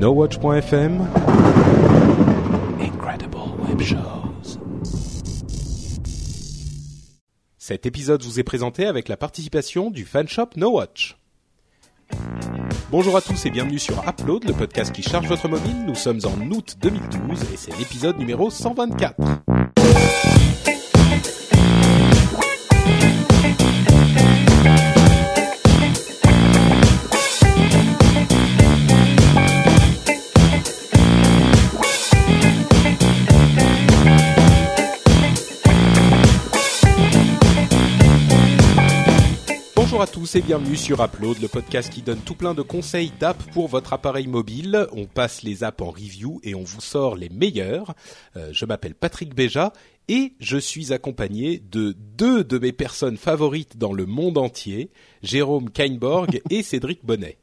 NoWatch.fm 0.00 1.06
Incredible 2.80 3.36
Web 3.68 3.82
Shows. 3.82 4.58
Cet 7.58 7.84
épisode 7.84 8.22
vous 8.22 8.40
est 8.40 8.42
présenté 8.42 8.86
avec 8.86 9.08
la 9.08 9.18
participation 9.18 9.90
du 9.90 10.06
fanshop 10.06 10.56
NoWatch. 10.56 11.18
Bonjour 12.90 13.14
à 13.14 13.20
tous 13.20 13.44
et 13.44 13.50
bienvenue 13.50 13.78
sur 13.78 14.02
Upload, 14.08 14.44
le 14.44 14.54
podcast 14.54 14.90
qui 14.90 15.02
charge 15.02 15.28
votre 15.28 15.48
mobile. 15.48 15.84
Nous 15.84 15.94
sommes 15.94 16.20
en 16.24 16.50
août 16.50 16.76
2012 16.80 17.52
et 17.52 17.58
c'est 17.58 17.78
l'épisode 17.78 18.16
numéro 18.16 18.48
124. 18.48 19.16
Bonjour 40.00 40.12
à 40.12 40.14
tous 40.14 40.34
et 40.36 40.40
bienvenue 40.40 40.76
sur 40.76 41.04
Upload, 41.04 41.42
le 41.42 41.48
podcast 41.48 41.92
qui 41.92 42.00
donne 42.00 42.20
tout 42.20 42.34
plein 42.34 42.54
de 42.54 42.62
conseils 42.62 43.12
d'app 43.20 43.36
pour 43.52 43.68
votre 43.68 43.92
appareil 43.92 44.28
mobile. 44.28 44.86
On 44.92 45.04
passe 45.04 45.42
les 45.42 45.62
apps 45.62 45.82
en 45.82 45.90
review 45.90 46.40
et 46.42 46.54
on 46.54 46.62
vous 46.64 46.80
sort 46.80 47.16
les 47.16 47.28
meilleurs. 47.28 47.94
Euh, 48.34 48.48
je 48.50 48.64
m'appelle 48.64 48.94
Patrick 48.94 49.34
Béja 49.34 49.74
et 50.08 50.32
je 50.40 50.56
suis 50.56 50.94
accompagné 50.94 51.62
de 51.70 51.94
deux 52.16 52.44
de 52.44 52.58
mes 52.58 52.72
personnes 52.72 53.18
favorites 53.18 53.76
dans 53.76 53.92
le 53.92 54.06
monde 54.06 54.38
entier, 54.38 54.90
Jérôme 55.22 55.68
Kainborg 55.68 56.40
et 56.48 56.62
Cédric 56.62 57.04
Bonnet. 57.04 57.36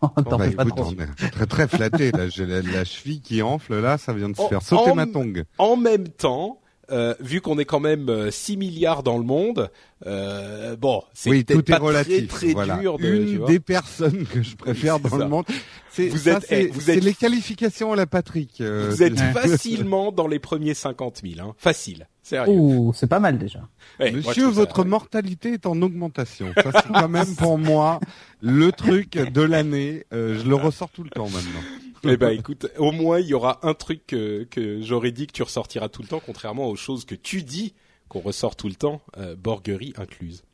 Oh, 0.00 0.06
Bon, 0.22 0.36
bah, 0.38 0.46
écoute, 0.46 0.72
on 0.76 0.92
est 0.92 1.30
très 1.32 1.46
très 1.46 1.66
flatté 1.66 2.12
là. 2.12 2.28
J'ai 2.28 2.46
la, 2.46 2.62
la 2.62 2.84
cheville 2.84 3.22
qui 3.22 3.42
enfle 3.42 3.80
là, 3.80 3.98
ça 3.98 4.12
vient 4.12 4.28
de 4.28 4.36
se 4.36 4.40
En- 4.42 4.48
faire 4.48 4.62
sauter 4.62 4.92
en- 4.92 4.94
ma 4.94 5.08
tongue. 5.08 5.42
En 5.58 5.76
même 5.76 6.06
temps, 6.06 6.60
euh, 6.90 7.14
vu 7.20 7.40
qu'on 7.40 7.58
est 7.58 7.64
quand 7.64 7.80
même 7.80 8.08
euh, 8.08 8.30
6 8.30 8.56
milliards 8.56 9.02
dans 9.02 9.18
le 9.18 9.24
monde, 9.24 9.70
euh, 10.06 10.76
bon, 10.76 11.02
c'est 11.14 11.30
Oui, 11.30 11.44
peut-être 11.44 11.58
tout 11.64 11.72
est 11.72 11.74
pas 11.76 11.82
relatif. 11.82 12.28
très 12.28 12.46
très 12.46 12.52
voilà. 12.52 12.76
dur 12.76 12.98
de, 12.98 13.04
tu 13.04 13.16
Une 13.32 13.38
vois. 13.38 13.48
des 13.48 13.60
personnes 13.60 14.26
que 14.26 14.42
je 14.42 14.56
préfère 14.56 15.00
dans 15.00 15.08
ça. 15.10 15.18
le 15.18 15.28
monde. 15.28 15.44
C'est 15.90 16.08
Vous 16.08 16.18
ça, 16.18 16.38
êtes- 16.38 16.46
c'est 16.48 16.62
eh, 16.64 16.66
vous 16.68 16.80
c'est 16.80 16.96
êtes- 16.96 17.04
les 17.04 17.14
qualifications 17.14 17.92
à 17.92 17.96
la 17.96 18.06
Patrick. 18.06 18.60
euh, 18.60 18.88
Vous 18.90 19.02
êtes 19.02 19.18
facilement 19.18 20.10
dans 20.12 20.26
les 20.26 20.38
premiers 20.40 20.74
50 20.74 21.22
000, 21.24 21.46
hein. 21.48 21.54
facile, 21.56 22.08
sérieux. 22.22 22.52
Ouh, 22.52 22.92
c'est 22.94 23.06
pas 23.06 23.20
mal 23.20 23.38
déjà. 23.38 23.60
Ouais, 24.00 24.10
je 24.10 24.16
Monsieur, 24.16 24.44
ça- 24.46 24.50
votre 24.50 24.84
mortalité 24.84 25.52
est 25.52 25.66
en 25.66 25.80
augmentation. 25.82 26.52
Ça, 26.56 26.70
c'est 26.82 26.92
quand 26.92 27.08
même 27.08 27.34
pour 27.36 27.58
moi 27.58 28.00
le 28.42 28.72
truc 28.72 29.12
de 29.16 29.40
l'année. 29.42 30.04
Euh, 30.12 30.38
je 30.42 30.48
le 30.48 30.56
ressors 30.56 30.90
tout 30.90 31.04
le 31.04 31.10
temps 31.10 31.28
maintenant. 31.28 31.60
Eh 32.12 32.16
ben 32.16 32.30
écoute, 32.30 32.66
au 32.78 32.92
moins 32.92 33.20
il 33.20 33.26
y 33.26 33.34
aura 33.34 33.60
un 33.66 33.74
truc 33.74 34.06
que, 34.06 34.44
que 34.44 34.80
j'aurais 34.82 35.12
dit 35.12 35.26
que 35.26 35.32
tu 35.32 35.42
ressortiras 35.42 35.88
tout 35.88 36.02
le 36.02 36.08
temps, 36.08 36.20
contrairement 36.24 36.68
aux 36.68 36.76
choses 36.76 37.04
que 37.04 37.14
tu 37.14 37.42
dis 37.42 37.74
qu'on 38.08 38.20
ressort 38.20 38.56
tout 38.56 38.68
le 38.68 38.74
temps, 38.74 39.02
euh, 39.16 39.34
borguerie 39.36 39.92
incluse. 39.96 40.44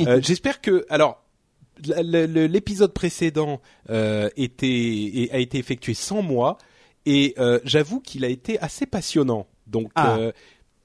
Euh, 0.00 0.20
J'espère 0.22 0.60
que 0.60 0.86
alors 0.88 1.22
l'épisode 1.78 2.92
précédent 2.92 3.60
euh, 3.90 4.28
était 4.36 5.28
a 5.32 5.38
été 5.38 5.58
effectué 5.58 5.94
sans 5.94 6.22
moi 6.22 6.58
et 7.06 7.34
euh, 7.38 7.58
j'avoue 7.64 8.00
qu'il 8.00 8.24
a 8.24 8.28
été 8.28 8.58
assez 8.60 8.86
passionnant. 8.86 9.46
Donc 9.66 9.90
Ah. 9.94 10.18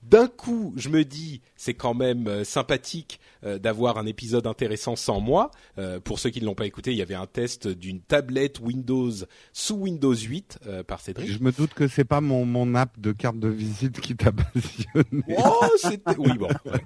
D'un 0.10 0.28
coup, 0.28 0.74
je 0.78 0.90
me 0.90 1.04
dis 1.04 1.42
c'est 1.56 1.74
quand 1.74 1.94
même 1.94 2.28
euh, 2.28 2.44
sympathique 2.44 3.20
euh, 3.44 3.60
d'avoir 3.60 3.98
un 3.98 4.06
épisode 4.06 4.48
intéressant 4.48 4.96
sans 4.96 5.20
moi. 5.20 5.52
Euh, 5.78 6.00
pour 6.00 6.20
ceux 6.20 6.30
qui 6.30 6.40
ne 6.42 6.46
l'ont 6.46 6.56
pas 6.56 6.66
écouté, 6.66 6.92
il 6.92 6.98
y 6.98 7.02
avait 7.02 7.16
un 7.16 7.26
test 7.26 7.68
d'une 7.68 8.00
tablette 8.02 8.60
Windows 8.60 9.12
sous 9.54 9.76
Windows 9.76 10.14
8 10.16 10.60
euh, 10.68 10.84
par 10.84 11.02
Cédric. 11.02 11.30
Je 11.30 11.40
me 11.40 11.52
doute 11.52 11.74
que 11.74 11.88
c'est 11.88 12.06
pas 12.06 12.22
mon 12.22 12.46
mon 12.46 12.76
app 12.76 13.00
de 13.00 13.12
carte 13.12 13.40
de 13.40 13.50
visite 13.50 14.00
qui 14.00 14.16
t'a 14.16 14.32
passionné. 14.54 15.24
Oh, 15.38 15.66
c'était 15.78 16.18
oui 16.18 16.38
bon. 16.38 16.48
ouais. 16.66 16.86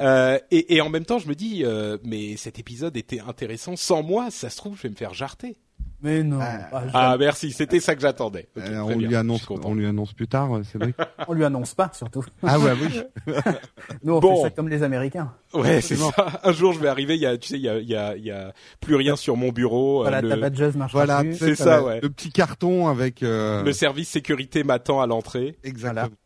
Euh, 0.00 0.38
et, 0.50 0.76
et 0.76 0.80
en 0.80 0.90
même 0.90 1.04
temps, 1.04 1.18
je 1.18 1.28
me 1.28 1.34
dis 1.34 1.62
euh, 1.64 1.98
mais 2.04 2.36
cet 2.36 2.58
épisode 2.58 2.96
était 2.96 3.20
intéressant 3.20 3.76
sans 3.76 4.02
moi. 4.02 4.30
Ça 4.30 4.50
se 4.50 4.56
trouve, 4.56 4.76
je 4.76 4.82
vais 4.82 4.90
me 4.90 4.94
faire 4.96 5.14
jarter. 5.14 5.56
Mais 6.00 6.22
non. 6.22 6.38
Ah. 6.40 6.68
Ah, 6.72 6.82
Ah 6.94 7.16
merci, 7.18 7.50
c'était 7.50 7.80
ça 7.80 7.94
que 7.96 8.00
j'attendais. 8.00 8.48
Euh, 8.56 8.78
on 8.78 8.94
bien, 8.96 9.08
lui 9.08 9.16
annonce, 9.16 9.44
on 9.50 9.74
lui 9.74 9.84
annonce 9.86 10.12
plus 10.12 10.28
tard, 10.28 10.56
euh, 10.56 10.62
Cédric. 10.62 10.94
On 11.28 11.32
lui 11.34 11.44
annonce 11.44 11.74
pas, 11.74 11.90
surtout. 11.92 12.24
ah 12.44 12.58
ouais, 12.58 12.72
oui. 12.80 13.34
Nous, 14.04 14.14
on 14.14 14.20
Bon. 14.20 14.36
fait 14.36 14.42
ça 14.42 14.50
comme 14.50 14.68
les 14.68 14.82
Américains. 14.84 15.34
Ouais, 15.52 15.80
c'est 15.80 15.96
ça. 15.96 16.40
Un 16.44 16.52
jour, 16.52 16.72
je 16.72 16.78
vais 16.78 16.88
arriver. 16.88 17.16
Il 17.16 17.20
y 17.20 17.26
a, 17.26 17.36
tu 17.36 17.48
sais, 17.48 17.56
il 17.56 17.62
y 17.62 17.68
a, 17.68 17.78
il 17.78 17.88
y 17.88 17.96
a, 17.96 18.16
il 18.16 18.24
y 18.24 18.30
a 18.30 18.52
plus 18.80 18.94
rien 18.94 19.16
sur 19.16 19.36
mon 19.36 19.50
bureau. 19.50 20.00
euh, 20.00 20.02
Voilà, 20.02 20.20
le- 20.22 20.28
ta 20.28 20.36
badgeuse 20.36 20.76
marche 20.76 20.92
Voilà, 20.92 21.22
C'est 21.32 21.54
ça, 21.56 21.82
ouais. 21.82 22.00
Le 22.00 22.08
petit 22.10 22.30
carton 22.30 22.86
avec. 22.88 23.22
Euh... 23.22 23.62
Le 23.64 23.72
service 23.72 24.08
sécurité 24.08 24.62
m'attend 24.64 25.00
à 25.00 25.06
l'entrée. 25.06 25.58
Exactement. 25.64 26.08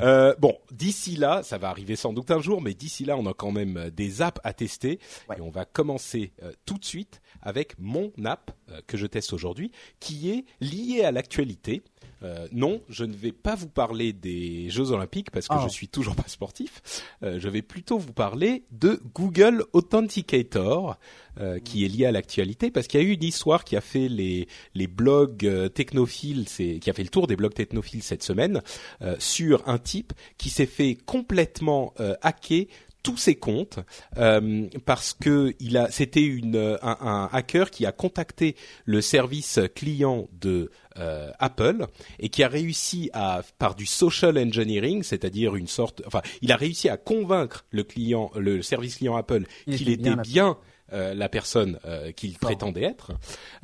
Euh, 0.00 0.34
bon, 0.40 0.56
d'ici 0.72 1.14
là, 1.14 1.42
ça 1.44 1.58
va 1.58 1.68
arriver 1.68 1.94
sans 1.94 2.12
doute 2.12 2.32
un 2.32 2.40
jour, 2.40 2.60
mais 2.60 2.74
d'ici 2.74 3.04
là, 3.04 3.16
on 3.16 3.24
a 3.26 3.32
quand 3.34 3.52
même 3.52 3.88
des 3.96 4.20
apps 4.20 4.40
à 4.42 4.52
tester 4.52 4.98
Ouais. 5.28 5.36
et 5.38 5.40
on 5.40 5.50
va 5.50 5.64
commencer 5.64 6.32
euh, 6.42 6.50
tout 6.66 6.76
de 6.76 6.84
suite 6.84 7.20
avec 7.40 7.76
mon 7.78 8.10
app 8.24 8.50
que 8.86 8.96
je 8.96 9.06
teste 9.06 9.32
aujourd'hui, 9.32 9.70
qui 10.00 10.30
est 10.30 10.44
lié 10.60 11.02
à 11.04 11.12
l'actualité. 11.12 11.82
Euh, 12.22 12.48
non, 12.52 12.80
je 12.88 13.04
ne 13.04 13.12
vais 13.14 13.32
pas 13.32 13.54
vous 13.54 13.68
parler 13.68 14.12
des 14.14 14.70
Jeux 14.70 14.92
Olympiques 14.92 15.30
parce 15.30 15.46
que 15.48 15.54
Oh. 15.56 15.62
je 15.64 15.68
suis 15.68 15.88
toujours 15.88 16.16
pas 16.16 16.26
sportif. 16.26 16.80
Euh, 17.22 17.38
je 17.38 17.48
vais 17.48 17.60
plutôt 17.60 17.98
vous 17.98 18.12
parler 18.14 18.64
de 18.70 19.00
Google 19.14 19.64
Authenticator, 19.74 20.96
euh, 21.40 21.58
qui 21.58 21.84
est 21.84 21.88
lié 21.88 22.06
à 22.06 22.12
l'actualité 22.12 22.70
parce 22.70 22.86
qu'il 22.86 23.00
y 23.00 23.04
a 23.04 23.06
eu 23.06 23.12
une 23.12 23.24
histoire 23.24 23.64
qui 23.64 23.76
a 23.76 23.80
fait 23.80 24.08
les 24.08 24.46
les 24.74 24.86
blogs 24.86 25.44
euh, 25.44 25.68
technophiles, 25.68 26.48
c'est 26.48 26.78
qui 26.78 26.88
a 26.90 26.92
fait 26.92 27.02
le 27.02 27.08
tour 27.08 27.26
des 27.26 27.36
blogs 27.36 27.54
technophiles 27.54 28.02
cette 28.02 28.22
semaine 28.22 28.62
euh, 29.02 29.16
sur 29.18 29.68
un 29.68 29.78
type 29.78 30.12
qui 30.38 30.48
s'est 30.50 30.66
fait 30.66 30.94
complètement 30.94 31.92
euh, 32.00 32.14
hacker 32.22 32.66
tous 33.04 33.16
ses 33.16 33.36
comptes 33.36 33.78
euh, 34.16 34.66
parce 34.84 35.12
que 35.14 35.54
il 35.60 35.76
a 35.76 35.88
c'était 35.92 36.22
une 36.24 36.56
euh, 36.56 36.76
un, 36.82 36.96
un 37.00 37.28
hacker 37.32 37.70
qui 37.70 37.86
a 37.86 37.92
contacté 37.92 38.56
le 38.86 39.00
service 39.00 39.60
client 39.76 40.26
de 40.40 40.70
euh, 40.98 41.30
Apple 41.38 41.86
et 42.18 42.30
qui 42.30 42.42
a 42.42 42.48
réussi 42.48 43.10
à 43.12 43.42
par 43.58 43.74
du 43.76 43.86
social 43.86 44.36
engineering, 44.38 45.02
c'est-à-dire 45.04 45.54
une 45.54 45.66
sorte 45.68 46.02
enfin, 46.06 46.22
il 46.42 46.50
a 46.50 46.56
réussi 46.56 46.88
à 46.88 46.96
convaincre 46.96 47.64
le 47.70 47.84
client 47.84 48.30
le 48.34 48.62
service 48.62 48.96
client 48.96 49.14
Apple 49.16 49.44
Il 49.66 49.76
qu'il 49.76 49.88
était 49.90 50.10
bien 50.22 50.56
euh, 50.92 51.12
la 51.14 51.28
personne 51.28 51.78
euh, 51.86 52.10
qu'il 52.12 52.38
prétendait 52.38 52.82
être. 52.84 53.12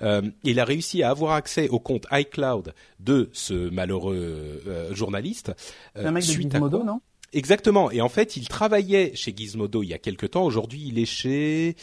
Euh, 0.03 0.23
il 0.45 0.59
a 0.61 0.65
réussi 0.65 1.03
à 1.03 1.11
avoir 1.11 1.33
accès 1.35 1.69
au 1.69 1.79
compte 1.79 2.07
iCloud 2.13 2.75
de 2.99 3.31
ce 3.33 3.69
malheureux 3.71 4.63
euh, 4.67 4.95
journaliste. 4.95 5.53
C'est 5.97 6.05
un 6.05 6.13
mec 6.13 6.25
de 6.25 6.29
suite 6.29 6.55
à 6.55 6.59
Gizmodo, 6.59 6.79
quoi- 6.79 6.87
non? 6.87 7.01
Exactement. 7.33 7.91
Et 7.91 8.01
en 8.01 8.09
fait, 8.09 8.37
il 8.37 8.49
travaillait 8.49 9.13
chez 9.15 9.33
Gizmodo 9.37 9.83
il 9.83 9.91
y 9.91 9.95
a 9.95 9.99
quelque 9.99 10.27
temps. 10.27 10.45
Aujourd'hui, 10.45 10.87
il 10.89 10.99
est 10.99 11.07
chez, 11.07 11.77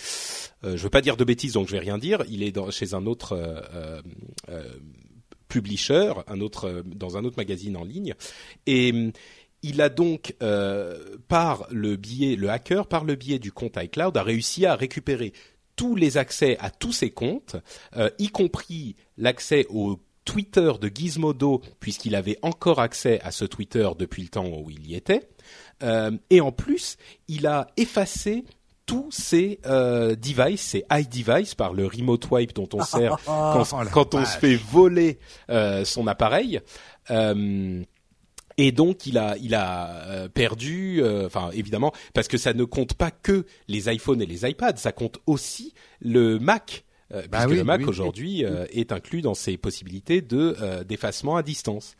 euh, 0.63 0.75
je 0.75 0.83
veux 0.83 0.89
pas 0.89 1.01
dire 1.01 1.15
de 1.15 1.23
bêtises, 1.23 1.53
donc 1.53 1.67
je 1.67 1.71
vais 1.71 1.79
rien 1.79 1.97
dire. 1.97 2.23
Il 2.29 2.43
est 2.43 2.51
dans, 2.51 2.69
chez 2.69 2.93
un 2.93 3.05
autre 3.05 3.33
euh, 3.33 3.61
euh, 3.73 4.01
euh, 4.49 4.73
publisher, 5.47 6.13
un 6.27 6.41
autre 6.41 6.65
euh, 6.65 6.83
dans 6.83 7.15
un 7.15 7.23
autre 7.23 7.37
magazine 7.37 7.77
en 7.77 7.85
ligne. 7.85 8.13
Et 8.65 8.93
il 9.63 9.81
a 9.81 9.89
donc, 9.89 10.35
par 11.27 11.67
le 11.71 11.95
biais, 11.95 12.35
le 12.35 12.49
hacker, 12.49 12.85
par 12.87 13.03
le 13.03 13.15
biais 13.15 13.39
du 13.39 13.51
compte 13.51 13.77
iCloud, 13.81 14.15
a 14.15 14.23
réussi 14.23 14.65
à 14.65 14.75
récupérer 14.75 15.33
tous 15.75 15.95
les 15.95 16.17
accès 16.17 16.57
à 16.59 16.69
tous 16.69 16.91
ses 16.91 17.09
comptes, 17.09 17.55
y 18.19 18.29
compris 18.29 18.95
l'accès 19.17 19.65
au 19.69 19.99
Twitter 20.27 20.73
de 20.79 20.91
Gizmodo, 20.93 21.61
puisqu'il 21.79 22.13
avait 22.13 22.37
encore 22.41 22.81
accès 22.81 23.21
à 23.21 23.31
ce 23.31 23.45
Twitter 23.45 23.87
depuis 23.97 24.23
le 24.23 24.27
temps 24.27 24.45
où 24.45 24.69
il 24.69 24.85
y 24.85 24.93
était. 24.93 25.29
Euh, 25.81 26.11
et 26.29 26.41
en 26.41 26.51
plus, 26.51 26.97
il 27.29 27.47
a 27.47 27.67
effacé 27.77 28.43
tous 28.85 29.09
ces 29.09 29.59
euh, 29.65 30.15
devices, 30.15 30.61
ces 30.61 30.85
iDevices 30.91 31.55
par 31.55 31.73
le 31.73 31.85
remote 31.87 32.29
wipe 32.29 32.53
dont 32.53 32.67
on 32.73 32.83
sert 32.83 33.17
quand, 33.25 33.63
oh 33.71 33.83
la 33.83 33.89
quand 33.89 34.15
on 34.15 34.25
se 34.25 34.37
fait 34.37 34.55
voler 34.55 35.17
euh, 35.49 35.85
son 35.85 36.07
appareil. 36.07 36.59
Euh, 37.09 37.83
et 38.57 38.71
donc 38.71 39.05
il 39.05 39.17
a 39.17 39.37
il 39.37 39.53
a 39.53 40.27
perdu, 40.33 41.03
enfin 41.25 41.51
évidemment 41.53 41.93
parce 42.15 42.27
que 42.27 42.37
ça 42.37 42.53
ne 42.53 42.63
compte 42.63 42.95
pas 42.95 43.11
que 43.11 43.45
les 43.67 43.93
iPhones 43.93 44.21
et 44.21 44.25
les 44.25 44.49
iPads, 44.49 44.77
ça 44.77 44.91
compte 44.91 45.19
aussi 45.27 45.73
le 46.01 46.39
Mac. 46.39 46.83
Euh, 47.13 47.23
Bah 47.31 47.39
puisque 47.39 47.49
oui, 47.51 47.55
le 47.57 47.63
Mac 47.63 47.81
oui. 47.81 47.87
aujourd'hui 47.87 48.45
euh, 48.45 48.65
est 48.71 48.91
inclus 48.91 49.21
dans 49.21 49.33
ses 49.33 49.57
possibilités 49.57 50.21
de 50.21 50.55
euh, 50.61 50.83
d'effacement 50.83 51.35
à 51.37 51.43
distance. 51.43 51.95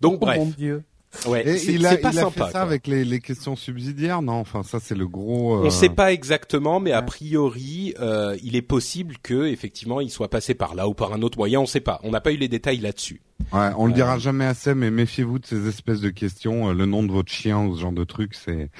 Donc 0.00 0.14
Oh 0.14 0.26
bref, 0.26 0.38
mon 0.38 0.46
dieu? 0.46 0.82
ouais, 1.26 1.46
Et 1.46 1.58
c'est 1.58 1.74
il 1.74 1.84
a, 1.86 1.90
c'est 1.90 1.98
pas 1.98 2.10
il 2.12 2.18
a 2.18 2.22
sympa. 2.22 2.32
fait 2.46 2.52
ça 2.52 2.58
quoi. 2.58 2.60
avec 2.62 2.86
les, 2.86 3.04
les 3.04 3.20
questions 3.20 3.54
subsidiaires, 3.56 4.22
non 4.22 4.34
Enfin, 4.34 4.62
ça 4.62 4.78
c'est 4.80 4.94
le 4.94 5.06
gros. 5.06 5.56
On 5.56 5.60
euh, 5.62 5.64
ne 5.66 5.70
sait 5.70 5.88
pas 5.90 6.12
exactement, 6.12 6.80
mais 6.80 6.92
a 6.92 7.02
priori, 7.02 7.94
euh, 8.00 8.36
il 8.42 8.56
est 8.56 8.62
possible 8.62 9.16
que 9.22 9.46
effectivement 9.46 10.00
il 10.00 10.10
soit 10.10 10.30
passé 10.30 10.54
par 10.54 10.74
là 10.74 10.88
ou 10.88 10.94
par 10.94 11.12
un 11.12 11.22
autre 11.22 11.38
moyen. 11.38 11.58
On 11.60 11.62
ne 11.62 11.66
sait 11.68 11.80
pas. 11.80 12.00
On 12.02 12.10
n'a 12.10 12.20
pas 12.20 12.32
eu 12.32 12.36
les 12.36 12.48
détails 12.48 12.78
là-dessus. 12.78 13.20
Ouais, 13.52 13.68
on 13.76 13.86
le 13.86 13.92
Euh, 13.92 13.94
dira 13.94 14.18
jamais 14.18 14.44
assez, 14.46 14.74
mais 14.74 14.90
méfiez-vous 14.90 15.38
de 15.40 15.46
ces 15.46 15.66
espèces 15.68 16.00
de 16.00 16.10
questions. 16.10 16.70
euh, 16.70 16.72
Le 16.72 16.86
nom 16.86 17.02
de 17.02 17.10
votre 17.12 17.30
chien 17.32 17.60
ou 17.64 17.76
ce 17.76 17.80
genre 17.82 17.92
de 17.92 18.04
truc, 18.04 18.34
c'est 18.34 18.70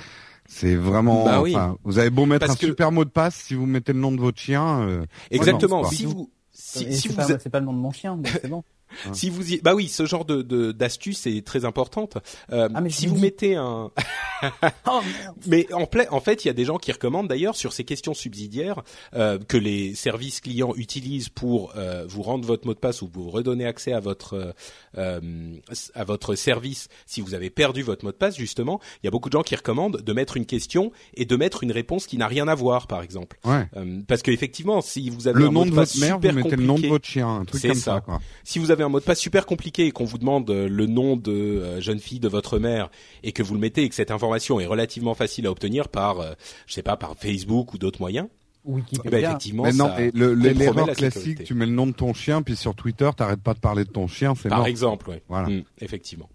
c'est 0.54 0.76
vraiment. 0.76 1.25
Bah 1.25 1.40
oui. 1.40 1.54
enfin, 1.56 1.76
Vous 1.84 1.99
avez 1.99 2.10
beau 2.10 2.26
mettre 2.26 2.46
Parce 2.46 2.58
un 2.58 2.60
que- 2.60 2.66
super 2.66 2.93
mot 2.93 3.04
de 3.04 3.10
passe, 3.10 3.34
si 3.37 3.54
vous 3.54 3.66
mettez 3.66 3.93
le 3.93 3.99
nom 4.00 4.12
de 4.12 4.20
votre 4.20 4.38
chien. 4.38 4.81
euh, 4.82 5.04
Exactement. 5.31 5.84
Si 5.84 6.04
vous 6.04 6.31
si, 6.52 6.84
Et 6.84 6.93
si 6.93 7.02
c'est 7.02 7.08
vous 7.08 7.14
pas, 7.16 7.26
c'est 7.38 7.49
pas 7.50 7.60
le 7.60 7.66
nom 7.66 7.72
de 7.72 7.78
mon 7.78 7.90
chien, 7.93 8.19
c'est 8.25 8.49
bon. 8.49 8.62
Hein. 9.06 9.15
Si 9.15 9.31
vous 9.31 9.53
y... 9.53 9.61
bah 9.61 9.75
oui, 9.75 9.89
ce 9.89 10.06
genre 10.06 10.25
de 10.25 10.43
de- 10.43 10.73
d'astuce 10.73 11.27
est 11.27 11.44
très 11.47 11.65
importante. 11.65 12.19
Euh, 12.53 12.69
Ah, 12.75 12.81
mais 12.81 12.91
si 12.91 13.06
vous 13.06 13.17
mettez 13.17 13.55
un, 13.56 13.91
Oh 14.87 15.00
mais 15.47 15.73
en, 15.73 15.87
pla- 15.87 16.12
en 16.12 16.21
fait, 16.21 16.44
il 16.44 16.49
y 16.49 16.50
a 16.50 16.55
des 16.55 16.65
gens 16.65 16.79
qui 16.79 16.93
recommandent 16.93 17.29
d'ailleurs 17.29 17.56
sur 17.56 17.73
ces 17.73 17.85
questions 17.85 18.15
subsidiaires 18.15 18.83
euh, 19.15 19.39
que 19.39 19.56
les 19.56 19.94
services 19.94 20.41
clients 20.41 20.73
utilisent 20.77 21.29
pour 21.29 21.73
euh, 21.77 22.05
vous 22.09 22.23
rendre 22.23 22.47
votre 22.47 22.67
mot 22.67 22.75
de 22.75 22.79
passe 22.79 23.03
ou 23.03 23.11
vous 23.12 23.31
redonner 23.31 23.67
accès 23.67 23.93
à 23.93 24.00
votre 24.00 24.35
euh, 24.35 24.53
euh, 24.99 25.21
à 25.94 26.05
votre 26.05 26.35
service 26.35 26.89
si 27.06 27.21
vous 27.21 27.35
avez 27.35 27.50
perdu 27.50 27.83
votre 27.83 28.05
mot 28.05 28.12
de 28.12 28.17
passe. 28.17 28.37
Justement, 28.37 28.81
il 29.03 29.06
y 29.06 29.09
a 29.09 29.11
beaucoup 29.11 29.29
de 29.29 29.33
gens 29.33 29.43
qui 29.43 29.55
recommandent 29.56 29.99
de 30.03 30.12
mettre 30.12 30.37
une 30.37 30.47
question 30.47 30.93
et 31.15 31.25
de 31.25 31.37
mettre 31.37 31.62
une 31.62 31.73
réponse 31.73 32.06
qui 32.06 32.17
n'a 32.19 32.27
rien 32.27 32.49
à 32.49 32.55
voir, 32.55 32.87
par 32.87 33.03
exemple, 33.03 33.39
Ouais. 33.44 33.67
Euh, 33.77 34.00
parce 34.06 34.23
qu'effectivement, 34.23 34.81
si 34.81 35.11
vous 35.11 35.29
avez 35.29 35.39
Le 35.41 35.47
un 35.47 35.53
nom 35.53 35.61
mot 35.61 35.65
de 35.67 35.71
de 35.71 35.77
passe 35.77 35.97
votre 35.97 36.06
mère, 36.06 36.19
vous 36.19 36.37
mettez 36.37 36.56
le 36.56 36.65
nom 36.65 36.79
de 36.79 36.87
votre 36.89 37.06
chien, 37.06 37.29
un 37.29 37.44
truc 37.44 37.62
comme 37.62 37.75
ça. 37.75 37.94
ça. 37.94 38.00
quoi. 38.00 38.21
si 38.44 38.59
vous 38.59 38.71
avez 38.71 38.81
un 38.82 38.88
mot 38.88 39.00
de 39.00 39.05
passe 39.05 39.20
super 39.20 39.46
compliqué 39.46 39.87
et 39.87 39.90
qu'on 39.93 40.05
vous 40.05 40.19
demande 40.19 40.50
euh, 40.50 40.69
le 40.69 40.87
nom 40.87 41.17
de 41.17 41.32
euh, 41.32 41.81
jeune 41.81 41.99
fille 41.99 42.20
de 42.20 42.29
votre 42.29 42.58
mère 42.58 42.90
et 43.23 43.32
que 43.32 43.43
vous 43.43 43.55
le 43.55 43.61
mettez 43.61 43.84
et 43.84 43.88
que 43.88 43.94
cette 43.94 44.11
information 44.11 44.61
est 44.61 44.67
relativement 44.67 45.14
facile 45.14 45.46
à 45.46 45.50
obtenir 45.50 45.88
par, 45.88 46.20
euh, 46.20 46.32
je 46.67 46.75
sais 46.75 46.82
pas, 46.82 46.96
par 46.96 47.17
Facebook 47.17 47.75
ou 47.75 47.79
d'autres 47.79 48.00
moyens, 48.00 48.29
eh 48.64 48.69
ben, 48.69 48.75
Wikipédia. 48.76 49.19
effectivement, 49.31 49.64
Mais 49.64 49.73
non, 49.73 49.88
ça 49.88 49.97
mais 49.99 50.11
le- 50.14 50.35
le- 50.35 50.50
l'erreur 50.50 50.87
la 50.87 50.94
classique, 50.94 51.19
sécurité. 51.20 51.44
tu 51.44 51.55
mets 51.55 51.67
le 51.67 51.73
nom 51.73 51.87
de 51.87 51.93
ton 51.93 52.14
chien, 52.14 52.43
puis 52.43 52.55
sur 52.56 52.75
Twitter, 52.75 53.11
t'arrêtes 53.17 53.41
pas 53.43 53.55
de 53.55 53.59
parler 53.59 53.85
de 53.85 53.91
ton 53.91 54.06
chien, 54.06 54.35
c'est 54.35 54.49
Par 54.49 54.59
mort. 54.59 54.67
exemple, 54.69 55.11
ouais. 55.11 55.23
Voilà. 55.29 55.49
Mm, 55.49 55.64
effectivement. 55.81 56.29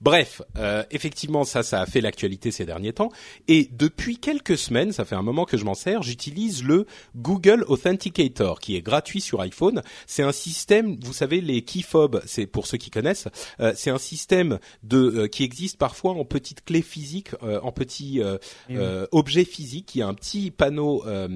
Bref, 0.00 0.40
euh, 0.56 0.82
effectivement, 0.90 1.44
ça, 1.44 1.62
ça 1.62 1.80
a 1.82 1.86
fait 1.86 2.00
l'actualité 2.00 2.50
ces 2.50 2.64
derniers 2.64 2.92
temps. 2.94 3.10
Et 3.48 3.68
depuis 3.72 4.16
quelques 4.18 4.56
semaines, 4.56 4.92
ça 4.92 5.04
fait 5.04 5.14
un 5.14 5.22
moment 5.22 5.44
que 5.44 5.56
je 5.56 5.64
m'en 5.64 5.74
sers, 5.74 6.02
j'utilise 6.02 6.64
le 6.64 6.86
Google 7.16 7.64
Authenticator, 7.68 8.60
qui 8.60 8.76
est 8.76 8.82
gratuit 8.82 9.20
sur 9.20 9.40
iPhone. 9.40 9.82
C'est 10.06 10.22
un 10.22 10.32
système, 10.32 10.96
vous 11.02 11.12
savez, 11.12 11.40
les 11.40 11.62
keyfobs, 11.62 12.22
c'est 12.26 12.46
pour 12.46 12.66
ceux 12.66 12.78
qui 12.78 12.90
connaissent, 12.90 13.28
euh, 13.60 13.72
c'est 13.76 13.90
un 13.90 13.98
système 13.98 14.58
de 14.82 14.96
euh, 14.98 15.26
qui 15.28 15.44
existe 15.44 15.76
parfois 15.76 16.12
en 16.12 16.24
petites 16.24 16.64
clés 16.64 16.82
physiques, 16.82 17.30
euh, 17.42 17.60
en 17.62 17.72
petits 17.72 18.20
oui. 18.22 18.76
euh, 18.76 19.06
objets 19.12 19.44
physiques. 19.44 19.94
Il 19.94 19.98
y 19.98 20.02
a 20.02 20.08
un 20.08 20.14
petit 20.14 20.50
panneau 20.50 21.04
euh, 21.06 21.28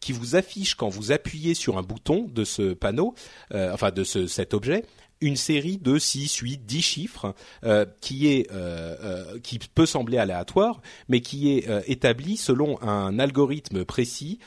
Qui 0.00 0.12
vous 0.12 0.34
affiche 0.34 0.74
quand 0.74 0.88
vous 0.88 1.12
appuyez 1.12 1.54
sur 1.54 1.78
un 1.78 1.82
bouton 1.82 2.26
de 2.32 2.44
ce 2.44 2.74
panneau, 2.74 3.14
euh, 3.52 3.72
enfin 3.72 3.90
de 3.90 4.02
ce, 4.02 4.26
cet 4.26 4.54
objet, 4.54 4.84
une 5.22 5.36
série 5.36 5.78
de 5.78 5.98
6, 5.98 6.34
8, 6.36 6.66
10 6.66 6.82
chiffres 6.82 7.34
euh, 7.64 7.86
qui 8.02 8.28
est 8.28 8.52
euh, 8.52 9.38
qui 9.40 9.58
peut 9.58 9.86
sembler 9.86 10.18
aléatoire, 10.18 10.82
mais 11.08 11.20
qui 11.20 11.52
est 11.52 11.68
établi 11.86 12.36
selon 12.36 12.82
un 12.82 13.18
algorithme 13.18 13.84
précis 13.84 14.38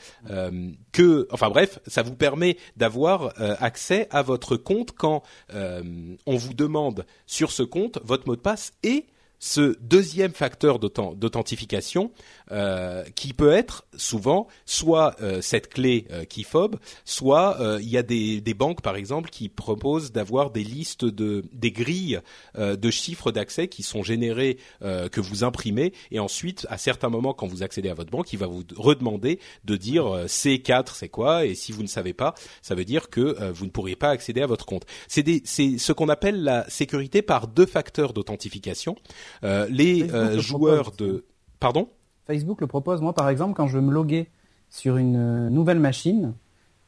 que, 0.92 1.26
enfin 1.32 1.48
bref, 1.48 1.80
ça 1.86 2.02
vous 2.02 2.14
permet 2.14 2.56
d'avoir 2.76 3.32
accès 3.60 4.06
à 4.10 4.22
votre 4.22 4.56
compte 4.56 4.92
quand 4.92 5.22
on 5.52 6.36
vous 6.36 6.54
demande 6.54 7.04
sur 7.26 7.50
ce 7.50 7.64
compte 7.64 7.98
votre 8.04 8.28
mot 8.28 8.36
de 8.36 8.40
passe 8.40 8.72
et 8.84 9.06
ce 9.42 9.76
deuxième 9.80 10.32
facteur 10.32 10.78
d'authen- 10.78 11.14
d'authentification 11.16 12.12
euh, 12.52 13.02
qui 13.16 13.32
peut 13.32 13.50
être 13.52 13.86
souvent 13.96 14.46
soit 14.66 15.16
euh, 15.22 15.40
cette 15.40 15.68
clé 15.68 16.06
euh, 16.10 16.24
keyfob, 16.24 16.76
soit 17.06 17.58
euh, 17.60 17.78
il 17.80 17.88
y 17.88 17.96
a 17.96 18.02
des, 18.02 18.40
des 18.42 18.54
banques 18.54 18.82
par 18.82 18.96
exemple 18.96 19.30
qui 19.30 19.48
proposent 19.48 20.12
d'avoir 20.12 20.50
des 20.50 20.62
listes 20.62 21.04
de 21.06 21.42
des 21.52 21.72
grilles 21.72 22.20
euh, 22.58 22.76
de 22.76 22.90
chiffres 22.90 23.32
d'accès 23.32 23.66
qui 23.68 23.82
sont 23.82 24.02
générés 24.02 24.58
euh, 24.82 25.08
que 25.08 25.20
vous 25.22 25.42
imprimez 25.42 25.92
et 26.10 26.20
ensuite 26.20 26.66
à 26.68 26.76
certains 26.76 27.08
moments 27.08 27.32
quand 27.32 27.46
vous 27.46 27.62
accédez 27.62 27.88
à 27.88 27.94
votre 27.94 28.10
banque, 28.10 28.32
il 28.34 28.38
va 28.38 28.46
vous 28.46 28.62
redemander 28.76 29.40
de 29.64 29.76
dire 29.76 30.06
euh, 30.06 30.26
C4 30.26 30.88
c'est 30.94 31.08
quoi? 31.08 31.46
Et 31.46 31.54
si 31.54 31.72
vous 31.72 31.82
ne 31.82 31.88
savez 31.88 32.12
pas, 32.12 32.34
ça 32.60 32.74
veut 32.74 32.84
dire 32.84 33.08
que 33.08 33.50
vous 33.52 33.64
ne 33.64 33.70
pourriez 33.70 33.96
pas 33.96 34.10
accéder 34.10 34.42
à 34.42 34.46
votre 34.46 34.66
compte. 34.66 34.84
C'est 35.08 35.24
c'est 35.46 35.78
ce 35.78 35.92
qu'on 35.92 36.08
appelle 36.10 36.42
la 36.42 36.68
sécurité 36.68 37.22
par 37.22 37.46
deux 37.48 37.64
facteurs 37.66 38.12
d'authentification. 38.12 38.96
Euh, 39.44 39.66
les 39.70 40.10
euh, 40.12 40.34
le 40.34 40.40
joueurs 40.40 40.82
propose, 40.92 40.96
de 40.98 41.24
pardon 41.58 41.88
Facebook 42.26 42.60
le 42.60 42.66
propose. 42.66 43.00
Moi, 43.00 43.12
par 43.12 43.28
exemple, 43.28 43.54
quand 43.54 43.66
je 43.66 43.74
veux 43.76 43.82
me 43.84 43.92
loguer 43.92 44.28
sur 44.70 44.96
une 44.96 45.16
euh, 45.16 45.50
nouvelle 45.50 45.80
machine, 45.80 46.32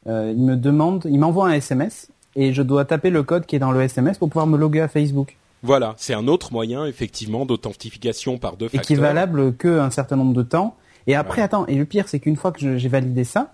il 0.05 0.11
me 0.11 0.55
demande, 0.55 1.07
il 1.09 1.17
m'envoie 1.17 1.47
un 1.47 1.53
SMS 1.53 2.09
et 2.35 2.51
je 2.51 2.61
dois 2.61 2.83
taper 2.83 3.09
le 3.09 3.23
code 3.23 3.45
qui 3.45 3.55
est 3.55 3.59
dans 3.59 3.71
le 3.71 3.81
SMS 3.81 4.17
pour 4.17 4.27
pouvoir 4.29 4.47
me 4.47 4.57
loguer 4.57 4.81
à 4.81 4.89
Facebook. 4.89 5.37
Voilà, 5.61 5.93
c'est 5.97 6.13
un 6.13 6.27
autre 6.27 6.51
moyen 6.51 6.85
effectivement 6.85 7.45
d'authentification 7.45 8.37
par 8.37 8.57
deux 8.57 8.65
Et 8.65 8.69
facteurs. 8.69 8.85
qui 8.85 8.93
est 8.93 8.97
valable 8.97 9.55
que 9.55 9.79
un 9.79 9.89
certain 9.91 10.17
nombre 10.17 10.33
de 10.33 10.43
temps. 10.43 10.75
Et 11.07 11.15
après, 11.15 11.37
Ouais. 11.39 11.45
attends, 11.45 11.65
et 11.67 11.75
le 11.75 11.85
pire, 11.85 12.09
c'est 12.09 12.19
qu'une 12.19 12.35
fois 12.35 12.51
que 12.51 12.77
j'ai 12.77 12.89
validé 12.89 13.23
ça, 13.23 13.53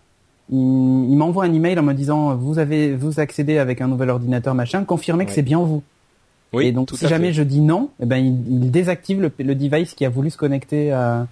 il, 0.50 0.58
il 0.58 1.16
m'envoie 1.16 1.46
un 1.46 1.54
email 1.54 1.78
en 1.78 1.84
me 1.84 1.94
disant 1.94 2.36
vous 2.36 2.58
avez 2.58 2.96
vous 2.96 3.20
accédez 3.20 3.60
avec 3.60 3.80
un 3.82 3.88
nouvel 3.88 4.10
ordinateur 4.10 4.56
machin, 4.56 4.84
confirmez 4.86 5.26
que 5.28 5.32
c'est 5.32 5.44
bien 5.44 5.60
vous. 5.60 5.84
Oui, 6.54 6.68
et 6.68 6.72
donc 6.72 6.90
si 6.94 7.08
jamais 7.08 7.28
fait. 7.28 7.34
je 7.34 7.44
dis 7.44 7.62
non, 7.62 7.90
eh 8.02 8.06
ben 8.06 8.18
il, 8.18 8.64
il 8.64 8.72
désactive 8.72 9.22
le, 9.22 9.32
le 9.38 9.56
device 9.56 9.94
qui 9.94 10.06
a 10.06 10.10
voulu 10.10 10.30
se 10.30 10.38
connecter 10.38 10.92
à, 10.92 11.28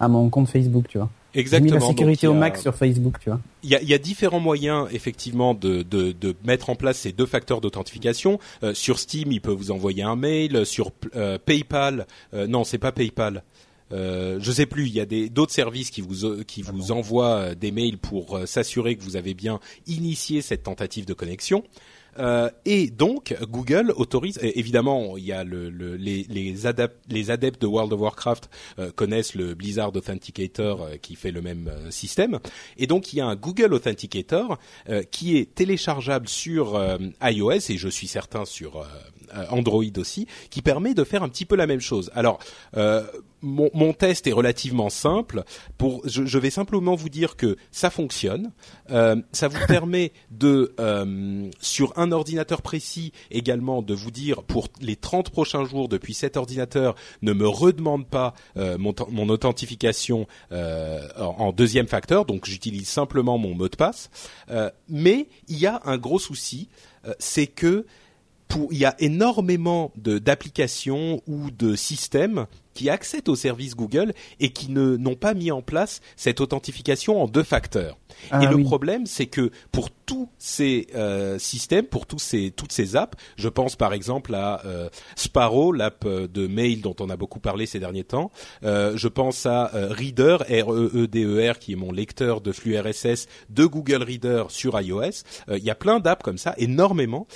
à 0.00 0.08
mon 0.08 0.28
compte 0.30 0.48
Facebook, 0.48 0.86
tu 0.88 0.98
vois. 0.98 1.10
J'ai 1.34 1.38
mis 1.38 1.40
Exactement. 1.42 1.74
la 1.74 1.80
sécurité 1.80 2.26
au 2.26 2.34
max 2.34 2.60
sur 2.60 2.74
Facebook, 2.74 3.18
tu 3.18 3.30
vois. 3.30 3.40
Il 3.62 3.70
y 3.70 3.74
a, 3.74 3.80
il 3.80 3.88
y 3.88 3.94
a 3.94 3.98
différents 3.98 4.40
moyens 4.40 4.86
effectivement 4.92 5.54
de, 5.54 5.82
de, 5.82 6.12
de 6.12 6.34
mettre 6.44 6.68
en 6.68 6.74
place 6.74 6.98
ces 6.98 7.12
deux 7.12 7.24
facteurs 7.24 7.62
d'authentification. 7.62 8.38
Euh, 8.62 8.74
sur 8.74 8.98
Steam, 8.98 9.32
il 9.32 9.40
peut 9.40 9.52
vous 9.52 9.70
envoyer 9.70 10.02
un 10.02 10.16
mail. 10.16 10.66
Sur 10.66 10.90
euh, 11.16 11.38
PayPal, 11.42 12.06
euh, 12.34 12.46
non, 12.46 12.64
c'est 12.64 12.76
pas 12.76 12.92
PayPal. 12.92 13.44
Euh, 13.92 14.38
je 14.40 14.52
sais 14.52 14.66
plus. 14.66 14.86
Il 14.88 14.94
y 14.94 15.00
a 15.00 15.06
d'autres 15.28 15.52
services 15.52 15.90
qui 15.90 16.00
vous 16.00 16.24
euh, 16.24 16.42
qui 16.44 16.62
vous 16.62 16.92
envoient 16.92 17.36
euh, 17.36 17.54
des 17.54 17.70
mails 17.72 17.98
pour 17.98 18.36
euh, 18.38 18.46
s'assurer 18.46 18.96
que 18.96 19.02
vous 19.02 19.16
avez 19.16 19.34
bien 19.34 19.60
initié 19.86 20.42
cette 20.42 20.62
tentative 20.64 21.04
de 21.04 21.14
connexion. 21.14 21.62
Euh, 22.18 22.50
et 22.66 22.90
donc 22.90 23.34
Google 23.48 23.90
autorise 23.96 24.38
évidemment 24.42 25.16
il 25.16 25.24
y 25.24 25.32
a 25.32 25.44
le, 25.44 25.70
le- 25.70 25.96
les 25.96 26.24
les, 26.28 26.66
adap- 26.66 26.90
les 27.08 27.30
adeptes 27.30 27.62
de 27.62 27.66
World 27.66 27.90
of 27.94 28.00
Warcraft 28.00 28.50
euh, 28.78 28.90
connaissent 28.92 29.34
le 29.34 29.54
Blizzard 29.54 29.96
Authenticator 29.96 30.82
euh, 30.82 30.96
qui 31.00 31.14
fait 31.16 31.30
le 31.30 31.40
même 31.40 31.70
système 31.88 32.38
et 32.76 32.86
donc 32.86 33.14
il 33.14 33.16
y 33.16 33.20
a 33.22 33.26
un 33.26 33.34
Google 33.34 33.72
Authenticator 33.72 34.58
qui 35.10 35.38
est 35.38 35.54
téléchargeable 35.54 36.28
sur 36.28 36.78
iOS 37.22 37.70
et 37.70 37.78
je 37.78 37.88
suis 37.88 38.08
certain 38.08 38.44
sur 38.44 38.86
Android 39.50 39.84
aussi 39.96 40.26
qui 40.50 40.62
permet 40.62 40.94
de 40.94 41.04
faire 41.04 41.22
un 41.22 41.28
petit 41.28 41.44
peu 41.44 41.56
la 41.56 41.66
même 41.66 41.80
chose. 41.80 42.10
Alors 42.14 42.38
euh, 42.76 43.02
mon, 43.42 43.70
mon 43.74 43.92
test 43.92 44.26
est 44.26 44.32
relativement 44.32 44.88
simple. 44.88 45.42
Pour, 45.76 46.02
je, 46.08 46.24
je 46.24 46.38
vais 46.38 46.50
simplement 46.50 46.94
vous 46.94 47.08
dire 47.08 47.36
que 47.36 47.56
ça 47.70 47.90
fonctionne. 47.90 48.52
Euh, 48.90 49.16
ça 49.32 49.48
vous 49.48 49.58
permet 49.68 50.12
de, 50.30 50.74
euh, 50.80 51.50
sur 51.60 51.92
un 51.98 52.12
ordinateur 52.12 52.62
précis 52.62 53.12
également, 53.30 53.82
de 53.82 53.94
vous 53.94 54.10
dire 54.10 54.42
pour 54.44 54.68
les 54.80 54.96
30 54.96 55.30
prochains 55.30 55.64
jours 55.64 55.88
depuis 55.88 56.14
cet 56.14 56.36
ordinateur, 56.36 56.94
ne 57.20 57.32
me 57.32 57.46
redemande 57.46 58.06
pas 58.06 58.34
euh, 58.56 58.78
mon, 58.78 58.94
mon 59.10 59.28
authentification 59.28 60.26
euh, 60.52 61.06
en, 61.18 61.46
en 61.46 61.52
deuxième 61.52 61.88
facteur. 61.88 62.24
Donc 62.24 62.46
j'utilise 62.46 62.88
simplement 62.88 63.38
mon 63.38 63.54
mot 63.54 63.68
de 63.68 63.76
passe. 63.76 64.10
Euh, 64.50 64.70
mais 64.88 65.28
il 65.48 65.58
y 65.58 65.66
a 65.66 65.80
un 65.84 65.98
gros 65.98 66.18
souci, 66.18 66.68
euh, 67.06 67.12
c'est 67.18 67.46
que 67.46 67.86
pour, 68.52 68.70
il 68.70 68.78
y 68.78 68.84
a 68.84 68.94
énormément 68.98 69.92
d'applications 69.96 71.22
ou 71.26 71.50
de 71.50 71.74
systèmes 71.74 72.46
qui 72.74 72.90
accèdent 72.90 73.28
au 73.28 73.36
service 73.36 73.74
Google 73.74 74.12
et 74.40 74.50
qui 74.50 74.70
ne 74.70 74.96
n'ont 74.96 75.14
pas 75.14 75.34
mis 75.34 75.50
en 75.50 75.62
place 75.62 76.00
cette 76.16 76.40
authentification 76.40 77.22
en 77.22 77.28
deux 77.28 77.42
facteurs. 77.42 77.98
Ah 78.30 78.42
et 78.42 78.46
le 78.46 78.62
problème, 78.62 79.06
c'est 79.06 79.26
que 79.26 79.50
pour 79.72 79.90
tous 79.90 80.28
ces 80.38 80.86
euh, 80.94 81.38
systèmes, 81.38 81.86
pour 81.86 82.06
tous 82.06 82.18
ces 82.18 82.50
toutes 82.50 82.72
ces 82.72 82.94
apps, 82.94 83.16
je 83.36 83.48
pense 83.48 83.74
par 83.74 83.94
exemple 83.94 84.34
à 84.34 84.64
euh, 84.66 84.90
Sparrow, 85.16 85.72
l'app 85.72 86.04
euh, 86.04 86.28
de 86.28 86.46
mail 86.46 86.82
dont 86.82 86.94
on 87.00 87.08
a 87.08 87.16
beaucoup 87.16 87.40
parlé 87.40 87.64
ces 87.64 87.80
derniers 87.80 88.04
temps. 88.04 88.30
Euh, 88.64 88.96
je 88.96 89.08
pense 89.08 89.46
à 89.46 89.70
Reader, 89.72 90.38
R 90.48 90.72
E 90.72 90.90
E 90.94 91.06
D 91.06 91.24
E 91.24 91.50
R, 91.50 91.58
qui 91.58 91.72
est 91.72 91.76
mon 91.76 91.90
lecteur 91.90 92.42
de 92.42 92.52
flux 92.52 92.78
RSS 92.78 93.26
de 93.48 93.64
Google 93.64 94.02
Reader 94.02 94.44
sur 94.48 94.78
iOS. 94.80 95.24
Il 95.48 95.64
y 95.64 95.70
a 95.70 95.74
plein 95.74 96.00
d'apps 96.00 96.22
comme 96.22 96.38
ça, 96.38 96.54
énormément. 96.58 97.26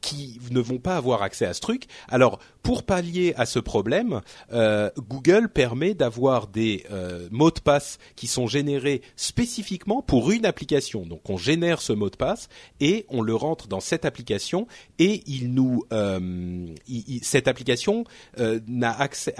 Qui 0.00 0.40
ne 0.50 0.60
vont 0.60 0.78
pas 0.78 0.96
avoir 0.96 1.22
accès 1.22 1.46
à 1.46 1.54
ce 1.54 1.60
truc. 1.60 1.86
Alors, 2.08 2.38
pour 2.62 2.84
pallier 2.84 3.34
à 3.36 3.46
ce 3.46 3.58
problème, 3.58 4.20
euh, 4.52 4.90
Google 4.98 5.48
permet 5.48 5.94
d'avoir 5.94 6.46
des 6.46 6.84
euh, 6.90 7.28
mots 7.30 7.50
de 7.50 7.60
passe 7.60 7.98
qui 8.16 8.26
sont 8.26 8.46
générés 8.46 9.02
spécifiquement 9.16 10.02
pour 10.02 10.30
une 10.30 10.46
application. 10.46 11.06
Donc, 11.06 11.28
on 11.28 11.36
génère 11.36 11.80
ce 11.80 11.92
mot 11.92 12.10
de 12.10 12.16
passe 12.16 12.48
et 12.80 13.06
on 13.08 13.22
le 13.22 13.34
rentre 13.34 13.68
dans 13.68 13.80
cette 13.80 14.04
application 14.04 14.66
et 14.98 15.22
il 15.26 15.54
nous, 15.54 15.84
euh, 15.92 16.66
cette 17.22 17.48
application 17.48 18.04
euh, 18.38 18.60
n'a 18.66 18.92
accès, 18.92 19.34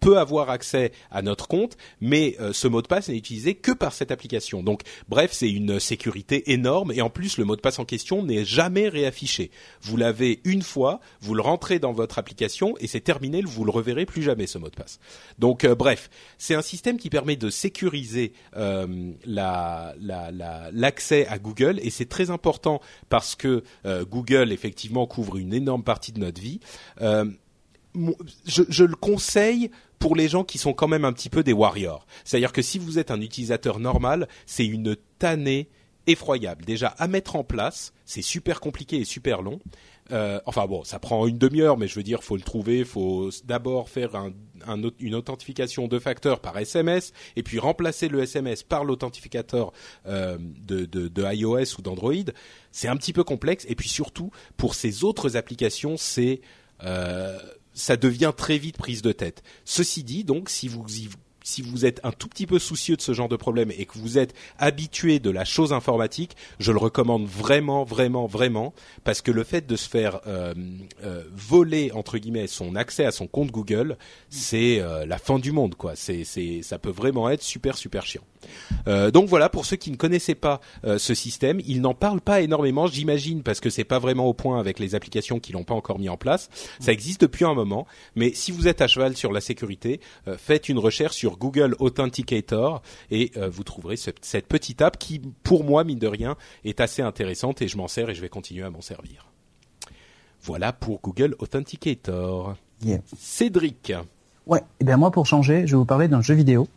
peut 0.00 0.18
avoir 0.18 0.50
accès 0.50 0.92
à 1.10 1.22
notre 1.22 1.48
compte, 1.48 1.76
mais 2.00 2.36
euh, 2.40 2.52
ce 2.52 2.68
mot 2.68 2.82
de 2.82 2.86
passe 2.86 3.08
n'est 3.08 3.16
utilisé 3.16 3.54
que 3.54 3.72
par 3.72 3.92
cette 3.92 4.10
application. 4.10 4.62
Donc, 4.62 4.82
bref, 5.08 5.32
c'est 5.32 5.50
une 5.50 5.80
sécurité 5.80 6.52
énorme 6.52 6.92
et 6.92 7.02
en 7.02 7.10
plus, 7.10 7.38
le 7.38 7.44
mot 7.44 7.56
de 7.56 7.60
passe 7.60 7.78
en 7.78 7.84
question 7.84 8.22
n'est 8.22 8.44
jamais 8.44 8.88
réaffiché. 8.88 9.50
Vous 9.82 9.96
l'avez 9.96 10.40
une 10.44 10.62
fois, 10.62 11.00
vous 11.20 11.34
le 11.34 11.42
rentrez 11.42 11.78
dans 11.78 11.92
votre 11.92 12.18
application 12.18 12.53
et 12.80 12.86
c'est 12.86 13.00
terminé, 13.00 13.42
vous 13.42 13.64
le 13.64 13.70
reverrez 13.70 14.06
plus 14.06 14.22
jamais 14.22 14.46
ce 14.46 14.58
mot 14.58 14.68
de 14.68 14.74
passe. 14.74 14.98
Donc 15.38 15.64
euh, 15.64 15.74
bref, 15.74 16.10
c'est 16.38 16.54
un 16.54 16.62
système 16.62 16.96
qui 16.96 17.10
permet 17.10 17.36
de 17.36 17.50
sécuriser 17.50 18.32
euh, 18.56 19.12
la, 19.24 19.94
l'accès 20.72 21.26
à 21.26 21.38
Google 21.38 21.78
et 21.82 21.90
c'est 21.90 22.08
très 22.08 22.30
important 22.30 22.80
parce 23.08 23.34
que 23.34 23.62
euh, 23.86 24.04
Google 24.04 24.52
effectivement 24.52 25.06
couvre 25.06 25.36
une 25.36 25.54
énorme 25.54 25.82
partie 25.82 26.12
de 26.12 26.20
notre 26.20 26.40
vie. 26.40 26.60
Je, 27.00 28.62
je, 28.68 28.84
le 28.84 28.96
conseille 28.96 29.70
pour 30.00 30.16
les 30.16 30.28
gens 30.28 30.42
qui 30.42 30.58
sont 30.58 30.72
quand 30.72 30.88
même 30.88 31.04
un 31.04 31.12
petit 31.12 31.30
peu 31.30 31.44
des 31.44 31.52
warriors. 31.52 32.06
C'est-à-dire 32.24 32.52
que 32.52 32.60
si 32.60 32.80
vous 32.80 32.98
êtes 32.98 33.12
un 33.12 33.20
utilisateur 33.20 33.78
normal, 33.78 34.26
c'est 34.46 34.66
une 34.66 34.96
tannée 35.20 35.68
effroyable. 36.06 36.64
Déjà 36.64 36.88
à 36.98 37.08
mettre 37.08 37.36
en 37.36 37.44
place, 37.44 37.92
c'est 38.04 38.22
super 38.22 38.60
compliqué 38.60 38.96
et 38.96 39.04
super 39.04 39.42
long. 39.42 39.60
Euh, 40.12 40.40
enfin 40.44 40.66
bon, 40.66 40.84
ça 40.84 40.98
prend 40.98 41.26
une 41.26 41.38
demi-heure, 41.38 41.78
mais 41.78 41.88
je 41.88 41.94
veux 41.94 42.02
dire, 42.02 42.22
faut 42.22 42.36
le 42.36 42.42
trouver. 42.42 42.84
Faut 42.84 43.30
d'abord 43.44 43.88
faire 43.88 44.14
un, 44.14 44.32
une 44.98 45.14
authentification 45.14 45.88
de 45.88 45.98
facteurs 45.98 46.40
par 46.40 46.58
SMS, 46.58 47.12
et 47.36 47.42
puis 47.42 47.58
remplacer 47.58 48.08
le 48.08 48.22
SMS 48.22 48.62
par 48.62 48.84
l'authentificateur 48.84 49.72
euh, 50.06 50.36
de, 50.40 50.84
de, 50.84 51.08
de, 51.08 51.34
iOS 51.34 51.78
ou 51.78 51.82
d'Android. 51.82 52.12
C'est 52.70 52.88
un 52.88 52.96
petit 52.96 53.12
peu 53.12 53.24
complexe, 53.24 53.64
et 53.68 53.74
puis 53.74 53.88
surtout 53.88 54.30
pour 54.56 54.74
ces 54.74 55.04
autres 55.04 55.36
applications, 55.36 55.96
c'est 55.96 56.40
euh, 56.82 57.38
ça 57.72 57.96
devient 57.96 58.32
très 58.36 58.58
vite 58.58 58.76
prise 58.76 59.02
de 59.02 59.12
tête. 59.12 59.42
Ceci 59.64 60.04
dit, 60.04 60.24
donc, 60.24 60.48
si 60.48 60.68
vous 60.68 60.84
y 60.96 61.08
si 61.44 61.62
vous 61.62 61.86
êtes 61.86 62.00
un 62.02 62.10
tout 62.10 62.26
petit 62.26 62.46
peu 62.46 62.58
soucieux 62.58 62.96
de 62.96 63.02
ce 63.02 63.12
genre 63.12 63.28
de 63.28 63.36
problème 63.36 63.70
et 63.70 63.84
que 63.84 63.98
vous 63.98 64.18
êtes 64.18 64.34
habitué 64.58 65.20
de 65.20 65.30
la 65.30 65.44
chose 65.44 65.72
informatique, 65.72 66.36
je 66.58 66.72
le 66.72 66.78
recommande 66.78 67.26
vraiment, 67.26 67.84
vraiment, 67.84 68.26
vraiment, 68.26 68.74
parce 69.04 69.22
que 69.22 69.30
le 69.30 69.44
fait 69.44 69.66
de 69.66 69.76
se 69.76 69.88
faire 69.88 70.20
euh, 70.26 70.54
euh, 71.04 71.22
voler 71.32 71.92
entre 71.92 72.18
guillemets 72.18 72.46
son 72.46 72.74
accès 72.74 73.04
à 73.04 73.12
son 73.12 73.26
compte 73.26 73.52
Google, 73.52 73.96
c'est 74.30 74.80
euh, 74.80 75.04
la 75.06 75.18
fin 75.18 75.38
du 75.38 75.52
monde, 75.52 75.74
quoi. 75.74 75.94
C'est, 75.94 76.24
c'est, 76.24 76.62
ça 76.62 76.78
peut 76.78 76.90
vraiment 76.90 77.28
être 77.28 77.42
super, 77.42 77.76
super 77.76 78.06
chiant. 78.06 78.24
Donc 78.86 79.28
voilà, 79.28 79.48
pour 79.48 79.64
ceux 79.66 79.76
qui 79.76 79.90
ne 79.90 79.96
connaissaient 79.96 80.34
pas 80.34 80.60
ce 80.84 81.14
système, 81.14 81.60
il 81.66 81.80
n'en 81.80 81.94
parle 81.94 82.20
pas 82.20 82.40
énormément, 82.40 82.86
j'imagine, 82.86 83.42
parce 83.42 83.60
que 83.60 83.70
c'est 83.70 83.84
pas 83.84 83.98
vraiment 83.98 84.26
au 84.26 84.34
point 84.34 84.58
avec 84.58 84.78
les 84.78 84.94
applications 84.94 85.40
qui 85.40 85.52
l'ont 85.52 85.64
pas 85.64 85.74
encore 85.74 85.98
mis 85.98 86.08
en 86.08 86.16
place. 86.16 86.48
Ça 86.80 86.92
existe 86.92 87.22
depuis 87.22 87.44
un 87.44 87.54
moment, 87.54 87.86
mais 88.14 88.32
si 88.34 88.52
vous 88.52 88.68
êtes 88.68 88.80
à 88.80 88.86
cheval 88.86 89.16
sur 89.16 89.32
la 89.32 89.40
sécurité, 89.40 90.00
faites 90.36 90.68
une 90.68 90.78
recherche 90.78 91.16
sur 91.16 91.36
Google 91.36 91.74
Authenticator 91.78 92.82
et 93.10 93.32
euh, 93.36 93.48
vous 93.48 93.64
trouverez 93.64 93.96
cette 93.96 94.46
petite 94.46 94.82
app 94.82 94.98
qui, 94.98 95.20
pour 95.42 95.64
moi, 95.64 95.84
mine 95.84 95.98
de 95.98 96.06
rien, 96.06 96.36
est 96.64 96.80
assez 96.80 97.02
intéressante 97.02 97.62
et 97.62 97.68
je 97.68 97.76
m'en 97.76 97.88
sers 97.88 98.10
et 98.10 98.14
je 98.14 98.20
vais 98.20 98.28
continuer 98.28 98.64
à 98.64 98.70
m'en 98.70 98.80
servir. 98.80 99.26
Voilà 100.42 100.72
pour 100.72 101.00
Google 101.00 101.36
Authenticator. 101.38 102.56
Cédric. 103.16 103.92
Ouais, 104.46 104.58
et 104.58 104.62
eh 104.80 104.84
bien 104.84 104.98
moi 104.98 105.10
pour 105.10 105.24
changer, 105.24 105.66
je 105.66 105.72
vais 105.72 105.78
vous 105.78 105.86
parler 105.86 106.06
d'un 106.06 106.20
jeu 106.20 106.34
vidéo 106.34 106.68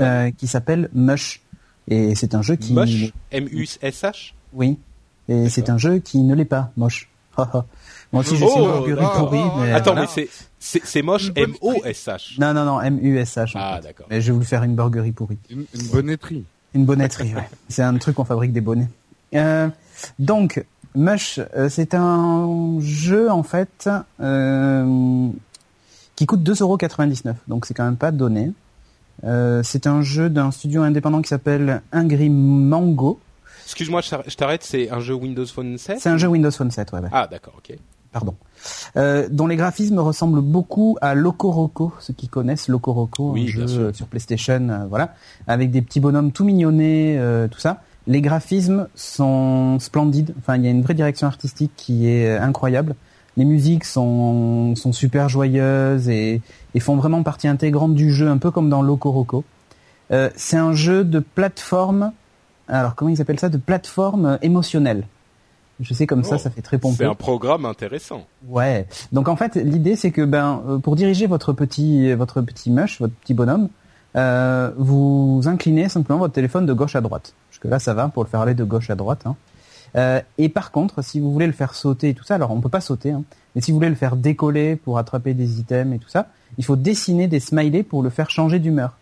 euh, 0.00 0.30
qui 0.30 0.46
s'appelle 0.46 0.88
Mush. 0.94 1.40
Et 1.88 2.14
c'est 2.14 2.34
un 2.34 2.42
jeu 2.42 2.56
qui... 2.56 2.72
Mush? 2.72 3.12
M-U-S-H 3.30 4.34
Oui. 4.52 4.78
Et 5.28 5.48
c'est 5.48 5.70
un 5.70 5.78
jeu 5.78 5.98
qui 5.98 6.18
ne 6.18 6.34
l'est 6.34 6.44
pas, 6.44 6.70
moche. 6.76 7.08
Moi 7.36 8.20
aussi, 8.20 8.36
j'ai 8.36 8.44
oh, 8.44 8.86
une 8.86 8.96
pourri. 8.96 9.40
Mais 9.60 9.72
Attends, 9.72 9.94
mais 9.94 10.06
c'est 10.06 10.28
c'est 10.58 11.02
moche 11.02 11.32
M-O-S-H. 11.34 12.38
Non, 12.38 12.52
non, 12.52 12.64
non, 12.64 12.80
M-U-S-H. 12.80 13.52
Ah, 13.54 13.80
d'accord. 13.82 14.06
Mais 14.10 14.20
je 14.20 14.32
vais 14.32 14.38
vous 14.38 14.44
faire 14.44 14.62
une 14.62 14.74
burgerie 14.74 15.12
pourrie. 15.12 15.38
Une, 15.50 15.64
une 15.74 15.86
bonnetterie. 15.88 16.44
Une 16.74 16.84
bonnetterie, 16.84 17.34
ouais. 17.34 17.48
C'est 17.68 17.82
un 17.82 17.96
truc 17.98 18.16
qu'on 18.16 18.24
fabrique 18.24 18.52
des 18.52 18.60
bonnets. 18.60 18.88
Euh, 19.34 19.68
donc, 20.18 20.64
Mush, 20.94 21.40
euh, 21.56 21.68
c'est 21.70 21.94
un 21.94 22.78
jeu, 22.80 23.30
en 23.30 23.42
fait, 23.42 23.88
euh, 24.20 25.28
qui 26.16 26.26
coûte 26.26 26.42
2,99€. 26.42 27.34
Donc, 27.48 27.66
c'est 27.66 27.74
quand 27.74 27.84
même 27.84 27.96
pas 27.96 28.10
donné. 28.10 28.52
Euh, 29.24 29.62
c'est 29.62 29.86
un 29.86 30.02
jeu 30.02 30.30
d'un 30.30 30.50
studio 30.50 30.82
indépendant 30.82 31.22
qui 31.22 31.28
s'appelle 31.28 31.82
Ingrid 31.92 32.32
Mango. 32.32 33.20
Excuse-moi, 33.64 34.00
je 34.00 34.34
t'arrête, 34.36 34.64
c'est 34.64 34.90
un 34.90 35.00
jeu 35.00 35.14
Windows 35.14 35.46
Phone 35.46 35.78
7 35.78 36.00
C'est 36.00 36.08
un 36.08 36.18
jeu 36.18 36.28
Windows 36.28 36.50
Phone 36.50 36.70
7, 36.70 36.92
ouais. 36.92 37.00
ouais. 37.00 37.08
Ah, 37.12 37.28
d'accord, 37.30 37.54
ok 37.56 37.76
pardon, 38.12 38.34
euh, 38.96 39.26
dont 39.30 39.46
les 39.46 39.56
graphismes 39.56 39.98
ressemblent 39.98 40.42
beaucoup 40.42 40.96
à 41.00 41.14
Locoroco, 41.14 41.92
ceux 41.98 42.12
qui 42.12 42.28
connaissent 42.28 42.68
Locoroco, 42.68 43.34
un 43.34 43.46
jeu 43.46 43.92
sur 43.92 44.06
PlayStation, 44.06 44.68
euh, 44.68 44.84
voilà, 44.88 45.14
avec 45.46 45.70
des 45.70 45.82
petits 45.82 46.00
bonhommes 46.00 46.30
tout 46.30 46.44
mignonnés, 46.44 47.16
euh, 47.18 47.48
tout 47.48 47.58
ça. 47.58 47.82
Les 48.06 48.20
graphismes 48.20 48.88
sont 48.94 49.78
splendides. 49.78 50.34
Enfin, 50.38 50.56
il 50.56 50.64
y 50.64 50.66
a 50.66 50.70
une 50.70 50.82
vraie 50.82 50.94
direction 50.94 51.26
artistique 51.26 51.70
qui 51.76 52.08
est 52.08 52.36
incroyable. 52.36 52.96
Les 53.36 53.44
musiques 53.44 53.84
sont, 53.84 54.74
sont 54.76 54.92
super 54.92 55.28
joyeuses 55.28 56.08
et, 56.08 56.42
et 56.74 56.80
font 56.80 56.96
vraiment 56.96 57.22
partie 57.22 57.48
intégrante 57.48 57.94
du 57.94 58.12
jeu, 58.12 58.28
un 58.28 58.38
peu 58.38 58.50
comme 58.50 58.68
dans 58.68 58.82
Locoroco. 58.82 59.44
Euh, 60.10 60.30
c'est 60.36 60.58
un 60.58 60.72
jeu 60.72 61.04
de 61.04 61.20
plateforme. 61.20 62.12
Alors, 62.68 62.94
comment 62.94 63.10
ils 63.10 63.20
appellent 63.20 63.40
ça 63.40 63.48
De 63.48 63.58
plateforme 63.58 64.38
émotionnelle. 64.42 65.06
Je 65.80 65.94
sais 65.94 66.06
comme 66.06 66.22
ça, 66.22 66.36
oh. 66.36 66.38
ça 66.38 66.50
fait 66.50 66.62
très 66.62 66.78
pompeux. 66.78 66.96
C'est 66.98 67.06
un 67.06 67.14
programme 67.14 67.64
intéressant. 67.64 68.26
Ouais. 68.48 68.86
Donc 69.10 69.28
en 69.28 69.36
fait, 69.36 69.56
l'idée 69.56 69.96
c'est 69.96 70.10
que 70.10 70.22
ben 70.22 70.62
euh, 70.68 70.78
pour 70.78 70.94
diriger 70.94 71.26
votre 71.26 71.52
petit 71.52 72.12
votre 72.14 72.40
petit 72.42 72.70
mush, 72.70 73.00
votre 73.00 73.14
petit 73.14 73.34
bonhomme, 73.34 73.68
euh, 74.14 74.70
vous 74.76 75.42
inclinez 75.46 75.88
simplement 75.88 76.20
votre 76.20 76.34
téléphone 76.34 76.66
de 76.66 76.72
gauche 76.72 76.94
à 76.94 77.00
droite. 77.00 77.34
Jusque 77.50 77.64
là, 77.64 77.78
ça 77.78 77.94
va 77.94 78.08
pour 78.08 78.22
le 78.22 78.28
faire 78.28 78.40
aller 78.40 78.54
de 78.54 78.64
gauche 78.64 78.90
à 78.90 78.94
droite. 78.94 79.22
Hein. 79.24 79.34
Euh, 79.96 80.20
et 80.38 80.48
par 80.48 80.70
contre, 80.70 81.02
si 81.02 81.20
vous 81.20 81.32
voulez 81.32 81.46
le 81.46 81.52
faire 81.52 81.74
sauter 81.74 82.10
et 82.10 82.14
tout 82.14 82.24
ça, 82.24 82.36
alors 82.36 82.50
on 82.50 82.60
peut 82.60 82.68
pas 82.68 82.80
sauter, 82.80 83.10
hein, 83.10 83.24
mais 83.54 83.60
si 83.60 83.70
vous 83.70 83.76
voulez 83.76 83.90
le 83.90 83.94
faire 83.94 84.16
décoller 84.16 84.76
pour 84.76 84.98
attraper 84.98 85.34
des 85.34 85.60
items 85.60 85.94
et 85.94 85.98
tout 85.98 86.08
ça, 86.08 86.28
il 86.58 86.64
faut 86.64 86.76
dessiner 86.76 87.28
des 87.28 87.40
smileys 87.40 87.82
pour 87.82 88.02
le 88.02 88.10
faire 88.10 88.30
changer 88.30 88.58
d'humeur. 88.58 88.96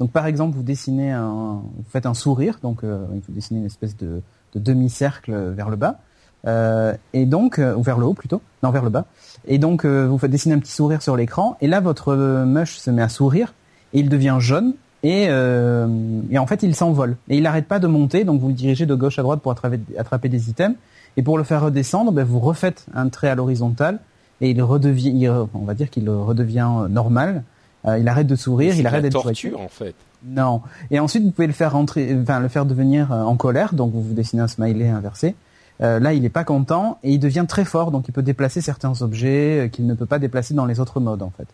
Donc 0.00 0.10
par 0.10 0.26
exemple, 0.26 0.56
vous 0.56 0.62
dessinez 0.62 1.12
un, 1.12 1.62
vous 1.76 1.84
faites 1.88 2.06
un 2.06 2.14
sourire, 2.14 2.58
donc 2.62 2.82
euh, 2.82 3.06
il 3.14 3.22
faut 3.22 3.32
dessiner 3.32 3.60
une 3.60 3.66
espèce 3.66 3.96
de, 3.96 4.22
de 4.54 4.58
demi-cercle 4.58 5.32
vers 5.50 5.70
le 5.70 5.76
bas. 5.76 6.00
Euh, 6.46 6.94
et 7.14 7.24
donc, 7.24 7.58
euh, 7.58 7.74
ou 7.74 7.82
vers 7.82 7.98
le 7.98 8.04
haut 8.04 8.12
plutôt, 8.12 8.42
non 8.62 8.70
vers 8.70 8.82
le 8.82 8.90
bas. 8.90 9.06
Et 9.46 9.58
donc, 9.58 9.86
vous 9.86 10.18
faites 10.18 10.30
dessiner 10.30 10.54
un 10.54 10.58
petit 10.58 10.72
sourire 10.72 11.00
sur 11.00 11.16
l'écran, 11.16 11.56
et 11.60 11.68
là, 11.68 11.80
votre 11.80 12.14
mush 12.44 12.76
se 12.76 12.90
met 12.90 13.02
à 13.02 13.08
sourire, 13.08 13.54
et 13.92 14.00
il 14.00 14.08
devient 14.08 14.36
jaune, 14.40 14.74
et, 15.04 15.24
et 15.24 16.38
en 16.38 16.46
fait, 16.46 16.62
il 16.62 16.74
s'envole. 16.74 17.16
Et 17.28 17.36
il 17.36 17.42
n'arrête 17.42 17.66
pas 17.66 17.78
de 17.78 17.86
monter, 17.86 18.24
donc 18.24 18.40
vous 18.40 18.48
le 18.48 18.54
dirigez 18.54 18.86
de 18.86 18.94
gauche 18.94 19.18
à 19.18 19.22
droite 19.22 19.40
pour 19.40 19.52
attraper, 19.52 19.78
attraper 19.98 20.28
des 20.28 20.50
items, 20.50 20.76
et 21.16 21.22
pour 21.22 21.38
le 21.38 21.44
faire 21.44 21.62
redescendre, 21.62 22.10
ben, 22.10 22.24
vous 22.24 22.40
refaites 22.40 22.86
un 22.94 23.08
trait 23.08 23.28
à 23.28 23.34
l'horizontale, 23.34 24.00
et 24.40 24.50
il 24.50 24.62
redevient, 24.62 25.30
on 25.54 25.64
va 25.64 25.74
dire 25.74 25.90
qu'il 25.90 26.08
redevient 26.10 26.88
normal. 26.88 27.44
il 27.86 28.08
arrête 28.08 28.26
de 28.26 28.36
sourire, 28.36 28.74
il 28.76 28.86
arrête 28.86 29.02
d'être 29.02 29.22
torture 29.22 29.60
en 29.60 29.68
fait. 29.68 29.94
Non. 30.26 30.62
Et 30.90 30.98
ensuite, 30.98 31.22
vous 31.22 31.30
pouvez 31.30 31.46
le 31.46 31.52
faire 31.52 31.72
rentrer, 31.72 32.16
enfin 32.20 32.40
le 32.40 32.48
faire 32.48 32.64
devenir 32.64 33.12
en 33.12 33.36
colère. 33.36 33.74
Donc, 33.74 33.92
vous 33.92 34.02
vous 34.02 34.14
dessinez 34.14 34.42
un 34.42 34.48
smiley 34.48 34.88
inversé. 34.88 35.34
Euh, 35.80 35.98
là, 35.98 36.12
il 36.12 36.22
n'est 36.22 36.28
pas 36.28 36.44
content 36.44 36.98
et 37.02 37.12
il 37.12 37.18
devient 37.18 37.46
très 37.48 37.64
fort, 37.64 37.90
donc 37.90 38.06
il 38.08 38.12
peut 38.12 38.22
déplacer 38.22 38.60
certains 38.60 39.02
objets 39.02 39.64
euh, 39.64 39.68
qu'il 39.68 39.86
ne 39.86 39.94
peut 39.94 40.06
pas 40.06 40.18
déplacer 40.18 40.54
dans 40.54 40.66
les 40.66 40.78
autres 40.78 41.00
modes 41.00 41.22
en 41.22 41.32
fait. 41.36 41.48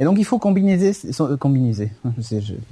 Et 0.00 0.04
donc 0.04 0.18
il 0.18 0.24
faut 0.24 0.38
combiner, 0.38 0.92
euh, 1.20 1.36
combiner, 1.36 1.72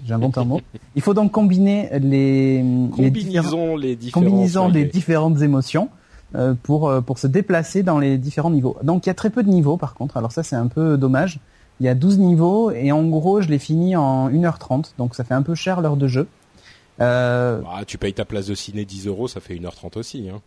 j'invente 0.05 0.38
un 0.38 0.45
mot. 0.45 0.61
Il 0.97 1.02
faut 1.02 1.14
donc 1.14 1.31
combiner 1.31 1.88
les, 2.00 2.62
les, 2.99 3.11
différents, 3.11 3.76
les, 3.76 3.97
les 3.97 4.85
différentes 4.87 5.41
émotions 5.41 5.88
euh, 6.35 6.55
pour 6.61 6.93
pour 7.07 7.19
se 7.19 7.29
déplacer 7.29 7.85
dans 7.85 8.00
les 8.00 8.19
différents 8.19 8.50
niveaux. 8.50 8.76
Donc 8.83 9.07
il 9.07 9.09
y 9.09 9.11
a 9.11 9.14
très 9.14 9.31
peu 9.31 9.45
de 9.45 9.49
niveaux 9.49 9.76
par 9.76 9.95
contre. 9.95 10.17
Alors 10.17 10.33
ça 10.33 10.43
c'est 10.43 10.57
un 10.57 10.67
peu 10.67 10.97
dommage. 10.97 11.38
Il 11.81 11.87
y 11.87 11.88
a 11.88 11.95
12 11.95 12.19
niveaux 12.19 12.71
et 12.71 12.91
en 12.93 13.05
gros 13.05 13.41
je 13.41 13.49
l'ai 13.49 13.59
fini 13.59 13.97
en 13.97 14.29
1h30, 14.29 14.95
donc 14.99 15.14
ça 15.14 15.25
fait 15.25 15.35
un 15.35 15.43
peu 15.43 15.55
cher 15.55 15.81
l'heure 15.81 15.97
de 15.97 16.09
jeu. 16.09 16.26
Euh... 17.00 17.61
Bah, 17.61 17.85
tu 17.87 17.99
payes 17.99 18.12
ta 18.12 18.25
place 18.25 18.47
de 18.47 18.55
ciné 18.55 18.85
10 18.85 19.07
euros, 19.07 19.29
ça 19.29 19.41
fait 19.41 19.55
1h30 19.55 19.99
aussi. 19.99 20.29
Hein. 20.29 20.41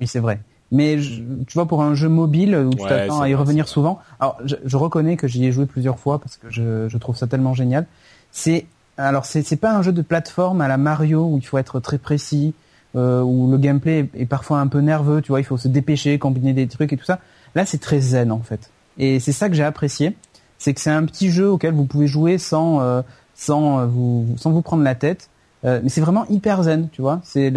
Oui, 0.00 0.06
c'est 0.06 0.20
vrai. 0.20 0.40
Mais 0.72 0.98
tu 0.98 1.52
vois, 1.52 1.66
pour 1.66 1.82
un 1.82 1.94
jeu 1.94 2.08
mobile 2.08 2.56
où 2.56 2.70
tu 2.70 2.82
t'attends 2.84 3.20
à 3.20 3.28
y 3.28 3.34
revenir 3.34 3.68
souvent, 3.68 4.00
alors 4.18 4.38
je, 4.44 4.76
reconnais 4.76 5.18
que 5.18 5.28
j'y 5.28 5.44
ai 5.44 5.52
joué 5.52 5.66
plusieurs 5.66 5.98
fois 5.98 6.18
parce 6.18 6.38
que 6.38 6.50
je, 6.50 6.88
je 6.88 6.98
trouve 6.98 7.14
ça 7.14 7.26
tellement 7.26 7.52
génial. 7.52 7.86
C'est 8.32 8.64
alors 8.96 9.26
c'est 9.26 9.42
c'est 9.42 9.56
pas 9.56 9.74
un 9.74 9.82
jeu 9.82 9.92
de 9.92 10.00
plateforme 10.00 10.62
à 10.62 10.68
la 10.68 10.78
Mario 10.78 11.26
où 11.26 11.36
il 11.36 11.46
faut 11.46 11.58
être 11.58 11.78
très 11.78 11.98
précis, 11.98 12.54
euh, 12.96 13.20
où 13.20 13.50
le 13.50 13.58
gameplay 13.58 14.08
est, 14.14 14.24
parfois 14.24 14.60
un 14.60 14.66
peu 14.66 14.80
nerveux. 14.80 15.20
Tu 15.20 15.28
vois, 15.28 15.40
il 15.40 15.44
faut 15.44 15.58
se 15.58 15.68
dépêcher, 15.68 16.18
combiner 16.18 16.54
des 16.54 16.66
trucs 16.66 16.92
et 16.94 16.96
tout 16.96 17.04
ça. 17.04 17.20
Là, 17.54 17.66
c'est 17.66 17.78
très 17.78 18.00
zen 18.00 18.32
en 18.32 18.40
fait. 18.40 18.70
Et 18.96 19.20
c'est 19.20 19.32
ça 19.32 19.50
que 19.50 19.54
j'ai 19.54 19.64
apprécié, 19.64 20.16
c'est 20.56 20.72
que 20.72 20.80
c'est 20.80 20.90
un 20.90 21.04
petit 21.04 21.30
jeu 21.30 21.50
auquel 21.50 21.74
vous 21.74 21.84
pouvez 21.84 22.06
jouer 22.06 22.38
sans 22.38 22.80
euh, 22.80 23.02
sans 23.34 23.80
euh, 23.80 23.86
vous 23.86 24.26
sans 24.38 24.50
vous 24.50 24.62
prendre 24.62 24.82
la 24.82 24.94
tête. 24.94 25.28
Euh, 25.64 25.80
mais 25.82 25.88
c'est 25.88 26.00
vraiment 26.00 26.26
hyper 26.28 26.62
zen, 26.64 26.88
tu 26.90 27.02
vois. 27.02 27.20
C'est 27.22 27.52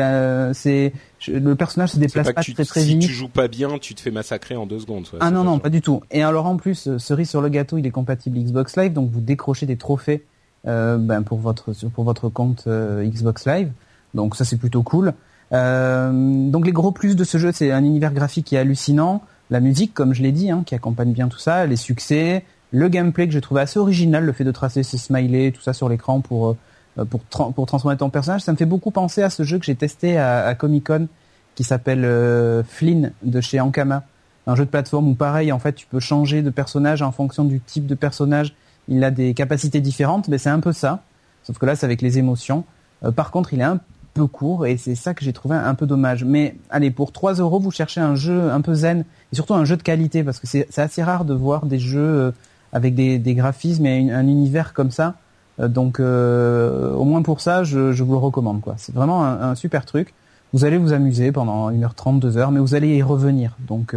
c'est 0.53 0.93
le 1.27 1.55
personnage 1.55 1.91
se 1.91 1.97
déplace 1.97 2.31
pas, 2.31 2.41
très 2.41 2.65
très 2.65 2.83
vite. 2.83 3.01
Si 3.01 3.07
tu 3.07 3.13
joues 3.13 3.29
pas 3.29 3.47
bien, 3.47 3.77
tu 3.79 3.95
te 3.95 4.01
fais 4.01 4.11
massacrer 4.11 4.55
en 4.55 4.65
deux 4.65 4.79
secondes. 4.79 5.07
ah 5.19 5.31
non 5.31 5.43
non, 5.43 5.59
pas 5.59 5.69
du 5.69 5.81
tout. 5.81 6.01
Et 6.11 6.23
alors 6.23 6.45
en 6.45 6.57
plus, 6.57 6.87
euh, 6.87 6.99
cerise 6.99 7.29
sur 7.29 7.41
le 7.41 7.49
gâteau, 7.49 7.77
il 7.77 7.85
est 7.85 7.91
compatible 7.91 8.37
Xbox 8.37 8.77
Live, 8.77 8.93
donc 8.93 9.09
vous 9.11 9.21
décrochez 9.21 9.65
des 9.65 9.77
trophées 9.77 10.23
euh, 10.67 10.97
ben, 10.97 11.23
pour 11.23 11.39
votre 11.39 11.73
pour 11.89 12.03
votre 12.03 12.29
compte 12.29 12.65
euh, 12.67 13.03
Xbox 13.05 13.45
Live. 13.47 13.71
Donc 14.13 14.35
ça 14.35 14.45
c'est 14.45 14.57
plutôt 14.57 14.83
cool. 14.83 15.13
donc 15.51 16.65
les 16.65 16.71
gros 16.71 16.91
plus 16.91 17.15
de 17.15 17.23
ce 17.23 17.37
jeu, 17.37 17.51
c'est 17.51 17.71
un 17.71 17.83
univers 17.83 18.13
graphique 18.13 18.45
qui 18.45 18.55
est 18.55 18.59
hallucinant. 18.59 19.23
la 19.49 19.59
musique, 19.59 19.93
comme 19.93 20.13
je 20.13 20.21
l'ai 20.21 20.31
dit, 20.31 20.51
hein, 20.51 20.63
qui 20.65 20.75
accompagne 20.75 21.11
bien 21.11 21.27
tout 21.27 21.39
ça, 21.39 21.65
les 21.65 21.75
succès, 21.75 22.45
le 22.71 22.87
gameplay 22.87 23.27
que 23.27 23.33
j'ai 23.33 23.41
trouvé 23.41 23.61
assez 23.61 23.79
original, 23.79 24.23
le 24.23 24.31
fait 24.31 24.43
de 24.43 24.51
tracer 24.51 24.83
ces 24.83 24.97
smileys, 24.97 25.51
tout 25.51 25.61
ça 25.61 25.73
sur 25.73 25.89
l'écran 25.89 26.21
pour 26.21 26.55
euh, 26.97 27.05
pour 27.05 27.65
transformer 27.65 27.97
ton 27.97 28.09
personnage, 28.09 28.41
ça 28.41 28.51
me 28.51 28.57
fait 28.57 28.65
beaucoup 28.65 28.91
penser 28.91 29.21
à 29.21 29.29
ce 29.29 29.43
jeu 29.43 29.59
que 29.59 29.65
j'ai 29.65 29.75
testé 29.75 30.17
à, 30.17 30.45
à 30.45 30.55
Comic 30.55 30.87
Con 30.87 31.07
qui 31.55 31.63
s'appelle 31.63 32.05
euh, 32.05 32.63
Flynn 32.63 33.13
de 33.23 33.41
chez 33.41 33.59
Ankama, 33.59 34.03
un 34.45 34.55
jeu 34.55 34.65
de 34.65 34.69
plateforme 34.69 35.07
où 35.07 35.15
pareil, 35.15 35.51
en 35.51 35.59
fait, 35.59 35.73
tu 35.73 35.87
peux 35.87 35.99
changer 35.99 36.41
de 36.41 36.49
personnage 36.49 37.01
en 37.01 37.11
fonction 37.11 37.45
du 37.45 37.59
type 37.61 37.87
de 37.87 37.95
personnage. 37.95 38.53
Il 38.87 39.03
a 39.03 39.09
des 39.09 39.33
capacités 39.33 39.81
différentes, 39.81 40.27
mais 40.27 40.37
c'est 40.37 40.49
un 40.49 40.59
peu 40.59 40.73
ça. 40.73 41.01
Sauf 41.43 41.57
que 41.57 41.65
là, 41.65 41.75
c'est 41.75 41.85
avec 41.85 42.01
les 42.01 42.19
émotions. 42.19 42.65
Euh, 43.03 43.11
par 43.11 43.31
contre, 43.31 43.53
il 43.53 43.61
est 43.61 43.65
un 43.65 43.79
peu 44.13 44.27
court 44.27 44.65
et 44.65 44.77
c'est 44.77 44.95
ça 44.95 45.13
que 45.13 45.25
j'ai 45.25 45.33
trouvé 45.33 45.55
un 45.55 45.73
peu 45.75 45.85
dommage. 45.85 46.23
Mais 46.23 46.55
allez, 46.69 46.91
pour 46.91 47.11
3 47.11 47.35
euros, 47.35 47.59
vous 47.59 47.71
cherchez 47.71 48.01
un 48.01 48.15
jeu 48.15 48.51
un 48.51 48.61
peu 48.61 48.73
zen 48.73 49.05
et 49.31 49.35
surtout 49.35 49.55
un 49.55 49.65
jeu 49.65 49.77
de 49.77 49.83
qualité 49.83 50.23
parce 50.23 50.39
que 50.39 50.47
c'est 50.47 50.77
assez 50.77 51.03
rare 51.03 51.25
de 51.25 51.33
voir 51.33 51.65
des 51.65 51.79
jeux 51.79 51.99
euh, 51.99 52.31
avec 52.71 52.95
des 52.95 53.35
graphismes 53.35 53.85
et 53.85 54.11
un 54.11 54.27
univers 54.27 54.73
comme 54.73 54.91
ça. 54.91 55.15
Euh, 55.59 55.67
donc 55.67 55.99
euh, 55.99 56.93
au 56.93 57.03
moins 57.03 57.21
pour 57.21 57.41
ça, 57.41 57.63
je, 57.63 57.91
je 57.91 58.03
vous 58.03 58.13
le 58.13 58.19
recommande. 58.19 58.61
quoi. 58.61 58.75
C'est 58.77 58.93
vraiment 58.93 59.25
un, 59.25 59.41
un, 59.41 59.55
super 59.55 59.85
truc. 59.85 60.13
Vous 60.53 60.65
allez 60.65 60.77
vous 60.77 60.93
amuser 60.93 61.31
pendant 61.31 61.71
1h30, 61.71 62.19
2h, 62.19 62.51
mais 62.51 62.59
vous 62.59 62.75
allez 62.75 62.95
y 62.95 63.01
revenir. 63.01 63.57
Donc 63.67 63.93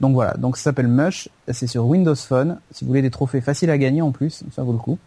donc 0.00 0.14
voilà, 0.14 0.34
donc 0.34 0.56
ça 0.56 0.64
s'appelle 0.64 0.88
Mush, 0.88 1.28
c'est 1.48 1.66
sur 1.66 1.86
Windows 1.86 2.14
Phone. 2.14 2.58
Si 2.70 2.84
vous 2.84 2.88
voulez 2.88 3.02
des 3.02 3.10
trophées 3.10 3.40
faciles 3.40 3.70
à 3.70 3.78
gagner 3.78 4.02
en 4.02 4.10
plus, 4.10 4.44
ça 4.52 4.62
vaut 4.62 4.72
le 4.72 4.78
coup. 4.78 4.98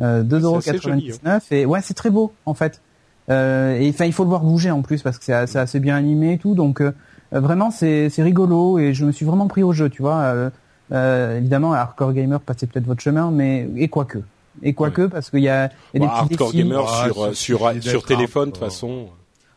Euh, 0.00 0.22
2,99€ 0.22 1.18
hein. 1.24 1.38
et 1.50 1.66
ouais, 1.66 1.80
c'est 1.82 1.94
très 1.94 2.10
beau 2.10 2.32
en 2.46 2.54
fait. 2.54 2.80
Euh, 3.28 3.78
et 3.78 3.90
enfin, 3.90 4.06
il 4.06 4.12
faut 4.12 4.24
le 4.24 4.30
voir 4.30 4.42
bouger 4.42 4.70
en 4.70 4.82
plus 4.82 5.02
parce 5.02 5.18
que 5.18 5.24
c'est 5.24 5.34
assez, 5.34 5.58
assez, 5.58 5.78
bien 5.78 5.94
animé 5.96 6.34
et 6.34 6.38
tout. 6.38 6.54
Donc 6.54 6.80
euh, 6.80 6.92
vraiment, 7.30 7.70
c'est 7.70 8.10
rigolo 8.18 8.78
et 8.78 8.94
je 8.94 9.04
me 9.04 9.12
suis 9.12 9.26
vraiment 9.26 9.46
pris 9.46 9.62
au 9.62 9.72
jeu, 9.72 9.88
tu 9.88 10.02
vois. 10.02 10.16
Euh, 10.16 10.50
euh, 10.92 11.38
évidemment, 11.38 11.72
Hardcore 11.72 12.12
Gamer 12.12 12.40
passez 12.40 12.66
peut-être 12.66 12.86
votre 12.86 13.02
chemin, 13.02 13.30
mais 13.30 13.68
et 13.76 13.88
quoique. 13.88 14.18
Et 14.62 14.74
quoique, 14.74 15.02
parce 15.06 15.30
qu'il 15.30 15.40
y 15.40 15.48
a, 15.48 15.64
y 15.64 15.66
a 15.66 15.68
des 15.94 16.00
bah, 16.00 16.06
petits 16.08 16.20
Hardcore 16.34 16.52
défis. 16.52 16.64
Gamer 16.64 16.84
Ah, 16.88 17.04
sur, 17.04 17.34
sur, 17.36 17.72
sur 17.82 18.02
téléphone, 18.04 18.46
de 18.50 18.54
toute 18.54 18.62
façon. 18.64 19.06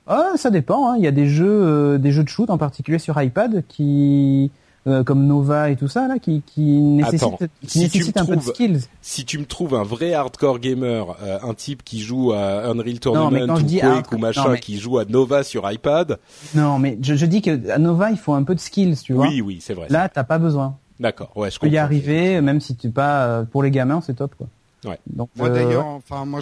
Ah, 0.08 0.32
ça 0.36 0.50
dépend. 0.50 0.90
Hein. 0.92 0.96
Il 0.98 1.04
y 1.04 1.08
a 1.08 1.12
des 1.12 1.28
jeux, 1.28 1.46
euh, 1.50 1.98
des 1.98 2.12
jeux 2.12 2.24
de 2.24 2.30
shoot 2.30 2.50
en 2.50 2.58
particulier 2.58 3.00
sur 3.00 3.22
iPad 3.22 3.64
qui, 3.70 4.52
euh, 4.86 5.04
comme 5.04 5.26
Nova 5.26 5.70
et 5.70 5.78
tout 5.78 5.88
ça 5.88 6.08
là, 6.10 6.20
qui, 6.20 6.42
qui 6.46 6.62
nécessitent, 6.62 7.24
Attends, 7.24 7.38
qui 7.62 7.68
si 7.68 7.90
tu 7.90 7.98
nécessitent 8.00 8.16
me 8.18 8.22
un 8.22 8.26
peu 8.26 8.36
de 8.36 8.42
skills. 8.42 8.80
Si 9.02 9.24
tu 9.24 9.38
me 9.40 9.46
trouves 9.46 9.76
un 9.76 9.84
vrai 9.84 10.14
hardcore 10.14 10.60
gamer, 10.60 11.16
euh, 11.24 11.38
un 11.42 11.54
type 11.54 11.84
qui 11.84 12.02
joue 12.02 12.34
à 12.34 12.66
Unreal 12.66 13.00
Tournament 13.00 13.32
mais 13.32 13.48
quand 13.48 13.56
je 13.58 13.62
ou 13.64 13.66
dis 13.66 13.80
Quake 13.80 13.90
hardcore- 13.92 14.14
ou 14.14 14.22
machin, 14.22 14.44
non, 14.44 14.50
mais- 14.52 14.60
qui 14.60 14.78
joue 14.78 14.98
à 15.00 15.06
Nova 15.06 15.44
sur 15.44 15.70
iPad, 15.72 16.18
Non, 16.54 16.80
mais 16.80 16.98
je, 17.02 17.16
je 17.16 17.26
dis 17.26 17.42
que 17.42 17.70
à 17.72 17.78
Nova, 17.78 18.12
il 18.12 18.18
faut 18.18 18.34
un 18.34 18.44
peu 18.44 18.56
de 18.56 18.60
skills, 18.60 18.98
tu 19.04 19.14
vois. 19.14 19.28
oui, 19.28 19.40
oui, 19.42 19.60
c'est 19.62 19.74
vrai. 19.74 19.88
Là, 19.90 20.10
t'as 20.10 20.26
pas 20.26 20.38
besoin. 20.38 20.76
D'accord, 21.00 21.32
ouais, 21.38 21.50
je 21.50 21.56
Tu 21.56 21.60
peux 21.62 21.68
y 21.68 21.70
comprends. 21.72 21.84
arriver, 21.86 22.42
même 22.42 22.60
si 22.62 22.76
tu 22.76 22.90
pas 22.90 23.24
euh, 23.26 23.44
pour 23.44 23.64
les 23.64 23.72
gamins, 23.72 24.02
c'est 24.06 24.16
top 24.16 24.36
quoi. 24.38 24.48
Ouais. 24.86 25.00
Donc 25.08 25.30
Moi 25.36 25.50
euh, 25.50 25.54
d'ailleurs, 25.54 25.86
enfin 25.86 26.26
moi 26.26 26.42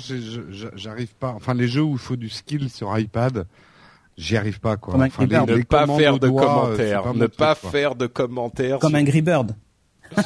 j'arrive 0.76 1.14
pas. 1.16 1.34
Enfin 1.36 1.54
les 1.54 1.68
jeux 1.68 1.84
où 1.84 1.94
il 1.94 1.98
faut 2.00 2.16
du 2.16 2.30
skill 2.30 2.70
sur 2.70 2.98
iPad, 2.98 3.46
j'y 4.18 4.38
arrive 4.38 4.60
pas 4.60 4.78
quoi. 4.78 4.94
Comme 4.94 5.02
un 5.04 5.08
Enfin, 5.08 5.26
Creeper. 5.28 5.48
Ne 5.48 5.62
pas 5.64 5.88
faire 5.88 6.20
de 6.20 6.28
euh, 6.28 6.32
commentaires, 6.32 7.04
pas 7.04 7.14
ne 7.14 7.28
pas 7.28 7.56
quoi. 7.56 7.70
faire 7.72 7.96
de 7.96 8.08
commentaires. 8.08 8.80
comme 8.80 8.92
sur- 8.92 9.00
un 9.18 9.22
Bird. 9.22 9.56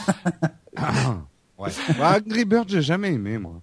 Ouais. 1.57 1.69
Bah, 1.97 2.17
Angry 2.17 2.43
Bird, 2.43 2.67
j'ai 2.69 2.81
jamais 2.81 3.13
aimé 3.13 3.37
moi. 3.37 3.61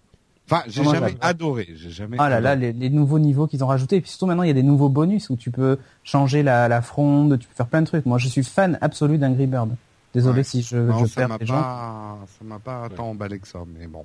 Enfin, 0.51 0.63
j'ai 0.67 0.83
jamais 0.83 1.15
adoré. 1.21 1.69
J'ai 1.75 1.91
jamais. 1.91 2.17
Ah 2.19 2.29
là 2.29 2.41
là, 2.41 2.55
les, 2.55 2.73
les 2.73 2.89
nouveaux 2.91 3.19
niveaux 3.19 3.47
qu'ils 3.47 3.63
ont 3.63 3.67
rajoutés. 3.67 3.97
Et 3.97 4.01
puis 4.01 4.09
surtout 4.11 4.27
maintenant, 4.27 4.43
il 4.43 4.49
y 4.49 4.51
a 4.51 4.55
des 4.55 4.63
nouveaux 4.63 4.89
bonus 4.89 5.29
où 5.31 5.37
tu 5.37 5.51
peux 5.51 5.79
changer 6.03 6.43
la, 6.43 6.69
la 6.69 6.81
fronde, 6.83 7.39
tu 7.39 7.47
peux 7.47 7.55
faire 7.55 7.67
plein 7.69 7.83
de 7.83 7.87
trucs. 7.87 8.07
Moi, 8.07 8.19
je 8.19 8.29
suis 8.29 8.43
fan 8.45 8.79
absolu 8.81 9.19
d'Angry 9.19 9.47
Bird. 9.47 9.71
Désolé 10.15 10.39
Ouais. 10.39 10.45
si 10.45 10.63
je, 10.63 10.77
Non, 10.77 10.99
je 11.01 11.07
ça 11.07 11.21
perds 11.23 11.29
m'a 11.29 11.37
les 11.39 11.47
gens. 11.47 11.55
pas, 11.55 12.19
ça 12.27 12.45
m'a 12.45 12.59
pas 12.59 12.89
tant 12.95 13.11
emballé 13.11 13.39
que 13.39 13.49
ça, 13.49 13.61
mais 13.79 13.87
bon. 13.87 14.05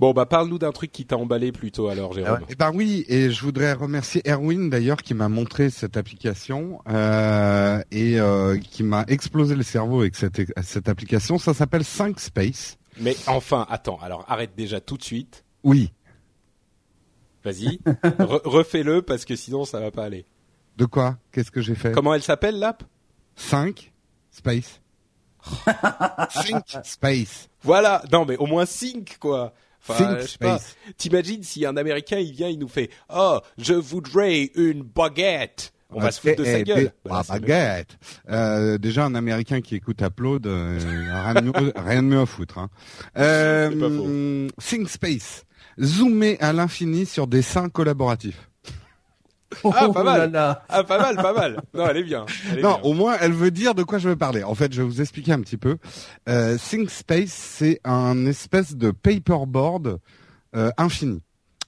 Bon, 0.00 0.12
bah 0.14 0.24
parle-nous 0.24 0.58
d'un 0.58 0.72
truc 0.72 0.90
qui 0.90 1.04
t'a 1.04 1.18
emballé 1.18 1.52
plutôt 1.52 1.88
alors, 1.88 2.14
Jérôme. 2.14 2.40
Eh 2.48 2.54
ben 2.54 2.72
oui, 2.74 3.04
et 3.06 3.30
je 3.30 3.42
voudrais 3.42 3.74
remercier 3.74 4.22
Erwin 4.26 4.70
d'ailleurs 4.70 5.02
qui 5.02 5.12
m'a 5.12 5.28
montré 5.28 5.68
cette 5.68 5.98
application 5.98 6.80
euh, 6.88 7.82
et 7.90 8.18
euh, 8.18 8.56
qui 8.58 8.82
m'a 8.82 9.04
explosé 9.08 9.54
le 9.54 9.62
cerveau 9.62 10.00
avec 10.00 10.16
cette, 10.16 10.40
cette 10.62 10.88
application. 10.88 11.36
Ça 11.36 11.52
s'appelle 11.52 11.84
5 11.84 12.18
Space. 12.18 12.78
Mais 12.98 13.14
enfin, 13.26 13.66
attends, 13.68 13.98
alors 14.00 14.24
arrête 14.26 14.52
déjà 14.56 14.80
tout 14.80 14.96
de 14.96 15.04
suite. 15.04 15.44
Oui. 15.64 15.92
Vas-y, 17.44 17.78
Re- 18.02 18.40
refais-le 18.46 19.02
parce 19.02 19.26
que 19.26 19.36
sinon 19.36 19.66
ça 19.66 19.80
va 19.80 19.90
pas 19.90 20.04
aller. 20.04 20.24
De 20.78 20.86
quoi? 20.86 21.18
Qu'est-ce 21.30 21.50
que 21.50 21.60
j'ai 21.60 21.74
fait? 21.74 21.92
Comment 21.92 22.14
elle 22.14 22.22
s'appelle 22.22 22.58
l'app? 22.58 22.84
5 23.36 23.92
Space. 24.30 24.80
5 26.30 26.64
Space. 26.84 27.48
Voilà, 27.62 28.02
non 28.12 28.24
mais 28.24 28.36
au 28.38 28.46
moins 28.46 28.64
sync 28.66 29.18
quoi. 29.20 29.52
Enfin, 29.88 30.04
Think 30.04 30.20
je 30.22 30.26
sais 30.26 30.38
pas. 30.38 30.58
Space. 30.58 30.76
T'imagines 30.96 31.42
si 31.42 31.64
un 31.66 31.76
Américain 31.76 32.18
il 32.18 32.32
vient, 32.32 32.48
il 32.48 32.58
nous 32.58 32.68
fait 32.68 32.90
"Oh, 33.14 33.40
je 33.58 33.74
voudrais 33.74 34.50
une 34.54 34.82
baguette." 34.82 35.72
On 35.92 36.00
va 36.00 36.12
se 36.12 36.20
foutre 36.20 36.36
de 36.36 36.44
Eh, 36.44 36.52
sa 36.52 36.58
eh, 36.60 36.62
gueule. 36.62 36.84
des- 36.84 36.90
Bah, 37.04 37.22
ah, 37.28 37.32
baguette. 37.40 37.98
Euh, 38.28 38.78
déjà 38.78 39.04
un 39.06 39.14
Américain 39.16 39.60
qui 39.60 39.74
écoute 39.74 40.00
Upload, 40.02 40.46
euh, 40.46 40.78
rien, 41.24 41.34
de 41.34 41.40
mieux, 41.46 41.52
rien 41.76 42.02
de 42.02 42.08
mieux 42.08 42.20
à 42.20 42.26
foutre. 42.26 42.58
Hein. 42.58 42.68
Euh, 43.18 44.48
Think 44.62 44.88
Space. 44.88 45.44
Zoomer 45.82 46.36
à 46.40 46.52
l'infini 46.52 47.06
sur 47.06 47.26
des 47.26 47.42
seins 47.42 47.68
collaboratifs. 47.68 48.49
Ah, 49.64 49.86
Oh 49.88 49.92
pas 49.92 50.04
mal. 50.04 50.18
là 50.18 50.26
là. 50.28 50.62
Ah, 50.68 50.84
pas 50.84 50.98
mal, 50.98 51.16
pas 51.16 51.32
mal. 51.32 51.60
Non, 51.74 51.86
elle 51.88 51.96
est 51.98 52.02
bien. 52.04 52.24
Elle 52.52 52.60
est 52.60 52.62
Non, 52.62 52.74
bien. 52.74 52.80
au 52.84 52.92
moins 52.94 53.16
elle 53.20 53.32
veut 53.32 53.50
dire 53.50 53.74
de 53.74 53.82
quoi 53.82 53.98
je 53.98 54.08
veux 54.08 54.16
parler. 54.16 54.44
En 54.44 54.54
fait, 54.54 54.72
je 54.72 54.80
vais 54.82 54.88
vous 54.88 55.00
expliquer 55.00 55.32
un 55.32 55.40
petit 55.40 55.56
peu. 55.56 55.76
Euh, 56.28 56.56
ThinkSpace, 56.56 57.30
c'est 57.30 57.80
un 57.84 58.26
espèce 58.26 58.76
de 58.76 58.90
paperboard 58.92 59.98
euh, 60.56 60.70
infini. 60.78 61.20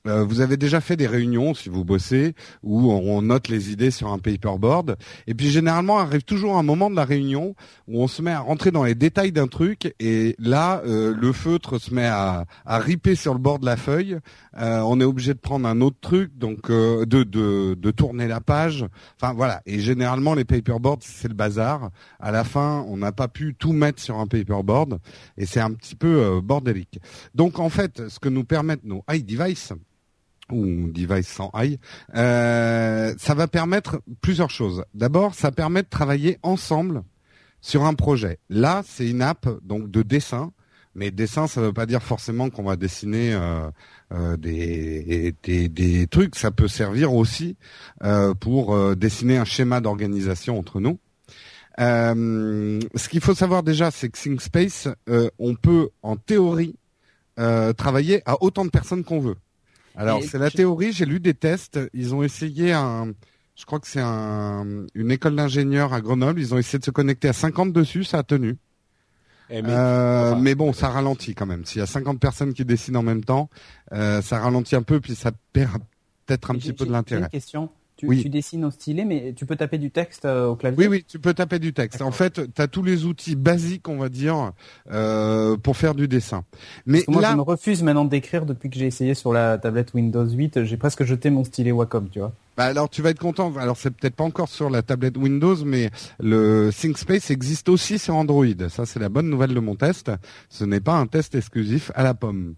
Euh, 0.07 0.25
vous 0.25 0.41
avez 0.41 0.57
déjà 0.57 0.81
fait 0.81 0.97
des 0.97 1.07
réunions, 1.07 1.55
si 1.55 1.69
vous 1.69 1.85
bossez, 1.85 2.35
où 2.63 2.91
on 2.91 3.23
note 3.23 3.49
les 3.49 3.71
idées 3.71 3.91
sur 3.91 4.09
un 4.13 4.19
paperboard. 4.19 4.97
Et 5.27 5.35
puis 5.35 5.51
généralement, 5.51 5.99
arrive 5.99 6.23
toujours 6.23 6.57
un 6.57 6.63
moment 6.63 6.91
de 6.91 6.97
la 6.97 7.05
réunion 7.05 7.55
où 7.87 8.03
on 8.03 8.09
se 8.09 8.21
met 8.21 8.33
à 8.33 8.41
rentrer 8.41 8.71
dans 8.71 8.85
les 8.85 8.95
détails 8.95 9.33
d'un 9.33 9.47
truc. 9.47 9.95
Et 10.01 10.35
là, 10.39 10.83
euh, 10.87 11.15
le 11.17 11.33
feutre 11.33 11.79
se 11.79 11.95
met 11.95 12.07
à, 12.07 12.47
à 12.67 12.79
riper 12.79 13.15
sur 13.15 13.33
le 13.33 13.39
bord 13.39 13.59
de 13.59 13.67
la 13.67 13.77
feuille. 13.77 14.19
Euh, 14.59 14.81
on 14.81 15.01
est 15.01 15.05
obligé 15.05 15.35
de 15.35 15.39
prendre 15.39 15.69
un 15.69 15.81
autre 15.81 15.99
truc, 16.01 16.37
donc 16.37 16.71
euh, 16.71 17.07
de, 17.07 17.23
de, 17.23 17.75
de 17.75 17.91
tourner 17.91 18.27
la 18.27 18.41
page. 18.41 18.85
Enfin 19.21 19.33
voilà. 19.35 19.63
Et 19.67 19.79
généralement, 19.79 20.35
les 20.35 20.45
paperboards, 20.45 20.99
c'est 21.03 21.29
le 21.29 21.35
bazar. 21.35 21.91
À 22.19 22.33
la 22.33 22.45
fin, 22.45 22.85
on 22.89 22.97
n'a 22.97 23.13
pas 23.13 23.29
pu 23.29 23.55
tout 23.55 23.73
mettre 23.73 24.03
sur 24.03 24.19
un 24.19 24.27
paperboard. 24.27 24.99
Et 25.37 25.47
c'est 25.47 25.61
un 25.61 25.73
petit 25.73 25.95
peu 25.95 26.23
euh, 26.25 26.41
bordélique. 26.41 27.01
Donc 27.35 27.59
en 27.59 27.69
fait, 27.69 28.09
ce 28.09 28.19
que 28.19 28.29
nous 28.29 28.45
permettent 28.45 28.85
nos 28.85 29.05
iDevice, 29.11 29.73
ou 30.53 30.91
device 30.91 31.29
sans 31.29 31.51
i, 31.57 31.79
euh, 32.15 33.15
ça 33.19 33.35
va 33.35 33.49
permettre 33.49 34.01
plusieurs 34.21 34.51
choses. 34.51 34.85
D'abord, 34.95 35.35
ça 35.35 35.51
permet 35.51 35.83
de 35.83 35.89
travailler 35.89 36.39
ensemble 36.43 37.03
sur 37.61 37.85
un 37.85 37.95
projet. 37.95 38.39
Là, 38.51 38.83
c'est 38.87 39.09
une 39.09 39.23
app 39.23 39.49
donc 39.63 39.91
de 39.91 40.03
dessin, 40.03 40.53
mais 40.95 41.11
dessin, 41.11 41.47
ça 41.47 41.61
ne 41.61 41.67
veut 41.67 41.73
pas 41.73 41.87
dire 41.87 42.03
forcément 42.03 42.51
qu'on 42.51 42.65
va 42.65 42.77
dessiner 42.77 43.33
euh, 43.33 43.71
euh, 44.13 44.37
des, 44.37 45.35
des, 45.43 45.69
des 45.69 46.07
trucs. 46.07 46.37
Ça 46.37 46.51
peut 46.51 46.69
servir 46.69 47.15
aussi 47.15 47.57
euh, 48.03 48.35
pour 48.35 48.95
dessiner 48.95 49.39
un 49.39 49.45
schéma 49.45 49.81
d'organisation 49.81 50.59
entre 50.59 50.81
nous. 50.81 50.99
Ce 51.79 53.09
qu'il 53.09 53.21
faut 53.21 53.35
savoir 53.35 53.63
déjà, 53.63 53.91
c'est 53.91 54.11
que 54.11 54.19
ThinkSpace, 54.19 54.89
on 55.39 55.55
peut 55.55 55.89
en 56.03 56.17
théorie 56.17 56.77
travailler 57.37 58.21
à 58.27 58.43
autant 58.43 58.67
de 58.67 58.71
personnes 58.71 59.05
qu'on 59.05 59.21
veut. 59.21 59.37
Alors 59.97 60.23
c'est 60.23 60.39
la 60.39 60.49
je- 60.49 60.57
théorie. 60.57 60.93
J'ai 60.93 61.05
lu 61.07 61.21
des 61.21 61.35
tests. 61.35 61.79
Ils 61.93 62.15
ont 62.15 62.23
essayé 62.23 62.73
un, 62.73 63.13
je 63.57 63.65
crois 63.65 63.79
que 63.81 63.87
c'est 63.87 64.01
un, 64.03 64.87
une 64.95 65.11
école 65.11 65.37
d'ingénieurs 65.37 65.93
à 65.93 66.01
Grenoble. 66.01 66.41
Ils 66.41 66.55
ont 66.55 66.59
essayé 66.59 66.79
de 66.79 66.85
se 66.85 66.91
connecter 66.91 67.29
à 67.29 67.33
50 67.33 67.73
dessus, 67.73 68.05
ça 68.05 68.19
a 68.19 68.23
tenu. 68.23 68.57
Eh, 69.51 69.61
mais- 69.61 69.69
Euh, 69.71 70.33
enfin, 70.33 70.41
mais 70.41 70.55
bon, 70.55 70.73
ça 70.73 70.89
ralentit 70.89 71.35
quand 71.35 71.45
même. 71.47 71.65
S'il 71.67 71.81
y 71.81 71.83
a 71.83 71.87
50 71.87 72.19
personnes 72.21 72.55
qui 72.55 72.65
dessinent 72.65 72.97
en 72.97 73.03
même 73.03 73.23
temps, 73.25 73.51
euh, 73.93 74.23
ça 74.23 74.39
ralentit 74.39 74.77
un 74.77 74.83
peu, 74.83 75.01
puis 75.01 75.15
ça 75.15 75.31
perd 75.53 75.83
peut-être 76.27 76.51
un 76.51 76.55
petit 76.55 76.73
peu 76.73 76.85
de 76.85 76.91
j'ai 76.91 76.93
l'intérêt. 76.93 77.23
Une 77.23 77.29
question. 77.29 77.69
Tu, 78.03 78.09
Oui. 78.09 78.21
tu 78.21 78.29
dessines 78.29 78.65
au 78.65 78.73
stylet, 78.73 79.05
mais 79.05 79.33
tu 79.37 79.47
peux 79.47 79.55
taper 79.55 79.79
du 79.79 79.93
texte 79.93 80.25
euh, 80.25 80.49
au 80.49 80.57
clavier. 80.57 80.77
Oui, 80.77 80.87
oui, 80.89 81.05
tu 81.07 81.21
peux 81.21 81.35
taper 81.35 81.61
du 81.61 81.73
texte. 81.73 82.03
En 82.03 82.11
fait, 82.11 82.53
tu 82.53 82.61
as 82.61 82.67
tous 82.67 82.83
les 82.83 83.05
outils 83.05 83.37
basiques, 83.37 83.89
on 83.89 83.97
va 83.97 84.09
dire, 84.09 84.51
euh, 84.91 85.57
pour 85.57 85.77
faire 85.77 85.95
du 85.95 86.09
dessin. 86.09 86.43
Mais 86.85 87.05
moi, 87.07 87.23
là, 87.23 87.31
je 87.31 87.37
me 87.37 87.43
refuse 87.43 87.81
maintenant 87.85 88.05
d'écrire 88.05 88.45
depuis 88.45 88.71
que 88.71 88.77
j'ai 88.77 88.87
essayé 88.87 89.15
sur 89.15 89.33
la 89.33 89.57
tablette 89.57 89.95
Windows 89.95 90.29
8. 90.29 90.65
J'ai 90.65 90.77
presque 90.77 91.05
jeté 91.05 91.31
mon 91.31 91.45
stylet 91.45 91.71
Wacom, 91.71 92.09
tu 92.11 92.19
vois. 92.19 92.33
Bah 92.57 92.65
alors 92.65 92.91
tu 92.91 93.01
vas 93.03 93.11
être 93.11 93.19
content. 93.19 93.55
Alors 93.57 93.77
c'est 93.77 93.91
peut-être 93.91 94.15
pas 94.15 94.25
encore 94.25 94.49
sur 94.49 94.69
la 94.69 94.83
tablette 94.83 95.17
Windows, 95.17 95.57
mais 95.65 95.91
le 96.21 96.71
ThinkSpace 96.71 97.31
existe 97.31 97.69
aussi 97.69 97.99
sur 97.99 98.15
Android. 98.15 98.47
Ça, 98.69 98.85
c'est 98.85 99.01
la 99.01 99.09
bonne 99.09 99.29
nouvelle 99.29 99.55
de 99.55 99.61
mon 99.61 99.75
test. 99.75 100.11
Ce 100.49 100.65
n'est 100.65 100.81
pas 100.81 100.95
un 100.95 101.07
test 101.07 101.35
exclusif 101.35 101.91
à 101.95 102.03
la 102.03 102.15
pomme. 102.15 102.55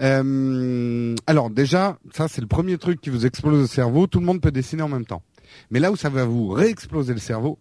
Euh, 0.00 1.14
alors 1.26 1.50
déjà, 1.50 1.98
ça 2.12 2.28
c'est 2.28 2.40
le 2.40 2.46
premier 2.46 2.78
truc 2.78 3.00
qui 3.00 3.10
vous 3.10 3.26
explose 3.26 3.60
le 3.60 3.66
cerveau. 3.66 4.06
Tout 4.06 4.20
le 4.20 4.26
monde 4.26 4.40
peut 4.40 4.50
dessiner 4.52 4.82
en 4.82 4.88
même 4.88 5.06
temps. 5.06 5.22
Mais 5.70 5.78
là 5.78 5.92
où 5.92 5.96
ça 5.96 6.08
va 6.08 6.24
vous 6.24 6.48
réexploser 6.48 7.12
le 7.12 7.20
cerveau, 7.20 7.58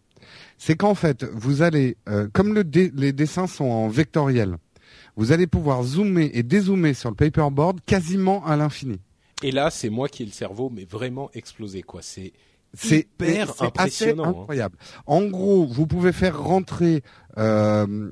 c'est 0.57 0.75
qu'en 0.75 0.95
fait, 0.95 1.25
vous 1.33 1.61
allez, 1.61 1.97
euh, 2.07 2.27
comme 2.31 2.57
les 2.73 3.11
dessins 3.11 3.47
sont 3.47 3.65
en 3.65 3.89
vectoriel, 3.89 4.55
vous 5.15 5.31
allez 5.31 5.47
pouvoir 5.47 5.83
zoomer 5.83 6.31
et 6.33 6.43
dézoomer 6.43 6.93
sur 6.93 7.09
le 7.09 7.15
paperboard 7.15 7.79
quasiment 7.85 8.45
à 8.45 8.55
l'infini. 8.55 8.99
Et 9.43 9.51
là, 9.51 9.69
c'est 9.69 9.89
moi 9.89 10.07
qui 10.07 10.23
ai 10.23 10.25
le 10.25 10.31
cerveau, 10.31 10.71
mais 10.73 10.85
vraiment 10.85 11.29
explosé, 11.33 11.83
quoi. 11.83 12.01
C'est 12.01 12.33
C'est 12.75 13.07
assez 13.21 13.63
impressionnant, 13.63 14.23
hein. 14.23 14.29
incroyable. 14.29 14.77
En 15.05 15.21
gros, 15.25 15.67
vous 15.67 15.85
pouvez 15.85 16.11
faire 16.11 16.41
rentrer. 16.41 17.03
euh, 17.37 18.09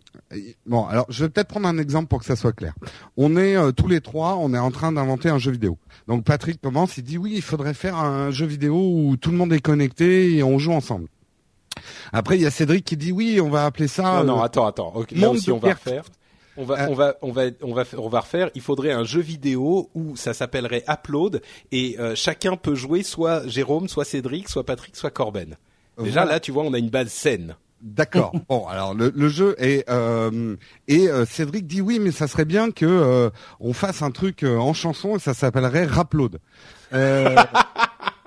bon, 0.67 0.85
alors 0.85 1.07
je 1.09 1.23
vais 1.23 1.29
peut-être 1.29 1.47
prendre 1.47 1.67
un 1.67 1.79
exemple 1.79 2.07
pour 2.07 2.19
que 2.19 2.25
ça 2.25 2.35
soit 2.35 2.53
clair. 2.53 2.75
On 3.17 3.37
est 3.37 3.55
euh, 3.55 3.71
tous 3.71 3.87
les 3.87 4.01
trois, 4.01 4.35
on 4.35 4.53
est 4.53 4.59
en 4.59 4.69
train 4.69 4.91
d'inventer 4.91 5.29
un 5.29 5.39
jeu 5.39 5.51
vidéo. 5.51 5.79
Donc 6.07 6.25
Patrick 6.25 6.61
commence, 6.61 6.97
il 6.97 7.03
dit 7.03 7.17
oui, 7.17 7.33
il 7.35 7.41
faudrait 7.41 7.73
faire 7.73 7.95
un 7.95 8.29
jeu 8.29 8.45
vidéo 8.45 8.75
où 8.75 9.17
tout 9.17 9.31
le 9.31 9.37
monde 9.37 9.51
est 9.51 9.61
connecté 9.61 10.35
et 10.35 10.43
on 10.43 10.59
joue 10.59 10.73
ensemble. 10.73 11.07
Après, 12.13 12.37
il 12.37 12.41
y 12.41 12.45
a 12.45 12.51
Cédric 12.51 12.85
qui 12.85 12.97
dit 12.97 13.11
oui, 13.11 13.41
on 13.41 13.49
va 13.49 13.65
appeler 13.65 13.87
ça. 13.87 14.21
non, 14.23 14.35
non, 14.35 14.39
euh, 14.41 14.43
attends, 14.43 14.67
attends. 14.67 14.91
Ok, 14.93 15.11
là 15.11 15.31
aussi, 15.31 15.51
on 15.51 15.57
va 15.57 15.69
refaire. 15.71 16.03
On 16.57 16.65
va, 16.65 16.81
Euh, 16.81 16.87
on 16.89 16.93
va, 16.93 17.15
on 17.21 17.31
va, 17.31 17.43
on 17.61 17.73
va, 17.73 17.83
on 17.97 18.09
va, 18.09 18.19
refaire. 18.19 18.49
Il 18.55 18.61
faudrait 18.61 18.91
un 18.91 19.03
jeu 19.03 19.21
vidéo 19.21 19.89
où 19.95 20.15
ça 20.15 20.33
s'appellerait 20.33 20.83
Upload 20.89 21.41
et 21.71 21.95
euh, 21.99 22.13
chacun 22.15 22.57
peut 22.57 22.75
jouer 22.75 23.03
soit 23.03 23.47
Jérôme, 23.47 23.87
soit 23.87 24.05
Cédric, 24.05 24.49
soit 24.49 24.65
Patrick, 24.65 24.95
soit 24.95 25.11
Corben. 25.11 25.55
Déjà 25.97 26.21
Voilà. 26.21 26.33
là, 26.33 26.39
tu 26.39 26.51
vois, 26.51 26.63
on 26.63 26.73
a 26.73 26.77
une 26.77 26.89
base 26.89 27.09
saine. 27.09 27.55
D'accord. 27.81 28.31
Bon, 28.49 28.67
alors 28.67 28.93
le, 28.93 29.11
le 29.15 29.27
jeu 29.29 29.55
est 29.57 29.89
euh, 29.89 30.55
et 30.87 31.07
euh, 31.09 31.25
Cédric 31.25 31.65
dit 31.67 31.81
oui, 31.81 31.99
mais 31.99 32.11
ça 32.11 32.27
serait 32.27 32.45
bien 32.45 32.69
que 32.71 32.85
euh, 32.85 33.29
on 33.59 33.73
fasse 33.73 34.01
un 34.03 34.11
truc 34.11 34.43
euh, 34.43 34.57
en 34.57 34.73
chanson 34.73 35.15
et 35.15 35.19
ça 35.19 35.33
s'appellerait 35.33 35.85
Rapload. 35.85 36.39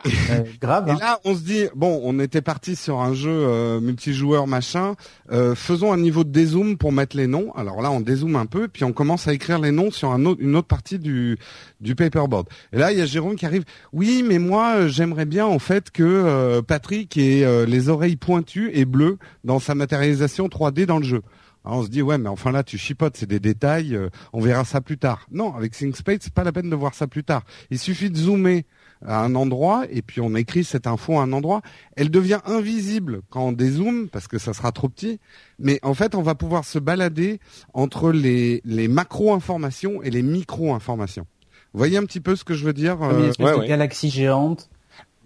Euh, 0.06 0.44
grave. 0.60 0.88
Et 0.88 0.92
hein. 0.92 0.98
là, 1.00 1.20
on 1.24 1.34
se 1.34 1.40
dit 1.40 1.66
bon, 1.74 2.00
on 2.04 2.18
était 2.18 2.42
parti 2.42 2.76
sur 2.76 3.00
un 3.00 3.14
jeu 3.14 3.30
euh, 3.30 3.80
multijoueur 3.80 4.46
machin. 4.46 4.94
euh, 5.32 5.54
faisons 5.54 5.92
un 5.92 5.98
niveau 5.98 6.24
de 6.24 6.30
dézoom 6.30 6.76
pour 6.76 6.92
mettre 6.92 7.16
les 7.16 7.26
noms. 7.26 7.52
Alors 7.54 7.82
là, 7.82 7.90
on 7.90 8.00
dézoome 8.00 8.36
un 8.36 8.46
peu, 8.46 8.68
puis 8.68 8.84
on 8.84 8.92
commence 8.92 9.28
à 9.28 9.32
écrire 9.32 9.58
les 9.58 9.70
noms 9.70 9.90
sur 9.90 10.10
un 10.12 10.24
autre, 10.24 10.40
une 10.42 10.56
autre 10.56 10.68
partie 10.68 10.98
du 10.98 11.38
du 11.80 11.94
paperboard. 11.94 12.48
Et 12.72 12.78
là, 12.78 12.92
il 12.92 12.98
y 12.98 13.02
a 13.02 13.06
Jérôme 13.06 13.36
qui 13.36 13.46
arrive. 13.46 13.64
Oui, 13.92 14.24
mais 14.26 14.38
moi, 14.38 14.88
j'aimerais 14.88 15.26
bien 15.26 15.46
en 15.46 15.58
fait 15.58 15.90
que 15.90 16.02
euh, 16.02 16.62
Patrick 16.62 17.16
ait 17.16 17.44
euh, 17.44 17.66
les 17.66 17.88
oreilles 17.88 18.16
pointues 18.16 18.70
et 18.74 18.84
bleues 18.84 19.18
dans 19.44 19.58
sa 19.58 19.74
matérialisation 19.74 20.48
3D 20.48 20.86
dans 20.86 20.98
le 20.98 21.04
jeu. 21.04 21.22
Alors 21.64 21.78
on 21.78 21.82
se 21.82 21.88
dit 21.88 22.02
ouais 22.02 22.18
mais 22.18 22.28
enfin 22.28 22.52
là 22.52 22.62
tu 22.62 22.76
chipotes 22.76 23.16
c'est 23.16 23.28
des 23.28 23.40
détails 23.40 23.96
euh, 23.96 24.10
on 24.34 24.40
verra 24.40 24.64
ça 24.64 24.82
plus 24.82 24.98
tard. 24.98 25.26
Non 25.30 25.54
avec 25.54 25.72
ThinkSpace 25.72 26.18
c'est 26.20 26.34
pas 26.34 26.44
la 26.44 26.52
peine 26.52 26.68
de 26.68 26.76
voir 26.76 26.94
ça 26.94 27.06
plus 27.06 27.24
tard. 27.24 27.42
Il 27.70 27.78
suffit 27.78 28.10
de 28.10 28.16
zoomer 28.16 28.64
à 29.06 29.20
un 29.22 29.34
endroit 29.34 29.84
et 29.90 30.02
puis 30.02 30.20
on 30.20 30.34
écrit 30.34 30.64
cette 30.64 30.86
info 30.86 31.18
à 31.18 31.22
un 31.22 31.32
endroit. 31.32 31.60
Elle 31.96 32.10
devient 32.10 32.40
invisible 32.46 33.20
quand 33.30 33.48
on 33.48 33.52
dézoome 33.52 34.08
parce 34.08 34.28
que 34.28 34.38
ça 34.38 34.52
sera 34.54 34.72
trop 34.72 34.88
petit. 34.88 35.20
Mais 35.58 35.78
en 35.82 35.94
fait 35.94 36.14
on 36.14 36.22
va 36.22 36.34
pouvoir 36.34 36.64
se 36.64 36.78
balader 36.78 37.40
entre 37.74 38.10
les 38.12 38.60
les 38.64 38.88
macro 38.88 39.32
informations 39.32 40.02
et 40.02 40.10
les 40.10 40.22
micro 40.22 40.74
informations. 40.74 41.26
Vous 41.72 41.78
voyez 41.78 41.96
un 41.98 42.04
petit 42.04 42.20
peu 42.20 42.36
ce 42.36 42.44
que 42.44 42.54
je 42.54 42.64
veux 42.64 42.72
dire 42.72 42.96
Comme 42.98 43.18
une 43.18 43.24
euh, 43.24 43.28
espèce 43.30 43.46
ouais, 43.46 43.52
de 43.54 43.58
ouais. 43.60 43.68
galaxie 43.68 44.08
géante. 44.10 44.70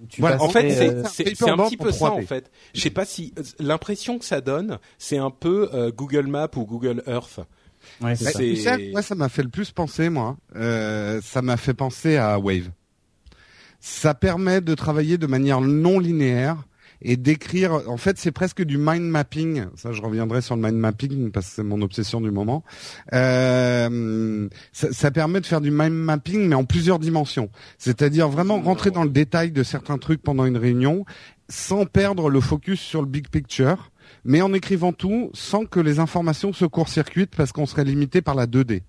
tu 0.08 0.20
Voilà, 0.22 0.40
En 0.42 0.48
fait, 0.48 0.70
c'est 0.70 0.88
euh, 0.88 1.02
c'est- 1.04 1.42
un 1.48 1.56
petit 1.58 1.76
peu 1.76 1.92
ça 1.92 2.06
3D. 2.06 2.22
en 2.22 2.26
fait. 2.26 2.50
Je 2.74 2.80
sais 2.80 2.90
pas 2.90 3.04
si 3.04 3.34
l'impression 3.58 4.18
que 4.18 4.24
ça 4.24 4.40
donne, 4.40 4.78
c'est 4.96 5.18
un 5.18 5.30
peu 5.30 5.68
euh, 5.74 5.90
Google 5.94 6.26
Maps 6.26 6.48
ou 6.56 6.64
Google 6.64 7.02
Earth. 7.06 7.40
ouais, 8.00 8.16
c'est 8.16 8.24
Bah, 8.24 8.30
ça. 8.32 8.38
tu 8.38 8.56
sais, 8.56 8.90
quoi 8.92 9.02
ça 9.02 9.14
m'a 9.14 9.28
fait 9.28 9.42
le 9.42 9.50
plus 9.50 9.70
penser, 9.72 10.08
moi 10.08 10.36
Euh, 10.56 11.20
Ça 11.22 11.42
m'a 11.42 11.56
fait 11.58 11.74
penser 11.74 12.16
à 12.16 12.38
Wave. 12.38 12.70
Ça 13.80 14.14
permet 14.14 14.60
de 14.60 14.74
travailler 14.74 15.18
de 15.18 15.26
manière 15.26 15.60
non 15.60 15.98
linéaire 15.98 16.56
et 17.00 17.16
d'écrire. 17.16 17.88
En 17.88 17.96
fait, 17.96 18.18
c'est 18.18 18.32
presque 18.32 18.62
du 18.62 18.76
mind 18.76 19.02
mapping. 19.04 19.66
Ça, 19.76 19.92
je 19.92 20.02
reviendrai 20.02 20.42
sur 20.42 20.56
le 20.56 20.62
mind 20.62 20.74
mapping 20.76 21.30
parce 21.30 21.46
que 21.48 21.52
c'est 21.56 21.62
mon 21.62 21.80
obsession 21.82 22.20
du 22.20 22.30
moment. 22.32 22.64
Euh, 23.12 24.48
ça, 24.72 24.92
ça 24.92 25.10
permet 25.10 25.40
de 25.40 25.46
faire 25.46 25.60
du 25.60 25.70
mind 25.70 25.92
mapping, 25.92 26.48
mais 26.48 26.54
en 26.54 26.64
plusieurs 26.64 26.98
dimensions. 26.98 27.50
C'est-à-dire 27.78 28.28
vraiment 28.28 28.60
rentrer 28.60 28.90
dans 28.90 29.04
le 29.04 29.10
détail 29.10 29.52
de 29.52 29.62
certains 29.62 29.98
trucs 29.98 30.22
pendant 30.22 30.44
une 30.44 30.56
réunion, 30.56 31.04
sans 31.48 31.86
perdre 31.86 32.30
le 32.30 32.40
focus 32.40 32.80
sur 32.80 33.00
le 33.00 33.08
big 33.08 33.28
picture 33.28 33.90
mais 34.24 34.40
en 34.40 34.54
écrivant 34.54 34.94
tout 34.94 35.30
sans 35.34 35.66
que 35.66 35.80
les 35.80 35.98
informations 35.98 36.54
se 36.54 36.64
court-circuitent 36.64 37.36
parce 37.36 37.52
qu'on 37.52 37.66
serait 37.66 37.84
limité 37.84 38.22
par 38.22 38.34
la 38.34 38.46
2D 38.46 38.80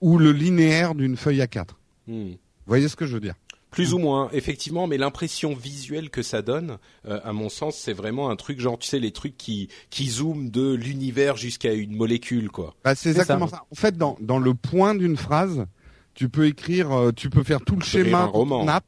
ou 0.00 0.18
le 0.18 0.32
linéaire 0.32 0.96
d'une 0.96 1.16
feuille 1.16 1.38
A4. 1.38 1.66
Vous 2.08 2.12
Hmm. 2.14 2.32
voyez 2.66 2.88
ce 2.88 2.96
que 2.96 3.06
je 3.06 3.14
veux 3.14 3.20
dire? 3.20 3.34
Plus 3.74 3.92
ou 3.92 3.98
moins, 3.98 4.28
effectivement, 4.32 4.86
mais 4.86 4.98
l'impression 4.98 5.52
visuelle 5.54 6.08
que 6.10 6.22
ça 6.22 6.42
donne, 6.42 6.78
euh, 7.08 7.20
à 7.24 7.32
mon 7.32 7.48
sens, 7.48 7.76
c'est 7.76 7.92
vraiment 7.92 8.30
un 8.30 8.36
truc 8.36 8.60
genre, 8.60 8.78
tu 8.78 8.88
sais, 8.88 9.00
les 9.00 9.10
trucs 9.10 9.36
qui 9.36 9.68
qui 9.90 10.08
zooment 10.08 10.48
de 10.48 10.74
l'univers 10.74 11.36
jusqu'à 11.36 11.72
une 11.72 11.96
molécule, 11.96 12.50
quoi. 12.50 12.74
bah, 12.84 12.94
C'est 12.94 13.10
exactement 13.10 13.48
ça. 13.48 13.64
En 13.70 13.74
fait, 13.74 13.96
dans, 13.96 14.16
dans 14.20 14.38
le 14.38 14.54
point 14.54 14.94
d'une 14.94 15.16
phrase, 15.16 15.66
tu 16.14 16.28
peux 16.28 16.46
écrire, 16.46 16.92
euh, 16.92 17.10
tu 17.10 17.28
peux 17.30 17.42
faire 17.42 17.60
tout 17.60 17.74
le 17.74 17.82
schéma 17.82 18.30
d'une 18.32 18.68
app 18.68 18.84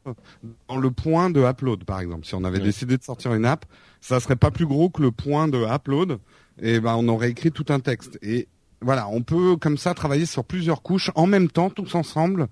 dans 0.68 0.76
le 0.76 0.90
point 0.92 1.30
de 1.30 1.42
upload, 1.42 1.84
par 1.84 2.00
exemple. 2.00 2.24
Si 2.24 2.34
on 2.34 2.44
avait 2.44 2.60
décidé 2.60 2.96
de 2.96 3.02
sortir 3.02 3.34
une 3.34 3.44
app, 3.44 3.66
ça 4.00 4.20
serait 4.20 4.36
pas 4.36 4.52
plus 4.52 4.66
gros 4.66 4.88
que 4.88 5.02
le 5.02 5.10
point 5.10 5.48
de 5.48 5.58
upload, 5.66 6.18
et 6.62 6.78
ben 6.78 6.94
on 6.96 7.08
aurait 7.08 7.30
écrit 7.30 7.50
tout 7.50 7.66
un 7.70 7.80
texte. 7.80 8.18
Et 8.22 8.46
voilà, 8.80 9.08
on 9.08 9.22
peut 9.22 9.56
comme 9.56 9.78
ça 9.78 9.94
travailler 9.94 10.26
sur 10.26 10.44
plusieurs 10.44 10.82
couches 10.82 11.10
en 11.14 11.26
même 11.26 11.48
temps, 11.48 11.70
tous 11.70 11.94
ensemble. 11.94 12.46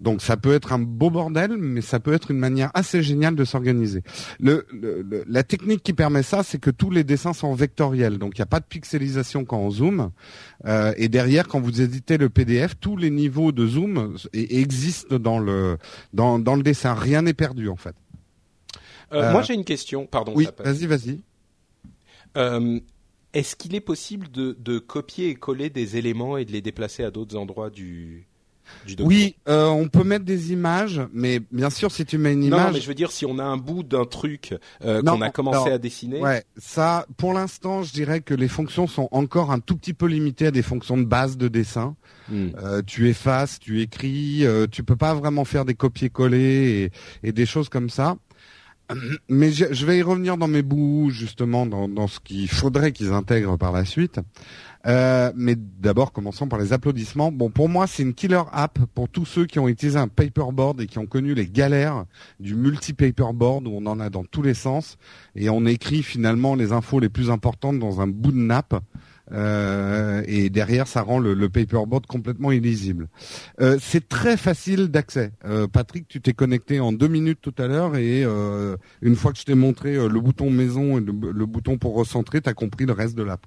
Donc 0.00 0.22
ça 0.22 0.36
peut 0.36 0.52
être 0.54 0.72
un 0.72 0.78
beau 0.78 1.10
bordel, 1.10 1.56
mais 1.56 1.80
ça 1.80 1.98
peut 1.98 2.12
être 2.12 2.30
une 2.30 2.38
manière 2.38 2.70
assez 2.74 3.02
géniale 3.02 3.34
de 3.34 3.44
s'organiser. 3.44 4.02
Le, 4.38 4.64
le- 4.72 5.02
le- 5.02 5.24
la 5.26 5.42
technique 5.42 5.82
qui 5.82 5.92
permet 5.92 6.22
ça, 6.22 6.42
c'est 6.44 6.58
que 6.60 6.70
tous 6.70 6.90
les 6.90 7.02
dessins 7.04 7.32
sont 7.32 7.52
vectoriels, 7.54 8.18
donc 8.18 8.38
il 8.38 8.40
n'y 8.40 8.44
a 8.44 8.46
pas 8.46 8.60
de 8.60 8.64
pixelisation 8.64 9.44
quand 9.44 9.58
on 9.58 9.70
zoome. 9.70 10.10
Euh, 10.66 10.92
et 10.96 11.08
derrière, 11.08 11.48
quand 11.48 11.60
vous 11.60 11.80
éditez 11.80 12.16
le 12.16 12.28
PDF, 12.28 12.74
tous 12.78 12.96
les 12.96 13.10
niveaux 13.10 13.50
de 13.50 13.66
zoom 13.66 14.16
e- 14.16 14.28
existent 14.34 15.18
dans 15.18 15.38
le 15.40 15.78
dans, 16.12 16.38
dans 16.38 16.54
le 16.54 16.62
dessin. 16.62 16.94
Rien 16.94 17.22
n'est 17.22 17.34
perdu 17.34 17.68
en 17.68 17.76
fait. 17.76 17.94
Euh, 19.12 19.22
Euh, 19.22 19.32
Moi, 19.32 19.42
j'ai 19.42 19.54
une 19.54 19.64
question. 19.64 20.06
Pardon. 20.06 20.32
oui, 20.36 20.46
vas-y, 20.58 20.86
vas-y. 20.86 21.20
Euh, 22.36 22.78
Est-ce 23.32 23.56
qu'il 23.56 23.74
est 23.74 23.80
possible 23.80 24.30
de, 24.30 24.56
de 24.60 24.78
copier 24.78 25.28
et 25.28 25.34
coller 25.34 25.70
des 25.70 25.96
éléments 25.96 26.36
et 26.36 26.44
de 26.44 26.52
les 26.52 26.60
déplacer 26.62 27.02
à 27.04 27.10
d'autres 27.10 27.36
endroits 27.36 27.70
du 27.70 28.26
du 28.86 28.96
document 28.96 29.08
Oui, 29.08 29.36
euh, 29.48 29.66
on 29.66 29.88
peut 29.88 30.04
mettre 30.04 30.24
des 30.24 30.52
images, 30.52 31.00
mais 31.12 31.40
bien 31.52 31.70
sûr, 31.70 31.90
si 31.90 32.04
tu 32.04 32.18
mets 32.18 32.32
une 32.32 32.40
Non, 32.40 32.58
image, 32.58 32.74
mais 32.74 32.80
je 32.80 32.88
veux 32.88 32.94
dire, 32.94 33.10
si 33.10 33.26
on 33.26 33.38
a 33.38 33.44
un 33.44 33.56
bout 33.56 33.82
d'un 33.82 34.04
truc 34.04 34.54
euh, 34.84 35.02
Non, 35.02 35.16
qu'on 35.16 35.22
a 35.22 35.30
commencé 35.30 35.58
alors, 35.58 35.74
à 35.74 35.78
dessiner, 35.78 36.20
Ouais, 36.20 36.44
ça, 36.56 37.06
pour 37.16 37.32
l'instant, 37.32 37.82
je 37.82 37.92
dirais 37.92 38.20
que 38.20 38.34
les 38.34 38.48
fonctions 38.48 38.86
sont 38.86 39.08
encore 39.10 39.50
un 39.50 39.60
tout 39.60 39.76
petit 39.76 39.94
peu 39.94 40.06
limitées 40.06 40.46
à 40.46 40.50
des 40.50 40.62
fonctions 40.62 40.96
de 40.98 41.04
base 41.04 41.36
de 41.36 41.48
dessin. 41.48 41.96
Hmm. 42.28 42.48
Euh, 42.62 42.82
tu 42.86 43.08
effaces, 43.08 43.58
tu 43.58 43.80
écris, 43.80 44.44
euh, 44.44 44.66
tu 44.70 44.82
peux 44.82 44.96
pas 44.96 45.14
vraiment 45.14 45.44
faire 45.44 45.64
des 45.64 45.74
copier-coller 45.74 46.90
et, 47.22 47.28
et 47.28 47.32
des 47.32 47.46
choses 47.46 47.68
comme 47.68 47.88
ça. 47.90 48.16
Mais 49.28 49.50
je, 49.50 49.84
vais 49.84 49.98
y 49.98 50.02
revenir 50.02 50.38
dans 50.38 50.48
mes 50.48 50.62
bouts 50.62 51.10
justement 51.10 51.66
dans, 51.66 51.88
dans 51.88 52.08
ce 52.08 52.20
qu'il 52.20 52.48
faudrait 52.48 52.92
qu'ils 52.92 53.12
intègrent 53.12 53.58
par 53.58 53.72
la 53.72 53.84
suite. 53.84 54.20
Euh, 54.86 55.32
mais 55.36 55.56
d'abord, 55.56 56.12
commençons 56.12 56.48
par 56.48 56.58
les 56.58 56.72
applaudissements. 56.72 57.30
Bon, 57.30 57.50
pour 57.50 57.68
moi, 57.68 57.86
c'est 57.86 58.02
une 58.02 58.14
killer 58.14 58.42
app 58.52 58.78
pour 58.94 59.08
tous 59.08 59.26
ceux 59.26 59.44
qui 59.44 59.58
ont 59.58 59.68
utilisé 59.68 59.98
un 59.98 60.08
paperboard 60.08 60.80
et 60.80 60.86
qui 60.86 60.98
ont 60.98 61.06
connu 61.06 61.34
les 61.34 61.46
galères 61.46 62.04
du 62.40 62.54
multi-paperboard 62.54 63.66
où 63.66 63.72
on 63.72 63.86
en 63.86 64.00
a 64.00 64.08
dans 64.08 64.24
tous 64.24 64.42
les 64.42 64.54
sens 64.54 64.96
et 65.34 65.50
on 65.50 65.66
écrit 65.66 66.02
finalement 66.02 66.54
les 66.54 66.72
infos 66.72 67.00
les 67.00 67.08
plus 67.08 67.30
importantes 67.30 67.78
dans 67.78 68.00
un 68.00 68.06
bout 68.06 68.32
de 68.32 68.38
nappe. 68.38 68.74
Euh, 69.32 70.22
et 70.26 70.50
derrière, 70.50 70.86
ça 70.86 71.02
rend 71.02 71.18
le, 71.18 71.48
paperboard 71.48 72.06
complètement 72.06 72.52
illisible. 72.52 73.08
Euh, 73.60 73.78
c'est 73.80 74.08
très 74.08 74.36
facile 74.36 74.88
d'accès. 74.88 75.32
Euh, 75.44 75.66
Patrick, 75.66 76.08
tu 76.08 76.20
t'es 76.20 76.32
connecté 76.32 76.80
en 76.80 76.92
deux 76.92 77.08
minutes 77.08 77.40
tout 77.40 77.54
à 77.58 77.66
l'heure 77.66 77.96
et 77.96 78.24
une 79.02 79.16
fois 79.16 79.32
que 79.32 79.38
je 79.38 79.44
t'ai 79.44 79.54
montré 79.54 79.94
le 79.94 80.20
bouton 80.20 80.50
maison 80.50 80.98
et 80.98 81.00
le, 81.00 81.46
bouton 81.46 81.78
pour 81.78 81.94
recentrer, 81.94 82.40
t'as 82.40 82.54
compris 82.54 82.86
le 82.86 82.92
reste 82.92 83.16
de 83.16 83.22
l'app. 83.22 83.46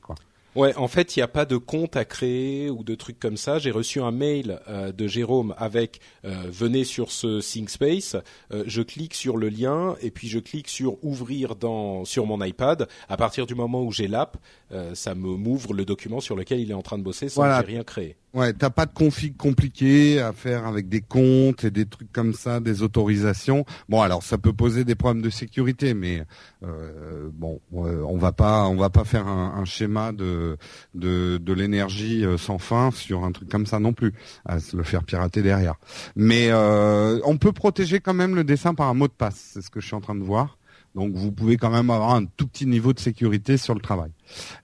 Ouais, 0.55 0.75
en 0.75 0.89
fait, 0.89 1.15
il 1.15 1.19
n'y 1.19 1.23
a 1.23 1.29
pas 1.29 1.45
de 1.45 1.55
compte 1.55 1.95
à 1.95 2.03
créer 2.03 2.69
ou 2.69 2.83
de 2.83 2.93
trucs 2.95 3.19
comme 3.19 3.37
ça. 3.37 3.57
J'ai 3.57 3.71
reçu 3.71 4.01
un 4.01 4.11
mail 4.11 4.59
euh, 4.67 4.91
de 4.91 5.07
Jérôme 5.07 5.55
avec 5.57 6.01
euh, 6.25 6.43
venez 6.49 6.83
sur 6.83 7.11
ce 7.11 7.39
ThinkSpace. 7.39 8.17
Euh, 8.51 8.63
je 8.67 8.81
clique 8.81 9.13
sur 9.13 9.37
le 9.37 9.47
lien 9.47 9.95
et 10.01 10.11
puis 10.11 10.27
je 10.27 10.39
clique 10.39 10.67
sur 10.67 10.97
ouvrir 11.05 11.55
dans 11.55 12.03
sur 12.03 12.25
mon 12.25 12.43
iPad. 12.43 12.87
À 13.07 13.15
partir 13.15 13.45
du 13.45 13.55
moment 13.55 13.81
où 13.81 13.91
j'ai 13.93 14.07
l'app, 14.09 14.37
euh, 14.73 14.93
ça 14.93 15.15
me 15.15 15.35
m'ouvre 15.37 15.73
le 15.73 15.85
document 15.85 16.19
sur 16.19 16.35
lequel 16.35 16.59
il 16.59 16.71
est 16.71 16.75
en 16.75 16.81
train 16.81 16.97
de 16.97 17.03
bosser 17.03 17.29
sans 17.29 17.41
Voilà. 17.41 17.61
que 17.61 17.67
j'ai 17.67 17.73
rien 17.75 17.83
créé. 17.83 18.17
Ouais, 18.33 18.53
t'as 18.53 18.69
pas 18.69 18.85
de 18.85 18.93
config 18.93 19.35
compliqué 19.35 20.21
à 20.21 20.31
faire 20.31 20.65
avec 20.65 20.87
des 20.87 21.01
comptes 21.01 21.65
et 21.65 21.71
des 21.71 21.85
trucs 21.85 22.13
comme 22.13 22.33
ça, 22.33 22.61
des 22.61 22.81
autorisations. 22.81 23.65
Bon, 23.89 24.01
alors 24.01 24.23
ça 24.23 24.37
peut 24.37 24.53
poser 24.53 24.85
des 24.85 24.95
problèmes 24.95 25.21
de 25.21 25.29
sécurité, 25.29 25.93
mais 25.93 26.23
euh, 26.63 27.29
bon, 27.33 27.59
euh, 27.73 28.01
on 28.07 28.17
va 28.17 28.31
pas, 28.31 28.67
on 28.69 28.77
va 28.77 28.89
pas 28.89 29.03
faire 29.03 29.27
un, 29.27 29.55
un 29.57 29.65
schéma 29.65 30.13
de 30.13 30.55
de, 30.95 31.39
de 31.41 31.53
l'énergie 31.53 32.23
euh, 32.23 32.37
sans 32.37 32.57
fin 32.57 32.91
sur 32.91 33.25
un 33.25 33.33
truc 33.33 33.49
comme 33.49 33.65
ça 33.65 33.79
non 33.79 33.91
plus, 33.91 34.13
à 34.45 34.61
se 34.61 34.77
le 34.77 34.83
faire 34.83 35.03
pirater 35.03 35.41
derrière. 35.41 35.75
Mais 36.15 36.47
euh, 36.51 37.19
on 37.25 37.37
peut 37.37 37.51
protéger 37.51 37.99
quand 37.99 38.13
même 38.13 38.35
le 38.35 38.45
dessin 38.45 38.73
par 38.73 38.87
un 38.87 38.93
mot 38.93 39.09
de 39.09 39.13
passe. 39.13 39.51
C'est 39.53 39.61
ce 39.61 39.69
que 39.69 39.81
je 39.81 39.87
suis 39.87 39.95
en 39.95 40.01
train 40.01 40.15
de 40.15 40.23
voir. 40.23 40.57
Donc 40.95 41.13
vous 41.13 41.31
pouvez 41.31 41.57
quand 41.57 41.69
même 41.69 41.89
avoir 41.89 42.15
un 42.15 42.25
tout 42.25 42.47
petit 42.47 42.65
niveau 42.65 42.93
de 42.93 42.99
sécurité 42.99 43.57
sur 43.57 43.73
le 43.73 43.79
travail. 43.79 44.11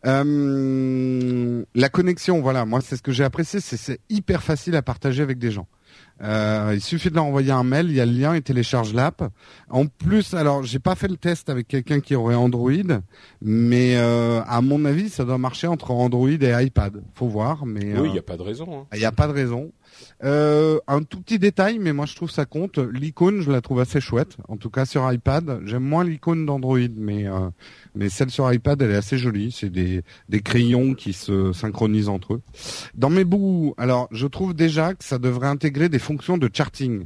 Euh, 0.05 1.63
la 1.73 1.89
connexion, 1.89 2.41
voilà, 2.41 2.65
moi 2.65 2.81
c'est 2.81 2.97
ce 2.97 3.01
que 3.01 3.11
j'ai 3.11 3.23
apprécié, 3.23 3.59
c'est 3.59 3.99
hyper 4.09 4.43
facile 4.43 4.75
à 4.75 4.81
partager 4.81 5.23
avec 5.23 5.39
des 5.39 5.51
gens. 5.51 5.67
Euh, 6.21 6.71
il 6.73 6.81
suffit 6.81 7.09
de 7.09 7.15
leur 7.15 7.25
envoyer 7.25 7.51
un 7.51 7.63
mail, 7.63 7.89
il 7.89 7.95
y 7.95 8.01
a 8.01 8.05
le 8.05 8.11
lien, 8.11 8.35
il 8.35 8.41
télécharge 8.41 8.93
l'app. 8.93 9.23
En 9.69 9.85
plus, 9.85 10.33
alors 10.33 10.63
j'ai 10.63 10.79
pas 10.79 10.95
fait 10.95 11.07
le 11.07 11.17
test 11.17 11.49
avec 11.49 11.67
quelqu'un 11.67 11.99
qui 11.99 12.15
aurait 12.15 12.35
Android, 12.35 12.71
mais 13.41 13.95
euh, 13.97 14.41
à 14.47 14.61
mon 14.61 14.83
avis, 14.85 15.09
ça 15.09 15.25
doit 15.25 15.37
marcher 15.37 15.67
entre 15.67 15.91
Android 15.91 16.29
et 16.29 16.65
iPad. 16.65 17.03
Faut 17.13 17.27
voir, 17.27 17.65
mais 17.65 17.97
oui, 17.97 18.07
il 18.07 18.13
n'y 18.13 18.19
a 18.19 18.23
pas 18.23 18.37
de 18.37 18.41
raison. 18.41 18.87
Il 18.93 18.99
n'y 18.99 19.05
a 19.05 19.11
pas 19.11 19.27
de 19.27 19.33
raison. 19.33 19.71
Euh, 20.23 20.79
un 20.87 21.03
tout 21.03 21.21
petit 21.21 21.39
détail, 21.39 21.79
mais 21.79 21.93
moi 21.93 22.05
je 22.05 22.15
trouve 22.15 22.31
ça 22.31 22.45
compte. 22.45 22.77
L'icône, 22.77 23.41
je 23.41 23.51
la 23.51 23.61
trouve 23.61 23.79
assez 23.79 24.01
chouette. 24.01 24.37
En 24.47 24.57
tout 24.57 24.69
cas 24.69 24.85
sur 24.85 25.11
iPad, 25.11 25.61
j'aime 25.65 25.83
moins 25.83 26.03
l'icône 26.03 26.45
d'Android, 26.45 26.79
mais 26.95 27.27
euh, 27.27 27.49
mais 27.95 28.09
celle 28.09 28.29
sur 28.29 28.51
iPad, 28.51 28.81
elle 28.81 28.91
est 28.91 28.95
assez 28.95 29.17
jolie. 29.17 29.51
C'est 29.51 29.69
des 29.69 30.03
des 30.29 30.41
crayons 30.41 30.93
qui 30.93 31.13
se 31.13 31.53
synchronisent 31.53 32.09
entre 32.09 32.35
eux. 32.35 32.41
Dans 32.95 33.09
mes 33.09 33.25
bouts, 33.25 33.73
alors 33.77 34.07
je 34.11 34.27
trouve 34.27 34.53
déjà 34.53 34.93
que 34.93 35.03
ça 35.03 35.19
devrait 35.19 35.47
intégrer 35.47 35.89
des 35.89 35.99
fonctions 35.99 36.37
de 36.37 36.49
charting. 36.51 37.05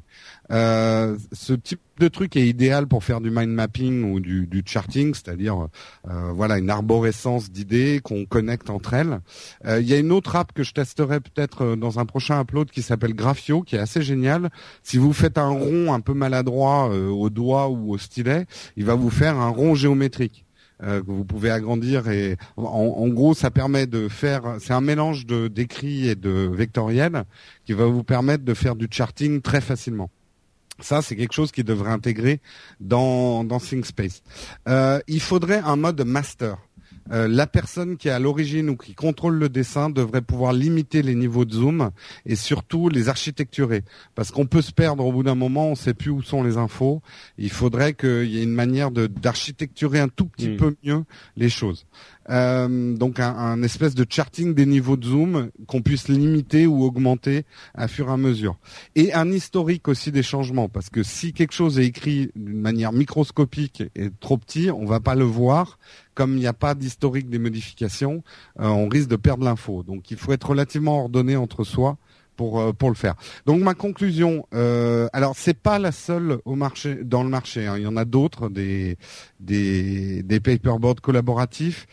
Euh, 0.51 1.17
ce 1.31 1.53
type 1.53 1.79
de 2.01 2.07
truc 2.07 2.35
est 2.35 2.47
idéal 2.47 2.87
pour 2.87 3.03
faire 3.03 3.21
du 3.21 3.29
mind 3.29 3.51
mapping 3.51 4.11
ou 4.11 4.19
du, 4.19 4.47
du 4.47 4.63
charting, 4.65 5.13
c'est-à-dire 5.13 5.67
euh, 6.09 6.31
voilà 6.33 6.57
une 6.57 6.69
arborescence 6.69 7.51
d'idées 7.51 8.01
qu'on 8.03 8.25
connecte 8.25 8.69
entre 8.69 8.93
elles. 8.95 9.19
Euh, 9.65 9.79
il 9.79 9.87
y 9.87 9.93
a 9.93 9.97
une 9.97 10.11
autre 10.11 10.35
app 10.35 10.51
que 10.51 10.63
je 10.63 10.73
testerai 10.73 11.19
peut-être 11.19 11.63
euh, 11.63 11.75
dans 11.75 11.99
un 11.99 12.05
prochain 12.05 12.41
upload 12.41 12.71
qui 12.71 12.81
s'appelle 12.81 13.13
Graphio, 13.13 13.61
qui 13.61 13.75
est 13.75 13.79
assez 13.79 14.01
génial. 14.01 14.49
Si 14.83 14.97
vous 14.97 15.13
faites 15.13 15.37
un 15.37 15.49
rond 15.49 15.93
un 15.93 16.01
peu 16.01 16.13
maladroit 16.13 16.89
au 16.89 17.29
doigt 17.29 17.69
ou 17.69 17.93
au 17.93 17.97
stylet, 17.97 18.45
il 18.75 18.85
va 18.85 18.95
vous 18.95 19.09
faire 19.09 19.37
un 19.37 19.49
rond 19.49 19.75
géométrique. 19.75 20.45
que 20.81 21.03
vous 21.05 21.25
pouvez 21.25 21.51
agrandir 21.51 22.09
et 22.09 22.37
en, 22.57 22.63
en, 22.63 23.07
gros 23.09 23.35
ça 23.35 23.51
permet 23.51 23.85
de 23.85 24.07
faire 24.07 24.57
c'est 24.59 24.73
un 24.73 24.81
mélange 24.81 25.27
de 25.27 25.47
d'écrit 25.47 26.09
et 26.09 26.15
de 26.15 26.49
vectoriel 26.51 27.25
qui 27.65 27.73
va 27.73 27.85
vous 27.85 28.03
permettre 28.03 28.43
de 28.43 28.53
faire 28.55 28.75
du 28.75 28.87
charting 28.89 29.41
très 29.41 29.61
facilement. 29.61 30.09
Ça, 30.81 31.01
c'est 31.01 31.15
quelque 31.15 31.33
chose 31.33 31.51
qui 31.51 31.63
devrait 31.63 31.91
intégrer 31.91 32.41
dans, 32.79 33.43
dans 33.43 33.59
ThinkSpace. 33.59 34.21
Euh, 34.67 34.99
il 35.07 35.21
faudrait 35.21 35.61
un 35.63 35.75
mode 35.75 36.01
master. 36.05 36.57
Euh, 37.11 37.27
la 37.27 37.47
personne 37.47 37.97
qui 37.97 38.07
est 38.07 38.11
à 38.11 38.19
l'origine 38.19 38.69
ou 38.69 38.77
qui 38.77 38.93
contrôle 38.93 39.35
le 39.35 39.49
dessin 39.49 39.89
devrait 39.89 40.21
pouvoir 40.21 40.53
limiter 40.53 41.01
les 41.01 41.15
niveaux 41.15 41.45
de 41.45 41.53
zoom 41.53 41.91
et 42.25 42.35
surtout 42.35 42.89
les 42.89 43.09
architecturer. 43.09 43.83
Parce 44.15 44.31
qu'on 44.31 44.45
peut 44.45 44.61
se 44.61 44.71
perdre 44.71 45.05
au 45.05 45.11
bout 45.11 45.23
d'un 45.23 45.35
moment, 45.35 45.67
on 45.67 45.71
ne 45.71 45.75
sait 45.75 45.93
plus 45.93 46.11
où 46.11 46.21
sont 46.21 46.43
les 46.43 46.57
infos. 46.57 47.01
Il 47.37 47.49
faudrait 47.49 47.93
qu'il 47.93 48.29
y 48.29 48.39
ait 48.39 48.43
une 48.43 48.53
manière 48.53 48.91
d'architecturer 48.91 49.99
un 49.99 50.07
tout 50.07 50.25
petit 50.25 50.49
hmm. 50.49 50.57
peu 50.57 50.75
mieux 50.83 51.03
les 51.35 51.49
choses. 51.49 51.85
Euh, 52.29 52.95
donc 52.95 53.19
un, 53.19 53.61
espèce 53.63 53.95
de 53.95 54.05
charting 54.07 54.53
des 54.53 54.65
niveaux 54.65 54.97
de 54.97 55.05
zoom 55.05 55.49
qu'on 55.67 55.81
puisse 55.81 56.07
limiter 56.07 56.67
ou 56.67 56.83
augmenter 56.83 57.45
à 57.73 57.87
fur 57.87 58.09
et 58.09 58.11
à 58.11 58.17
mesure. 58.17 58.57
Et 58.95 59.13
un 59.13 59.31
historique 59.31 59.87
aussi 59.87 60.11
des 60.11 60.23
changements, 60.23 60.69
parce 60.69 60.89
que 60.89 61.03
si 61.03 61.33
quelque 61.33 61.53
chose 61.53 61.79
est 61.79 61.85
écrit 61.85 62.31
d'une 62.35 62.59
manière 62.59 62.91
microscopique 62.91 63.83
et 63.95 64.09
trop 64.19 64.37
petit, 64.37 64.69
on 64.71 64.85
va 64.85 64.99
pas 64.99 65.15
le 65.15 65.25
voir. 65.25 65.79
Comme 66.13 66.33
il 66.33 66.39
n'y 66.39 66.47
a 66.47 66.53
pas 66.53 66.75
d'historique 66.75 67.29
des 67.29 67.39
modifications, 67.39 68.21
euh, 68.59 68.67
on 68.67 68.89
risque 68.89 69.07
de 69.07 69.15
perdre 69.15 69.45
l'info. 69.45 69.81
Donc 69.81 70.11
il 70.11 70.17
faut 70.17 70.33
être 70.33 70.49
relativement 70.49 70.99
ordonné 70.99 71.37
entre 71.37 71.63
soi 71.63 71.97
pour 72.35 72.59
euh, 72.59 72.73
pour 72.73 72.89
le 72.89 72.95
faire. 72.95 73.15
Donc 73.45 73.61
ma 73.61 73.73
conclusion, 73.73 74.45
euh, 74.53 75.07
alors 75.13 75.33
c'est 75.35 75.57
pas 75.57 75.79
la 75.79 75.91
seule 75.91 76.39
au 76.45 76.55
marché 76.55 76.99
dans 77.03 77.23
le 77.23 77.29
marché. 77.29 77.67
Hein. 77.67 77.77
il 77.77 77.83
y 77.83 77.87
en 77.87 77.97
a 77.97 78.05
d'autres 78.05 78.49
des 78.49 78.97
des 79.39 80.23
des 80.23 80.39
paperboards 80.39 81.01
collaboratifs. 81.01 81.87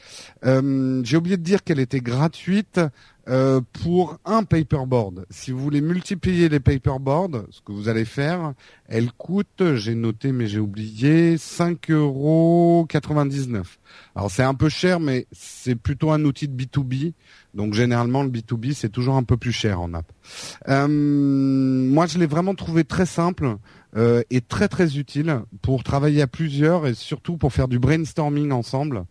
Euh, 0.44 1.03
j'ai 1.05 1.16
oublié 1.16 1.37
de 1.37 1.42
dire 1.42 1.64
qu'elle 1.64 1.81
était 1.81 2.01
gratuite 2.01 2.81
euh, 3.29 3.61
pour 3.85 4.18
un 4.24 4.42
paperboard. 4.42 5.27
Si 5.29 5.51
vous 5.51 5.59
voulez 5.59 5.83
multiplier 5.83 6.48
les 6.48 6.61
paperboards, 6.61 7.44
ce 7.51 7.61
que 7.61 7.72
vous 7.72 7.90
allez 7.90 8.07
faire, 8.07 8.55
elle 8.87 9.12
coûte, 9.12 9.74
j'ai 9.74 9.94
noté 9.94 10.33
mais 10.33 10.46
j'ai 10.46 10.61
oublié, 10.61 11.37
5,99 11.37 11.92
euros. 11.92 12.87
Alors 14.14 14.31
c'est 14.31 14.42
un 14.42 14.55
peu 14.55 14.70
cher, 14.70 14.98
mais 14.98 15.27
c'est 15.31 15.74
plutôt 15.74 16.11
un 16.11 16.24
outil 16.24 16.48
de 16.48 16.64
B2B. 16.64 17.12
Donc 17.55 17.75
généralement 17.75 18.23
le 18.23 18.29
B2B 18.29 18.75
c'est 18.75 18.91
toujours 18.91 19.17
un 19.17 19.23
peu 19.23 19.37
plus 19.37 19.53
cher 19.53 19.81
en 19.81 19.95
app. 19.95 20.11
Euh, 20.69 20.87
moi 20.89 22.07
je 22.07 22.19
l'ai 22.19 22.27
vraiment 22.27 22.55
trouvé 22.55 22.85
très 22.85 23.07
simple 23.07 23.57
euh, 23.97 24.23
et 24.31 24.41
très 24.41 24.69
très 24.69 24.99
utile 24.99 25.41
pour 25.63 25.83
travailler 25.83 26.23
à 26.23 26.27
plusieurs 26.27 26.87
et 26.87 26.95
surtout 26.95 27.37
pour 27.37 27.53
faire 27.53 27.69
du 27.69 27.79
brainstorming 27.79 28.53
ensemble 28.53 29.05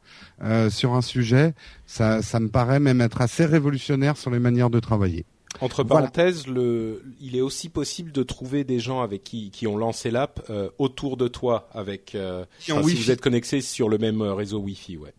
euh, 0.43 0.69
sur 0.69 0.93
un 0.93 1.01
sujet. 1.01 1.53
Ça, 1.85 2.21
ça 2.21 2.39
me 2.39 2.49
paraît 2.49 2.79
même 2.79 3.01
être 3.01 3.21
assez 3.21 3.45
révolutionnaire 3.45 4.17
sur 4.17 4.29
les 4.29 4.39
manières 4.39 4.69
de 4.69 4.79
travailler. 4.79 5.25
Entre 5.61 5.83
parenthèses, 5.83 6.47
le, 6.47 7.03
il 7.19 7.35
est 7.35 7.41
aussi 7.41 7.69
possible 7.69 8.11
de 8.11 8.21
trouver 8.21 8.63
des 8.63 8.79
gens 8.79 9.01
avec 9.01 9.23
qui, 9.23 9.49
qui 9.49 9.65
ont 9.65 9.77
lancé 9.77 10.11
l'app 10.11 10.45
euh, 10.49 10.69
autour 10.77 11.17
de 11.17 11.27
toi, 11.27 11.69
avec 11.73 12.13
euh, 12.13 12.45
si 12.59 12.71
vous 12.71 13.11
êtes 13.11 13.21
connecté 13.21 13.61
sur 13.61 13.89
le 13.89 13.97
même 13.97 14.21
réseau 14.21 14.59
Wi-Fi, 14.59 14.97
ouais. 14.97 15.13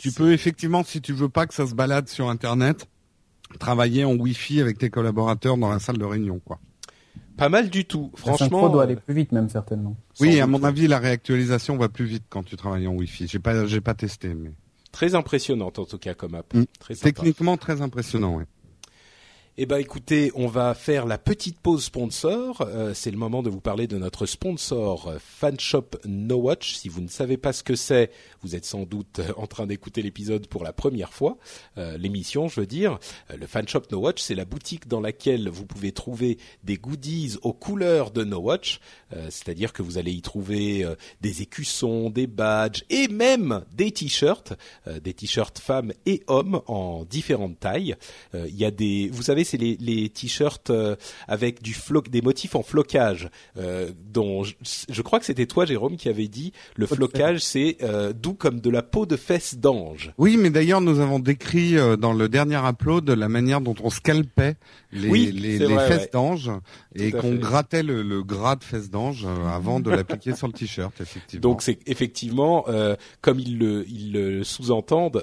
Tu 0.00 0.12
peux 0.12 0.32
effectivement, 0.32 0.82
si 0.82 1.02
tu 1.02 1.12
veux 1.12 1.28
pas 1.28 1.46
que 1.46 1.52
ça 1.52 1.66
se 1.66 1.74
balade 1.74 2.08
sur 2.08 2.30
Internet, 2.30 2.88
travailler 3.58 4.04
en 4.04 4.14
Wi-Fi 4.14 4.60
avec 4.60 4.78
tes 4.78 4.88
collaborateurs 4.88 5.58
dans 5.58 5.68
la 5.68 5.78
salle 5.78 5.98
de 5.98 6.04
réunion, 6.04 6.40
quoi. 6.42 6.58
Pas 7.36 7.48
mal 7.48 7.70
du 7.70 7.84
tout, 7.84 8.10
franchement. 8.16 8.66
Ça 8.66 8.72
doit 8.72 8.82
aller 8.82 8.96
plus 8.96 9.14
vite 9.14 9.32
même 9.32 9.48
certainement. 9.48 9.96
Oui, 10.20 10.40
à 10.40 10.46
mon 10.46 10.62
avis, 10.64 10.86
la 10.88 10.98
réactualisation 10.98 11.76
va 11.76 11.88
plus 11.88 12.04
vite 12.06 12.24
quand 12.28 12.42
tu 12.42 12.56
travailles 12.56 12.86
en 12.86 12.94
Wi-Fi. 12.94 13.28
J'ai 13.28 13.38
pas, 13.38 13.66
j'ai 13.66 13.80
pas 13.80 13.94
testé, 13.94 14.34
mais. 14.34 14.52
Très 14.92 15.14
impressionnante 15.14 15.78
en 15.78 15.84
tout 15.84 15.98
cas 15.98 16.14
comme 16.14 16.34
app. 16.34 16.52
Mm. 16.52 16.64
Très 16.78 16.94
Techniquement 16.94 17.56
très 17.56 17.80
impressionnant, 17.80 18.36
oui. 18.36 18.44
Eh 19.62 19.66
ben 19.66 19.76
écoutez, 19.76 20.32
on 20.36 20.46
va 20.46 20.72
faire 20.72 21.04
la 21.04 21.18
petite 21.18 21.60
pause 21.60 21.84
sponsor. 21.84 22.62
Euh, 22.62 22.94
c'est 22.94 23.10
le 23.10 23.18
moment 23.18 23.42
de 23.42 23.50
vous 23.50 23.60
parler 23.60 23.86
de 23.86 23.98
notre 23.98 24.24
sponsor 24.24 25.08
euh, 25.08 25.18
Fanshop 25.18 25.98
No 26.06 26.36
Watch. 26.36 26.76
Si 26.76 26.88
vous 26.88 27.02
ne 27.02 27.08
savez 27.08 27.36
pas 27.36 27.52
ce 27.52 27.62
que 27.62 27.76
c'est, 27.76 28.10
vous 28.40 28.56
êtes 28.56 28.64
sans 28.64 28.84
doute 28.84 29.18
euh, 29.18 29.34
en 29.36 29.46
train 29.46 29.66
d'écouter 29.66 30.00
l'épisode 30.00 30.46
pour 30.46 30.64
la 30.64 30.72
première 30.72 31.12
fois, 31.12 31.36
l'émission, 31.76 32.48
je 32.48 32.60
veux 32.60 32.66
dire. 32.66 32.98
le 33.36 33.46
Fanshop 33.46 33.82
No 33.92 33.98
Watch, 33.98 34.22
c'est 34.22 34.34
la 34.34 34.46
boutique 34.46 34.88
dans 34.88 35.00
laquelle 35.00 35.50
vous 35.50 35.66
pouvez 35.66 35.92
trouver 35.92 36.38
des 36.64 36.76
goodies 36.76 37.36
aux 37.42 37.52
couleurs 37.52 38.12
de 38.12 38.24
No 38.24 38.38
Watch, 38.38 38.80
c'est-à-dire 39.28 39.72
que 39.72 39.82
vous 39.82 39.98
allez 39.98 40.12
y 40.12 40.22
trouver 40.22 40.86
des 41.20 41.42
écussons, 41.42 42.10
des 42.10 42.26
badges 42.26 42.84
et 42.90 43.08
même 43.08 43.64
des 43.72 43.90
t-shirts, 43.90 44.54
des 45.02 45.14
t-shirts 45.14 45.58
femmes 45.58 45.92
et 46.06 46.22
hommes 46.26 46.60
en 46.66 47.04
différentes 47.04 47.58
tailles. 47.58 47.96
Il 48.34 48.56
y 48.56 48.64
a 48.64 48.70
des, 48.70 49.08
vous 49.12 49.22
savez 49.22 49.44
c'est 49.50 49.56
les, 49.56 49.76
les 49.80 50.08
t-shirts 50.08 50.70
euh, 50.70 50.96
avec 51.26 51.62
du 51.62 51.76
des 52.10 52.22
motifs 52.22 52.54
en 52.54 52.62
flocage, 52.62 53.30
euh, 53.58 53.90
dont 54.12 54.44
je, 54.44 55.02
crois 55.02 55.18
que 55.18 55.24
c'était 55.24 55.46
toi, 55.46 55.64
Jérôme, 55.64 55.96
qui 55.96 56.08
avait 56.08 56.28
dit 56.28 56.52
le 56.76 56.86
flocage, 56.86 57.40
c'est 57.40 57.78
euh, 57.82 58.12
doux 58.12 58.34
comme 58.34 58.60
de 58.60 58.70
la 58.70 58.82
peau 58.82 59.06
de 59.06 59.16
fesse 59.16 59.58
d'ange. 59.58 60.12
Oui, 60.18 60.36
mais 60.36 60.50
d'ailleurs, 60.50 60.80
nous 60.80 61.00
avons 61.00 61.18
décrit 61.18 61.74
dans 61.98 62.12
le 62.12 62.28
dernier 62.28 62.60
upload 62.64 63.10
la 63.10 63.28
manière 63.28 63.60
dont 63.60 63.74
on 63.82 63.90
scalpait 63.90 64.54
les, 64.92 65.32
les, 65.32 65.58
fesses 65.58 66.10
d'ange 66.12 66.50
et 66.94 67.10
qu'on 67.10 67.34
grattait 67.34 67.82
le, 67.82 68.02
le, 68.02 68.22
gras 68.22 68.56
de 68.56 68.64
fesses 68.64 68.90
d'ange 68.90 69.26
avant 69.54 69.80
de 69.80 69.90
l'appliquer 69.90 70.34
sur 70.36 70.46
le 70.46 70.52
t-shirt, 70.52 70.92
effectivement. 71.00 71.40
Donc 71.40 71.62
c'est 71.62 71.78
effectivement, 71.86 72.66
comme 73.20 73.40
ils 73.40 73.58
le, 73.58 73.84
ils 73.88 74.12
le 74.12 74.44
sous-entendent, 74.44 75.22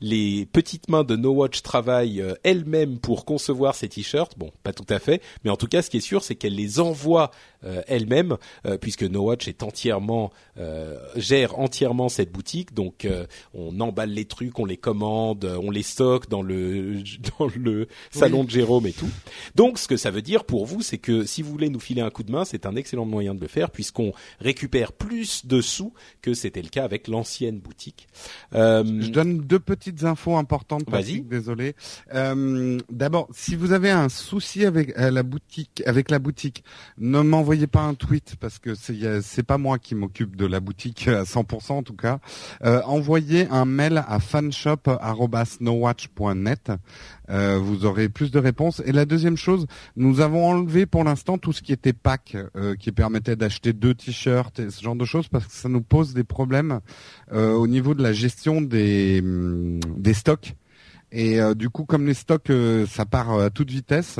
les 0.00 0.46
petites 0.52 0.90
mains 0.90 1.04
de 1.04 1.16
No 1.16 1.30
Watch 1.32 1.62
travaillent 1.62 2.22
elles-mêmes 2.42 2.98
pour 2.98 3.24
concevoir 3.24 3.53
ces 3.74 3.88
t-shirts. 3.88 4.38
Bon, 4.38 4.50
pas 4.62 4.72
tout 4.72 4.86
à 4.88 4.98
fait, 4.98 5.22
mais 5.44 5.50
en 5.50 5.56
tout 5.56 5.66
cas, 5.66 5.82
ce 5.82 5.90
qui 5.90 5.98
est 5.98 6.00
sûr, 6.00 6.22
c'est 6.22 6.34
qu'elle 6.34 6.54
les 6.54 6.80
envoie 6.80 7.30
euh, 7.64 7.82
elle-même, 7.86 8.36
euh, 8.66 8.76
puisque 8.76 9.04
No 9.04 9.22
Watch 9.22 9.48
est 9.48 9.62
entièrement 9.62 10.32
euh, 10.58 10.98
gère 11.16 11.58
entièrement 11.58 12.08
cette 12.08 12.30
boutique. 12.30 12.74
Donc, 12.74 13.08
on 13.54 13.80
emballe 13.80 14.10
les 14.10 14.24
trucs, 14.26 14.58
on 14.58 14.64
les 14.64 14.76
commande, 14.76 15.44
on 15.44 15.70
les 15.70 15.82
stocke 15.82 16.28
dans 16.28 16.42
le 16.42 17.02
dans 17.38 17.48
le 17.54 17.88
salon 18.10 18.44
de 18.44 18.50
Jérôme 18.50 18.86
et 18.86 18.92
tout. 18.92 19.08
Donc, 19.54 19.78
ce 19.78 19.88
que 19.88 19.96
ça 19.96 20.10
veut 20.10 20.22
dire 20.22 20.44
pour 20.44 20.66
vous, 20.66 20.82
c'est 20.82 20.98
que 20.98 21.24
si 21.24 21.42
vous 21.42 21.50
voulez 21.50 21.70
nous 21.70 21.80
filer 21.80 22.02
un 22.02 22.10
coup 22.10 22.22
de 22.22 22.32
main, 22.32 22.44
c'est 22.44 22.66
un 22.66 22.76
excellent 22.76 23.06
moyen 23.06 23.34
de 23.34 23.40
le 23.40 23.48
faire, 23.48 23.70
puisqu'on 23.70 24.12
récupère 24.40 24.92
plus 24.92 25.46
de 25.46 25.60
sous 25.60 25.92
que 26.22 26.34
c'était 26.34 26.62
le 26.62 26.68
cas 26.68 26.84
avec 26.84 27.08
l'ancienne 27.08 27.58
boutique. 27.58 28.08
Je 28.52 29.08
donne 29.10 29.38
deux 29.38 29.60
petites 29.60 30.04
infos 30.04 30.36
importantes. 30.36 30.88
Vas-y. 30.88 31.20
Désolé. 31.22 31.74
D'abord, 32.10 33.28
si 33.34 33.56
vous 33.56 33.72
avez 33.72 33.90
un 33.90 34.08
souci 34.08 34.64
avec 34.64 34.96
euh, 34.98 35.10
la 35.10 35.22
boutique, 35.22 35.82
avec 35.86 36.10
la 36.10 36.18
boutique, 36.18 36.64
ne 36.98 37.20
m'envoyez 37.20 37.66
pas 37.66 37.82
un 37.82 37.94
tweet 37.94 38.36
parce 38.40 38.58
que 38.58 38.74
c'est 38.74 38.94
c'est 39.22 39.42
pas 39.42 39.58
moi 39.58 39.78
qui 39.78 39.94
m'occupe 39.94 40.36
de 40.36 40.46
la 40.46 40.60
boutique 40.60 41.08
à 41.08 41.24
100% 41.24 41.72
en 41.72 41.82
tout 41.82 41.96
cas. 41.96 42.20
Euh, 42.64 42.80
envoyez 42.84 43.48
un 43.50 43.64
mail 43.64 44.04
à 44.06 44.20
fanshop@snowwatch.net. 44.20 46.70
Euh, 47.30 47.58
vous 47.58 47.86
aurez 47.86 48.08
plus 48.08 48.30
de 48.30 48.38
réponses. 48.38 48.82
Et 48.84 48.92
la 48.92 49.06
deuxième 49.06 49.36
chose, 49.36 49.66
nous 49.96 50.20
avons 50.20 50.46
enlevé 50.46 50.86
pour 50.86 51.04
l'instant 51.04 51.38
tout 51.38 51.52
ce 51.52 51.62
qui 51.62 51.72
était 51.72 51.92
pack, 51.92 52.36
euh, 52.56 52.74
qui 52.76 52.92
permettait 52.92 53.36
d'acheter 53.36 53.72
deux 53.72 53.94
t-shirts 53.94 54.58
et 54.58 54.70
ce 54.70 54.82
genre 54.82 54.96
de 54.96 55.04
choses 55.04 55.28
parce 55.28 55.46
que 55.46 55.52
ça 55.52 55.68
nous 55.68 55.82
pose 55.82 56.14
des 56.14 56.24
problèmes 56.24 56.80
euh, 57.32 57.52
au 57.52 57.66
niveau 57.66 57.94
de 57.94 58.02
la 58.02 58.12
gestion 58.12 58.60
des 58.60 59.20
hum, 59.22 59.80
des 59.96 60.14
stocks. 60.14 60.54
Et 61.16 61.40
euh, 61.40 61.54
du 61.54 61.70
coup, 61.70 61.84
comme 61.84 62.06
les 62.06 62.14
stocks, 62.14 62.50
euh, 62.50 62.86
ça 62.86 63.06
part 63.06 63.30
euh, 63.34 63.46
à 63.46 63.50
toute 63.50 63.70
vitesse, 63.70 64.18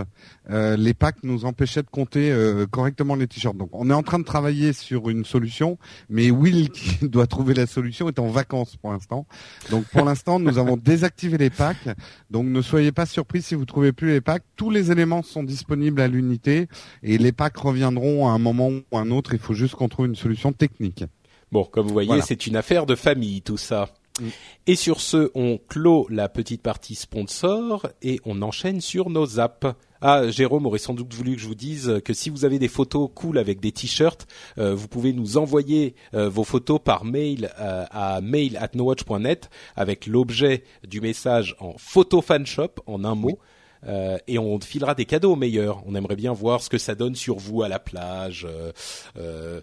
euh, 0.49 0.77
les 0.77 0.95
packs 0.95 1.25
nous 1.25 1.45
empêchaient 1.45 1.83
de 1.83 1.91
compter 1.91 2.31
euh, 2.31 2.67
correctement 2.67 3.17
les 3.17 3.27
t-shirts. 3.27 3.57
Donc, 3.57 3.71
on 3.73 3.91
est 3.91 3.93
en 3.95 4.05
train 4.05 4.21
de 4.21 4.25
travailler 4.25 4.73
sur 4.73 5.11
une 5.11 5.25
solution, 5.25 5.77
mais 6.09 6.31
Will 6.31 6.71
qui 6.71 7.09
doit 7.09 7.27
trouver 7.27 7.53
la 7.53 7.67
solution 7.67 8.09
est 8.09 8.21
en 8.21 8.29
vacances 8.29 8.77
pour 8.77 8.93
l'instant. 8.93 9.27
Donc, 9.73 9.87
pour 9.87 10.05
l'instant, 10.05 10.39
nous 10.39 10.57
avons 10.57 10.77
désactivé 10.77 11.37
les 11.37 11.51
packs. 11.51 11.89
Donc, 12.31 12.47
ne 12.47 12.63
soyez 12.63 12.93
pas 12.93 13.07
surpris 13.07 13.43
si 13.43 13.57
vous 13.57 13.65
trouvez 13.65 13.93
plus 13.93 14.11
les 14.13 14.21
packs. 14.21 14.45
Tous 14.55 14.71
les 14.71 14.93
éléments 14.93 15.23
sont 15.25 15.43
disponibles 15.43 16.01
à 16.01 16.07
l'unité 16.07 16.69
et 17.03 17.19
les 17.19 17.33
packs 17.33 17.57
reviendront 17.57 18.29
à 18.29 18.31
un 18.31 18.39
moment 18.39 18.69
ou 18.93 18.97
à 18.97 19.01
un 19.01 19.11
autre. 19.11 19.33
Il 19.35 19.41
faut 19.41 19.55
juste 19.55 19.75
qu'on 19.75 19.89
trouve 19.89 20.07
une 20.07 20.15
solution 20.15 20.53
technique. 20.53 21.05
Bon, 21.51 21.65
comme 21.65 21.89
vous 21.89 21.93
voyez, 21.93 22.07
Voilà. 22.07 22.23
c'est 22.23 22.47
une 22.47 22.55
affaire 22.55 22.87
de 22.87 22.95
famille 22.95 23.43
tout 23.43 23.57
ça. 23.57 23.89
Mm. 24.20 24.29
Et 24.66 24.77
sur 24.77 25.00
ce, 25.00 25.31
on 25.35 25.59
clôt 25.68 26.07
la 26.11 26.29
petite 26.29 26.62
partie 26.62 26.94
sponsor 26.94 27.88
et 28.03 28.20
on 28.24 28.42
enchaîne 28.42 28.81
sur 28.81 29.11
nos 29.11 29.40
apps. 29.40 29.66
Ah, 30.00 30.29
Jérôme 30.29 30.66
aurait 30.66 30.79
sans 30.79 30.92
doute 30.92 31.14
voulu 31.14 31.35
que 31.35 31.40
je 31.40 31.46
vous 31.46 31.55
dise 31.55 32.00
que 32.05 32.12
si 32.12 32.29
vous 32.29 32.44
avez 32.44 32.59
des 32.59 32.68
photos 32.68 33.09
cool 33.14 33.38
avec 33.38 33.61
des 33.61 33.72
t-shirts, 33.72 34.27
euh, 34.59 34.74
vous 34.74 34.87
pouvez 34.87 35.14
nous 35.14 35.38
envoyer 35.38 35.94
euh, 36.12 36.29
vos 36.29 36.44
photos 36.44 36.79
par 36.83 37.05
mail 37.05 37.50
euh, 37.59 37.85
à 37.90 38.20
mail@nowatch.net 38.20 39.48
avec 39.77 40.07
l'objet 40.07 40.64
du 40.87 41.00
message 41.00 41.57
en 41.59 41.74
photo 41.79 42.20
fanshop 42.20 42.83
en 42.87 43.05
un 43.05 43.14
mot. 43.14 43.38
Euh, 43.87 44.18
et 44.27 44.38
on 44.38 44.59
filera 44.61 44.94
des 44.94 45.05
cadeaux 45.05 45.33
aux 45.33 45.37
meilleurs. 45.37 45.83
On 45.87 45.94
aimerait 45.94 46.16
bien 46.16 46.33
voir 46.33 46.62
ce 46.62 46.70
que 46.70 46.79
ça 46.79 46.94
donne 46.94 47.14
sur 47.14 47.37
vous 47.37 47.62
à 47.62 47.68
la 47.68 47.79
plage. 47.79 48.46
euh, 48.48 48.72
euh, 49.18 49.61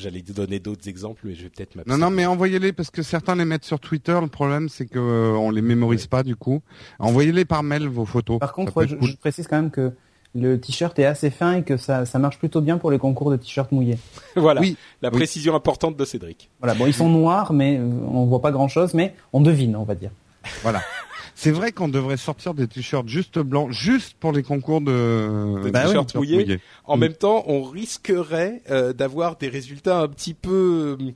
J'allais 0.00 0.22
donner 0.22 0.58
d'autres 0.60 0.88
exemples, 0.88 1.20
mais 1.24 1.34
je 1.34 1.42
vais 1.42 1.50
peut-être 1.50 1.74
Non, 1.76 1.82
m'abstenir. 1.84 1.98
non, 1.98 2.10
mais 2.10 2.26
envoyez-les 2.26 2.72
parce 2.72 2.90
que 2.90 3.02
certains 3.02 3.34
les 3.36 3.44
mettent 3.44 3.64
sur 3.64 3.78
Twitter. 3.80 4.18
Le 4.20 4.28
problème, 4.28 4.68
c'est 4.68 4.86
que 4.86 4.98
euh, 4.98 5.32
on 5.32 5.50
les 5.50 5.60
mémorise 5.62 6.06
pas 6.06 6.22
du 6.22 6.36
coup. 6.36 6.62
Envoyez-les 6.98 7.44
par 7.44 7.62
mail 7.62 7.86
vos 7.86 8.06
photos. 8.06 8.38
Par 8.38 8.52
contre, 8.52 8.76
ouais, 8.78 8.88
je, 8.88 8.96
cool. 8.96 9.08
je 9.08 9.16
précise 9.16 9.46
quand 9.46 9.56
même 9.56 9.70
que 9.70 9.92
le 10.34 10.58
t-shirt 10.60 10.98
est 10.98 11.04
assez 11.04 11.28
fin 11.28 11.56
et 11.56 11.62
que 11.64 11.76
ça, 11.76 12.06
ça 12.06 12.18
marche 12.18 12.38
plutôt 12.38 12.60
bien 12.60 12.78
pour 12.78 12.90
les 12.90 12.98
concours 12.98 13.30
de 13.30 13.36
t-shirts 13.36 13.72
mouillés. 13.72 13.98
voilà, 14.36 14.60
Oui, 14.60 14.76
la 15.02 15.08
oui. 15.10 15.16
précision 15.16 15.54
importante 15.54 15.96
de 15.96 16.04
Cédric. 16.04 16.48
Voilà, 16.60 16.74
bon, 16.74 16.86
ils 16.86 16.94
sont 16.94 17.08
noirs, 17.08 17.52
mais 17.52 17.76
euh, 17.78 17.82
on 17.82 18.24
voit 18.26 18.40
pas 18.40 18.52
grand-chose, 18.52 18.94
mais 18.94 19.14
on 19.32 19.40
devine, 19.40 19.76
on 19.76 19.84
va 19.84 19.94
dire. 19.96 20.12
Voilà. 20.62 20.80
C'est 21.42 21.52
vrai 21.52 21.72
qu'on 21.72 21.88
devrait 21.88 22.18
sortir 22.18 22.52
des 22.52 22.66
t-shirts 22.68 23.08
juste 23.08 23.38
blancs, 23.38 23.70
juste 23.72 24.14
pour 24.20 24.32
les 24.32 24.42
concours 24.42 24.80
de, 24.82 25.62
Des 25.62 25.70
Bah 25.70 25.80
oui, 25.84 25.88
t-shirts 25.88 26.14
mouillés. 26.14 26.60
En 26.84 26.96
Mm. 26.96 27.00
même 27.00 27.14
temps, 27.14 27.44
on 27.46 27.62
risquerait 27.62 28.60
euh, 28.70 28.92
d'avoir 28.92 29.36
des 29.36 29.48
résultats 29.48 30.00
un 30.00 30.08
petit 30.08 30.34
peu 30.34 30.96
euh, 31.00 31.12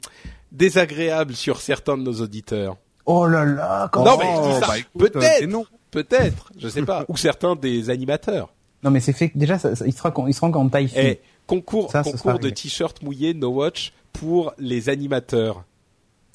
désagréables 0.52 1.34
sur 1.34 1.60
certains 1.60 1.96
de 1.98 2.02
nos 2.02 2.20
auditeurs. 2.20 2.76
Oh 3.06 3.26
là 3.26 3.44
là, 3.44 3.88
quand 3.92 4.04
Non, 4.04 4.16
mais 4.18 4.24
je 4.24 4.54
dis 4.54 4.60
ça. 4.60 4.66
bah, 4.66 4.78
écoute, 4.78 5.12
Peut-être. 5.12 5.42
euh, 5.42 5.46
non. 5.46 5.66
Peut-être, 5.90 6.50
je 6.58 6.68
sais 6.68 6.82
pas, 6.82 7.04
ou 7.08 7.16
certains 7.16 7.54
des 7.54 7.90
animateurs. 7.90 8.52
Non, 8.82 8.90
mais 8.90 9.00
c'est 9.00 9.12
fait 9.12 9.30
déjà, 9.34 9.58
ça, 9.58 9.76
ça- 9.76 9.86
il 9.86 9.92
sera, 9.92 10.10
con- 10.10 10.26
il 10.26 10.32
sera 10.34 10.48
en 10.48 10.68
taille 10.68 10.88
fine. 10.88 10.98
Et 11.00 11.20
concours, 11.46 11.90
Ça, 11.90 12.02
concours 12.02 12.38
de 12.38 12.50
t-shirts 12.50 13.02
mouillés 13.02 13.34
No 13.34 13.48
Watch 13.50 13.92
pour 14.12 14.52
les 14.58 14.88
animateurs. 14.88 15.64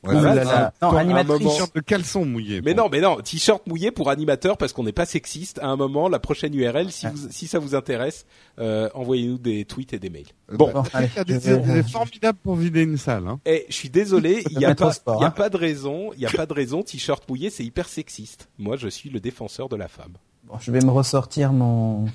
Ouais, 0.04 0.14
là, 0.14 0.34
là 0.34 0.44
là. 0.44 0.74
Non, 0.82 0.96
animatrice. 0.96 1.48
t-shirt 1.48 1.76
de 1.76 1.82
caleçon 1.82 2.24
mouillé. 2.26 2.62
Mais 2.62 2.74
bon. 2.74 2.84
non, 2.84 2.90
mais 2.90 3.02
non, 3.02 3.18
t-shirt 3.18 3.66
mouillé 3.68 3.92
pour 3.92 4.10
animateurs 4.10 4.58
parce 4.58 4.72
qu'on 4.72 4.84
n'est 4.84 4.94
pas 4.94 5.06
sexiste. 5.06 5.60
À 5.60 5.68
un 5.68 5.76
moment, 5.76 6.08
la 6.08 6.20
prochaine 6.20 6.54
URL, 6.56 6.92
si, 6.92 7.06
vous, 7.08 7.28
si 7.30 7.48
ça 7.48 7.60
vous 7.60 7.76
intéresse, 7.76 8.26
euh, 8.60 8.90
envoyez-nous 8.94 9.38
des 9.38 9.66
tweets 9.66 9.94
et 9.94 10.00
des 10.00 10.10
mails. 10.10 10.28
Euh, 10.52 10.56
Bon, 10.58 10.68
bah, 10.68 10.74
Bon, 10.74 10.84
allez, 10.94 11.10
il 11.14 11.18
y 11.18 11.20
a 11.20 11.24
des 11.26 11.38
vais- 11.38 11.84
formidables 11.84 12.40
pour 12.42 12.56
vider 12.56 12.84
une 12.84 12.98
salle. 12.98 13.28
Hein. 13.28 13.40
Et 13.46 13.66
je 13.70 13.74
suis 13.76 13.90
désolé, 13.90 14.44
il 14.52 14.58
n'y 14.58 14.66
a 14.66 14.74
pas, 14.76 14.94
sport, 14.94 15.18
il 15.20 15.22
y 15.22 15.26
a 15.26 15.28
hein. 15.28 15.32
pas 15.32 15.50
de 15.50 15.58
raison, 15.58 16.12
il 16.16 16.22
y 16.22 16.26
a 16.26 16.30
pas 16.32 16.46
de 16.46 16.54
raison. 16.54 16.82
T-shirt 16.82 17.28
mouillé, 17.30 17.50
c'est 17.50 17.66
hyper 17.66 17.90
sexiste. 17.90 18.48
Moi, 18.58 18.78
je 18.78 18.88
suis 18.88 19.10
le 19.10 19.20
défenseur 19.20 19.68
de 19.70 19.76
la 19.76 19.88
femme. 19.88 20.14
Bon, 20.46 20.56
je 20.60 20.72
vais 20.72 20.80
me 20.80 20.92
ressortir 20.92 21.52
mon, 21.52 22.06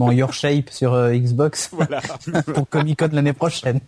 mon 0.00 0.10
Your 0.12 0.32
Shape 0.32 0.70
sur 0.70 0.94
euh, 0.94 1.12
Xbox 1.12 1.68
Voilà. 1.72 2.00
pour 2.54 2.68
Comic 2.68 2.98
Con 2.98 3.10
l'année 3.12 3.34
prochaine. 3.34 3.80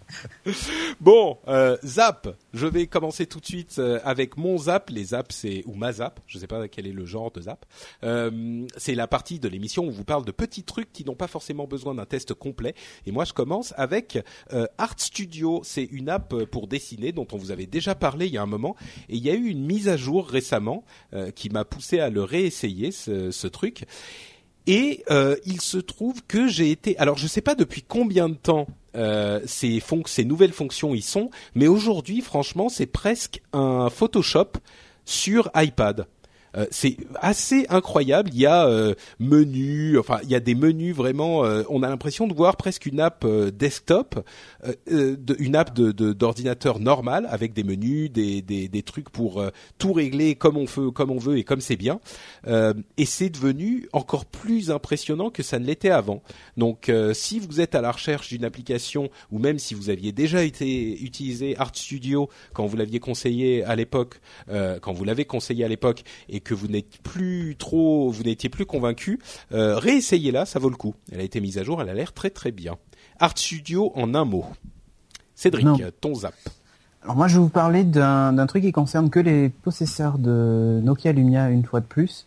Bon, 1.01 1.39
euh, 1.49 1.79
Zap. 1.85 2.29
Je 2.53 2.67
vais 2.67 2.87
commencer 2.87 3.27
tout 3.27 3.41
de 3.41 3.47
suite 3.47 3.77
euh, 3.79 3.99
avec 4.05 4.37
mon 4.37 4.59
Zap. 4.59 4.91
Les 4.91 5.05
Zaps, 5.05 5.35
c'est 5.35 5.65
ou 5.67 5.75
ma 5.75 5.91
Zap. 5.93 6.21
Je 6.27 6.39
sais 6.39 6.47
pas 6.47 6.69
quel 6.69 6.87
est 6.87 6.93
le 6.93 7.07
genre 7.07 7.31
de 7.31 7.41
Zap. 7.41 7.65
Euh, 8.05 8.67
c'est 8.77 8.95
la 8.95 9.07
partie 9.07 9.39
de 9.39 9.49
l'émission 9.49 9.85
où 9.85 9.89
on 9.89 9.91
vous 9.91 10.05
parle 10.05 10.27
de 10.27 10.33
petits 10.33 10.65
trucs 10.65 10.93
qui 10.93 11.05
n'ont 11.07 11.15
pas 11.15 11.29
forcément 11.29 11.67
besoin 11.67 11.95
d'un 11.95 12.05
test 12.05 12.35
complet. 12.35 12.75
Et 13.07 13.11
moi, 13.11 13.25
je 13.25 13.33
commence 13.33 13.73
avec 13.79 14.19
euh, 14.53 14.67
Art 14.77 14.99
Studio. 14.99 15.63
C'est 15.65 15.85
une 15.85 16.11
app 16.11 16.35
pour 16.45 16.67
dessiner 16.67 17.13
dont 17.13 17.27
on 17.33 17.39
vous 17.39 17.53
avait 17.53 17.67
déjà 17.67 17.95
parlé 17.95 18.27
il 18.27 18.35
y 18.35 18.39
a 18.39 18.43
un 18.43 18.47
moment. 18.47 18.77
Et 19.09 19.17
il 19.17 19.25
y 19.25 19.31
a 19.31 19.35
eu 19.35 19.47
une 19.47 19.65
mise 19.65 19.89
à 19.89 19.97
jour 19.97 20.29
récemment 20.29 20.85
euh, 21.15 21.31
qui 21.31 21.49
m'a 21.49 21.65
poussé 21.65 22.01
à 22.01 22.11
le 22.11 22.23
réessayer 22.23 22.93
ce, 22.93 23.31
ce 23.31 23.47
truc. 23.47 23.87
Et 24.67 25.03
euh, 25.11 25.37
il 25.45 25.61
se 25.61 25.79
trouve 25.79 26.23
que 26.27 26.47
j'ai 26.47 26.71
été. 26.71 26.97
Alors, 26.99 27.19
je 27.19 27.27
sais 27.27 27.41
pas 27.41 27.55
depuis 27.55 27.83
combien 27.83 28.29
de 28.29 28.35
temps 28.35 28.67
euh, 28.95 29.41
ces 29.47 30.25
nouvelles 30.25 30.53
fonctions 30.53 30.95
y 30.95 31.03
sont, 31.03 31.31
mais 31.55 31.67
aujourd'hui, 31.67 32.21
franchement, 32.21 32.69
c'est 32.69 32.87
presque 32.87 33.43
un 33.53 33.91
Photoshop 33.91 34.53
sur 35.05 35.51
iPad. 35.57 36.07
Euh, 36.57 36.67
c'est 36.71 36.97
assez 37.21 37.67
incroyable. 37.69 38.31
Il 38.33 38.41
y 38.41 38.47
a 38.47 38.67
euh, 38.67 38.95
menu, 39.19 39.99
enfin 39.99 40.19
il 40.23 40.31
y 40.31 40.35
a 40.35 40.41
des 40.41 40.55
menus 40.55 40.95
vraiment. 40.95 41.45
euh, 41.45 41.63
on 41.71 41.83
a 41.83 41.89
l'impression 41.89 42.27
de 42.27 42.35
voir 42.35 42.57
presque 42.57 42.87
une 42.87 43.01
app 43.01 43.25
euh, 43.25 43.51
desktop, 43.51 44.23
euh, 44.91 45.17
une 45.39 45.57
app 45.57 45.75
de 45.75 45.93
de- 45.93 46.13
d'ordinateur 46.13 46.79
normal 46.79 47.27
avec 47.31 47.53
des 47.55 47.65
menus, 47.65 48.11
des 48.11 48.43
des, 48.43 48.69
des 48.69 48.83
trucs 48.83 49.09
pour 49.11 49.43
tout 49.79 49.93
régler 49.93 50.35
comme 50.35 50.57
on 50.57 50.65
veut, 50.67 50.91
comme 50.91 51.11
on 51.11 51.19
veut 51.19 51.39
et 51.39 51.45
comme 51.45 51.61
c'est 51.61 51.77
bien. 51.77 52.01
Et 52.97 53.07
c'est 53.07 53.31
devenu 53.31 53.89
encore 53.93 54.25
plus 54.27 54.71
impressionnant 54.71 55.31
que 55.31 55.43
ça 55.43 55.59
ne 55.59 55.65
l'était 55.67 55.91
avant. 55.91 56.23
Donc, 56.57 56.91
si 57.15 57.39
vous 57.39 57.61
êtes 57.61 57.75
à 57.75 57.81
la 57.81 57.93
recherche 57.93 58.29
d'une 58.29 58.45
application, 58.45 59.11
ou 59.31 59.39
même 59.39 59.59
si 59.59 59.75
vous 59.75 59.91
aviez 59.91 60.13
déjà 60.13 60.43
été 60.45 61.03
utilisé 61.03 61.57
Art 61.59 61.75
Studio 61.75 62.29
quand 62.53 62.67
vous 62.67 62.77
l'aviez 62.77 63.01
conseillé 63.01 63.65
à 63.65 63.75
l'époque, 63.77 64.21
quand 64.49 64.93
vous 64.93 65.05
l'avez 65.05 65.25
conseillé 65.25 65.65
à 65.65 65.69
l'époque, 65.69 66.03
et 66.29 66.41
que 66.43 66.55
vous 66.55 66.69
n'êtes 66.69 66.99
plus 67.03 67.57
trop, 67.59 68.11
vous 68.11 68.23
n'étiez 68.23 68.49
plus 68.49 68.67
convaincu, 68.67 69.19
euh, 69.53 69.79
réessayez-la, 69.79 70.45
ça 70.47 70.59
vaut 70.59 70.71
le 70.71 70.77
coup. 70.77 70.95
Elle 71.11 71.21
a 71.21 71.25
été 71.25 71.41
mise 71.41 71.59
à 71.59 71.65
jour, 71.65 71.81
elle 71.83 71.89
a 71.89 71.95
l'air 71.95 72.13
très 72.13 72.31
très 72.31 72.51
bien. 72.51 72.77
Art 73.21 73.37
Studio 73.37 73.93
en 73.95 74.15
un 74.15 74.25
mot. 74.25 74.45
Cédric, 75.35 75.65
Non. 75.65 75.79
ton 76.01 76.15
zap. 76.15 76.35
Alors 77.03 77.17
moi, 77.17 77.27
je 77.27 77.35
vais 77.35 77.41
vous 77.43 77.49
parler 77.49 77.83
d'un 77.85 78.33
d'un 78.33 78.47
truc 78.47 78.63
qui 78.63 78.71
concerne 78.73 79.11
que 79.11 79.19
les 79.19 79.49
possesseurs 79.49 80.19
de 80.19 80.81
Nokia 80.85 81.13
Lumia 81.13 81.51
une 81.51 81.65
fois 81.65 81.81
de 81.81 81.87
plus, 81.87 82.27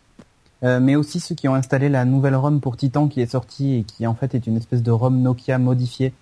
euh, 0.62 0.80
mais 0.80 0.96
aussi 0.96 1.18
ceux 1.20 1.34
qui 1.34 1.48
ont 1.48 1.54
installé 1.54 1.88
la 1.88 2.04
nouvelle 2.04 2.34
ROM 2.36 2.60
pour 2.60 2.76
Titan 2.76 3.08
qui 3.08 3.20
est 3.22 3.26
sortie 3.30 3.74
et 3.76 3.82
qui 3.84 4.06
en 4.06 4.14
fait 4.14 4.34
est 4.34 4.46
une 4.46 4.56
espèce 4.56 4.82
de 4.82 4.90
ROM 4.90 5.18
Nokia 5.20 5.58
modifiée 5.58 6.12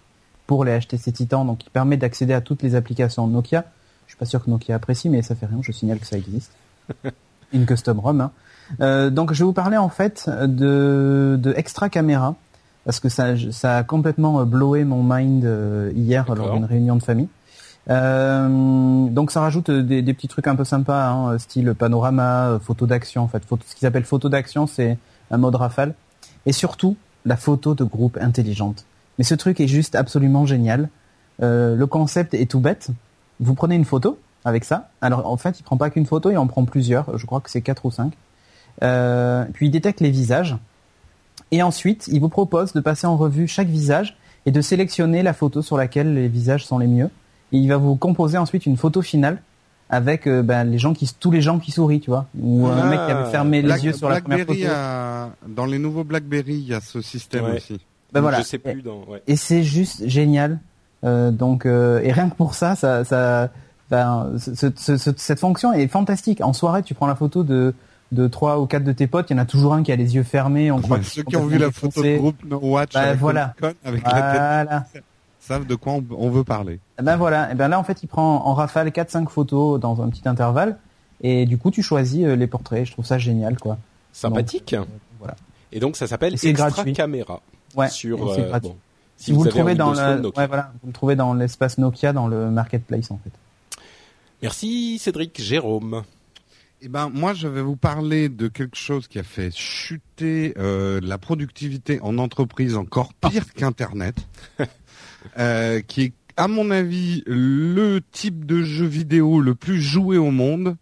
pour 0.46 0.64
les 0.64 0.78
HTC 0.78 1.11
Titan, 1.12 1.44
donc 1.44 1.59
qui 1.59 1.70
permet 1.70 1.96
d'accéder 1.96 2.33
à 2.35 2.40
toutes 2.40 2.62
les 2.62 2.74
applications 2.76 3.26
Nokia. 3.26 3.64
Je 4.07 4.12
suis 4.12 4.18
pas 4.18 4.26
sûr 4.26 4.44
que 4.44 4.50
Nokia 4.50 4.76
apprécie, 4.76 5.09
mais 5.09 5.22
ça 5.22 5.35
fait 5.35 5.46
rien, 5.46 5.59
je 5.62 5.72
signale 5.72 5.98
que 5.98 6.07
ça 6.07 6.16
existe. 6.18 6.52
Une 7.55 7.64
custom 7.64 8.01
ROM. 8.01 8.21
hein. 8.21 8.31
Euh, 8.81 9.09
donc 9.11 9.33
je 9.33 9.38
vais 9.38 9.45
vous 9.45 9.53
parler 9.53 9.79
en 9.79 9.88
fait 9.88 10.29
de, 10.29 11.38
de 11.40 11.55
Extra 11.57 11.88
Camera, 11.88 12.35
parce 12.85 13.01
que 13.01 13.09
ça, 13.09 13.35
ça 13.53 13.79
a 13.79 13.83
complètement 13.83 14.40
euh, 14.40 14.45
blowé 14.45 14.85
mon 14.85 15.03
mind 15.03 15.45
euh, 15.45 15.90
hier 15.95 16.27
lors 16.35 16.53
d'une 16.53 16.64
réunion 16.67 16.97
de 16.97 17.03
famille. 17.03 17.29
Euh, 17.90 19.07
donc 19.09 19.31
ça 19.31 19.40
rajoute 19.40 19.69
euh, 19.69 19.83
des, 19.83 20.01
des 20.03 20.14
petits 20.14 20.29
trucs 20.29 20.47
un 20.47 20.57
peu 20.57 20.64
sympas, 20.64 21.11
hein, 21.11 21.38
style 21.38 21.75
panorama, 21.75 22.59
photo 22.62 22.87
d'action. 22.87 23.23
En 23.23 23.29
fait, 23.29 23.45
photo, 23.45 23.62
ce 23.67 23.75
qu'ils 23.75 23.87
appellent 23.87 24.05
photo 24.05 24.29
d'action, 24.29 24.67
c'est 24.67 24.99
un 25.31 25.37
mode 25.37 25.55
rafale. 25.55 25.95
Et 26.47 26.53
surtout, 26.53 26.97
la 27.25 27.37
photo 27.37 27.75
de 27.75 27.85
groupe 27.85 28.19
intelligente. 28.21 28.85
Mais 29.19 29.25
ce 29.25 29.35
truc 29.35 29.61
est 29.61 29.69
juste 29.69 29.95
absolument 29.95 30.47
génial. 30.47 30.88
Euh, 31.43 31.77
le 31.77 31.87
concept 31.87 32.35
est 32.35 32.51
tout 32.51 32.61
bête. 32.61 32.88
Vous 33.40 33.55
prenez 33.55 33.75
une 33.75 33.85
photo 33.85 34.19
avec 34.44 34.64
ça. 34.64 34.90
Alors 35.00 35.26
en 35.30 35.37
fait, 35.37 35.59
il 35.61 35.62
prend 35.62 35.76
pas 35.76 35.90
qu'une 35.90 36.07
photo, 36.07 36.30
il 36.30 36.37
en 36.38 36.46
prend 36.46 36.64
plusieurs. 36.64 37.16
Je 37.18 37.26
crois 37.26 37.40
que 37.40 37.50
c'est 37.50 37.62
quatre 37.62 37.85
ou 37.87 37.90
cinq. 37.90 38.12
Euh, 38.83 39.44
puis 39.52 39.66
il 39.66 39.70
détecte 39.70 40.00
les 40.00 40.11
visages. 40.11 40.57
Et 41.50 41.62
ensuite, 41.62 42.09
il 42.09 42.20
vous 42.20 42.28
propose 42.28 42.72
de 42.72 42.80
passer 42.80 43.07
en 43.07 43.16
revue 43.16 43.46
chaque 43.46 43.68
visage 43.68 44.16
et 44.46 44.50
de 44.50 44.61
sélectionner 44.61 45.22
la 45.22 45.33
photo 45.33 45.62
sur 45.62 45.76
laquelle 45.76 46.14
les 46.14 46.28
visages 46.28 46.66
sont 46.66 46.78
les 46.78 46.86
mieux. 46.86 47.11
Et 47.53 47.59
il 47.59 47.68
va 47.68 47.76
vous 47.76 47.97
composer 47.97 48.36
ensuite 48.38 48.66
une 48.66 48.76
photo 48.76 49.03
finale 49.03 49.40
avec 49.90 50.26
euh, 50.26 50.42
ben, 50.42 50.64
les 50.64 50.78
gens 50.78 50.92
qui 50.95 51.09
tous 51.20 51.30
les 51.30 51.40
gens 51.42 51.59
qui 51.59 51.70
sourient, 51.70 52.01
tu 52.01 52.11
vois, 52.11 52.26
ou 52.40 52.66
un 52.66 52.78
Ah, 52.82 52.86
mec 52.86 52.99
qui 53.07 53.12
avait 53.12 53.30
fermé 53.30 53.62
les 53.62 53.84
yeux 53.84 53.92
sur 53.92 54.09
la 54.09 54.20
première 54.20 54.47
photo. 54.47 54.59
a- 54.68 55.28
dans 55.47 55.66
les 55.66 55.78
nouveaux 55.78 56.05
BlackBerry, 56.05 56.55
il 56.55 56.68
y 56.68 56.74
a 56.74 56.80
ce 56.80 57.01
système 57.01 57.45
Ouais. 57.45 57.57
aussi. 57.59 57.78
Ben 58.12 58.20
voilà. 58.20 58.38
Je 58.38 58.45
sais 58.45 58.59
plus 58.59 58.82
dans. 58.82 59.05
Ouais. 59.05 59.22
Et 59.26 59.36
c'est 59.36 59.62
juste 59.62 60.07
génial. 60.09 60.59
Euh, 61.05 61.30
donc 61.30 61.66
euh, 61.66 62.01
et 62.03 62.12
rien 62.12 62.30
que 62.30 62.34
pour 62.34 62.55
ça, 62.55 62.74
ça, 62.76 63.05
ça, 63.05 63.51
ben, 63.95 64.32
ce- 64.38 64.55
ce- 64.76 64.97
ce- 64.97 65.11
cette 65.16 65.40
fonction 65.40 65.72
est 65.72 65.88
fantastique. 65.88 66.40
En 66.40 66.53
soirée, 66.53 66.82
tu 66.82 66.95
prends 66.95 67.07
la 67.07 67.14
photo 67.14 67.42
de 67.45 67.74
de 68.12 68.28
trois 68.28 68.61
ou 68.61 68.66
quatre 68.66 68.84
de 68.84 68.92
tes 68.92 69.09
potes, 69.09 69.30
il 69.30 69.32
y 69.36 69.36
en 69.40 69.42
a 69.42 69.45
toujours 69.47 69.74
un 69.74 69.82
qui 69.82 69.90
a 69.90 69.97
les 69.97 70.14
yeux 70.14 70.22
fermés. 70.22 70.70
On 70.70 70.78
Ouais, 70.78 71.01
est 71.01 71.03
ceux 71.03 71.24
qui 71.24 71.36
ont 71.36 71.47
vu 71.47 71.59
la 71.59 71.72
photo 71.72 72.01
de 72.01 72.16
groupe 72.16 72.36
No 72.45 72.61
Watch 72.62 72.92
Bah, 72.95 73.01
avec 73.01 73.18
voilà. 73.18 73.55
La 73.82 74.76
tête, 74.92 75.03
savent 75.40 75.66
de 75.66 75.74
quoi 75.74 75.95
on, 75.95 76.05
on 76.16 76.30
veut 76.30 76.45
parler. 76.45 76.78
Eh 77.01 77.03
Ben 77.03 77.16
voilà. 77.16 77.51
Et 77.51 77.55
ben 77.57 77.66
là, 77.68 77.78
en 77.78 77.82
fait, 77.82 78.03
il 78.05 78.07
prend 78.07 78.47
en 78.47 78.55
rafale 78.55 78.88
4-5 78.90 79.28
photos 79.28 79.80
dans 79.80 80.01
un 80.01 80.09
petit 80.11 80.28
intervalle. 80.28 80.76
Et 81.22 81.45
du 81.47 81.59
coup, 81.59 81.70
tu 81.72 81.82
choisis 81.82 82.24
euh, 82.24 82.36
les 82.36 82.47
portraits. 82.47 82.84
Je 82.86 82.92
trouve 82.92 83.05
ça 83.07 83.18
génial, 83.18 83.59
quoi. 83.59 83.78
Sympathique. 84.12 84.76
voilà. 85.18 85.34
Et 85.72 85.80
donc 85.80 85.97
ça 85.97 86.07
s'appelle 86.07 86.34
Extra 86.34 86.70
gratuit. 86.70 86.92
Caméra. 86.92 87.40
Ouais. 87.74 87.88
sur. 87.88 88.30
euh, 88.32 88.49
gratuit. 88.49 88.68
bon, 88.70 88.76
Si, 89.16 89.32
vous, 89.32 89.42
le 89.42 89.51
trouvez 89.51 89.74
dans 89.74 89.90
le, 89.92 90.26
ouais, 90.36 90.47
voilà, 90.47 90.70
vous 90.82 90.88
le 90.88 90.92
trouvez 90.92 91.16
dans 91.16 91.34
l'espace 91.34 91.78
Nokia, 91.78 92.12
dans 92.12 92.28
le 92.28 92.51
marketplace, 92.51 93.11
en 93.11 93.18
fait. 93.24 93.32
Merci 94.43 94.99
Cédric 94.99 95.41
Jérôme. 95.41 96.03
Eh 96.80 96.89
ben, 96.89 97.09
moi, 97.09 97.32
je 97.32 97.49
vais 97.49 97.62
vous 97.62 97.76
parler 97.76 98.28
de 98.28 98.49
quelque 98.49 98.76
chose 98.76 99.09
qui 99.09 99.18
a 99.18 99.22
fait 99.22 99.51
chuter 99.55 100.53
euh, 100.59 101.01
la 101.03 101.16
productivité 101.16 101.99
en 102.03 102.18
entreprise 102.18 102.76
encore 102.76 103.14
pire 103.14 103.53
qu'Internet, 103.57 104.16
euh, 105.39 105.80
qui 105.80 106.03
est, 106.03 106.12
à 106.37 106.47
mon 106.47 106.70
avis, 106.70 107.22
le 107.26 108.01
type 108.12 108.45
de 108.45 108.62
jeu 108.62 108.85
vidéo 108.85 109.41
le 109.41 109.55
plus 109.55 109.80
joué 109.80 110.18
au 110.18 110.30
monde. 110.30 110.76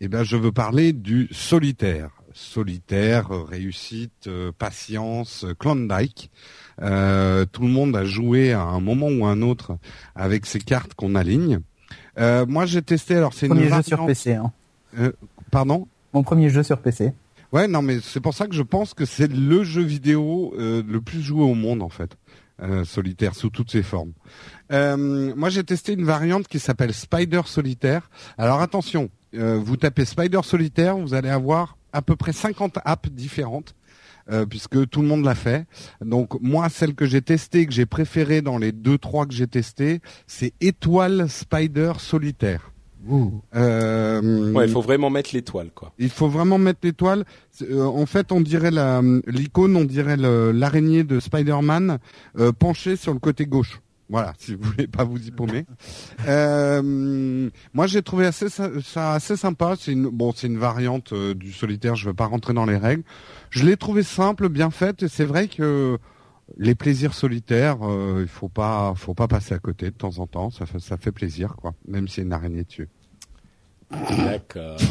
Eh 0.00 0.06
ben, 0.06 0.22
je 0.22 0.36
veux 0.36 0.52
parler 0.52 0.92
du 0.92 1.28
solitaire. 1.32 2.10
Solitaire, 2.34 3.30
réussite, 3.30 4.28
euh, 4.28 4.52
patience, 4.56 5.42
euh, 5.42 5.54
Klondike. 5.58 6.30
Euh, 6.80 7.46
tout 7.50 7.62
le 7.62 7.68
monde 7.68 7.96
a 7.96 8.04
joué 8.04 8.52
à 8.52 8.62
un 8.62 8.78
moment 8.78 9.08
ou 9.08 9.26
un 9.26 9.42
autre 9.42 9.76
avec 10.14 10.46
ces 10.46 10.60
cartes 10.60 10.94
qu'on 10.94 11.16
aligne. 11.16 11.58
Euh, 12.18 12.46
moi, 12.46 12.66
j'ai 12.66 12.82
testé. 12.82 13.16
Alors, 13.16 13.32
c'est 13.32 13.46
une 13.46 13.54
Premier 13.54 13.68
jeu 13.68 13.82
sur 13.82 14.06
PC. 14.06 14.34
Hein. 14.34 14.52
Pardon? 15.50 15.86
Mon 16.12 16.22
premier 16.22 16.50
jeu 16.50 16.62
sur 16.62 16.78
PC. 16.78 17.12
Ouais, 17.52 17.66
non, 17.66 17.80
mais 17.80 18.00
c'est 18.02 18.20
pour 18.20 18.34
ça 18.34 18.46
que 18.46 18.54
je 18.54 18.62
pense 18.62 18.92
que 18.92 19.06
c'est 19.06 19.32
le 19.32 19.62
jeu 19.62 19.82
vidéo 19.82 20.54
euh, 20.58 20.82
le 20.86 21.00
plus 21.00 21.22
joué 21.22 21.42
au 21.42 21.54
monde 21.54 21.82
en 21.82 21.88
fait, 21.88 22.16
euh, 22.62 22.84
solitaire 22.84 23.34
sous 23.34 23.48
toutes 23.48 23.70
ses 23.70 23.82
formes. 23.82 24.12
Euh, 24.70 25.32
moi, 25.34 25.48
j'ai 25.48 25.64
testé 25.64 25.94
une 25.94 26.04
variante 26.04 26.46
qui 26.46 26.58
s'appelle 26.58 26.92
Spider 26.92 27.42
Solitaire. 27.46 28.10
Alors 28.36 28.60
attention, 28.60 29.08
euh, 29.34 29.58
vous 29.58 29.78
tapez 29.78 30.04
Spider 30.04 30.40
Solitaire, 30.42 30.98
vous 30.98 31.14
allez 31.14 31.30
avoir 31.30 31.78
à 31.94 32.02
peu 32.02 32.16
près 32.16 32.32
50 32.32 32.78
apps 32.84 33.08
différentes. 33.10 33.74
Euh, 34.30 34.46
puisque 34.46 34.88
tout 34.88 35.02
le 35.02 35.08
monde 35.08 35.24
l'a 35.24 35.34
fait. 35.34 35.66
Donc 36.04 36.40
moi, 36.40 36.68
celle 36.68 36.94
que 36.94 37.06
j'ai 37.06 37.22
testée, 37.22 37.66
que 37.66 37.72
j'ai 37.72 37.86
préférée 37.86 38.42
dans 38.42 38.58
les 38.58 38.72
deux 38.72 38.98
trois 38.98 39.26
que 39.26 39.34
j'ai 39.34 39.46
testées, 39.46 40.00
c'est 40.26 40.52
Étoile 40.60 41.28
Spider 41.28 41.92
Solitaire. 41.98 42.72
Euh, 43.54 44.52
Ouais, 44.52 44.66
il 44.66 44.70
faut 44.72 44.80
vraiment 44.82 45.08
mettre 45.08 45.30
l'étoile 45.34 45.70
quoi. 45.74 45.92
il 45.98 46.10
faut 46.10 46.28
vraiment 46.28 46.58
mettre 46.58 46.80
l'étoile. 46.82 47.24
Euh, 47.62 47.84
en 47.84 48.06
fait, 48.06 48.32
on 48.32 48.40
dirait 48.40 48.70
la 48.70 49.00
l'icône, 49.26 49.76
on 49.76 49.84
dirait 49.84 50.16
l'araignée 50.16 51.04
de 51.04 51.20
Spider-Man 51.20 51.98
euh, 52.38 52.52
penchée 52.52 52.96
sur 52.96 53.12
le 53.12 53.18
côté 53.18 53.46
gauche. 53.46 53.80
Voilà, 54.10 54.32
si 54.38 54.54
vous 54.54 54.70
voulez 54.70 54.86
pas 54.86 55.04
vous 55.04 55.26
y 55.26 55.30
paumer. 55.30 55.66
Euh, 56.26 57.48
moi, 57.72 57.86
j'ai 57.86 58.02
trouvé 58.02 58.26
assez 58.26 58.48
ça, 58.48 59.12
assez 59.14 59.36
sympa. 59.36 59.76
C'est 59.78 59.92
une 59.92 60.08
bon, 60.08 60.32
c'est 60.34 60.46
une 60.46 60.58
variante 60.58 61.12
euh, 61.12 61.32
du 61.34 61.52
solitaire. 61.52 61.96
Je 61.96 62.06
veux 62.06 62.14
pas 62.14 62.26
rentrer 62.26 62.52
dans 62.52 62.66
les 62.66 62.76
règles. 62.76 63.02
Je 63.50 63.64
l'ai 63.64 63.76
trouvé 63.76 64.02
simple, 64.02 64.48
bien 64.48 64.70
faite. 64.70 65.06
C'est 65.06 65.24
vrai 65.24 65.48
que 65.48 65.98
les 66.56 66.74
plaisirs 66.74 67.14
solitaires, 67.14 67.78
euh, 67.82 68.20
il 68.22 68.28
faut 68.28 68.48
pas, 68.48 68.92
faut 68.96 69.14
pas 69.14 69.28
passer 69.28 69.54
à 69.54 69.58
côté 69.58 69.86
de 69.86 69.96
temps 69.96 70.18
en 70.18 70.26
temps. 70.26 70.50
Ça 70.50 70.66
fait, 70.66 70.80
ça 70.80 70.96
fait 70.96 71.12
plaisir, 71.12 71.54
quoi. 71.56 71.74
Même 71.86 72.08
s'il 72.08 72.18
y 72.18 72.24
a 72.24 72.26
une 72.26 72.32
araignée 72.32 72.64
dessus. 72.64 72.88
D'accord. 73.90 74.76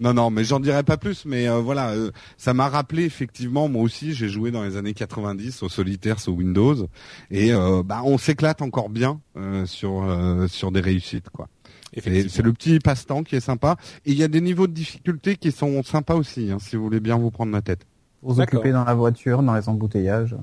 Non, 0.00 0.12
non, 0.12 0.30
mais 0.30 0.44
j'en 0.44 0.60
dirai 0.60 0.82
pas 0.82 0.96
plus. 0.96 1.24
Mais 1.24 1.48
euh, 1.48 1.60
voilà, 1.60 1.90
euh, 1.90 2.10
ça 2.36 2.52
m'a 2.54 2.68
rappelé 2.68 3.04
effectivement, 3.04 3.68
moi 3.68 3.82
aussi, 3.82 4.12
j'ai 4.14 4.28
joué 4.28 4.50
dans 4.50 4.62
les 4.62 4.76
années 4.76 4.94
90 4.94 5.62
au 5.62 5.68
solitaire 5.68 6.20
sur 6.20 6.34
Windows, 6.34 6.88
et 7.30 7.52
euh, 7.52 7.82
bah 7.82 8.02
on 8.04 8.18
s'éclate 8.18 8.62
encore 8.62 8.88
bien 8.90 9.20
euh, 9.36 9.64
sur 9.66 10.02
euh, 10.02 10.46
sur 10.48 10.70
des 10.70 10.80
réussites, 10.80 11.30
quoi. 11.30 11.48
C'est 11.96 12.42
le 12.42 12.52
petit 12.52 12.80
passe-temps 12.80 13.22
qui 13.22 13.36
est 13.36 13.40
sympa. 13.40 13.76
Et 14.04 14.10
il 14.10 14.18
y 14.18 14.24
a 14.24 14.28
des 14.28 14.40
niveaux 14.40 14.66
de 14.66 14.72
difficulté 14.72 15.36
qui 15.36 15.52
sont 15.52 15.80
sympas 15.84 16.16
aussi, 16.16 16.50
hein, 16.50 16.58
si 16.60 16.74
vous 16.74 16.82
voulez 16.82 16.98
bien 16.98 17.16
vous 17.16 17.30
prendre 17.30 17.52
la 17.52 17.62
tête. 17.62 17.86
Vous 18.22 18.40
occuper 18.40 18.72
dans 18.72 18.84
la 18.84 18.94
voiture, 18.94 19.42
dans 19.44 19.54
les 19.54 19.68
embouteillages. 19.68 20.34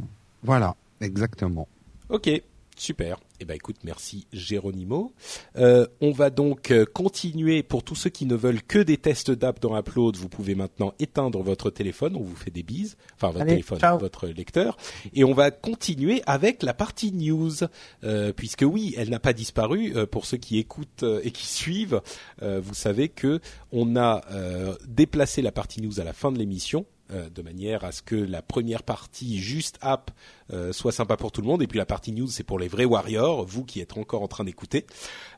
Voilà, 0.43 0.75
exactement. 1.01 1.67
Ok, 2.09 2.29
super. 2.77 3.19
Eh 3.39 3.45
ben 3.45 3.55
écoute, 3.55 3.77
merci 3.83 4.27
Géronimo. 4.33 5.13
Euh, 5.55 5.87
on 5.99 6.11
va 6.11 6.29
donc 6.29 6.71
euh, 6.71 6.85
continuer. 6.85 7.63
Pour 7.63 7.83
tous 7.83 7.95
ceux 7.95 8.09
qui 8.09 8.25
ne 8.25 8.35
veulent 8.35 8.61
que 8.61 8.79
des 8.79 8.97
tests 8.97 9.31
d'app 9.31 9.59
dans 9.59 9.75
Upload, 9.77 10.15
vous 10.15 10.29
pouvez 10.29 10.53
maintenant 10.53 10.93
éteindre 10.99 11.41
votre 11.41 11.69
téléphone. 11.71 12.15
On 12.15 12.21
vous 12.21 12.35
fait 12.35 12.51
des 12.51 12.63
bises. 12.63 12.97
Enfin, 13.15 13.29
votre 13.29 13.41
Allez, 13.41 13.51
téléphone, 13.51 13.79
ciao. 13.79 13.97
votre 13.97 14.27
lecteur. 14.27 14.77
Et 15.13 15.23
on 15.23 15.33
va 15.33 15.49
continuer 15.49 16.21
avec 16.27 16.61
la 16.61 16.73
partie 16.73 17.11
news, 17.11 17.51
euh, 18.03 18.31
puisque 18.31 18.63
oui, 18.63 18.93
elle 18.97 19.09
n'a 19.09 19.19
pas 19.19 19.33
disparu. 19.33 19.93
Euh, 19.95 20.05
pour 20.05 20.25
ceux 20.25 20.37
qui 20.37 20.59
écoutent 20.59 21.05
et 21.23 21.31
qui 21.31 21.47
suivent, 21.47 22.01
euh, 22.41 22.61
vous 22.63 22.73
savez 22.73 23.09
que 23.09 23.39
on 23.71 23.95
a 23.95 24.23
euh, 24.31 24.75
déplacé 24.87 25.41
la 25.41 25.51
partie 25.51 25.81
news 25.81 25.99
à 25.99 26.03
la 26.03 26.13
fin 26.13 26.31
de 26.31 26.37
l'émission. 26.37 26.85
Euh, 27.11 27.29
de 27.29 27.41
manière 27.41 27.83
à 27.83 27.91
ce 27.91 28.01
que 28.01 28.15
la 28.15 28.41
première 28.41 28.83
partie 28.83 29.39
juste 29.39 29.77
app 29.81 30.11
euh, 30.53 30.71
soit 30.73 30.91
sympa 30.91 31.17
pour 31.17 31.31
tout 31.31 31.41
le 31.41 31.47
monde 31.47 31.61
et 31.61 31.67
puis 31.67 31.77
la 31.77 31.85
partie 31.85 32.11
news 32.11 32.27
c'est 32.27 32.43
pour 32.43 32.59
les 32.59 32.67
vrais 32.67 32.85
warriors, 32.85 33.45
vous 33.45 33.63
qui 33.65 33.79
êtes 33.81 33.97
encore 33.97 34.21
en 34.21 34.27
train 34.27 34.43
d'écouter. 34.43 34.85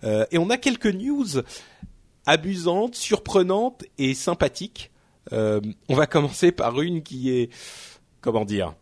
Euh, 0.03 0.25
et 0.31 0.37
on 0.37 0.49
a 0.49 0.57
quelques 0.57 0.87
news 0.93 1.25
amusantes, 2.25 2.95
surprenantes 2.95 3.83
et 3.97 4.13
sympathiques. 4.13 4.91
On 5.31 5.61
va 5.95 6.05
commencer 6.05 6.51
par 6.51 6.79
une 6.81 7.01
qui 7.01 7.31
est 7.31 7.49
comment 8.21 8.45
dire 8.45 8.75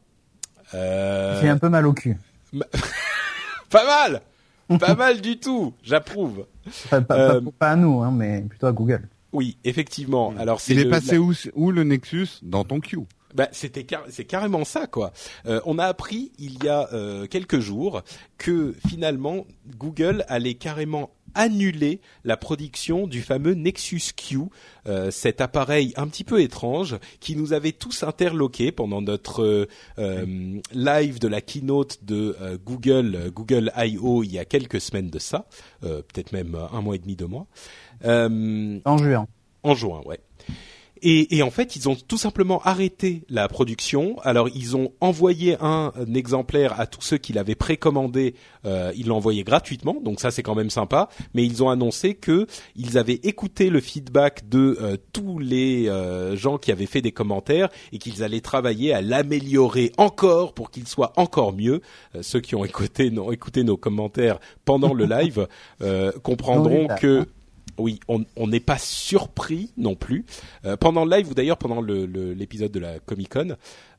J'ai 0.73 1.49
un 1.49 1.57
peu 1.57 1.69
mal 1.69 1.85
au 1.85 1.93
cul. 1.93 2.17
pas 3.69 3.85
mal, 3.85 4.21
pas 4.79 4.95
mal 4.95 5.21
du 5.21 5.39
tout. 5.39 5.73
J'approuve. 5.83 6.45
Pas- 6.89 7.01
pas 7.01 7.69
à 7.71 7.75
nous, 7.75 8.01
hein, 8.01 8.11
mais 8.11 8.41
plutôt 8.41 8.67
à 8.67 8.71
Google. 8.71 9.07
Oui, 9.33 9.57
effectivement. 9.63 10.33
Alors 10.37 10.59
c'est 10.59 10.73
Il 10.73 10.79
est 10.79 10.89
passé 10.89 11.17
où, 11.17 11.33
où 11.55 11.71
le 11.71 11.83
Nexus? 11.83 12.27
Dans 12.41 12.63
ton 12.65 12.79
queue 12.81 12.99
Bah, 13.33 13.47
c'était 13.53 13.83
car- 13.85 14.05
c'est 14.09 14.25
carrément 14.25 14.65
ça 14.65 14.87
quoi. 14.87 15.13
Euh, 15.45 15.61
on 15.65 15.79
a 15.79 15.85
appris 15.85 16.31
il 16.37 16.63
y 16.63 16.67
a 16.67 16.89
euh, 16.93 17.27
quelques 17.27 17.59
jours 17.59 18.01
que 18.37 18.75
finalement 18.89 19.45
Google 19.77 20.25
allait 20.27 20.55
carrément 20.55 21.11
annuler 21.33 22.01
la 22.25 22.35
production 22.35 23.07
du 23.07 23.21
fameux 23.21 23.53
Nexus 23.53 24.01
Q, 24.17 24.39
euh, 24.85 25.11
cet 25.11 25.39
appareil 25.39 25.93
un 25.95 26.09
petit 26.09 26.25
peu 26.25 26.41
étrange 26.41 26.97
qui 27.21 27.37
nous 27.37 27.53
avait 27.53 27.71
tous 27.71 28.03
interloqués 28.03 28.73
pendant 28.73 29.01
notre 29.01 29.65
euh, 29.97 30.59
live 30.73 31.19
de 31.19 31.27
la 31.29 31.39
keynote 31.39 31.99
de 32.03 32.35
Google, 32.65 33.31
Google 33.33 33.71
I.O. 33.77 34.23
il 34.23 34.33
y 34.33 34.39
a 34.39 34.43
quelques 34.45 34.81
semaines 34.81 35.09
de 35.09 35.19
ça, 35.19 35.45
euh, 35.85 36.01
peut-être 36.01 36.33
même 36.33 36.57
un 36.73 36.81
mois 36.81 36.95
et 36.95 36.99
demi, 36.99 37.15
deux 37.15 37.27
mois. 37.27 37.47
Euh, 38.05 38.79
En 38.85 38.97
juin. 38.97 39.27
en 39.63 39.75
juin, 39.75 40.01
ouais. 40.05 40.19
Et, 41.03 41.35
et 41.37 41.41
en 41.41 41.49
fait, 41.49 41.75
ils 41.75 41.89
ont 41.89 41.95
tout 41.95 42.17
simplement 42.17 42.61
arrêté 42.61 43.23
la 43.27 43.47
production. 43.47 44.17
Alors, 44.21 44.49
ils 44.53 44.77
ont 44.77 44.91
envoyé 45.01 45.57
un, 45.59 45.91
un 45.95 46.13
exemplaire 46.13 46.79
à 46.79 46.85
tous 46.85 47.01
ceux 47.01 47.17
qui 47.17 47.33
l'avaient 47.33 47.55
précommandé. 47.55 48.35
Euh, 48.65 48.91
ils 48.95 49.07
l'ont 49.07 49.15
envoyé 49.15 49.43
gratuitement, 49.43 49.95
donc 50.03 50.19
ça 50.19 50.29
c'est 50.29 50.43
quand 50.43 50.53
même 50.53 50.69
sympa. 50.69 51.09
Mais 51.33 51.43
ils 51.43 51.63
ont 51.63 51.69
annoncé 51.69 52.13
que 52.13 52.45
ils 52.75 52.99
avaient 52.99 53.19
écouté 53.23 53.71
le 53.71 53.81
feedback 53.81 54.47
de 54.47 54.77
euh, 54.79 54.97
tous 55.11 55.39
les 55.39 55.87
euh, 55.89 56.35
gens 56.35 56.59
qui 56.59 56.71
avaient 56.71 56.85
fait 56.85 57.01
des 57.01 57.11
commentaires 57.11 57.69
et 57.91 57.97
qu'ils 57.97 58.21
allaient 58.21 58.41
travailler 58.41 58.93
à 58.93 59.01
l'améliorer 59.01 59.91
encore 59.97 60.53
pour 60.53 60.69
qu'il 60.69 60.87
soit 60.87 61.13
encore 61.15 61.53
mieux. 61.53 61.81
Ceux 62.21 62.41
qui 62.41 62.53
ont 62.53 62.63
écouté, 62.63 63.09
nos, 63.09 63.31
écouté 63.31 63.63
nos 63.63 63.77
commentaires 63.77 64.39
pendant 64.65 64.93
le 64.93 65.05
live 65.05 65.47
euh, 65.81 66.11
comprendront 66.21 66.87
que 66.99 67.25
oui, 67.77 67.99
on 68.07 68.23
on 68.35 68.47
n'est 68.47 68.59
pas 68.59 68.77
surpris 68.77 69.71
non 69.77 69.95
plus. 69.95 70.25
Euh, 70.65 70.77
pendant 70.77 71.05
le 71.05 71.15
live 71.17 71.29
ou 71.29 71.33
d'ailleurs 71.33 71.57
pendant 71.57 71.81
le- 71.81 72.05
le- 72.05 72.33
l'épisode 72.33 72.71
de 72.71 72.79
la 72.79 72.99
Comic 72.99 73.29
Con, 73.33 73.55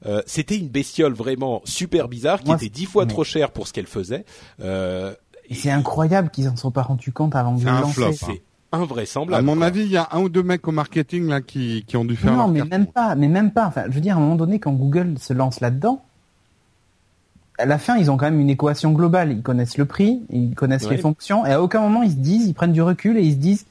euh, 0.06 0.22
c'était 0.26 0.56
une 0.56 0.68
bestiole 0.68 1.12
vraiment 1.12 1.60
super 1.64 2.08
bizarre 2.08 2.40
qui 2.40 2.46
Moi, 2.46 2.56
était 2.56 2.68
dix 2.68 2.86
fois 2.86 3.04
mais- 3.04 3.12
trop 3.12 3.24
chère 3.24 3.50
pour 3.50 3.66
ce 3.68 3.72
qu'elle 3.72 3.86
faisait. 3.86 4.24
Euh, 4.60 5.14
Et 5.50 5.54
c'est 5.54 5.70
incroyable 5.70 6.30
qu'ils 6.30 6.48
en 6.48 6.56
sont 6.56 6.70
pas 6.70 6.82
rendus 6.82 7.12
compte 7.12 7.34
avant 7.34 7.54
de 7.56 7.62
le 7.64 7.68
un 7.70 7.80
lancer. 7.80 8.02
hein. 8.04 8.12
c'est 8.14 8.42
invraisemblable. 8.74 9.38
À 9.40 9.42
mon 9.42 9.56
quoi. 9.58 9.66
avis, 9.66 9.80
il 9.82 9.90
y 9.90 9.96
a 9.96 10.08
un 10.12 10.20
ou 10.22 10.28
deux 10.28 10.42
mecs 10.42 10.66
au 10.66 10.72
marketing 10.72 11.28
là 11.28 11.40
qui, 11.42 11.84
qui 11.86 11.96
ont 11.96 12.04
dû 12.04 12.16
faire 12.16 12.32
Non, 12.32 12.38
leur 12.38 12.48
mais 12.48 12.58
carton. 12.60 12.70
même 12.70 12.86
pas, 12.86 13.14
mais 13.16 13.28
même 13.28 13.50
pas. 13.52 13.66
Enfin, 13.66 13.84
je 13.88 13.92
veux 13.92 14.00
dire, 14.00 14.14
à 14.14 14.18
un 14.18 14.20
moment 14.20 14.36
donné, 14.36 14.58
quand 14.60 14.72
Google 14.72 15.18
se 15.18 15.32
lance 15.34 15.60
là-dedans, 15.60 16.02
à 17.58 17.66
la 17.66 17.78
fin, 17.78 17.96
ils 17.96 18.10
ont 18.10 18.16
quand 18.16 18.24
même 18.26 18.40
une 18.40 18.50
équation 18.50 18.92
globale. 18.92 19.32
Ils 19.32 19.42
connaissent 19.42 19.78
le 19.78 19.84
prix, 19.84 20.22
ils 20.30 20.54
connaissent 20.54 20.84
Ouais. 20.84 20.96
les 20.96 20.98
fonctions, 21.02 21.44
et 21.46 21.52
à 21.52 21.62
aucun 21.62 21.80
moment 21.80 22.02
ils 22.02 22.10
se 22.12 22.16
disent, 22.16 22.46
ils 22.46 22.54
prennent 22.54 22.72
du 22.72 22.82
recul 22.82 23.16
et 23.18 23.22
ils 23.22 23.32
se 23.32 23.36
disent, 23.38 23.66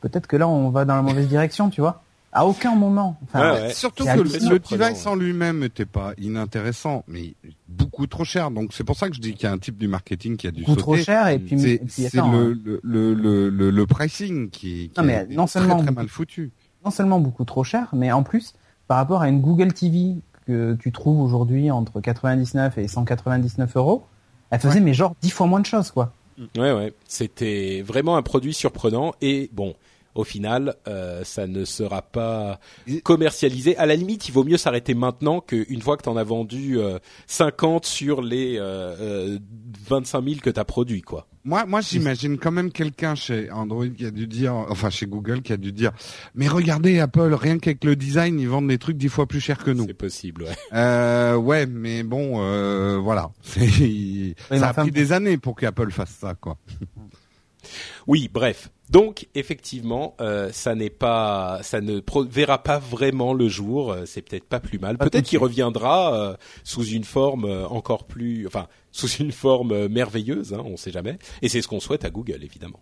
peut-être 0.00 0.26
que 0.26 0.36
là 0.36 0.48
on 0.48 0.70
va 0.70 0.84
dans 0.84 0.96
la 0.96 1.02
mauvaise 1.02 1.28
direction, 1.28 1.70
tu 1.70 1.80
vois. 1.80 2.02
À 2.36 2.44
aucun 2.46 2.74
moment. 2.74 3.16
Enfin, 3.22 3.52
Ouais, 3.52 3.60
ouais. 3.62 3.72
Surtout 3.72 4.04
que 4.04 4.10
le, 4.18 4.58
device 4.58 5.06
en 5.06 5.14
lui-même 5.14 5.60
n'était 5.60 5.84
pas 5.84 6.14
inintéressant, 6.18 7.04
mais 7.06 7.34
beaucoup 7.68 8.08
trop 8.08 8.24
cher. 8.24 8.50
Donc 8.50 8.72
c'est 8.72 8.82
pour 8.82 8.96
ça 8.96 9.08
que 9.08 9.14
je 9.14 9.20
dis 9.20 9.34
qu'il 9.34 9.44
y 9.44 9.46
a 9.46 9.52
un 9.52 9.58
type 9.58 9.78
du 9.78 9.86
marketing 9.86 10.36
qui 10.36 10.48
a 10.48 10.50
dû 10.50 10.64
beaucoup 10.64 10.74
trop 10.74 10.96
cher 10.96 11.28
et 11.28 11.38
puis, 11.38 11.60
C'est 11.60 11.78
puis 11.78 11.88
c'est 11.88 12.18
attends, 12.18 12.32
le, 12.32 12.38
hein. 12.50 12.58
le, 12.64 12.80
le, 12.82 13.14
le, 13.14 13.48
le, 13.50 13.70
le 13.70 13.86
pricing 13.86 14.50
qui, 14.50 14.90
qui 14.92 14.92
Non, 14.98 15.04
mais 15.04 15.12
est 15.12 15.26
non 15.32 15.44
très, 15.44 15.60
seulement 15.60 15.76
très 15.76 15.84
beaucoup- 15.86 15.94
mal 15.94 16.08
foutu. 16.08 16.50
non 16.84 16.90
seulement 16.90 17.20
beaucoup 17.20 17.44
trop 17.44 17.62
cher, 17.62 17.86
mais 17.92 18.10
en 18.10 18.24
plus, 18.24 18.54
par 18.88 18.96
rapport 18.96 19.22
à 19.22 19.28
une 19.28 19.40
Google 19.40 19.72
TV 19.72 20.16
que 20.46 20.74
tu 20.74 20.92
trouves 20.92 21.20
aujourd'hui 21.20 21.70
entre 21.70 22.00
99 22.00 22.78
et 22.78 22.88
199 22.88 23.76
euros, 23.76 24.04
elle 24.50 24.60
faisait 24.60 24.80
mais 24.80 24.94
genre 24.94 25.14
10 25.22 25.30
fois 25.30 25.46
moins 25.46 25.60
de 25.60 25.66
choses, 25.66 25.90
quoi. 25.90 26.12
Ouais, 26.56 26.72
ouais. 26.72 26.92
C'était 27.06 27.82
vraiment 27.82 28.16
un 28.16 28.22
produit 28.22 28.54
surprenant 28.54 29.14
et 29.20 29.50
bon. 29.52 29.74
Au 30.14 30.24
final, 30.24 30.76
euh, 30.86 31.24
ça 31.24 31.46
ne 31.46 31.64
sera 31.64 32.02
pas 32.02 32.60
commercialisé. 33.02 33.76
À 33.76 33.86
la 33.86 33.96
limite, 33.96 34.28
il 34.28 34.32
vaut 34.32 34.44
mieux 34.44 34.56
s'arrêter 34.56 34.94
maintenant 34.94 35.40
qu'une 35.40 35.82
fois 35.82 35.96
que 35.96 36.02
t'en 36.02 36.16
as 36.16 36.24
vendu 36.24 36.78
euh, 36.78 36.98
50 37.26 37.84
sur 37.84 38.22
les 38.22 38.56
euh, 38.58 38.94
euh, 39.00 39.38
25 39.88 40.24
000 40.24 40.40
que 40.40 40.50
t'as 40.50 40.64
produit, 40.64 41.02
quoi. 41.02 41.26
Moi, 41.46 41.66
moi, 41.66 41.82
j'imagine 41.82 42.38
quand 42.38 42.52
même 42.52 42.72
quelqu'un 42.72 43.14
chez 43.14 43.50
Android 43.50 43.86
qui 43.88 44.06
a 44.06 44.10
dû 44.10 44.26
dire, 44.26 44.54
enfin 44.54 44.88
chez 44.88 45.04
Google 45.04 45.42
qui 45.42 45.52
a 45.52 45.58
dû 45.58 45.72
dire, 45.72 45.92
mais 46.34 46.48
regardez 46.48 46.98
Apple, 47.00 47.34
rien 47.34 47.58
qu'avec 47.58 47.84
le 47.84 47.96
design, 47.96 48.40
ils 48.40 48.48
vendent 48.48 48.68
des 48.68 48.78
trucs 48.78 48.96
dix 48.96 49.10
fois 49.10 49.26
plus 49.26 49.40
chers 49.40 49.62
que 49.62 49.70
nous. 49.70 49.84
C'est 49.86 49.92
possible, 49.92 50.44
ouais. 50.44 50.56
Euh, 50.72 51.36
ouais, 51.36 51.66
mais 51.66 52.02
bon, 52.02 52.42
euh, 52.42 52.98
voilà, 52.98 53.30
ça 53.42 54.68
a 54.68 54.72
pris 54.72 54.90
des 54.90 55.12
années 55.12 55.36
pour 55.36 55.54
qu'Apple 55.54 55.90
fasse 55.90 56.16
ça, 56.18 56.34
quoi. 56.34 56.56
Oui, 58.06 58.28
bref. 58.32 58.70
Donc 58.90 59.28
effectivement, 59.34 60.14
euh, 60.20 60.50
ça 60.52 60.74
n'est 60.74 60.90
pas, 60.90 61.60
ça 61.62 61.80
ne 61.80 62.00
verra 62.28 62.62
pas 62.62 62.78
vraiment 62.78 63.32
le 63.32 63.48
jour. 63.48 63.92
euh, 63.92 64.04
C'est 64.04 64.20
peut-être 64.22 64.44
pas 64.44 64.60
plus 64.60 64.78
mal. 64.78 64.98
Peut-être 64.98 65.24
qu'il 65.26 65.38
reviendra 65.38 66.14
euh, 66.14 66.36
sous 66.64 66.84
une 66.84 67.04
forme 67.04 67.46
encore 67.70 68.04
plus, 68.04 68.46
enfin 68.46 68.66
sous 68.92 69.08
une 69.08 69.32
forme 69.32 69.88
merveilleuse. 69.88 70.52
Hein, 70.52 70.62
on 70.66 70.76
sait 70.76 70.92
jamais. 70.92 71.18
Et 71.40 71.48
c'est 71.48 71.62
ce 71.62 71.68
qu'on 71.68 71.80
souhaite 71.80 72.04
à 72.04 72.10
Google, 72.10 72.44
évidemment. 72.44 72.80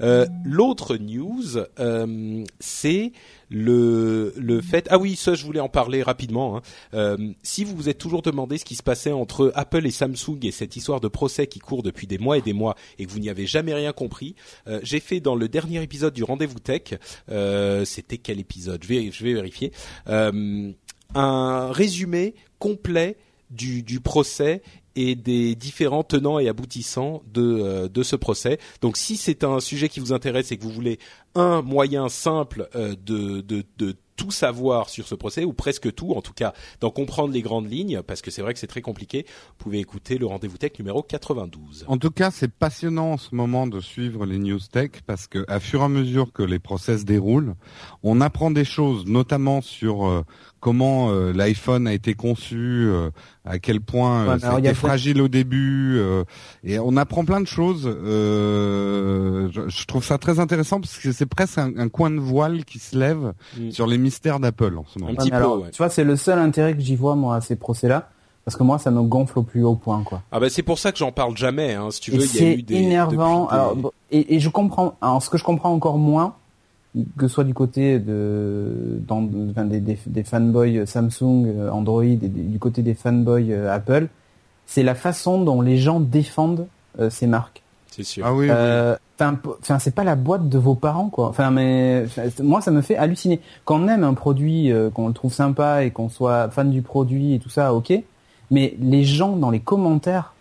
Euh, 0.00 0.26
L'autre 0.44 0.96
news, 0.96 1.58
euh, 1.78 2.44
c'est 2.58 3.12
le 3.50 4.34
le 4.36 4.60
fait. 4.60 4.88
Ah 4.90 4.98
oui, 4.98 5.14
ça 5.14 5.34
je 5.34 5.44
voulais 5.44 5.60
en 5.60 5.68
parler 5.68 6.02
rapidement. 6.02 6.56
hein. 6.56 6.62
Euh, 6.94 7.16
si 7.44 7.62
vous 7.62 7.76
vous 7.76 7.88
êtes 7.88 7.98
toujours 7.98 8.22
demandé 8.22 8.58
ce 8.58 8.64
qui 8.64 8.74
se 8.74 8.82
passait 8.82 9.12
entre 9.12 9.52
Apple 9.54 9.86
et 9.86 9.92
Samsung 9.92 10.38
et 10.42 10.50
cette 10.50 10.74
histoire 10.74 11.00
de 11.00 11.06
procès 11.06 11.46
qui 11.46 11.60
court 11.60 11.84
depuis 11.84 12.08
des 12.08 12.18
mois 12.18 12.36
et 12.38 12.40
des 12.42 12.52
mois 12.52 12.74
et 12.98 13.06
que 13.06 13.10
vous 13.12 13.20
n'y 13.20 13.28
avez 13.28 13.46
jamais 13.46 13.74
rien 13.74 13.92
compris, 13.92 14.34
euh, 14.66 14.80
j'ai 14.82 15.00
fait 15.00 15.20
dans 15.20 15.34
le 15.34 15.48
dernier 15.48 15.82
épisode 15.82 16.14
du 16.14 16.24
Rendez-vous 16.24 16.58
Tech. 16.58 16.94
euh, 17.30 17.84
C'était 17.84 18.18
quel 18.18 18.40
épisode? 18.40 18.82
Je 18.82 19.24
vais 19.24 19.34
vérifier. 19.34 19.72
Euh, 20.08 20.72
un 21.14 21.72
résumé 21.72 22.34
complet 22.58 23.16
du, 23.50 24.00
procès 24.00 24.62
et 24.96 25.14
des 25.14 25.54
différents 25.54 26.02
tenants 26.02 26.38
et 26.38 26.48
aboutissants 26.48 27.22
de, 27.32 28.02
ce 28.02 28.16
procès. 28.16 28.58
Donc 28.80 28.96
si 28.96 29.16
c'est 29.16 29.44
un 29.44 29.60
sujet 29.60 29.88
qui 29.88 30.00
vous 30.00 30.12
intéresse 30.12 30.50
et 30.50 30.56
que 30.56 30.62
vous 30.62 30.72
voulez 30.72 30.98
un 31.34 31.62
moyen 31.62 32.08
simple 32.08 32.68
de 32.74 33.42
tout 34.16 34.30
savoir 34.30 34.88
sur 34.88 35.06
ce 35.06 35.14
procès, 35.14 35.44
ou 35.44 35.52
presque 35.52 35.94
tout, 35.94 36.12
en 36.12 36.22
tout 36.22 36.32
cas 36.32 36.52
d'en 36.80 36.90
comprendre 36.90 37.32
les 37.32 37.42
grandes 37.42 37.70
lignes, 37.70 38.02
parce 38.02 38.22
que 38.22 38.30
c'est 38.30 38.42
vrai 38.42 38.54
que 38.54 38.60
c'est 38.60 38.66
très 38.66 38.82
compliqué, 38.82 39.26
vous 39.28 39.54
pouvez 39.58 39.78
écouter 39.78 40.18
le 40.18 40.26
Rendez-vous 40.26 40.58
Tech 40.58 40.72
numéro 40.78 41.02
92. 41.02 41.84
En 41.88 41.98
tout 41.98 42.10
cas, 42.10 42.30
c'est 42.30 42.52
passionnant 42.52 43.12
en 43.12 43.18
ce 43.18 43.34
moment 43.34 43.66
de 43.66 43.80
suivre 43.80 44.26
les 44.26 44.38
news 44.38 44.58
tech 44.58 44.90
parce 45.06 45.26
que 45.26 45.44
à 45.48 45.60
fur 45.60 45.80
et 45.80 45.84
à 45.84 45.88
mesure 45.88 46.32
que 46.32 46.42
les 46.42 46.58
process 46.58 47.00
se 47.00 47.04
déroulent, 47.04 47.54
on 48.02 48.20
apprend 48.20 48.50
des 48.50 48.64
choses, 48.64 49.06
notamment 49.06 49.60
sur 49.60 50.06
euh, 50.06 50.24
comment 50.64 51.10
euh, 51.10 51.30
l'iPhone 51.34 51.86
a 51.86 51.92
été 51.92 52.14
conçu, 52.14 52.56
euh, 52.88 53.10
à 53.44 53.58
quel 53.58 53.82
point 53.82 54.22
euh, 54.26 54.38
plein- 54.38 54.72
fragile 54.74 55.20
au 55.20 55.28
début, 55.28 55.98
euh, 55.98 56.24
et 56.64 56.78
on 56.78 56.96
apprend 56.96 57.26
plein 57.26 57.42
de 57.42 57.46
choses. 57.46 57.86
euh, 57.86 59.48
je, 59.52 59.68
je 59.68 59.84
trouve 59.86 60.02
ça 60.04 60.16
très 60.16 60.38
intéressant 60.40 60.80
parce 60.80 60.96
que 60.98 61.12
c'est 61.12 61.26
presque 61.26 61.58
un, 61.58 61.70
un 61.76 61.88
coin 61.90 62.10
de 62.10 62.18
voile 62.18 62.64
qui 62.64 62.78
se 62.78 62.96
lève 62.96 63.32
Mm. 63.58 63.70
sur 63.70 63.86
les 63.86 63.98
mystères 63.98 64.40
d'Apple 64.40 64.76
en 64.78 64.84
ce 64.86 64.98
moment. 64.98 65.10
Un 65.10 65.14
Ouais, 65.14 65.18
petit 65.18 65.30
peu, 65.30 65.36
alors, 65.36 65.58
ouais. 65.60 65.70
Tu 65.70 65.76
vois, 65.78 65.90
c'est 65.90 66.02
le 66.04 66.16
seul 66.16 66.38
intérêt 66.38 66.74
que 66.74 66.80
j'y 66.80 66.96
vois, 66.96 67.14
moi, 67.14 67.36
à 67.36 67.40
ces 67.42 67.56
procès-là. 67.56 68.08
Parce 68.46 68.56
que 68.56 68.62
moi, 68.62 68.78
ça 68.78 68.90
me 68.90 69.00
gonfle 69.02 69.38
au 69.38 69.42
plus 69.42 69.62
haut 69.64 69.74
point, 69.76 70.02
quoi. 70.02 70.22
Ah 70.32 70.38
bah 70.40 70.50
c'est 70.50 70.62
pour 70.62 70.78
ça 70.78 70.92
que 70.92 70.98
j'en 70.98 71.12
parle 71.12 71.34
jamais. 71.36 71.72
Hein. 71.74 71.90
Si 71.90 72.00
tu 72.00 72.10
veux, 72.10 72.18
il 72.18 72.22
y 72.22 72.24
a 72.24 72.28
c'est 72.28 72.54
eu 72.56 72.62
des 72.62 72.74
énervant. 72.76 73.46
des- 73.46 73.52
Alors, 73.54 73.92
et, 74.10 74.34
et 74.34 74.40
je 74.40 74.48
comprends. 74.50 74.96
Alors, 75.00 75.22
ce 75.22 75.30
que 75.30 75.38
je 75.38 75.44
comprends 75.44 75.72
encore 75.72 75.96
moins, 75.98 76.34
que 77.18 77.26
ce 77.28 77.34
soit 77.34 77.44
du 77.44 77.54
côté 77.54 77.98
de, 77.98 79.00
dans, 79.06 79.28
enfin, 79.50 79.64
des, 79.64 79.80
des, 79.80 79.98
des 80.06 80.24
fanboys 80.24 80.86
Samsung, 80.86 81.46
euh, 81.46 81.70
Android, 81.70 82.04
et 82.04 82.16
du 82.16 82.58
côté 82.58 82.82
des 82.82 82.94
fanboys 82.94 83.52
euh, 83.52 83.72
Apple, 83.74 84.08
c'est 84.66 84.82
la 84.82 84.94
façon 84.94 85.42
dont 85.42 85.60
les 85.60 85.76
gens 85.78 86.00
défendent 86.00 86.66
euh, 87.00 87.10
ces 87.10 87.26
marques. 87.26 87.62
c'est 87.90 88.04
sûr. 88.04 88.24
Ah 88.26 88.34
oui. 88.34 88.48
Euh, 88.50 88.96
Enfin, 89.20 89.78
c'est 89.78 89.94
pas 89.94 90.02
la 90.02 90.16
boîte 90.16 90.48
de 90.48 90.58
vos 90.58 90.74
parents, 90.74 91.08
quoi. 91.08 91.28
Enfin, 91.28 91.50
mais 91.52 92.04
moi, 92.42 92.60
ça 92.60 92.72
me 92.72 92.82
fait 92.82 92.96
halluciner. 92.96 93.40
Quand 93.64 93.80
on 93.80 93.86
aime 93.88 94.02
un 94.02 94.14
produit, 94.14 94.72
euh, 94.72 94.90
qu'on 94.90 95.06
le 95.06 95.14
trouve 95.14 95.32
sympa 95.32 95.84
et 95.84 95.92
qu'on 95.92 96.08
soit 96.08 96.50
fan 96.50 96.70
du 96.70 96.82
produit 96.82 97.34
et 97.34 97.38
tout 97.38 97.48
ça, 97.48 97.74
ok. 97.74 97.92
Mais 98.50 98.76
les 98.80 99.04
gens 99.04 99.36
dans 99.36 99.50
les 99.50 99.60
commentaires, 99.60 100.33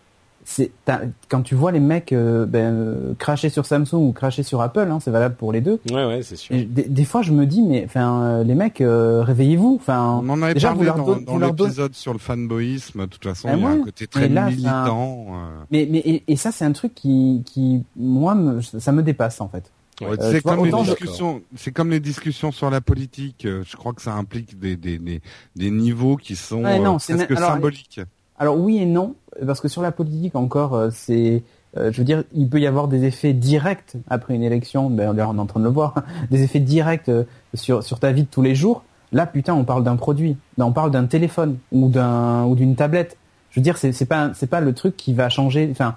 c'est 0.45 0.71
t'as- 0.85 1.01
quand 1.29 1.41
tu 1.41 1.55
vois 1.55 1.71
les 1.71 1.79
mecs 1.79 2.11
euh, 2.13 2.45
ben, 2.45 2.73
euh, 2.73 3.13
cracher 3.17 3.49
sur 3.49 3.65
Samsung 3.65 3.93
ou 4.07 4.11
cracher 4.11 4.43
sur 4.43 4.61
Apple, 4.61 4.87
hein, 4.91 4.99
c'est 5.01 5.11
valable 5.11 5.35
pour 5.35 5.51
les 5.53 5.61
deux. 5.61 5.79
Ouais 5.91 6.05
ouais, 6.05 6.21
c'est 6.23 6.35
sûr. 6.35 6.55
Et 6.55 6.63
des, 6.65 6.83
des 6.83 7.05
fois, 7.05 7.21
je 7.21 7.31
me 7.31 7.45
dis, 7.45 7.61
mais 7.61 7.83
enfin, 7.85 8.21
euh, 8.23 8.43
les 8.43 8.55
mecs, 8.55 8.81
euh, 8.81 9.23
réveillez-vous. 9.23 9.77
Enfin, 9.79 10.21
On 10.23 10.29
en 10.29 10.41
avait 10.41 10.53
déjà, 10.53 10.73
parlé 10.73 10.91
dans, 11.25 11.37
l'épisode 11.37 11.93
sur 11.95 12.13
le 12.13 12.19
fanboyisme. 12.19 13.01
De 13.01 13.05
toute 13.07 13.23
façon, 13.23 13.49
Ah 13.51 13.55
il 13.55 13.61
y 13.61 13.65
a 13.65 13.69
un 13.69 13.77
côté 13.83 14.07
très 14.07 14.21
Mais 14.27 14.35
là, 14.35 14.45
c'est 14.49 14.55
militant. 14.55 15.25
euh. 15.29 15.63
mais 15.71 15.87
mais 15.89 15.99
et, 15.99 16.23
et 16.27 16.35
ça, 16.35 16.51
c'est 16.51 16.65
un 16.65 16.71
truc 16.71 16.93
qui 16.95 17.43
qui 17.45 17.83
moi 17.95 18.35
me, 18.35 18.61
ça 18.61 18.91
me 18.91 19.03
dépasse 19.03 19.41
en 19.41 19.47
fait. 19.49 19.71
Ouais. 20.01 20.07
Euh, 20.19 20.31
c'est 20.31 20.41
comme 20.41 20.65
je- 20.65 20.75
discussions, 20.89 21.41
c'est 21.55 21.71
comme 21.71 21.91
les 21.91 21.99
discussions 21.99 22.51
sur 22.51 22.69
la 22.71 22.81
politique. 22.81 23.45
euh, 23.45 23.63
Je 23.65 23.75
crois 23.77 23.93
que 23.93 24.01
ça 24.01 24.13
implique 24.13 24.57
des 24.59 24.75
des 24.75 24.97
des, 24.97 25.21
des 25.55 25.69
niveaux 25.71 26.17
qui 26.17 26.35
sont 26.35 26.63
Ouais, 26.63 26.79
non, 26.79 26.95
euh, 26.95 26.99
c'est 26.99 27.13
presque 27.13 27.29
même- 27.29 27.37
alors, 27.37 27.51
symboliques. 27.51 28.01
Alors 28.43 28.59
oui 28.59 28.79
et 28.79 28.85
non, 28.85 29.15
parce 29.47 29.61
que 29.61 29.69
sur 29.69 29.81
la 29.81 29.93
politique 29.93 30.35
encore, 30.35 30.73
euh, 30.73 30.89
c'est, 30.91 31.43
euh, 31.77 31.93
je 31.93 31.97
veux 31.97 32.03
dire, 32.03 32.25
il 32.33 32.49
peut 32.49 32.59
y 32.59 32.67
avoir 32.67 32.89
des 32.89 33.05
effets 33.05 33.31
directs 33.31 33.95
après 34.09 34.35
une 34.35 34.43
élection. 34.43 34.89
Ben 34.89 35.07
on 35.17 35.17
est 35.17 35.21
en 35.39 35.45
train 35.45 35.61
de 35.61 35.65
le 35.65 35.71
voir, 35.71 35.95
des 36.29 36.43
effets 36.43 36.59
directs 36.59 37.07
euh, 37.07 37.23
sur 37.53 37.83
sur 37.83 38.01
ta 38.01 38.11
vie 38.11 38.23
de 38.23 38.27
tous 38.27 38.41
les 38.41 38.53
jours. 38.53 38.83
Là, 39.13 39.25
putain, 39.27 39.53
on 39.53 39.63
parle 39.63 39.85
d'un 39.85 39.95
produit, 39.95 40.35
on 40.57 40.73
parle 40.73 40.91
d'un 40.91 41.05
téléphone 41.05 41.55
ou 41.71 41.87
d'un 41.87 42.43
ou 42.43 42.55
d'une 42.55 42.75
tablette. 42.75 43.15
Je 43.51 43.61
veux 43.61 43.63
dire, 43.63 43.77
c'est 43.77 43.93
c'est 43.93 44.07
pas 44.07 44.31
c'est 44.33 44.47
pas 44.47 44.59
le 44.59 44.73
truc 44.73 44.97
qui 44.97 45.13
va 45.13 45.29
changer, 45.29 45.69
enfin, 45.71 45.95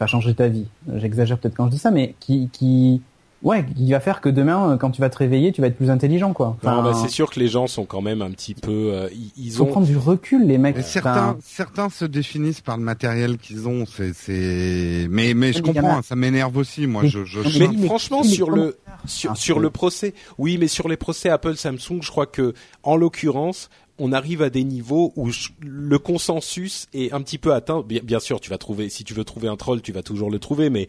va 0.00 0.06
changer 0.06 0.34
ta 0.34 0.48
vie. 0.48 0.68
J'exagère 0.94 1.36
peut-être 1.36 1.54
quand 1.54 1.66
je 1.66 1.72
dis 1.72 1.78
ça, 1.78 1.90
mais 1.90 2.14
qui 2.20 2.48
qui 2.54 3.02
ouais, 3.42 3.64
qui 3.76 3.90
va 3.90 4.00
faire 4.00 4.20
que 4.20 4.28
demain, 4.28 4.72
euh, 4.72 4.76
quand 4.76 4.90
tu 4.90 5.00
vas 5.00 5.10
te 5.10 5.18
réveiller, 5.18 5.52
tu 5.52 5.60
vas 5.60 5.66
être 5.66 5.76
plus 5.76 5.90
intelligent, 5.90 6.32
quoi. 6.32 6.56
Non, 6.62 6.70
Enfin, 6.70 6.82
bah, 6.82 6.94
c'est 6.94 7.08
sûr 7.10 7.30
que 7.30 7.38
les 7.40 7.48
gens 7.48 7.66
sont 7.66 7.84
quand 7.84 8.00
même 8.00 8.22
un 8.22 8.30
petit 8.30 8.54
peu. 8.54 8.70
euh, 8.92 9.08
ils, 9.12 9.46
ils 9.46 9.52
faut 9.52 9.64
ont. 9.64 9.66
prendre 9.66 9.86
du 9.86 9.96
recul, 9.96 10.46
les 10.46 10.58
mecs. 10.58 10.76
Mais 10.76 10.82
certains, 10.82 11.12
Enfin, 11.30 11.36
certains 11.44 11.90
se 11.90 12.04
définissent 12.04 12.60
par 12.60 12.76
le 12.76 12.82
matériel 12.84 13.38
qu'ils 13.38 13.68
ont. 13.68 13.84
C'est, 13.86 14.12
c'est. 14.14 15.06
Mais, 15.10 15.34
mais 15.34 15.52
je 15.52 15.58
il 15.58 15.62
comprends. 15.62 15.88
a- 15.88 15.94
hein, 15.98 16.02
ça 16.02 16.16
m'énerve 16.16 16.56
aussi. 16.56 16.86
Moi, 16.86 17.02
Mais- 17.04 17.08
je, 17.08 17.24
je. 17.24 17.40
Mais 17.58 17.86
franchement, 17.86 18.22
sur 18.22 18.50
le 18.50 18.76
sur, 19.06 19.32
Ah, 19.32 19.34
sur 19.34 19.58
le 19.58 19.70
procès, 19.70 20.14
oui, 20.38 20.58
mais 20.58 20.68
sur 20.68 20.88
les 20.88 20.96
procès 20.96 21.28
Apple 21.28 21.56
Samsung, 21.56 22.00
je 22.02 22.10
crois 22.10 22.26
que 22.26 22.54
en 22.84 22.94
l'occurrence, 22.96 23.68
on 23.98 24.12
arrive 24.12 24.42
à 24.42 24.50
des 24.50 24.62
niveaux 24.64 25.12
où 25.16 25.30
je- 25.30 25.48
le 25.60 25.98
consensus 25.98 26.86
est 26.94 27.12
un 27.12 27.20
petit 27.20 27.38
peu 27.38 27.52
atteint. 27.52 27.82
Bien, 27.86 28.00
bien 28.02 28.20
sûr, 28.20 28.40
tu 28.40 28.48
vas 28.50 28.58
trouver, 28.58 28.88
si 28.88 29.02
tu 29.04 29.12
veux 29.14 29.24
trouver 29.24 29.48
un 29.48 29.56
troll, 29.56 29.82
tu 29.82 29.92
vas 29.92 30.02
toujours 30.02 30.30
le 30.30 30.38
trouver, 30.38 30.70
mais 30.70 30.86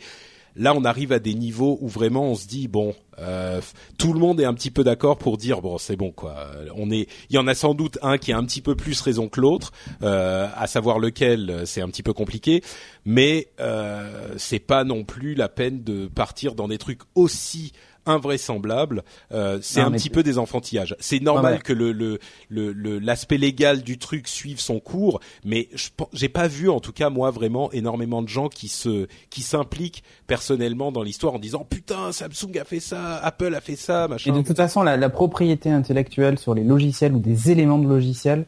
là, 0.56 0.74
on 0.76 0.84
arrive 0.86 1.12
à 1.12 1.20
des 1.20 1.34
niveaux 1.34 1.78
où 1.82 1.88
vraiment 1.88 2.24
on 2.24 2.36
se 2.36 2.48
dit 2.48 2.68
bon, 2.68 2.94
euh, 3.20 3.62
tout 3.98 4.14
le 4.14 4.20
monde 4.20 4.40
est 4.40 4.46
un 4.46 4.54
petit 4.54 4.72
peu 4.72 4.84
d'accord 4.84 5.18
pour 5.18 5.38
dire 5.38 5.62
bon, 5.62 5.78
c'est 5.78 5.96
bon 5.96 6.12
quoi. 6.12 6.52
On 6.76 6.92
est, 6.92 7.08
il 7.30 7.36
y 7.36 7.38
en 7.38 7.48
a 7.48 7.56
sans 7.56 7.74
doute 7.74 7.98
un 8.02 8.18
qui 8.18 8.32
a 8.32 8.38
un 8.38 8.44
petit 8.46 8.62
peu 8.62 8.76
plus 8.76 9.00
raison 9.02 9.30
que 9.30 9.42
l'autre, 9.42 9.72
euh, 10.02 10.48
à 10.56 10.68
savoir 10.68 11.00
lequel, 11.00 11.50
euh, 11.50 11.66
c'est 11.66 11.82
un 11.82 11.88
petit 11.88 12.04
peu 12.04 12.14
compliqué, 12.14 12.64
mais 13.06 13.50
euh, 13.60 14.34
c'est 14.38 14.60
pas 14.60 14.84
non 14.84 15.04
plus 15.04 15.36
la 15.36 15.50
peine 15.50 15.84
de 15.84 16.08
partir 16.08 16.56
dans 16.56 16.68
des 16.68 16.78
trucs 16.78 17.02
aussi 17.16 17.72
invraisemblables. 18.06 19.04
Euh, 19.32 19.60
c'est 19.62 19.82
un 19.82 19.92
petit 19.92 20.10
peu 20.10 20.24
des 20.24 20.38
enfantillages. 20.38 20.96
C'est 21.00 21.22
normal 21.22 21.54
Ouais, 21.56 21.60
que 21.60 21.74
le 21.74 21.92
le 21.92 22.20
le 22.50 23.00
l'aspect 23.00 23.38
légal 23.38 23.84
du 23.84 23.98
truc 23.98 24.28
suive 24.28 24.60
son 24.60 24.80
cours, 24.80 25.20
mais 25.46 25.70
je 25.74 25.90
j'ai 26.14 26.30
pas 26.30 26.48
vu 26.48 26.70
en 26.70 26.80
tout 26.80 26.92
cas 26.94 27.10
moi 27.10 27.32
vraiment 27.32 27.72
énormément 27.72 28.22
de 28.22 28.28
gens 28.30 28.48
qui 28.50 28.68
se 28.68 29.08
qui 29.30 29.42
s'impliquent 29.42 30.04
personnellement 30.28 30.92
dans 30.92 31.04
l'histoire 31.04 31.34
en 31.36 31.40
disant 31.40 31.66
putain 31.70 32.12
Samsung 32.12 32.58
a 32.60 32.66
fait 32.66 32.80
ça, 32.80 33.18
Apple 33.18 33.54
a 33.56 33.62
fait 33.62 33.76
ça, 33.76 34.06
Et 34.06 34.08
machin. 34.10 34.34
de 34.38 34.42
toute 34.42 34.58
façon, 34.58 34.84
la, 34.84 34.98
la 34.98 35.10
propriété 35.10 35.70
intellectuelle 35.70 36.40
sur 36.40 36.54
les 36.54 36.64
logiciels 36.64 37.14
ou 37.14 37.20
des 37.20 37.52
éléments 37.52 37.78
de 37.80 37.88
logiciels. 37.88 38.46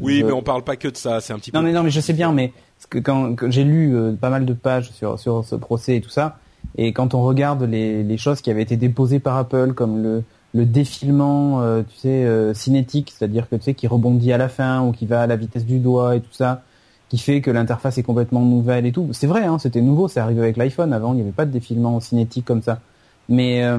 Oui, 0.00 0.20
je- 0.20 0.24
mais 0.26 0.32
on 0.32 0.42
parle 0.42 0.64
pas 0.64 0.76
que 0.76 0.88
de 0.88 0.96
ça, 0.96 1.20
c'est 1.20 1.32
un 1.34 1.38
petit 1.38 1.50
Non, 1.52 1.60
peu. 1.60 1.66
mais 1.66 1.72
non, 1.72 1.82
mais 1.82 1.90
je 1.90 2.00
sais 2.00 2.14
bien, 2.14 2.32
mais 2.32 2.52
que 2.88 2.98
quand, 2.98 3.34
quand 3.36 3.50
j'ai 3.50 3.64
lu 3.64 3.94
euh, 3.96 4.12
pas 4.12 4.30
mal 4.30 4.44
de 4.46 4.52
pages 4.54 4.90
sur 4.92 5.18
sur 5.18 5.44
ce 5.44 5.54
procès 5.54 5.96
et 5.96 6.00
tout 6.00 6.10
ça, 6.10 6.38
Et 6.76 6.92
quand 6.92 7.14
on 7.14 7.22
regarde 7.22 7.62
les, 7.62 8.02
les 8.02 8.16
choses 8.16 8.40
qui 8.40 8.50
avaient 8.50 8.62
été 8.62 8.76
déposées 8.76 9.20
par 9.20 9.36
Apple, 9.36 9.74
comme 9.74 10.02
le, 10.02 10.22
le 10.54 10.66
défilement, 10.66 11.62
euh, 11.62 11.82
tu 11.82 11.96
sais, 11.96 12.24
euh, 12.24 12.54
cinétique, 12.54 13.12
c'est-à-dire 13.16 13.48
que 13.48 13.56
tu 13.56 13.62
sais 13.62 13.74
qui 13.74 13.86
rebondit 13.86 14.32
à 14.32 14.38
la 14.38 14.48
fin 14.48 14.82
ou 14.82 14.92
qui 14.92 15.06
va 15.06 15.22
à 15.22 15.26
la 15.26 15.36
vitesse 15.36 15.64
du 15.66 15.78
doigt 15.78 16.16
et 16.16 16.20
tout 16.20 16.32
ça, 16.32 16.62
qui 17.08 17.18
fait 17.18 17.40
que 17.40 17.50
l'interface 17.50 17.98
est 17.98 18.02
complètement 18.02 18.40
nouvelle 18.40 18.86
et 18.86 18.92
tout. 18.92 19.08
C'est 19.12 19.26
vrai, 19.26 19.44
hein, 19.44 19.58
c'était 19.58 19.82
nouveau, 19.82 20.08
c'est 20.08 20.20
arrivé 20.20 20.40
avec 20.40 20.56
l'iPhone. 20.56 20.92
Avant, 20.92 21.12
il 21.12 21.16
n'y 21.16 21.22
avait 21.22 21.32
pas 21.32 21.44
de 21.44 21.50
défilement 21.50 22.00
cinétique 22.00 22.44
comme 22.44 22.62
ça. 22.62 22.80
Mais 23.28 23.62
euh, 23.64 23.78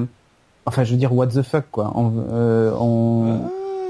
enfin, 0.64 0.84
je 0.84 0.92
veux 0.92 0.98
dire, 0.98 1.14
what 1.14 1.28
the 1.28 1.42
fuck, 1.42 1.64
quoi. 1.70 1.92
On, 1.94 2.12
euh, 2.32 2.72
on... 2.78 3.40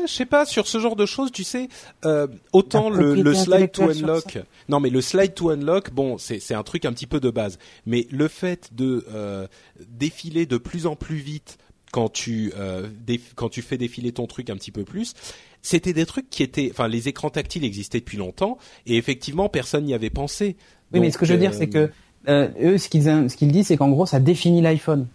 Euh, 0.07 0.09
je 0.09 0.15
sais 0.15 0.27
pas 0.27 0.47
sur 0.47 0.67
ce 0.67 0.79
genre 0.79 0.97
de 0.97 1.07
choses, 1.07 1.33
tu 1.33 1.45
sais, 1.45 1.69
euh, 2.05 2.27
autant 2.53 2.91
le, 2.91 3.15
le 3.15 3.35
slide 3.35 3.73
to 3.73 3.91
unlock. 3.91 4.39
Non, 4.69 4.81
mais 4.81 4.91
le 4.91 5.01
slide 5.01 5.35
to 5.35 5.51
unlock, 5.51 5.91
bon, 5.93 6.17
c'est 6.19 6.55
un 6.55 6.63
truc 6.63 6.85
un 6.85 6.93
petit 6.93 7.07
peu 7.07 7.21
de 7.21 7.31
base. 7.31 7.59
Mais 7.85 8.07
le 8.11 8.29
fait 8.29 8.71
de 8.75 9.05
euh, 9.13 9.47
défiler 9.89 10.47
de 10.47 10.57
plus 10.57 10.87
en 10.87 10.97
plus 10.97 11.17
vite 11.17 11.59
quand 11.93 12.09
tu 12.09 12.53
euh, 12.59 12.89
quand 13.37 13.49
tu 13.49 13.63
fais 13.63 13.79
défiler 13.79 14.13
ton 14.13 14.27
truc 14.27 14.51
un 14.51 14.57
petit 14.57 14.73
peu 14.73 14.85
plus, 14.85 15.15
c'était 15.63 15.93
des 15.93 16.07
trucs 16.07 16.29
qui 16.31 16.43
étaient, 16.43 16.69
enfin, 16.71 16.89
les 16.89 17.09
écrans 17.09 17.31
tactiles 17.31 17.65
existaient 17.65 18.01
depuis 18.01 18.19
longtemps 18.19 18.59
et 18.87 18.97
effectivement 18.97 19.49
personne 19.49 19.85
n'y 19.85 19.95
avait 19.95 20.11
pensé. 20.11 20.57
Oui, 20.93 21.01
mais 21.01 21.11
ce 21.11 21.19
que 21.19 21.27
je 21.27 21.33
veux 21.33 21.39
dire, 21.39 21.55
c'est 21.55 21.69
que 21.69 21.91
euh, 22.29 22.49
eux, 22.61 22.79
ce 22.79 22.89
qu'ils 22.89 23.05
ce 23.05 23.37
qu'ils 23.37 23.53
disent, 23.53 23.69
c'est 23.69 23.77
qu'en 23.77 23.89
gros, 23.89 24.07
ça 24.07 24.21
définit 24.21 24.63
l'iPhone. 24.63 25.07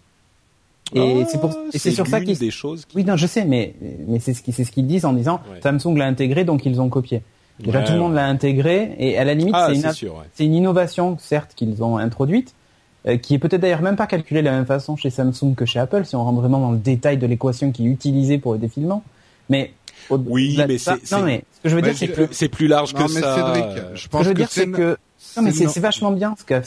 Et 0.94 1.22
Ah, 1.24 1.26
c'est 1.32 1.40
pour 1.40 1.52
et 1.74 1.78
c'est 1.78 1.92
sur 1.92 2.06
ça 2.08 2.20
qu'ils 2.22 2.38
des 2.38 2.52
choses. 2.52 2.86
Qui... 2.86 2.98
Oui, 2.98 3.04
non, 3.06 3.16
je 3.16 3.26
sais, 3.28 3.46
mais 3.46 3.74
mais 4.08 4.20
c'est 4.20 4.34
ce 4.34 4.42
qu'ils 4.42 4.54
c'est 4.54 4.64
ce 4.66 4.72
qu'ils 4.72 4.88
disent 4.88 5.06
en 5.06 5.14
disant 5.14 5.40
Ouais. 5.52 5.60
Samsung 5.62 5.96
l'a 5.98 6.06
intégré, 6.06 6.44
donc 6.44 6.66
ils 6.66 6.82
ont 6.82 6.90
copié. 6.90 7.22
Déjà, 7.60 7.80
Ouais, 7.80 7.86
tout 7.86 7.94
le 7.94 8.00
monde 8.00 8.14
l'a 8.16 8.26
intégré, 8.26 8.96
et 8.98 9.18
à 9.18 9.24
la 9.24 9.34
limite, 9.36 9.54
Ah, 9.56 9.68
c'est 9.70 9.76
une, 9.76 9.82
c'est 9.82 9.94
sûr. 9.94 10.16
Ouais. 10.16 10.26
c'est 10.34 10.46
une 10.46 10.56
innovation, 10.56 11.18
certes, 11.20 11.52
qu'ils 11.56 11.84
ont 11.84 11.98
introduite, 11.98 12.54
euh, 13.08 13.18
qui 13.18 13.36
est 13.36 13.40
peut-être 13.40 13.62
d'ailleurs 13.62 13.82
même 13.84 13.96
pas 13.96 14.08
calculée 14.08 14.42
de 14.42 14.46
la 14.48 14.52
même 14.54 14.66
façon 14.66 14.96
chez 14.96 15.10
Samsung 15.12 15.54
que 15.56 15.66
chez 15.66 15.80
Apple, 15.80 16.04
si 16.06 16.16
on 16.16 16.24
rentre 16.24 16.40
vraiment 16.42 16.60
dans 16.60 16.72
le 16.72 16.78
détail 16.80 17.18
de 17.18 17.28
l'équation 17.28 17.72
qui 17.72 17.86
est 17.86 17.90
utilisée 17.90 18.38
pour 18.40 18.54
le 18.54 18.60
défilement. 18.60 19.04
Mais 19.50 19.74
au- 20.10 20.18
Oui, 20.18 20.60
mais 20.68 20.78
ça- 20.78 20.98
c'est- 21.04 21.16
non, 21.16 21.24
mais 21.24 21.44
ce 21.58 21.62
que 21.62 21.70
je 21.70 21.76
veux 21.76 21.82
dire, 21.84 21.96
c'est 21.96 22.08
que 22.08 22.28
C'est 22.32 22.50
plus 22.50 22.68
large 22.68 22.94
Non, 22.96 23.06
que 23.06 23.14
mais 23.14 23.22
ça. 23.22 23.36
Cédric, 23.36 23.66
je 23.94 24.00
Ce 24.02 24.06
que 24.08 24.12
pense 24.12 24.24
je 24.24 24.28
veux 24.30 24.34
que 24.34 24.40
dire, 24.40 24.50
c'est 24.52 24.68
que 24.72 24.98
non, 25.38 25.44
mais 25.44 25.52
c'est 25.52 25.80
vachement 25.80 26.12
bien. 26.12 26.36
Ce 26.40 26.44
que, 26.44 26.62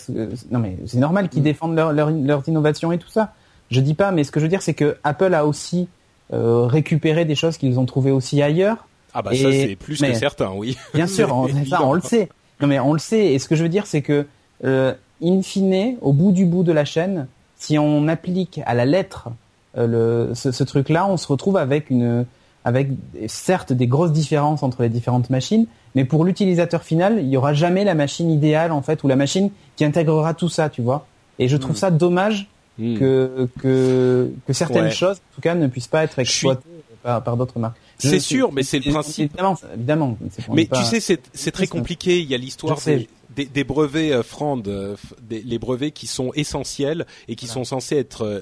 non, 0.53 0.61
mais 0.61 0.77
c'est 0.87 0.99
normal 0.99 1.29
qu'ils 1.29 1.43
défendent 1.43 1.75
leur, 1.75 1.93
leur- 1.93 2.11
leurs 2.11 2.49
innovations 2.49 2.93
et 2.93 2.99
tout 2.99 3.09
ça. 3.11 3.33
Je 3.75 3.81
dis 3.81 3.95
pas, 3.95 4.11
mais 4.13 4.25
ce 4.25 4.31
que 4.31 4.41
je 4.41 4.45
veux 4.45 4.49
dire, 4.51 4.63
c'est 4.63 4.75
que 4.75 4.97
Apple 5.05 5.35
a 5.35 5.47
aussi 5.47 5.89
euh, 6.33 6.67
récupéré 6.67 7.25
des 7.25 7.35
choses 7.35 7.57
qu'ils 7.59 7.79
ont 7.79 7.87
trouvées 7.87 8.11
aussi 8.11 8.41
ailleurs. 8.43 8.87
Ah 9.13 9.23
bah 9.23 9.31
ça 9.35 9.51
c'est 9.53 9.77
plus 9.77 10.01
mais- 10.01 10.13
que 10.13 10.19
certain, 10.19 10.51
oui. 10.57 10.77
Bien 10.95 11.07
sûr, 11.07 11.35
on, 11.37 11.49
ça, 11.67 11.83
on 11.85 11.93
le 11.93 12.01
sait. 12.01 12.29
Non, 12.61 12.67
mais 12.69 12.79
on 12.81 12.93
le 12.93 12.99
sait. 12.99 13.33
Et 13.33 13.39
ce 13.39 13.49
que 13.49 13.57
je 13.57 13.63
veux 13.63 13.69
dire, 13.69 13.87
c'est 13.87 14.03
que, 14.03 14.27
euh, 14.65 14.95
in 15.23 15.43
fine, 15.43 15.97
au 16.01 16.13
bout 16.13 16.33
du 16.33 16.45
bout 16.47 16.63
de 16.63 16.73
la 16.73 16.85
chaîne, 16.85 17.27
si 17.57 17.79
on 17.79 18.09
applique 18.09 18.61
à 18.67 18.75
la 18.75 18.85
lettre 18.87 19.29
euh, 19.77 20.29
le, 20.29 20.35
ce, 20.35 20.53
ce 20.53 20.65
truc-là, 20.65 21.07
on 21.09 21.17
se 21.17 21.27
retrouve 21.29 21.57
avec 21.57 21.91
une, 21.91 22.25
avec 22.65 22.89
certes 23.29 23.73
des 23.73 23.87
grosses 23.87 24.13
différences 24.13 24.63
entre 24.63 24.83
les 24.83 24.89
différentes 24.89 25.31
machines, 25.31 25.67
mais 25.95 26.05
pour 26.05 26.25
l'utilisateur 26.25 26.83
final, 26.83 27.19
il 27.21 27.29
y 27.29 27.37
aura 27.37 27.53
jamais 27.55 27.85
la 27.85 27.95
machine 27.95 28.31
idéale 28.31 28.73
en 28.73 28.83
fait 28.83 29.03
ou 29.05 29.09
la 29.09 29.17
machine 29.17 29.51
qui 29.77 29.85
intégrera 29.85 30.33
tout 30.35 30.49
ça, 30.49 30.69
tu 30.71 30.81
vois. 30.83 31.07
Et 31.39 31.49
je 31.49 31.57
trouve 31.57 31.73
Mm. 31.77 31.79
ça 31.79 31.91
dommage 31.91 32.49
Hmm. 32.77 32.99
que 32.99 33.49
que 33.61 34.33
que 34.47 34.53
certaines 34.53 34.85
Ouais. 34.87 34.91
choses, 34.91 35.19
en 35.19 35.35
tout 35.37 35.41
cas, 35.41 35.55
ne 35.55 35.69
puissent 35.69 35.87
pas 35.87 36.03
être 36.03 36.15
suis- 36.15 36.23
exploitées 36.49 36.63
par, 37.03 37.23
par 37.23 37.37
d'autres 37.37 37.59
marques. 37.59 37.77
C'est 37.99 38.19
sûr, 38.19 38.53
mais 38.53 38.63
c'est 38.65 38.79
le 38.85 38.91
principe. 38.91 39.31
Évidemment, 39.33 39.57
évidemment. 39.75 40.19
Mais 40.53 40.67
pas- 40.67 40.79
tu 40.83 41.01
sais, 41.01 41.19
c'est 41.33 41.51
très 41.53 41.67
compliqué. 41.69 42.21
Il 42.21 42.29
y 42.29 42.35
a 42.35 42.39
l'histoire 42.39 42.81
des, 42.85 43.09
des, 43.37 43.47
des 43.47 43.65
brevets 43.65 44.13
euh, 44.13 44.23
Frand, 44.23 44.63
euh, 44.67 44.97
des- 45.23 45.43
les 45.43 45.59
brevets 45.59 45.91
qui 45.93 46.07
sont 46.07 46.33
essentiels 46.35 47.07
et 47.29 47.37
qui 47.37 47.47
sont 47.47 47.65
censés 47.65 47.97
être 47.97 48.23
euh, 48.25 48.41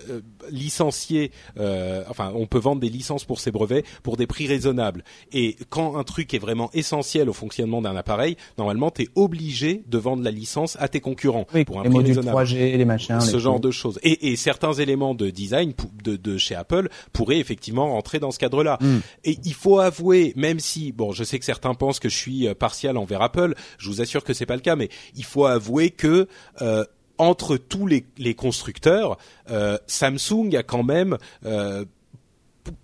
licenciés. 0.51 1.31
euh, 1.59 2.05
enfin, 2.09 2.33
on 2.35 2.47
peut 2.47 2.59
vendre 2.59 2.81
des 2.81 2.89
licences 2.89 3.25
pour 3.25 3.41
ces 3.41 3.51
brevets 3.51 3.85
pour 4.03 4.17
des 4.17 4.27
prix 4.27 4.47
raisonnables. 4.47 5.05
Et 5.33 5.57
quand 5.71 5.97
un 5.97 6.05
truc 6.05 6.35
est 6.35 6.39
vraiment 6.39 6.71
essentiel 6.75 7.29
au 7.29 7.33
fonctionnement 7.33 7.83
d'un 7.83 7.97
appareil, 7.97 8.37
normalement, 8.59 8.91
tu 8.91 9.03
es 9.03 9.09
obligé 9.15 9.83
de 9.87 9.99
vendre 9.99 10.23
la 10.23 10.31
licence 10.31 10.77
à 10.81 10.89
tes 10.89 11.01
concurrents 11.01 11.47
Oui, 11.55 11.65
pour 11.65 11.81
un 11.81 11.85
les 11.85 11.91
prix 11.91 12.05
raisonnable. 12.05 12.37
3G, 12.37 12.77
les 12.77 12.85
machins. 12.85 13.21
ce 13.21 13.35
les 13.35 13.41
genre 13.41 13.55
trucs. 13.55 13.65
de 13.65 13.71
choses. 13.71 13.99
Et, 14.03 14.33
et 14.33 14.37
certains 14.37 14.73
éléments 14.73 15.15
de 15.15 15.31
design 15.31 15.73
de, 16.05 16.17
de 16.17 16.37
chez 16.37 16.55
Apple 16.55 16.89
pourraient 17.13 17.39
effectivement 17.39 17.89
rentrer 17.93 18.19
dans 18.19 18.31
ce 18.31 18.39
cadre-là. 18.39 18.79
Mm. 18.81 18.99
Et 19.25 19.39
il 19.45 19.55
faut 19.55 19.79
avouer, 19.79 20.33
même 20.37 20.61
si 20.61 20.93
bon, 20.93 21.13
je 21.13 21.25
sais 21.25 21.39
que 21.39 21.45
certains 21.45 21.75
pensent 21.75 21.99
que 22.01 22.09
je 22.09 22.17
suis 22.17 22.53
partial 22.55 22.97
envers 22.97 23.23
Apple, 23.23 23.55
je 23.79 23.89
vous 23.89 24.01
assure 24.01 24.25
que 24.25 24.33
c'est 24.35 24.47
pas 24.47 24.55
le 24.57 24.61
cas, 24.63 24.77
mais 24.77 24.82
il 25.17 25.25
faut 25.25 25.47
avouer 25.47 25.91
que 25.91 26.29
euh, 26.61 26.85
entre 27.19 27.57
tous 27.57 27.87
les, 27.87 28.05
les 28.19 28.35
constructeurs, 28.35 29.19
euh, 29.51 29.79
Samsung 29.87 30.55
a 30.57 30.63
quand 30.63 30.83
même 30.83 31.19
euh, 31.45 31.85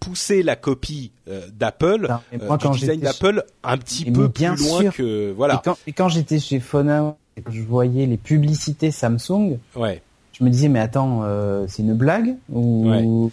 poussé 0.01 0.43
la 0.43 0.57
copie 0.57 1.13
d'Apple, 1.53 2.09
du 2.33 2.69
design 2.79 3.01
d'Apple, 3.01 3.45
un 3.63 3.79
petit 3.79 4.05
Mais 4.07 4.13
peu 4.13 4.29
bien 4.29 4.55
plus 4.55 4.65
loin 4.65 4.81
sûr. 4.83 4.95
que 4.95 5.31
Et 5.31 5.33
voilà. 5.33 5.61
quand, 5.65 5.79
et 5.87 5.93
quand 5.93 6.09
j'étais 6.09 6.39
chez 6.41 6.59
Phone 6.61 7.15
et 7.37 7.43
que 7.43 7.53
je 7.53 7.63
voyais 7.63 8.07
les 8.07 8.17
publicités 8.17 8.91
Samsung, 8.91 9.59
Ouais. 9.77 10.03
je 10.33 10.43
me 10.45 10.51
disais 10.51 10.69
mais 10.69 10.81
attends, 10.81 11.23
c'est 11.69 11.83
une 11.83 11.95
blague 11.95 12.35
ou 12.53 13.31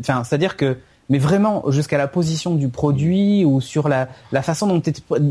enfin 0.00 0.24
c'est-à-dire 0.24 0.56
que 0.56 0.78
mais 1.12 1.18
vraiment 1.18 1.62
jusqu'à 1.70 1.98
la 1.98 2.08
position 2.08 2.54
du 2.56 2.68
produit 2.68 3.44
ou 3.44 3.60
sur 3.60 3.88
la 3.88 4.08
la 4.32 4.40
façon 4.42 4.66
dont 4.66 4.82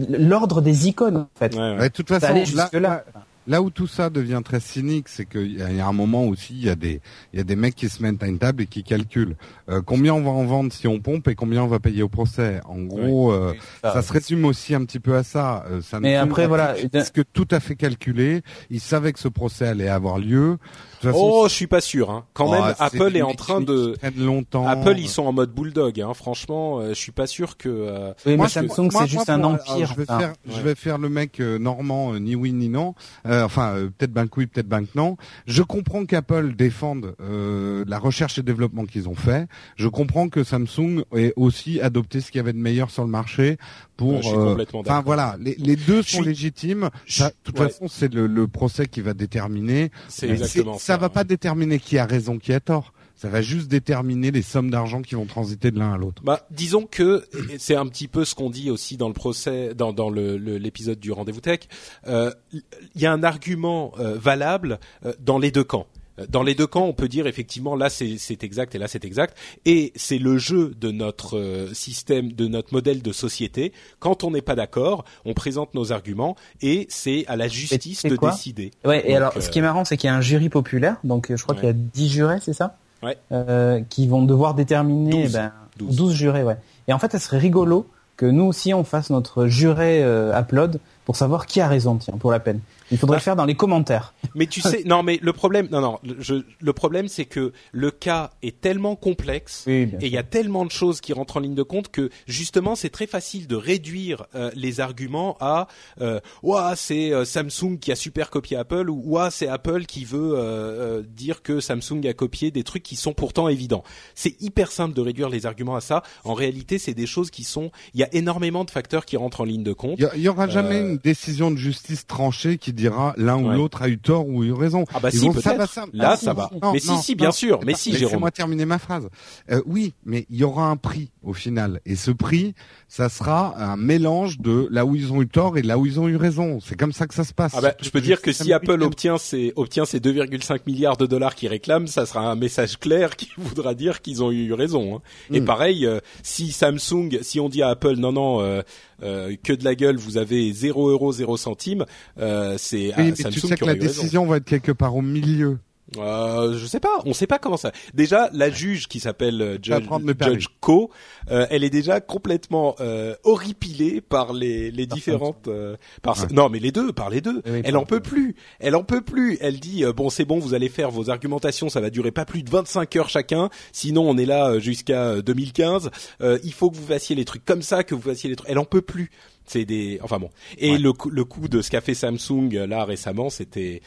l'ordre 0.10 0.62
des 0.62 0.88
icônes 0.88 1.18
en 1.18 1.28
fait. 1.36 1.54
Ouais, 1.56 1.60
ouais. 1.60 1.78
Ouais, 1.80 1.90
de 1.90 1.94
toute 1.94 2.08
Ça 2.10 2.20
façon, 2.20 2.34
allait 2.34 2.46
là, 2.54 2.70
là. 2.80 3.04
là 3.48 3.62
où 3.64 3.72
tout 3.72 3.88
ça 3.88 4.12
devient 4.12 4.42
très 4.46 4.60
cynique, 4.60 5.10
c'est 5.10 5.26
qu'il 5.26 5.58
y, 5.58 5.62
a- 5.64 5.70
il 5.72 5.76
y 5.78 5.80
a 5.82 5.88
un 5.88 5.92
moment 5.94 6.26
aussi, 6.26 6.54
il 6.54 6.64
y 6.64 6.70
a 6.70 6.76
des, 6.76 7.02
il 7.34 7.38
y 7.38 7.42
a 7.42 7.44
des 7.44 7.56
mecs 7.56 7.74
qui 7.76 7.90
se 7.90 8.04
mettent 8.04 8.22
à 8.22 8.28
une 8.28 8.38
table 8.38 8.62
et 8.62 8.68
qui 8.68 8.84
calculent 8.84 9.36
euh, 9.70 9.82
combien 9.84 10.14
on 10.14 10.22
va 10.22 10.30
en 10.30 10.46
vendre 10.46 10.72
si 10.72 10.88
on 10.88 11.00
pompe 11.00 11.28
et 11.30 11.36
combien 11.36 11.64
on 11.64 11.68
va 11.68 11.80
payer 11.80 12.04
au 12.04 12.10
procès? 12.10 12.62
En 12.70 12.80
gros, 12.84 13.32
euh, 13.32 13.54
ça 13.82 14.02
se 14.04 14.14
résume 14.14 14.46
aussi 14.46 14.76
un 14.76 14.86
petit 14.86 15.00
peu 15.00 15.16
à 15.16 15.24
ça. 15.24 15.66
Euh, 15.72 15.82
Samsung 15.82 16.04
Mais 16.04 16.16
après, 16.16 16.46
voilà, 16.48 16.76
tout- 16.76 16.88
de- 16.94 17.04
ce 17.04 17.12
que 17.12 17.22
tout 17.22 17.48
à 17.50 17.60
fait 17.60 17.76
calculé. 17.76 18.44
Ils 18.70 18.80
savaient 18.80 19.14
que 19.14 19.20
ce 19.20 19.28
procès 19.30 19.68
allait 19.68 19.90
avoir 19.90 20.20
lieu. 20.20 20.58
Façon, 21.02 21.18
Oh, 21.20 21.46
je 21.48 21.54
suis 21.54 21.68
pas 21.68 21.82
sûr. 21.82 22.10
Hein. 22.12 22.26
Quand 22.34 22.48
Oh, 22.48 22.52
même, 22.52 22.74
Apple 22.80 23.16
est 23.18 23.22
en 23.22 23.34
train 23.34 23.60
de. 23.62 23.96
longtemps. 24.18 24.68
Apple, 24.68 24.96
ils 24.98 25.10
sont 25.10 25.24
en 25.24 25.34
mode 25.34 25.52
bulldog. 25.54 26.00
Hein. 26.00 26.14
Franchement, 26.14 26.80
euh, 26.80 26.90
je 26.90 26.94
suis 27.00 27.12
pas 27.12 27.28
sûr 27.28 27.58
que. 27.58 27.70
euh, 27.70 28.14
Oui, 28.26 28.36
Moi, 28.38 28.46
mais 28.46 28.50
Samsung 28.50 28.90
c'est 28.92 29.08
juste 29.08 29.28
moi, 29.28 29.36
un 29.36 29.44
empire. 29.44 29.74
alors, 29.74 29.88
je 29.88 29.96
vais 29.96 30.06
enfin. 30.08 30.20
faire, 30.20 30.34
je 30.48 30.62
vais 30.62 30.76
faire 30.76 30.98
le 30.98 31.10
mec 31.10 31.40
euh, 31.40 31.58
normand, 31.58 32.14
euh, 32.14 32.20
ni 32.20 32.36
oui 32.36 32.52
ni 32.54 32.70
non. 32.70 32.94
Euh, 33.26 33.44
enfin, 33.44 33.74
euh, 33.76 33.90
peut-être 33.98 34.12
ben 34.14 34.28
que 34.28 34.40
oui, 34.40 34.48
peut-être 34.48 34.68
ben 34.68 34.84
que 34.84 34.92
non. 34.96 35.18
Je 35.48 35.64
comprends 35.64 36.06
qu'Apple 36.06 36.54
défende 36.56 37.16
euh, 37.22 37.84
la 37.88 37.98
recherche 38.00 38.38
et 38.38 38.44
développement 38.44 38.86
qu'ils 38.86 39.10
ont 39.10 39.16
fait. 39.16 39.48
Je 39.78 39.88
comprends 39.88 40.30
que 40.30 40.44
Samsung 40.44 41.04
ait 41.16 41.34
aussi 41.36 41.82
adopté 41.82 42.22
ce 42.22 42.32
qu'il 42.32 42.38
y 42.40 42.42
avait 42.42 42.54
de 42.54 42.58
meilleur 42.60 42.90
sur 42.92 43.04
le 43.04 43.10
marché 43.10 43.58
pour. 44.02 44.34
Euh, 44.40 44.56
Enfin 44.74 45.02
voilà, 45.06 45.38
les, 45.40 45.56
les 45.56 45.76
deux 45.76 46.02
sont 46.02 46.22
légitimes. 46.24 46.90
Ça, 47.08 47.30
de 47.30 47.36
toute 47.44 47.60
ouais. 47.60 47.68
façon, 47.68 47.88
c'est 47.88 48.12
le, 48.14 48.26
le 48.26 48.48
procès 48.48 48.88
qui 48.88 49.02
va 49.02 49.14
déterminer. 49.14 49.92
C'est 50.08 50.28
exactement 50.30 50.78
c'est- 50.80 50.86
ça. 50.86 50.98
va 50.98 51.08
ouais. 51.08 51.14
pas 51.14 51.24
déterminer 51.24 51.78
qui 51.80 51.98
a 52.00 52.06
raison, 52.06 52.40
qui 52.40 52.52
a 52.54 52.60
tort. 52.60 52.94
Ça 53.16 53.30
va 53.30 53.44
juste 53.44 53.68
déterminer 53.68 54.32
les 54.32 54.42
sommes 54.42 54.72
d'argent 54.72 55.04
qui 55.04 55.14
vont 55.14 55.28
transiter 55.28 55.70
de 55.70 55.78
l'un 55.78 55.94
à 55.94 55.98
l'autre. 55.98 56.24
Bah, 56.24 56.48
disons 56.50 56.88
que 56.90 57.24
c'est 57.60 57.76
un 57.76 57.86
petit 57.86 58.08
peu 58.08 58.26
ce 58.26 58.34
qu'on 58.34 58.50
dit 58.50 58.72
aussi 58.72 58.98
dans 58.98 59.08
le 59.10 59.14
procès, 59.14 59.76
dans, 59.76 59.94
dans 59.94 60.10
le- 60.10 60.38
le- 60.38 60.58
l'épisode 60.58 61.00
du 61.00 61.12
rendez-vous 61.12 61.42
tech. 61.42 61.60
Euh, 62.08 62.32
Il 62.52 63.02
y 63.02 63.06
a 63.06 63.12
un 63.14 63.22
argument 63.22 63.92
euh, 64.00 64.18
valable 64.18 64.80
euh, 65.06 65.14
dans 65.20 65.38
les 65.38 65.52
deux 65.52 65.64
camps. 65.64 65.86
Euh, 66.22 66.26
Dans 66.30 66.44
les 66.44 66.56
deux 66.56 66.68
camps, 66.68 66.86
on 66.86 66.94
peut 66.94 67.08
dire 67.08 67.28
effectivement 67.28 67.76
là 67.76 67.90
c'est 67.90 68.44
exact 68.44 68.76
et 68.76 68.78
là 68.78 68.88
c'est 68.88 69.06
exact, 69.06 69.36
et 69.66 69.92
c'est 69.96 70.18
le 70.18 70.38
jeu 70.38 70.74
de 70.80 70.92
notre 70.92 71.38
euh, 71.38 71.74
système, 71.74 72.32
de 72.32 72.48
notre 72.48 72.74
modèle 72.74 73.02
de 73.02 73.12
société. 73.12 73.74
Quand 74.00 74.24
on 74.24 74.32
n'est 74.32 74.42
pas 74.42 74.56
d'accord, 74.56 75.04
on 75.26 75.34
présente 75.34 75.74
nos 75.74 75.92
arguments 75.92 76.36
et 76.62 76.88
c'est 76.90 77.26
à 77.28 77.36
la 77.36 77.48
justice 77.48 78.04
de 78.04 78.16
décider. 78.16 78.72
Ouais, 78.86 79.00
et 79.06 79.10
Donc, 79.10 79.18
alors, 79.18 79.34
euh, 79.38 79.42
ce 79.42 79.50
qui 79.50 79.60
est 79.60 79.64
marrant, 79.64 79.86
c'est 79.86 79.98
qu'il 79.98 80.08
y 80.08 80.12
a 80.12 80.16
un 80.16 80.22
jury 80.22 80.50
populaire, 80.50 80.98
donc 81.04 81.30
euh, 81.32 81.38
je 81.38 81.44
crois 81.44 81.56
Ouais. 81.56 81.62
qu'il 81.62 81.70
y 81.70 81.72
a 81.72 81.76
10 81.76 82.10
jurés, 82.10 82.38
c'est 82.42 82.54
ça 82.54 82.78
Ouais. 83.04 83.18
euh, 83.32 83.82
Qui 83.90 84.08
vont 84.08 84.24
devoir 84.24 84.54
déterminer, 84.54 85.24
12. 85.24 85.34
ben, 85.34 85.52
12. 85.78 85.96
12. 85.96 86.14
jurés, 86.14 86.44
ouais. 86.44 86.58
Et 86.88 86.94
en 86.94 87.00
fait, 87.00 87.12
ça 87.12 87.20
serait 87.20 87.40
rigolo 87.40 87.88
que 88.18 88.26
nous 88.28 88.44
aussi, 88.44 88.74
on 88.74 88.84
fasse 88.84 89.10
notre 89.10 89.48
juré 89.48 90.04
euh, 90.04 90.38
upload 90.40 90.80
pour 91.12 91.18
savoir 91.18 91.46
qui 91.46 91.60
a 91.60 91.68
raison, 91.68 91.98
tiens, 91.98 92.14
pour 92.18 92.32
la 92.32 92.40
peine. 92.40 92.62
Il 92.90 92.98
faudrait 92.98 93.18
Ah. 93.18 93.20
le 93.20 93.24
faire 93.24 93.36
dans 93.36 93.44
les 93.44 93.56
commentaires. 93.56 94.14
Mais 94.34 94.48
tu 94.48 94.62
sais, 94.62 94.84
non, 94.86 95.04
mais 95.04 95.20
le 95.22 95.34
problème, 95.34 95.68
non, 95.70 95.82
non, 95.82 96.00
je, 96.20 96.36
le 96.62 96.74
problème, 96.74 97.10
c'est 97.10 97.26
que 97.26 97.52
le 97.74 97.92
cas 97.92 98.32
est 98.42 98.62
tellement 98.62 98.96
complexe 98.96 99.66
Oui, 99.68 99.90
et 100.00 100.06
il 100.08 100.12
y 100.14 100.18
a 100.18 100.24
tellement 100.24 100.66
de 100.66 100.72
choses 100.72 101.02
qui 101.02 101.12
rentrent 101.12 101.36
en 101.36 101.42
ligne 101.42 101.54
de 101.54 101.64
compte 101.64 101.90
que 101.90 102.10
justement, 102.28 102.76
c'est 102.76 102.90
très 102.90 103.08
facile 103.08 103.48
de 103.48 103.58
réduire 103.58 104.24
euh, 104.36 104.52
les 104.56 104.80
arguments 104.80 105.36
à, 105.42 105.68
euh, 106.00 106.22
ouah, 106.44 106.78
c'est 106.78 107.12
euh, 107.12 107.26
Samsung 107.26 107.78
qui 107.82 107.92
a 107.92 107.96
super 107.98 108.30
copié 108.30 108.56
Apple 108.56 108.90
ou 108.90 109.02
ouah, 109.06 109.32
c'est 109.32 109.50
Apple 109.50 109.86
qui 109.86 110.06
veut 110.06 110.36
euh, 110.36 111.00
euh, 111.00 111.04
dire 111.06 111.42
que 111.42 111.60
Samsung 111.60 112.06
a 112.08 112.14
copié 112.14 112.52
des 112.52 112.64
trucs 112.64 112.84
qui 112.84 112.96
sont 112.96 113.12
pourtant 113.14 113.50
évidents. 113.50 113.84
C'est 114.16 114.42
hyper 114.42 114.72
simple 114.72 114.94
de 114.96 115.02
réduire 115.02 115.28
les 115.28 115.46
arguments 115.46 115.76
à 115.76 115.82
ça. 115.82 116.04
En 116.24 116.36
réalité, 116.36 116.78
c'est 116.78 116.94
des 116.94 117.06
choses 117.06 117.32
qui 117.32 117.44
sont, 117.44 117.70
il 117.94 118.00
y 118.00 118.04
a 118.04 118.14
énormément 118.16 118.64
de 118.64 118.72
facteurs 118.72 119.04
qui 119.06 119.18
rentrent 119.18 119.42
en 119.42 119.46
ligne 119.46 119.64
de 119.64 119.74
compte. 119.74 120.00
Il 120.16 120.22
y, 120.22 120.30
aura 120.30 120.48
jamais 120.48 120.76
Euh, 120.76 120.92
une 120.92 120.98
décision 121.04 121.52
de 121.52 121.58
justice 121.58 122.06
tranchée 122.08 122.58
qui 122.58 122.74
dira 122.74 123.14
l'un 123.18 123.38
ou 123.38 123.50
l'autre 123.52 123.82
a 123.82 123.90
eu 123.90 123.98
tort 123.98 124.28
ou 124.28 124.44
eu 124.44 124.52
raison. 124.54 124.86
Ah 124.94 125.00
bah 125.00 125.10
Ils 125.14 125.20
si, 125.20 125.26
vont- 125.26 125.34
peut-être. 125.34 125.44
ça 125.44 125.54
va, 125.56 125.68
ça- 125.68 125.86
Là, 125.94 126.12
Ah, 126.14 126.18
ça 126.18 126.34
va. 126.34 126.50
Non, 126.62 126.74
mais 126.74 126.80
si, 126.80 126.88
non, 126.88 127.02
si, 127.02 127.16
bien 127.16 127.28
non. 127.28 127.32
sûr. 127.32 127.60
Mais 127.66 127.74
si, 127.74 127.92
Jérôme. 127.92 128.06
Laissez-moi 128.06 128.32
terminer 128.32 128.66
ma 128.66 128.80
phrase. 128.80 129.10
Euh, 129.52 129.62
oui, 129.66 129.94
mais 130.06 130.26
il 130.30 130.38
y 130.38 130.44
aura 130.44 130.68
un 130.68 130.78
prix 130.78 131.10
au 131.24 131.34
final, 131.34 131.82
et 131.86 131.96
ce 131.96 132.10
prix, 132.12 132.56
ça 132.88 133.08
sera 133.10 133.56
un 133.62 133.78
mélange 133.78 134.40
de 134.40 134.68
là 134.72 134.86
où 134.86 134.96
ils 134.96 135.14
ont 135.14 135.22
eu 135.22 135.28
tort 135.28 135.58
et 135.58 135.62
là 135.62 135.78
où 135.78 135.86
ils 135.86 136.00
ont 136.00 136.08
eu 136.08 136.16
raison. 136.16 136.60
C'est 136.60 136.76
comme 136.76 136.94
ça 136.94 137.06
que 137.06 137.14
ça 137.14 137.24
se 137.24 137.34
passe. 137.34 137.54
Ah 137.56 137.62
bah, 137.62 137.76
je 137.82 137.90
peux 137.92 138.02
dire 138.02 138.22
que 138.22 138.32
si 138.32 138.52
Apple 138.54 138.82
obtient 138.82 139.14
obtient 139.14 139.18
ses 139.18 139.54
obtient 139.56 139.86
ses 139.86 140.00
2,5 140.00 140.62
milliards 140.66 140.98
de 140.98 141.06
dollars 141.06 141.36
qu'ils 141.36 141.50
réclament, 141.50 141.88
ça 141.88 142.06
sera 142.06 142.22
un 142.32 142.36
message 142.36 142.78
clair 142.80 143.16
qui 143.16 143.30
voudra 143.38 143.74
dire 143.76 144.02
qu'ils 144.02 144.24
ont 144.24 144.32
eu 144.32 144.52
raison. 144.54 144.96
hein. 144.96 145.02
Et 145.32 145.42
Mm. 145.42 145.46
pareil, 145.46 145.86
euh, 145.86 146.00
si 146.24 146.52
Samsung, 146.52 147.20
si 147.22 147.40
on 147.40 147.50
dit 147.50 147.62
à 147.62 147.70
Apple 147.70 147.96
non 147.98 148.12
non 148.12 148.42
euh, 148.42 148.62
euh, 149.04 149.36
que 149.44 149.54
de 149.54 149.64
la 149.64 149.76
gueule, 149.76 149.98
vous 149.98 150.18
avez 150.18 150.52
0 150.52 150.90
euros 150.90 151.12
0 151.12 151.38
centimes, 151.38 151.86
euh, 152.20 152.56
c'est 152.58 152.88
Oui, 152.88 152.92
à 152.94 153.04
mais 153.04 153.16
Samsung 153.16 153.32
tu 153.34 153.40
sais 153.42 153.48
qui 153.56 153.60
que 153.62 153.66
la 153.66 153.74
raison. 153.74 153.86
décision 154.02 154.26
va 154.26 154.38
être 154.38 154.46
quelque 154.46 154.72
part 154.72 154.96
au 154.96 155.02
milieu. 155.02 155.60
Euh, 155.98 156.58
je 156.58 156.66
sais 156.66 156.80
pas, 156.80 157.02
on 157.06 157.14
sait 157.14 157.28
pas 157.28 157.38
comment 157.38 157.58
ça. 157.58 157.72
Déjà, 157.94 158.30
la 158.32 158.50
juge 158.50 158.88
qui 158.88 159.00
s'appelle 159.02 159.42
euh, 159.42 159.58
Judge. 159.62 159.84
Judge 160.22 160.46
Co, 160.62 160.90
euh, 161.30 161.46
elle 161.50 161.64
est 161.66 161.70
déjà 161.70 162.00
complètement 162.00 162.76
euh, 162.80 163.16
horripilée 163.24 164.00
par 164.00 164.32
les, 164.34 164.72
les 164.72 164.88
Par 164.88 164.96
différentes. 164.96 165.48
euh, 165.48 165.76
par 166.02 166.18
Ouais. 166.22 166.28
non, 166.32 166.48
mais 166.50 166.60
les 166.60 166.72
deux, 166.72 166.94
par 166.94 167.10
les 167.10 167.20
deux. 167.20 167.42
Oui, 167.46 167.52
oui, 167.54 167.62
elle 167.66 167.76
en 167.78 167.84
peut 167.86 168.00
plus. 168.00 168.36
Elle 168.60 168.76
en 168.76 168.84
peut 168.84 169.02
plus. 169.02 169.38
Elle 169.42 169.60
dit 169.60 169.84
euh, 169.84 169.92
bon, 169.92 170.10
c'est 170.10 170.24
bon, 170.26 170.40
vous 170.40 170.54
allez 170.54 170.70
faire 170.70 170.92
vos 170.92 171.10
argumentations, 171.10 171.68
ça 171.70 171.82
va 171.82 171.90
durer 171.90 172.12
pas 172.12 172.26
plus 172.26 172.44
de 172.44 172.50
25 172.50 172.96
heures 172.96 173.10
chacun. 173.10 173.50
Sinon, 173.74 174.10
on 174.10 174.18
est 174.18 174.26
là 174.26 174.52
euh, 174.52 174.60
jusqu'à 174.60 175.04
euh, 175.08 175.22
2015. 175.22 175.90
Euh, 176.22 176.40
il 176.44 176.54
faut 176.54 176.72
que 176.72 176.78
vous 176.78 176.88
fassiez 176.88 177.16
les 177.16 177.26
trucs 177.26 177.44
comme 177.44 177.62
ça, 177.62 177.84
que 177.84 177.96
vous 177.96 178.02
fassiez 178.02 178.30
les 178.30 178.36
trucs. 178.38 178.50
Elle 178.50 178.60
en 178.60 178.66
peut 178.66 178.82
plus. 178.82 179.12
C'est 179.46 179.66
des. 179.66 180.00
Enfin 180.04 180.20
bon. 180.20 180.30
Et 180.58 180.72
Ouais. 180.72 180.78
le 180.78 180.94
coup, 180.94 181.10
le 181.10 181.26
coup 181.26 181.48
de 181.50 181.62
ce 181.62 181.70
qu'a 181.70 181.82
fait 181.82 181.96
Samsung 181.96 182.52
là 182.68 182.86
récemment, 182.86 183.30
c'était. 183.30 183.82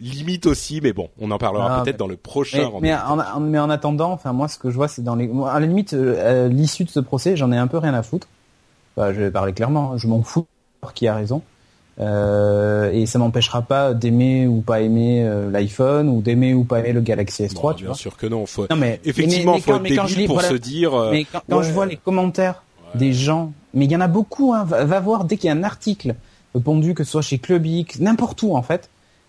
Limite 0.00 0.46
aussi, 0.46 0.80
mais 0.82 0.92
bon, 0.92 1.08
on 1.20 1.30
en 1.30 1.38
parlera 1.38 1.78
Ah, 1.78 1.82
peut-être 1.82 1.94
mais- 1.94 1.98
dans 1.98 2.06
le 2.06 2.16
prochain 2.16 2.58
Mais, 2.58 2.64
rendez-vous. 2.64 2.80
mais, 2.82 2.94
en, 2.94 3.40
mais 3.40 3.58
en 3.58 3.70
attendant, 3.70 4.12
enfin 4.12 4.32
moi 4.32 4.48
ce 4.48 4.58
que 4.58 4.70
je 4.70 4.76
vois 4.76 4.88
c'est 4.88 5.02
dans 5.02 5.14
les, 5.16 5.30
à 5.48 5.58
la 5.58 5.66
limite 5.66 5.94
euh, 5.94 6.14
euh, 6.18 6.48
l'issue 6.48 6.84
de 6.84 6.90
ce 6.90 7.00
procès, 7.00 7.36
j'en 7.36 7.50
ai 7.52 7.56
un 7.56 7.66
peu 7.66 7.78
rien 7.78 7.94
à 7.94 8.02
foutre. 8.02 8.28
Enfin, 8.96 9.12
je 9.12 9.20
vais 9.20 9.30
parler 9.30 9.52
clairement, 9.52 9.96
je 9.98 10.06
m'en 10.08 10.22
fous 10.22 10.46
qui 10.94 11.08
a 11.08 11.14
raison. 11.14 11.42
Euh, 11.98 12.90
et 12.92 13.06
ça 13.06 13.18
m'empêchera 13.18 13.62
pas 13.62 13.94
d'aimer 13.94 14.46
ou 14.46 14.60
pas 14.60 14.80
aimer 14.82 15.24
euh, 15.26 15.50
l'iPhone 15.50 16.08
ou 16.10 16.20
d'aimer 16.20 16.52
ou 16.52 16.64
pas 16.64 16.80
aimer 16.80 16.92
le 16.92 17.00
Galaxy 17.00 17.44
S3, 17.44 17.54
Bon, 17.62 17.72
tu 17.72 17.76
bien 17.78 17.86
vois. 17.88 17.94
sûr 17.96 18.16
que 18.16 18.26
non. 18.26 18.44
Faut... 18.46 18.66
Non 18.68 18.76
mais 18.76 19.00
Effectivement, 19.04 19.52
mais, 19.52 19.58
mais 19.58 19.62
faut 19.62 19.72
quand, 19.72 19.84
être 19.84 20.02
débile 20.06 20.18
lis, 20.18 20.26
pour 20.26 20.34
voilà, 20.36 20.48
se 20.50 20.54
dire. 20.54 20.94
euh, 20.94 21.10
mais 21.12 21.24
quand, 21.24 21.40
quand 21.48 21.58
ouais. 21.58 21.64
je 21.64 21.72
vois 21.72 21.86
les 21.86 21.96
commentaires 21.96 22.62
des 22.94 23.12
gens, 23.14 23.52
mais 23.74 23.86
il 23.86 23.90
y 23.92 23.96
en 23.96 24.00
a 24.02 24.08
beaucoup, 24.08 24.52
hein, 24.52 24.64
va, 24.64 24.84
va 24.84 25.00
voir 25.00 25.24
dès 25.24 25.36
qu'il 25.38 25.48
y 25.48 25.50
a 25.50 25.56
un 25.56 25.62
article 25.62 26.14
pondu, 26.64 26.94
que 26.94 27.02
ce 27.04 27.10
soit 27.12 27.22
chez 27.22 27.38
Club 27.38 27.64
X, 27.66 27.98
n'importe 28.00 28.42
où 28.42 28.54
en 28.56 28.62
fait, 28.62 28.88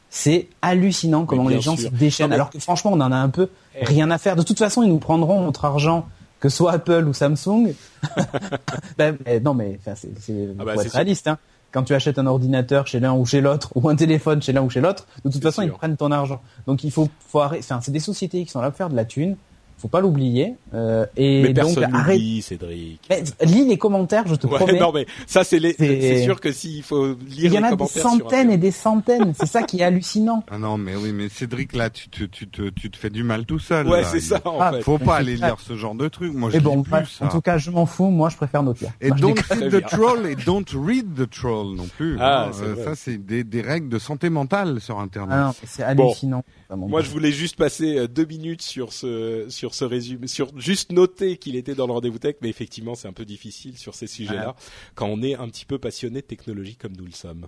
c'est 0.10 0.48
hallucinant 0.62 1.26
comment 1.26 1.50
les 1.50 1.62
gens 1.62 1.76
sûr. 1.78 1.90
se 1.90 1.94
déchaînent. 1.96 2.30
Non, 2.30 2.36
Alors 2.36 2.50
que 2.50 2.60
franchement, 2.60 2.92
on 2.94 3.02
en 3.02 3.12
a 3.12 3.18
un 3.18 3.30
peu 3.30 3.50
Eh. 3.80 3.86
rien 3.86 4.10
à 4.12 4.18
faire. 4.18 4.36
De 4.36 4.44
toute 4.44 4.58
façon, 4.60 4.84
ils 4.84 4.90
nous 4.90 5.00
prendront 5.00 5.42
notre 5.42 5.66
argent, 5.66 6.08
que 6.40 6.50
ce 6.50 6.58
soit 6.58 6.72
Apple 6.74 7.06
ou 7.08 7.14
Samsung. 7.14 7.74
Ben, 8.98 9.18
non, 9.44 9.54
mais 9.54 9.78
enfin, 9.80 9.94
c'est, 9.96 10.10
c'est 10.20 10.48
Ah 10.60 10.66
bah, 10.66 10.74
réaliste. 10.94 11.28
Hein. 11.28 11.38
Quand 11.72 11.84
tu 11.84 11.94
achètes 11.94 12.18
un 12.18 12.26
ordinateur 12.28 12.88
chez 12.88 13.00
l'un 13.00 13.14
ou 13.14 13.26
chez 13.26 13.42
l'autre, 13.42 13.72
ou 13.76 13.88
un 13.90 13.96
téléphone 13.96 14.42
chez 14.42 14.54
l'un 14.54 14.62
ou 14.62 14.70
chez 14.70 14.80
l'autre, 14.82 15.06
de 15.26 15.30
toute 15.30 15.44
façon, 15.44 15.62
sûr. 15.62 15.72
ils 15.74 15.78
prennent 15.78 15.98
ton 15.98 16.12
argent. 16.12 16.42
Donc 16.66 16.84
il 16.84 16.92
faut, 16.92 17.10
faut 17.28 17.42
arrêter. 17.42 17.64
Enfin, 17.64 17.82
c'est 17.82 17.92
des 17.92 18.00
sociétés 18.00 18.44
qui 18.46 18.52
sont 18.52 18.62
là 18.62 18.70
pour 18.72 18.78
faire 18.78 18.90
de 18.90 18.96
la 18.96 19.06
thune. 19.06 19.36
Faut 19.80 19.88
pas 19.88 20.02
l'oublier. 20.02 20.56
Euh, 20.74 21.06
et 21.16 21.44
mais 21.44 21.54
donc 21.54 21.76
personne 21.76 21.94
arrête. 21.96 22.16
n'oublie, 22.18 22.42
Cédric. 22.42 23.00
Mais 23.10 23.24
lis 23.44 23.66
les 23.68 23.78
commentaires, 23.78 24.26
je 24.28 24.36
te 24.36 24.48
Ouais, 24.48 24.56
promets. 24.58 24.80
non 24.80 24.92
mais 24.92 25.06
ça 25.28 25.44
c'est 25.44 25.60
les. 25.60 25.74
C'est- 25.74 26.02
C'est 26.02 26.24
sûr 26.24 26.40
que 26.42 26.52
s'il 26.52 26.82
faut 26.84 27.08
lire 27.10 27.18
Il 27.46 27.54
y 27.54 27.58
en 27.60 27.64
a 27.64 27.76
des 27.76 27.86
centaines 27.86 28.50
et 28.52 28.58
des 28.58 28.72
centaines. 28.72 29.34
C'est 29.40 29.46
ça 29.46 29.62
qui 29.64 29.80
est 29.82 29.84
hallucinant. 29.84 30.44
Ah 30.50 30.58
non, 30.58 30.78
mais 30.78 30.96
oui, 30.96 31.12
mais 31.14 31.30
Cédric, 31.30 31.76
là, 31.76 31.90
tu 31.90 32.10
te, 32.10 32.24
tu 32.24 32.48
te, 32.48 32.70
tu 32.70 32.90
te 32.90 32.98
fais 32.98 33.10
du 33.10 33.24
mal 33.24 33.46
tout 33.46 33.60
seul. 33.60 33.88
Ouais, 33.88 34.04
c'est 34.04 34.20
ça 34.20 34.42
en 34.46 34.60
Ah, 34.60 34.74
fait. 34.74 34.82
Faut 34.82 34.98
pas 34.98 35.18
aller 35.18 35.38
c'est 35.38 35.46
lire 35.46 35.58
ce 35.60 35.76
genre 35.78 35.96
de 35.96 36.08
truc. 36.08 36.34
Moi, 36.34 36.50
je 36.50 36.58
Et 36.58 36.60
bon, 36.60 36.78
lis 36.78 36.82
plus 36.84 36.92
bref, 36.92 37.10
ça. 37.20 37.26
en 37.26 37.30
tout 37.30 37.42
cas, 37.42 37.58
je 37.58 37.70
m'en 37.72 37.86
fous. 37.86 38.10
Moi, 38.10 38.30
je 38.30 38.36
préfère 38.38 38.64
notre 38.64 38.82
Et 39.02 39.10
Moi, 39.10 39.18
je 39.18 39.22
don't 39.22 39.34
Très 39.36 39.70
the 39.70 39.86
troll 39.86 40.26
et 40.28 40.36
don't 40.36 40.66
read 40.74 41.14
the 41.16 41.30
troll 41.30 41.76
non 41.76 41.88
plus. 41.98 42.18
Ah, 42.20 42.50
Euh, 42.64 42.84
ça, 42.84 42.96
c'est 42.96 43.18
des, 43.18 43.44
des 43.44 43.62
règles 43.62 43.90
de 43.90 44.00
santé 44.00 44.30
mentale 44.30 44.82
sur 44.82 45.00
Internet. 45.00 45.38
Ah 45.40 45.54
c'est 45.66 45.84
hallucinant. 45.84 46.44
Moi, 46.76 47.02
je 47.02 47.10
voulais 47.12 47.32
juste 47.32 47.56
passer 47.58 47.98
euh, 47.98 48.08
deux 48.08 48.26
minutes 48.26 48.62
sur 48.62 48.92
ce 48.94 49.46
sur 49.50 49.67
ce 49.74 49.86
résumé, 49.86 50.28
sur 50.28 50.58
juste 50.60 50.92
noter 50.92 51.38
qu'il 51.38 51.56
était 51.56 51.76
dans 51.76 51.88
le 51.88 51.94
rendez-vous 51.94 52.20
tech, 52.20 52.36
mais 52.42 52.50
effectivement, 52.50 52.96
c'est 52.96 53.08
un 53.08 53.14
peu 53.14 53.26
difficile 53.26 53.78
sur 53.78 53.96
ces 53.96 54.08
sujets-là 54.08 54.56
quand 54.96 55.08
on 55.08 55.22
est 55.22 55.36
un 55.36 55.48
petit 55.50 55.66
peu 55.66 55.78
passionné 55.80 56.22
de 56.22 56.26
technologie 56.28 56.76
comme 56.76 56.94
nous 56.98 57.06
le 57.06 57.12
sommes. 57.12 57.48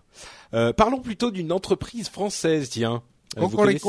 Euh, 0.54 0.74
parlons 0.74 1.00
plutôt 1.02 1.32
d'une 1.32 1.52
entreprise 1.52 2.10
française, 2.10 2.70
tiens. 2.70 3.02
Euh, 3.38 3.42
vous 3.42 3.58
connaissez. 3.58 3.88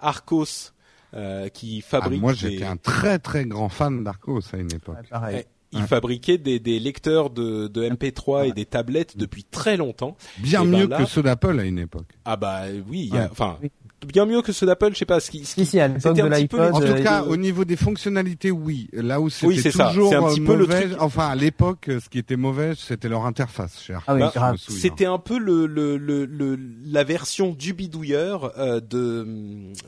Arcos, 0.00 0.72
euh, 1.14 1.48
qui 1.48 1.82
Ah, 1.84 1.88
fabrique 1.88 2.20
moi, 2.20 2.32
des- 2.32 2.38
j'étais 2.38 2.64
un 2.64 2.76
très 2.76 3.18
très 3.18 3.44
grand 3.44 3.68
fan 3.68 4.04
d'Arcos 4.04 4.40
à 4.52 4.56
une 4.56 4.72
époque. 4.72 4.96
Ouais, 4.96 5.08
pareil. 5.10 5.36
Eh, 5.44 5.46
Il 5.72 5.80
Ouais. 5.82 5.86
fabriquait 5.86 6.38
des, 6.38 6.58
des 6.58 6.80
lecteurs 6.80 7.28
de, 7.28 7.66
de 7.68 7.82
MP3 7.84 8.48
et 8.48 8.52
des 8.52 8.64
tablettes 8.64 9.18
depuis 9.18 9.44
très 9.44 9.76
longtemps. 9.76 10.16
Bien 10.38 10.62
Et 10.62 10.66
ben 10.66 10.78
mieux 10.78 10.86
là- 10.86 10.96
que 10.96 11.04
ceux 11.04 11.22
d'Apple 11.22 11.60
à 11.60 11.64
une 11.64 11.78
époque. 11.78 12.06
Ah 12.24 12.36
bah 12.36 12.62
oui, 12.88 13.10
enfin 13.30 13.58
Oui. 13.62 13.70
Bien 14.06 14.26
mieux 14.26 14.42
que 14.42 14.52
ceux 14.52 14.66
d'Apple, 14.66 14.90
je 14.92 14.98
sais 14.98 15.04
pas 15.04 15.20
ce 15.20 15.30
qui. 15.30 15.44
Ce 15.44 15.54
qui 15.54 15.64
Si, 15.66 15.78
si, 15.78 15.78
c'était 15.98 16.22
de 16.22 16.22
un 16.26 16.30
petit 16.30 16.46
peu 16.46 16.56
l'iPod, 16.58 16.74
En 16.74 16.82
euh, 16.82 16.96
tout 16.96 17.02
cas, 17.02 17.22
au 17.24 17.36
niveau 17.36 17.64
des 17.64 17.76
fonctionnalités, 17.76 18.50
oui. 18.50 18.88
Là 18.92 19.20
où 19.20 19.28
c'était 19.30 19.46
Oui, 19.46 19.58
c'est 19.60 19.70
ça. 19.70 19.88
toujours 19.90 20.10
C'est 20.10 20.16
un 20.16 20.22
petit 20.28 20.40
euh, 20.40 20.46
peu 20.46 20.56
le 20.56 20.66
truc- 20.66 20.96
enfin 21.00 21.28
à 21.28 21.34
l'époque, 21.34 21.88
euh, 21.88 22.00
ce 22.00 22.08
qui 22.08 22.18
était 22.18 22.36
mauvais, 22.36 22.72
c'était 22.76 23.08
leur 23.08 23.26
interface. 23.26 23.82
Cher. 23.82 24.02
Ah 24.06 24.14
oui, 24.14 24.20
Bah, 24.20 24.32
grave. 24.34 24.56
C'était 24.58 25.06
un 25.06 25.18
peu 25.18 25.38
le, 25.38 25.66
le, 25.66 25.96
le, 25.96 26.24
le- 26.26 26.58
la 26.86 27.04
version 27.04 27.52
du 27.52 27.72
bidouilleur 27.74 28.52
euh, 28.58 28.80
de 28.80 29.26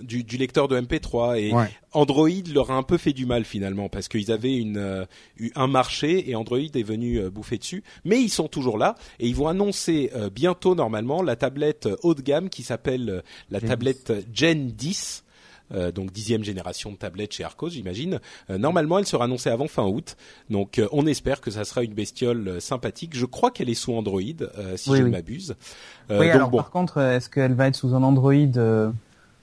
du, 0.02 0.24
du 0.24 0.36
lecteur 0.36 0.68
de 0.68 0.80
MP3 0.80 1.38
et 1.40 1.52
Ouais. 1.52 1.68
Android 1.92 2.28
leur 2.54 2.70
a 2.70 2.74
un 2.74 2.82
peu 2.84 2.96
fait 2.98 3.12
du 3.12 3.26
mal 3.26 3.44
finalement 3.44 3.88
parce 3.88 4.08
qu'ils 4.08 4.30
avaient 4.30 4.56
une 4.56 4.76
euh, 4.76 5.04
eu 5.38 5.50
un 5.56 5.66
marché 5.66 6.30
et 6.30 6.34
Android 6.36 6.58
est 6.58 6.82
venu 6.82 7.18
euh, 7.18 7.30
bouffer 7.30 7.58
dessus. 7.58 7.82
Mais 8.04 8.20
ils 8.20 8.28
sont 8.28 8.48
toujours 8.48 8.78
là 8.78 8.94
et 9.18 9.26
ils 9.26 9.34
vont 9.34 9.48
annoncer 9.48 10.10
euh, 10.14 10.30
bientôt 10.30 10.74
normalement 10.74 11.22
la 11.22 11.36
tablette 11.36 11.86
euh, 11.86 11.96
haut 12.02 12.14
de 12.14 12.22
gamme 12.22 12.48
qui 12.48 12.62
s'appelle 12.62 13.08
euh, 13.10 13.20
la 13.50 13.58
Gen 13.58 13.68
tablette 14.04 14.26
Gen 14.32 14.66
10. 14.68 15.24
euh, 15.72 15.92
donc 15.92 16.10
dixième 16.12 16.42
génération 16.42 16.90
de 16.90 16.96
tablette 16.96 17.32
chez 17.32 17.44
Arcos, 17.44 17.68
j'imagine. 17.70 18.18
Euh, 18.50 18.58
normalement, 18.58 18.98
elle 18.98 19.06
sera 19.06 19.26
annoncée 19.26 19.50
avant 19.50 19.68
fin 19.68 19.84
août, 19.84 20.16
donc 20.50 20.78
euh, 20.80 20.88
on 20.90 21.06
espère 21.06 21.40
que 21.40 21.50
ça 21.52 21.64
sera 21.64 21.84
une 21.84 21.94
bestiole 21.94 22.60
sympathique. 22.60 23.16
Je 23.16 23.24
crois 23.26 23.50
qu'elle 23.52 23.70
est 23.70 23.74
sous 23.74 23.92
Android, 23.94 24.20
si 24.76 24.90
Oui, 24.90 24.96
je 24.98 25.02
ne 25.02 25.04
oui. 25.06 25.10
m'abuse. 25.12 25.54
Oui, 26.10 26.16
donc 26.16 26.26
alors 26.34 26.50
bon, 26.50 26.56
par 26.56 26.70
contre, 26.70 26.98
est-ce 26.98 27.30
qu'elle 27.30 27.54
va 27.54 27.68
être 27.68 27.76
sous 27.76 27.94
un 27.94 28.02
Android 28.02 28.32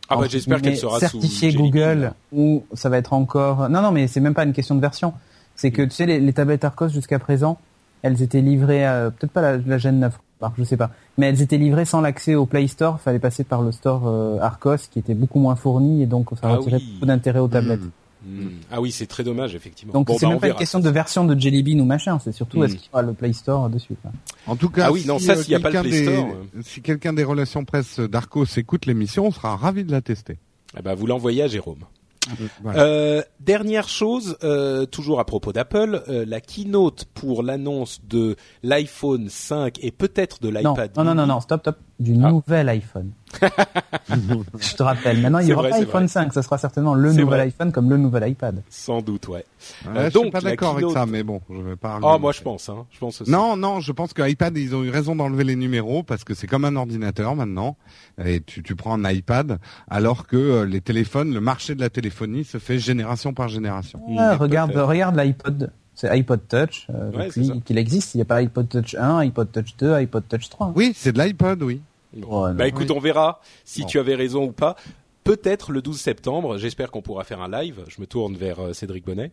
ah 0.10 0.16
bah 0.16 0.28
j'espère 0.30 0.62
qu'elle 0.62 0.78
sera 0.78 1.00
sous. 1.02 1.20
Google 1.54 2.14
ou 2.32 2.64
ça 2.74 2.88
va 2.90 2.98
être 2.98 3.12
encore 3.14 3.68
Non 3.70 3.82
non, 3.82 3.92
mais 3.92 4.08
c'est 4.08 4.22
même 4.22 4.34
pas 4.34 4.44
une 4.46 4.54
question 4.54 4.74
de 4.76 4.80
version. 4.82 5.14
C'est 5.56 5.72
que 5.72 5.82
tu 5.82 5.90
sais 5.92 6.06
les, 6.06 6.20
les 6.22 6.32
tablettes 6.34 6.64
Arcos 6.64 6.88
jusqu'à 6.90 7.20
présent, 7.20 7.58
elles 8.04 8.22
étaient 8.22 8.40
livrées 8.42 8.86
à 8.86 9.12
peut-être 9.12 9.32
pas 9.34 9.42
la, 9.42 9.58
la 9.58 9.78
Gen 9.78 10.00
9, 10.00 10.18
alors, 10.42 10.54
je 10.58 10.64
sais 10.64 10.78
pas, 10.78 10.92
mais 11.18 11.28
elles 11.28 11.42
étaient 11.42 11.58
livrées 11.58 11.86
sans 11.86 12.02
l'accès 12.02 12.36
au 12.36 12.46
Play 12.46 12.68
Store, 12.68 13.00
fallait 13.02 13.20
passer 13.20 13.44
par 13.44 13.62
le 13.62 13.72
store 13.72 14.04
euh, 14.08 14.40
Arcos 14.40 14.78
qui 14.92 15.00
était 15.00 15.16
beaucoup 15.16 15.40
moins 15.40 15.56
fourni 15.56 16.04
et 16.04 16.06
donc 16.06 16.30
ça 16.32 16.40
Ah 16.44 16.56
retirait 16.58 16.78
oui. 16.78 16.92
beaucoup 16.94 17.06
d'intérêt 17.08 17.40
aux 17.40 17.48
tablettes. 17.48 17.82
Mmh. 17.82 17.92
Hmm. 18.26 18.50
Ah 18.72 18.82
oui, 18.82 18.92
c'est 18.92 19.06
très 19.06 19.24
dommage 19.24 19.56
effectivement. 19.56 19.94
Donc 19.94 20.08
Bon, 20.08 20.18
c'est 20.18 20.26
bah, 20.26 20.32
même 20.32 20.40
pas 20.40 20.48
une 20.50 20.56
question 20.56 20.80
de 20.80 20.90
version 20.90 21.24
de 21.24 21.40
Jelly 21.40 21.64
Bean 21.64 21.80
ou 21.82 21.86
machin, 21.86 22.20
c'est 22.20 22.32
surtout 22.34 22.60
Mm. 22.60 22.64
est-ce 22.64 22.76
qu'il 22.76 22.86
y 22.86 22.90
aura 22.94 23.04
le 23.04 23.14
Play 23.14 23.32
Store 23.32 23.70
dessus. 23.70 23.96
quoi. 24.02 24.12
En 24.48 24.56
tout 24.56 24.70
cas, 24.70 24.86
Ah 24.88 24.92
oui, 24.92 25.06
non, 25.08 25.18
ça, 25.18 25.34
euh, 25.34 25.42
s'il 25.42 25.52
y 25.52 25.56
a 25.56 25.60
pas 25.60 25.70
le 25.70 25.76
quelqu'un 25.82 25.90
Play 25.90 26.02
des- 26.02 26.14
Store, 26.14 26.28
si 26.62 26.82
quelqu'un 26.82 27.14
des 27.14 27.24
relations 27.24 27.64
presse 27.64 28.00
d'Arcos 28.00 28.46
écoute 28.58 28.86
l'émission, 28.86 29.28
on 29.28 29.32
sera 29.32 29.56
ravi 29.56 29.84
de 29.86 29.92
la 29.92 30.02
tester. 30.02 30.38
Eh 30.78 30.82
ben, 30.82 30.94
vous 30.96 31.06
l'envoyez 31.08 31.44
à 31.44 31.48
Jérôme. 31.48 31.80
Voilà. 32.62 32.80
Euh, 32.84 33.22
dernière 33.40 33.88
chose, 33.90 34.38
euh, 34.44 34.86
toujours 34.86 35.20
à 35.20 35.26
propos 35.26 35.54
d'Apple, 35.54 36.04
euh, 36.10 36.26
la 36.28 36.42
keynote 36.42 37.06
pour 37.14 37.44
l'annonce 37.44 38.02
de 38.08 38.36
l'iPhone 38.64 39.30
5 39.30 39.78
et 39.82 39.92
peut-être 39.92 40.42
de 40.42 40.50
l'iPad. 40.50 40.92
non, 40.98 41.04
non, 41.04 41.16
non, 41.16 41.26
non, 41.28 41.40
stop, 41.42 41.62
stop, 41.62 41.78
du 42.00 42.14
Ah. 42.24 42.30
nouvel 42.32 42.70
iPhone. 42.70 43.12
Je 44.60 44.76
te 44.76 44.84
rappelle, 44.84 45.22
maintenant 45.22 45.40
il 45.40 45.46
C'est 45.46 45.50
y 45.52 45.54
aura 45.54 45.64
vrai, 45.64 45.72
pas 45.72 45.78
iPhone 45.78 46.04
vrai. 46.04 46.08
5, 46.08 46.34
ça 46.34 46.42
sera 46.42 46.58
certainement 46.58 46.94
le 46.94 47.10
nouvel 47.12 47.26
vrai. 47.26 47.40
iPhone 47.42 47.72
comme 47.72 47.90
le 47.90 47.98
nouvel 47.98 48.30
iPad. 48.32 48.64
Sans 48.70 49.02
doute, 49.02 49.28
ouais. 49.28 49.46
Ouais, 49.86 49.92
euh, 49.98 50.10
je 50.10 50.14
donc, 50.14 50.24
suis 50.24 50.32
pas 50.32 50.42
d'accord 50.42 50.78
avec 50.78 50.90
ça, 50.92 51.06
mais 51.06 51.24
bon, 51.24 51.42
je 51.50 51.62
vais 51.62 51.76
pas. 51.76 51.90
Oh, 51.90 52.06
argumenter. 52.08 52.22
moi 52.22 52.32
je 52.32 52.42
pense, 52.42 52.70
hein. 52.70 52.86
Je 52.92 53.00
pense 53.00 53.22
aussi. 53.22 53.30
Non, 53.32 53.58
non, 53.58 53.80
je 53.80 53.92
pense 53.92 54.14
que 54.14 54.28
iPad, 54.28 54.58
ils 54.58 54.76
ont 54.76 54.84
eu 54.84 54.90
raison 54.90 55.16
d'enlever 55.16 55.44
les 55.44 55.56
numéros 55.56 56.04
parce 56.04 56.24
que 56.24 56.34
c'est 56.34 56.48
comme 56.48 56.66
un 56.66 56.76
ordinateur 56.76 57.36
maintenant. 57.36 57.78
Et 58.24 58.42
tu, 58.42 58.64
tu 58.64 58.76
prends 58.76 58.94
un 58.94 59.10
iPad, 59.12 59.60
alors 59.90 60.26
que 60.28 60.38
euh, 60.38 60.66
les 60.66 60.82
téléphones, 60.82 61.34
le 61.34 61.42
marché 61.42 61.76
de 61.76 61.82
la 61.82 61.90
téléphonie 61.90 62.44
se 62.46 62.58
fait 62.58 62.80
génération 62.80 63.34
par 63.34 63.50
génération. 63.50 64.00
Ah, 64.18 64.36
regarde, 64.38 64.76
regarde 64.76 65.16
l'iPod. 65.18 65.72
C'est 65.94 66.10
iPod 66.10 66.42
Touch, 66.48 66.86
euh, 66.94 67.12
Ouais, 67.12 67.30
qu'il 67.66 67.78
existe. 67.80 68.14
Il 68.14 68.18
n'y 68.20 68.22
a 68.22 68.26
pas 68.26 68.36
iPod 68.42 68.70
Touch 68.70 68.94
1, 68.96 69.18
iPod 69.26 69.52
Touch 69.52 69.76
2, 69.80 69.94
iPod 69.96 70.24
Touch 70.30 70.48
3. 70.50 70.74
Oui, 70.76 70.94
c'est 70.96 71.12
de 71.12 71.20
l'iPod, 71.20 71.64
oui. 71.64 71.82
Non. 72.18 72.54
bah 72.54 72.68
écoute, 72.68 72.92
on 72.92 73.00
verra 73.00 73.40
si 73.66 73.86
tu 73.86 74.00
avais 74.00 74.16
raison 74.16 74.46
ou 74.46 74.52
pas. 74.52 74.76
Peut-être 75.24 75.72
le 75.72 75.82
12 75.82 76.00
septembre. 76.00 76.58
J'espère 76.58 76.90
qu'on 76.92 77.02
pourra 77.02 77.24
faire 77.26 77.42
un 77.42 77.50
live. 77.50 77.84
Je 77.90 78.00
me 78.02 78.08
tourne 78.08 78.36
vers 78.38 78.60
euh, 78.60 78.74
Cédric 78.74 79.06
Bonnet. 79.06 79.32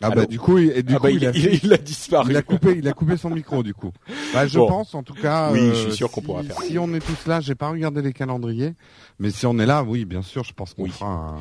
Ah 0.00 0.10
bah 0.10 0.26
du 0.26 0.38
coup, 0.38 0.58
il, 0.58 0.84
du 0.84 0.94
ah 0.94 0.96
coup, 0.98 1.02
bah, 1.02 1.10
il, 1.10 1.26
a, 1.26 1.30
il, 1.34 1.58
il 1.64 1.72
a 1.72 1.76
disparu. 1.76 2.30
il 2.30 2.36
a 2.36 2.42
coupé, 2.42 2.76
il 2.78 2.86
a 2.86 2.92
coupé 2.92 3.16
son 3.16 3.30
micro 3.30 3.64
du 3.64 3.74
coup. 3.74 3.90
Bah, 4.32 4.46
je 4.46 4.56
Bon. 4.60 4.68
pense 4.68 4.94
en 4.94 5.02
tout 5.02 5.14
cas. 5.14 5.50
Oui, 5.50 5.58
euh, 5.58 5.74
je 5.74 5.80
suis 5.88 5.92
sûr 5.92 6.08
qu'on 6.08 6.22
pourra 6.22 6.44
faire. 6.44 6.56
Si 6.62 6.78
on 6.78 6.94
est 6.94 7.04
tous 7.04 7.26
là, 7.26 7.40
j'ai 7.40 7.56
pas 7.56 7.68
regardé 7.70 8.00
les 8.00 8.12
calendriers, 8.12 8.74
mais 9.18 9.30
si 9.32 9.44
on 9.44 9.58
est 9.58 9.66
là, 9.66 9.82
oui, 9.82 10.04
bien 10.04 10.22
sûr, 10.22 10.44
je 10.44 10.52
pense 10.52 10.72
qu'on 10.74 10.84
Oui. 10.84 10.90
fera 10.90 11.10
un, 11.10 11.38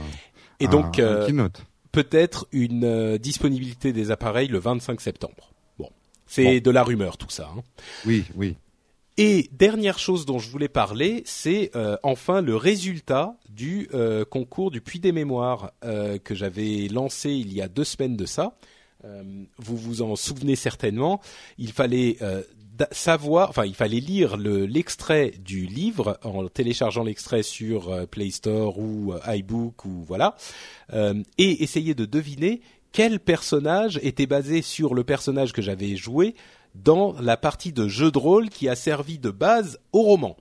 Et 0.59 0.65
un- 0.65 0.69
donc 0.71 0.97
un 0.97 1.03
euh, 1.03 1.49
peut-être 1.91 2.47
une 2.51 2.83
euh, 2.83 3.17
disponibilité 3.19 3.93
des 3.93 4.09
appareils 4.09 4.47
le 4.47 4.57
25 4.57 5.01
septembre. 5.01 5.51
Bon, 5.77 5.89
c'est 6.25 6.59
de 6.59 6.71
la 6.71 6.83
rumeur 6.83 7.17
tout 7.17 7.29
ça. 7.29 7.51
hein. 7.55 7.61
Oui, 8.07 8.25
oui. 8.35 8.57
Et 9.19 9.49
dernière 9.51 9.97
chose 9.97 10.25
dont 10.27 10.37
je 10.37 10.49
voulais 10.49 10.67
parler, 10.67 11.23
c'est 11.25 11.71
euh, 11.75 11.97
enfin 12.03 12.41
le 12.41 12.55
résultat 12.55 13.35
du 13.49 13.89
euh, 13.95 14.25
concours 14.25 14.69
du 14.69 14.79
Puits 14.79 14.99
des 14.99 15.11
Mémoires 15.11 15.71
euh, 15.83 16.19
que 16.19 16.35
j'avais 16.35 16.87
lancé 16.87 17.31
il 17.31 17.51
y 17.51 17.61
a 17.61 17.67
deux 17.67 17.83
semaines 17.83 18.15
de 18.15 18.25
ça. 18.25 18.55
Vous 19.57 19.77
vous 19.77 20.01
en 20.01 20.17
souvenez 20.17 20.57
certainement. 20.57 21.21
Il 21.57 21.71
fallait 21.71 22.17
savoir, 22.91 23.49
enfin 23.49 23.63
il 23.63 23.75
fallait 23.75 24.01
lire 24.01 24.35
le- 24.35 24.65
l'extrait 24.65 25.31
du 25.39 25.65
livre 25.65 26.19
en 26.23 26.45
téléchargeant 26.49 27.03
l'extrait 27.03 27.43
sur 27.43 28.05
Play 28.09 28.31
Store 28.31 28.77
ou 28.77 29.13
iBook 29.25 29.85
ou 29.85 30.03
voilà, 30.05 30.35
et 30.93 31.63
essayer 31.63 31.93
de 31.93 32.05
deviner 32.05 32.59
quel 32.91 33.21
personnage 33.21 33.97
était 34.03 34.25
basé 34.25 34.61
sur 34.61 34.93
le 34.93 35.05
personnage 35.05 35.53
que 35.53 35.61
j'avais 35.61 35.95
joué 35.95 36.35
dans 36.75 37.13
la 37.19 37.37
partie 37.37 37.73
de 37.73 37.87
jeu 37.87 38.11
de 38.11 38.17
rôle 38.17 38.49
qui 38.49 38.69
a 38.69 38.75
servi 38.75 39.19
de 39.19 39.29
base 39.31 39.79
au 39.91 40.01
roman. 40.01 40.37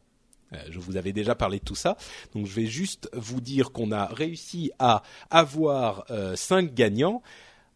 Euh, 0.53 0.59
Je 0.71 0.79
vous 0.79 0.97
avais 0.97 1.13
déjà 1.13 1.35
parlé 1.35 1.59
de 1.59 1.65
tout 1.65 1.75
ça, 1.75 1.97
donc 2.35 2.47
je 2.47 2.53
vais 2.53 2.67
juste 2.67 3.09
vous 3.13 3.41
dire 3.41 3.73
qu'on 3.73 3.93
a 3.93 4.07
réussi 4.07 4.71
à 4.79 5.03
avoir 5.31 6.05
euh, 6.11 6.37
cinq 6.37 6.75
gagnants, 6.75 7.23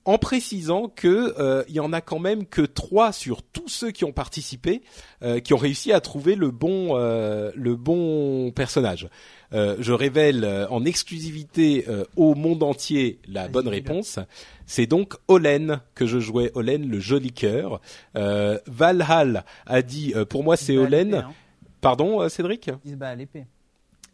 en 0.06 0.16
précisant 0.16 0.88
que 0.88 1.34
euh, 1.38 1.62
il 1.68 1.74
y 1.74 1.80
en 1.80 1.92
a 1.92 2.00
quand 2.00 2.18
même 2.18 2.46
que 2.46 2.62
trois 2.62 3.12
sur 3.12 3.42
tous 3.42 3.68
ceux 3.68 3.90
qui 3.90 4.04
ont 4.04 4.12
participé 4.12 4.82
euh, 5.22 5.40
qui 5.40 5.52
ont 5.52 5.58
réussi 5.58 5.92
à 5.92 6.00
trouver 6.00 6.36
le 6.36 6.50
bon 6.50 6.96
le 6.96 7.76
bon 7.76 8.50
personnage. 8.52 9.08
Euh, 9.52 9.76
je 9.80 9.92
révèle 9.92 10.44
euh, 10.44 10.68
en 10.68 10.84
exclusivité 10.84 11.84
euh, 11.88 12.04
au 12.16 12.34
monde 12.34 12.62
entier 12.62 13.18
la 13.28 13.48
bonne 13.48 13.66
réponse. 13.68 14.18
C'est 14.66 14.86
donc 14.86 15.14
Olen 15.26 15.80
que 15.94 16.06
je 16.06 16.20
jouais, 16.20 16.52
Olen 16.54 16.88
le 16.88 17.00
joli 17.00 17.32
cœur. 17.32 17.80
Euh, 18.16 18.58
Valhall 18.66 19.44
a 19.66 19.82
dit 19.82 20.12
euh, 20.14 20.24
pour 20.24 20.44
moi 20.44 20.56
c'est 20.56 20.76
Olen. 20.76 21.14
hein. 21.14 21.32
Pardon 21.80 22.20
euh, 22.20 22.28
Cédric? 22.28 22.70
Il 22.84 22.92
se 22.92 22.96
bat 22.96 23.08
à 23.08 23.14
l'épée. 23.16 23.46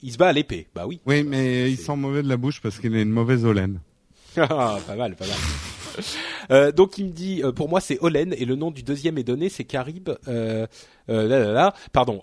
Il 0.03 0.12
se 0.12 0.18
bat 0.18 0.28
à 0.28 0.32
l'épée. 0.32 0.68
Bah 0.74 0.87
oui. 0.87 1.01
Oui, 1.05 1.22
mais 1.24 1.70
il 1.70 1.76
sent 1.76 1.97
mauvais 1.97 2.22
de 2.22 2.28
la 2.28 2.37
bouche 2.37 2.61
parce 2.62 2.78
qu'il 2.78 2.95
a 2.95 3.01
une 3.03 3.11
mauvaise 3.11 3.45
holaine. 3.45 3.80
Ah, 4.39 4.78
pas 4.87 4.97
mal, 4.97 5.16
pas 5.16 5.26
mal. 5.26 5.37
Euh, 6.53 6.71
donc 6.71 6.97
il 6.99 7.07
me 7.07 7.11
dit, 7.11 7.43
euh, 7.43 7.51
pour 7.51 7.69
moi 7.69 7.81
c'est 7.81 7.99
Olen 7.99 8.33
et 8.33 8.45
le 8.45 8.55
nom 8.55 8.71
du 8.71 8.85
deuxième 8.85 9.19
est 9.19 9.25
donné, 9.25 9.49
c'est 9.49 9.65
Carib. 9.65 10.11
Euh, 10.29 10.67
euh, 11.09 11.27
là, 11.27 11.41
là, 11.41 11.53
là. 11.53 11.75
Pardon, 11.93 12.23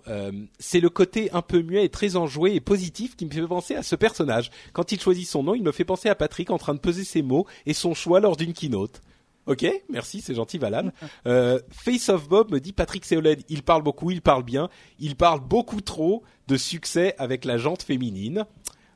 c'est 0.60 0.80
le 0.80 0.90
côté 0.90 1.30
un 1.34 1.42
peu 1.42 1.62
muet 1.62 1.84
et 1.84 1.90
très 1.90 2.16
enjoué 2.16 2.56
et 2.56 2.62
positif 2.62 3.18
qui 3.18 3.26
me 3.26 3.32
fait 3.32 3.46
penser 3.46 3.76
à 3.76 3.84
ce 3.84 3.96
personnage. 3.96 4.50
Quand 4.72 4.94
il 4.94 5.00
choisit 5.02 5.28
son 5.28 5.44
nom, 5.44 5.56
il 5.56 5.64
me 5.64 5.74
fait 5.74 5.84
penser 5.84 6.08
à 6.08 6.16
Patrick 6.16 6.52
en 6.52 6.58
train 6.58 6.74
de 6.74 6.80
peser 6.80 7.04
ses 7.04 7.22
mots 7.22 7.46
et 7.66 7.74
son 7.74 7.94
choix 7.94 8.22
lors 8.22 8.38
d'une 8.38 8.54
keynote. 8.54 9.02
Ok, 9.46 9.66
merci, 9.90 10.22
c'est 10.22 10.36
gentil 10.36 10.58
Valal. 10.58 10.94
Euh, 11.26 11.60
Face 11.70 12.10
of 12.10 12.28
Bob 12.28 12.52
me 12.52 12.60
dit 12.60 12.74
Patrick 12.74 13.06
c'est 13.06 13.16
Olen, 13.16 13.40
il 13.48 13.64
parle 13.64 13.82
beaucoup, 13.82 14.12
il 14.12 14.22
parle 14.22 14.44
bien, 14.44 14.70
il 15.00 15.16
parle 15.16 15.40
beaucoup 15.40 15.80
trop 15.80 16.24
de 16.48 16.58
succès 16.58 17.16
avec 17.18 17.46
la 17.46 17.58
jante 17.58 17.84
féminine. 17.84 18.46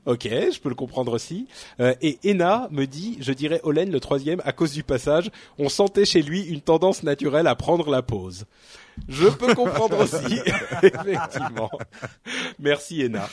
Ok, 0.08 0.24
je 0.24 0.58
peux 0.62 0.70
le 0.70 0.76
comprendre 0.76 1.12
aussi. 1.12 1.48
Euh, 1.82 1.94
et 2.02 2.18
Ena 2.24 2.70
me 2.72 2.86
dit, 2.86 3.18
je 3.20 3.34
dirais 3.34 3.60
Olen 3.64 3.92
le 3.92 4.00
troisième 4.00 4.42
à 4.46 4.54
cause 4.54 4.72
du 4.72 4.82
passage. 4.82 5.30
On 5.60 5.68
sentait 5.68 6.06
chez 6.06 6.22
lui 6.22 6.44
une 6.44 6.62
tendance 6.62 7.04
naturelle 7.04 7.46
à 7.46 7.56
prendre 7.56 7.90
la 7.90 8.02
pause. 8.02 8.46
Je 9.08 9.28
peux 9.28 9.54
comprendre 9.56 10.00
aussi, 10.00 10.40
effectivement. 10.84 11.70
Merci 12.60 13.02
Ena. 13.02 13.30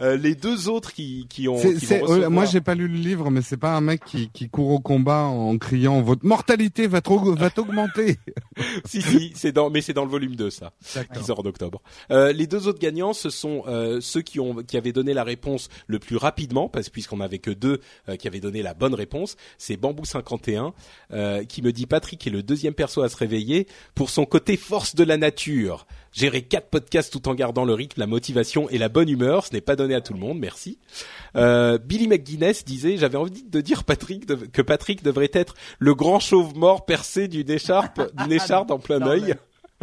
Euh, 0.00 0.16
les 0.16 0.34
deux 0.34 0.68
autres 0.68 0.92
qui, 0.92 1.26
qui 1.28 1.48
ont, 1.48 1.56
qui 1.58 1.86
vont 1.86 1.96
euh, 1.96 2.00
recevoir- 2.02 2.30
moi, 2.30 2.44
j'ai 2.44 2.60
pas 2.60 2.74
lu 2.74 2.88
le 2.88 2.96
livre, 2.96 3.30
mais 3.30 3.42
c'est 3.42 3.56
pas 3.56 3.74
un 3.74 3.80
mec 3.80 4.04
qui, 4.04 4.28
qui 4.30 4.48
court 4.48 4.70
au 4.70 4.80
combat 4.80 5.22
en 5.24 5.56
criant 5.58 6.00
votre 6.02 6.24
mortalité 6.26 6.86
va 6.86 7.00
trop 7.00 7.34
va 7.34 7.50
t'augmenter. 7.50 8.18
si 8.84 9.00
si, 9.02 9.32
c'est 9.34 9.52
dans, 9.52 9.70
mais 9.70 9.80
c'est 9.80 9.92
dans 9.92 10.04
le 10.04 10.10
volume 10.10 10.36
2 10.36 10.50
ça. 10.50 10.72
qui 11.14 11.24
sort 11.24 11.40
en 11.40 11.44
octobre. 11.46 11.80
Euh, 12.10 12.32
les 12.32 12.46
deux 12.46 12.68
autres 12.68 12.80
gagnants, 12.80 13.12
ce 13.12 13.30
sont 13.30 13.64
euh, 13.66 14.00
ceux 14.00 14.22
qui 14.22 14.40
ont 14.40 14.56
qui 14.56 14.76
avaient 14.76 14.92
donné 14.92 15.14
la 15.14 15.24
réponse 15.24 15.68
le 15.86 15.98
plus 15.98 16.16
rapidement, 16.16 16.68
parce 16.68 16.88
puisqu'on 16.90 17.18
n'avait 17.18 17.38
que 17.38 17.50
deux 17.50 17.80
qui 18.18 18.28
avaient 18.28 18.40
donné 18.40 18.62
la 18.62 18.74
bonne 18.74 18.94
réponse. 18.94 19.36
C'est 19.58 19.76
Bambou 19.76 20.04
51 20.04 20.72
euh, 21.12 21.44
qui 21.44 21.62
me 21.62 21.72
dit 21.72 21.86
Patrick 21.86 22.26
est 22.26 22.30
le 22.30 22.42
deuxième 22.42 22.74
perso 22.74 23.02
à 23.02 23.08
se 23.08 23.16
réveiller 23.16 23.66
pour 23.94 24.10
son 24.10 24.24
côté 24.24 24.56
force 24.56 24.94
de 24.94 25.03
la 25.04 25.16
nature. 25.16 25.86
Gérer 26.12 26.42
quatre 26.42 26.68
podcasts 26.70 27.12
tout 27.12 27.28
en 27.28 27.34
gardant 27.34 27.64
le 27.64 27.74
rythme, 27.74 27.98
la 28.00 28.06
motivation 28.06 28.68
et 28.70 28.78
la 28.78 28.88
bonne 28.88 29.08
humeur, 29.08 29.46
ce 29.46 29.52
n'est 29.52 29.60
pas 29.60 29.74
donné 29.74 29.94
à 29.96 30.00
tout 30.00 30.12
le 30.12 30.20
monde. 30.20 30.38
Merci. 30.38 30.78
Euh, 31.36 31.76
Billy 31.78 32.06
McGuinness 32.06 32.64
disait 32.64 32.96
j'avais 32.96 33.18
envie 33.18 33.42
de 33.42 33.60
dire 33.60 33.82
Patrick 33.84 34.26
de- 34.26 34.34
que 34.36 34.62
Patrick 34.62 35.02
devrait 35.02 35.30
être 35.32 35.54
le 35.80 35.94
grand 35.94 36.20
chauve 36.20 36.56
mort 36.56 36.84
percé 36.86 37.26
d'une 37.26 37.50
écharpe 37.50 38.00
d'une 38.22 38.32
écharpe 38.40 38.70
en 38.70 38.78
plein 38.78 39.02
œil 39.06 39.34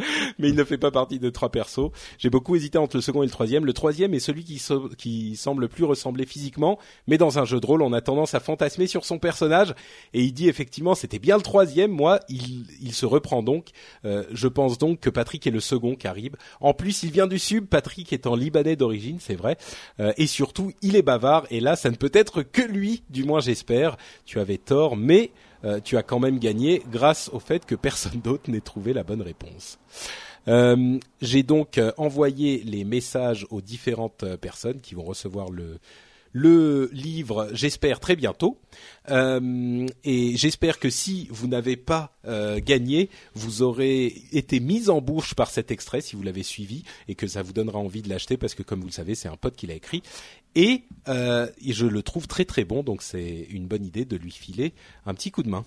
mais- 0.40 0.50
il 0.50 0.56
ne 0.56 0.64
fait 0.64 0.78
pas 0.78 0.92
partie 0.92 1.18
de 1.18 1.30
trois 1.30 1.50
persos. 1.50 1.92
J'ai 2.18 2.30
beaucoup 2.30 2.56
hésité 2.56 2.78
entre 2.78 2.98
le 2.98 3.02
second 3.02 3.24
et 3.24 3.26
le 3.26 3.32
troisième. 3.32 3.66
Le 3.66 3.74
troisième 3.74 4.14
est 4.14 4.20
celui 4.20 4.44
qui, 4.44 5.36
semble 5.36 5.70
plus 5.70 5.86
ressembler 5.86 6.26
physiquement, 6.26 6.78
mais 7.08 7.18
dans 7.18 7.40
un 7.40 7.46
jeu 7.46 7.60
de 7.60 7.66
rôle, 7.66 7.82
on 7.82 7.94
a 7.94 8.02
tendance 8.02 8.34
à 8.34 8.40
fantasmer 8.40 8.88
sur 8.88 9.06
son 9.06 9.18
personnage. 9.18 9.74
Et 10.14 10.24
il 10.24 10.34
dit 10.34 10.50
effectivement, 10.50 10.94
c'était 10.94 11.20
bien 11.20 11.38
le 11.38 11.42
troisième. 11.42 11.92
Moi, 11.92 12.20
il, 12.28 12.94
se 12.94 13.06
reprend 13.06 13.42
donc. 13.42 13.70
Euh, 14.04 14.24
je 14.32 14.48
pense 14.48 14.78
donc 14.78 15.00
que 15.00 15.10
Patrick 15.10 15.48
est 15.48 15.52
le 15.52 15.62
second 15.62 15.96
Carib. 15.96 16.36
En 16.60 16.74
plus, 16.74 17.04
il 17.04 17.12
vient 17.12 17.28
du 17.28 17.40
sud. 17.40 17.68
Patrick 17.68 18.12
étant 18.12 18.36
libanais 18.36 18.76
d'origine, 18.76 19.18
c'est 19.20 19.36
vrai. 19.36 19.58
Euh, 20.00 20.12
et 20.18 20.28
surtout, 20.28 20.72
il 20.82 20.96
est 20.96 21.02
bavard. 21.02 21.46
Et 21.50 21.62
là, 21.62 21.76
ça 21.76 21.90
ne 21.90 21.96
peut 21.96 22.12
être 22.14 22.44
que 22.44 22.62
lui, 22.62 23.04
du 23.10 23.24
moins 23.24 23.40
j'espère. 23.40 23.98
Tu 24.26 24.40
avais 24.40 24.58
tort, 24.58 24.98
mais 24.98 25.32
euh, 25.64 25.80
tu 25.84 25.98
as 25.98 26.04
quand 26.04 26.20
même 26.20 26.40
gagné 26.40 26.82
grâce 26.92 27.30
au 27.34 27.40
fait 27.40 27.66
que 27.66 27.76
personne 27.76 28.20
d'autre 28.24 28.50
n'ait 28.50 28.62
trouvé 28.62 28.94
la 28.94 29.04
bonne 29.04 29.22
réponse. 29.22 29.80
Euh, 30.48 30.98
J'ai 31.22 31.44
donc 31.44 31.78
euh, 31.78 31.92
envoyé 31.98 32.64
les 32.66 32.84
messages 32.84 33.46
aux 33.52 33.62
différentes 33.62 34.24
euh, 34.24 34.38
personnes 34.38 34.82
qui 34.82 34.96
vont 34.96 35.04
recevoir 35.04 35.50
le 35.52 35.78
le 36.34 36.90
livre, 36.94 37.50
j'espère 37.54 38.00
très 38.00 38.16
bientôt. 38.16 38.58
Euh, 39.10 39.86
et 40.04 40.38
j'espère 40.38 40.80
que 40.80 40.90
si 40.90 41.28
vous 41.30 41.48
n'avez 41.48 41.76
pas 41.76 42.16
euh, 42.26 42.60
gagné, 42.64 43.10
vous 43.34 43.62
aurez 43.62 44.06
été 44.32 44.60
mis 44.60 44.90
en 44.90 45.02
bouche 45.02 45.34
par 45.34 45.50
cet 45.50 45.72
extrait 45.72 46.02
si 46.02 46.16
vous 46.16 46.24
l'avez 46.24 46.44
suivi 46.44 46.84
et 47.08 47.16
que 47.16 47.28
ça 47.28 47.42
vous 47.42 47.54
donnera 47.54 47.80
envie 47.80 48.02
de 48.02 48.10
l'acheter 48.10 48.38
parce 48.38 48.56
que 48.56 48.64
comme 48.64 48.80
vous 48.80 48.88
le 48.88 48.94
savez, 48.94 49.16
c'est 49.16 49.28
un 49.28 49.36
pote 49.36 49.56
qui 49.56 49.68
l'a 49.68 49.74
écrit 49.74 50.04
et, 50.56 50.84
euh, 51.08 51.48
et 51.64 51.74
je 51.74 51.86
le 51.86 52.02
trouve 52.04 52.28
très 52.28 52.46
très 52.46 52.64
bon. 52.66 52.84
Donc 52.84 53.02
c'est 53.02 53.48
une 53.52 53.68
bonne 53.68 53.86
idée 53.86 54.06
de 54.06 54.18
lui 54.18 54.32
filer 54.32 54.74
un 55.06 55.14
petit 55.14 55.32
coup 55.32 55.44
de 55.44 55.50
main. 55.50 55.64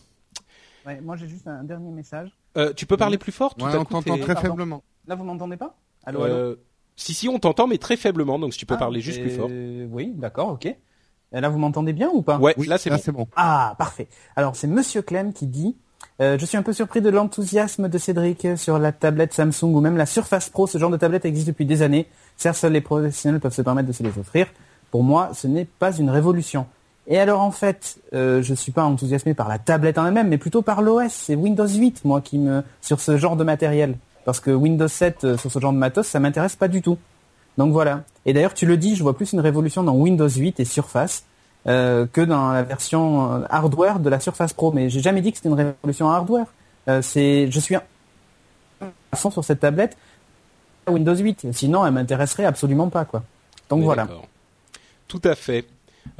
Ouais, 0.86 1.00
moi 1.00 1.16
j'ai 1.16 1.28
juste 1.28 1.46
un 1.48 1.64
dernier 1.64 1.90
message. 1.90 2.30
Euh, 2.56 2.72
tu 2.74 2.86
peux 2.86 2.96
parler 2.96 3.18
plus 3.18 3.32
fort 3.32 3.54
tout 3.54 3.64
Ouais, 3.64 3.74
à 3.74 3.78
on 3.78 3.84
coup, 3.84 3.94
t'entend 3.94 4.18
très 4.18 4.34
Pardon. 4.34 4.50
faiblement. 4.50 4.82
Là 5.06 5.14
vous 5.14 5.24
m'entendez 5.24 5.56
pas? 5.56 5.76
Allô, 6.04 6.22
allô? 6.22 6.34
Euh, 6.34 6.56
si 6.96 7.14
si, 7.14 7.28
on 7.28 7.38
t'entend 7.38 7.66
mais 7.66 7.78
très 7.78 7.96
faiblement. 7.96 8.38
Donc 8.38 8.52
si 8.52 8.58
tu 8.58 8.66
peux 8.66 8.74
Ah, 8.74 8.78
parler 8.78 9.00
juste 9.00 9.20
plus 9.20 9.30
fort. 9.30 9.48
Oui, 9.48 10.12
d'accord, 10.16 10.48
ok. 10.50 10.66
Et 10.66 11.40
là 11.40 11.48
vous 11.48 11.58
m'entendez 11.58 11.92
bien 11.92 12.10
ou 12.12 12.22
pas? 12.22 12.38
Ouais, 12.38 12.54
Oui, 12.56 12.66
là 12.66 12.78
c'est 12.78 13.10
bon. 13.10 13.26
Ah, 13.34 13.74
parfait. 13.78 14.06
Alors, 14.36 14.54
c'est 14.54 14.68
Monsieur 14.68 15.02
Clem 15.02 15.32
qui 15.32 15.46
dit 15.48 15.74
euh, 16.20 16.38
Je 16.38 16.46
suis 16.46 16.56
un 16.56 16.62
peu 16.62 16.72
surpris 16.72 17.00
de 17.00 17.08
l'enthousiasme 17.10 17.88
de 17.88 17.98
Cédric 17.98 18.46
sur 18.56 18.78
la 18.78 18.92
tablette 18.92 19.32
Samsung 19.32 19.74
ou 19.74 19.80
même 19.80 19.96
la 19.96 20.06
Surface 20.06 20.48
Pro. 20.50 20.68
Ce 20.68 20.78
genre 20.78 20.90
de 20.90 20.96
tablette 20.96 21.24
existe 21.24 21.48
depuis 21.48 21.64
des 21.66 21.82
années. 21.82 22.06
Certes, 22.36 22.56
seuls 22.58 22.72
les 22.72 22.80
professionnels 22.80 23.40
peuvent 23.40 23.54
se 23.54 23.62
permettre 23.62 23.88
de 23.88 23.92
se 23.92 24.04
les 24.04 24.16
offrir. 24.16 24.46
Pour 24.94 25.02
moi, 25.02 25.30
ce 25.34 25.48
n'est 25.48 25.64
pas 25.64 25.90
une 25.96 26.08
révolution. 26.08 26.66
Et 27.08 27.18
alors, 27.18 27.40
en 27.40 27.50
fait, 27.50 27.98
euh, 28.12 28.44
je 28.44 28.54
suis 28.54 28.70
pas 28.70 28.84
enthousiasmé 28.84 29.34
par 29.34 29.48
la 29.48 29.58
tablette 29.58 29.98
en 29.98 30.06
elle-même, 30.06 30.28
mais 30.28 30.38
plutôt 30.38 30.62
par 30.62 30.82
l'OS. 30.82 31.10
C'est 31.10 31.34
Windows 31.34 31.66
8, 31.66 32.04
moi, 32.04 32.20
qui 32.20 32.38
me 32.38 32.62
sur 32.80 33.00
ce 33.00 33.16
genre 33.16 33.34
de 33.34 33.42
matériel. 33.42 33.96
Parce 34.24 34.38
que 34.38 34.52
Windows 34.52 34.86
7 34.86 35.24
euh, 35.24 35.36
sur 35.36 35.50
ce 35.50 35.58
genre 35.58 35.72
de 35.72 35.78
matos, 35.78 36.06
ça 36.06 36.20
m'intéresse 36.20 36.54
pas 36.54 36.68
du 36.68 36.80
tout. 36.80 36.96
Donc 37.58 37.72
voilà. 37.72 38.04
Et 38.24 38.32
d'ailleurs, 38.32 38.54
tu 38.54 38.66
le 38.66 38.76
dis, 38.76 38.94
je 38.94 39.02
vois 39.02 39.16
plus 39.16 39.32
une 39.32 39.40
révolution 39.40 39.82
dans 39.82 39.94
Windows 39.94 40.28
8 40.28 40.60
et 40.60 40.64
Surface 40.64 41.24
euh, 41.66 42.06
que 42.06 42.20
dans 42.20 42.52
la 42.52 42.62
version 42.62 43.32
euh, 43.32 43.46
hardware 43.50 43.98
de 43.98 44.08
la 44.08 44.20
Surface 44.20 44.52
Pro. 44.52 44.70
Mais 44.70 44.90
j'ai 44.90 45.00
jamais 45.00 45.22
dit 45.22 45.32
que 45.32 45.38
c'était 45.38 45.48
une 45.48 45.56
révolution 45.56 46.08
hardware. 46.08 46.46
Euh, 46.86 47.02
c'est, 47.02 47.50
je 47.50 47.58
suis 47.58 47.74
à 47.74 47.82
fond 49.16 49.32
sur 49.32 49.42
cette 49.42 49.58
tablette 49.58 49.96
Windows 50.86 51.16
8. 51.16 51.48
Sinon, 51.50 51.84
elle 51.84 51.94
m'intéresserait 51.94 52.44
absolument 52.44 52.90
pas, 52.90 53.04
quoi. 53.04 53.24
Donc 53.68 53.82
voilà. 53.82 54.06
Tout 55.08 55.20
à 55.24 55.34
fait. 55.34 55.64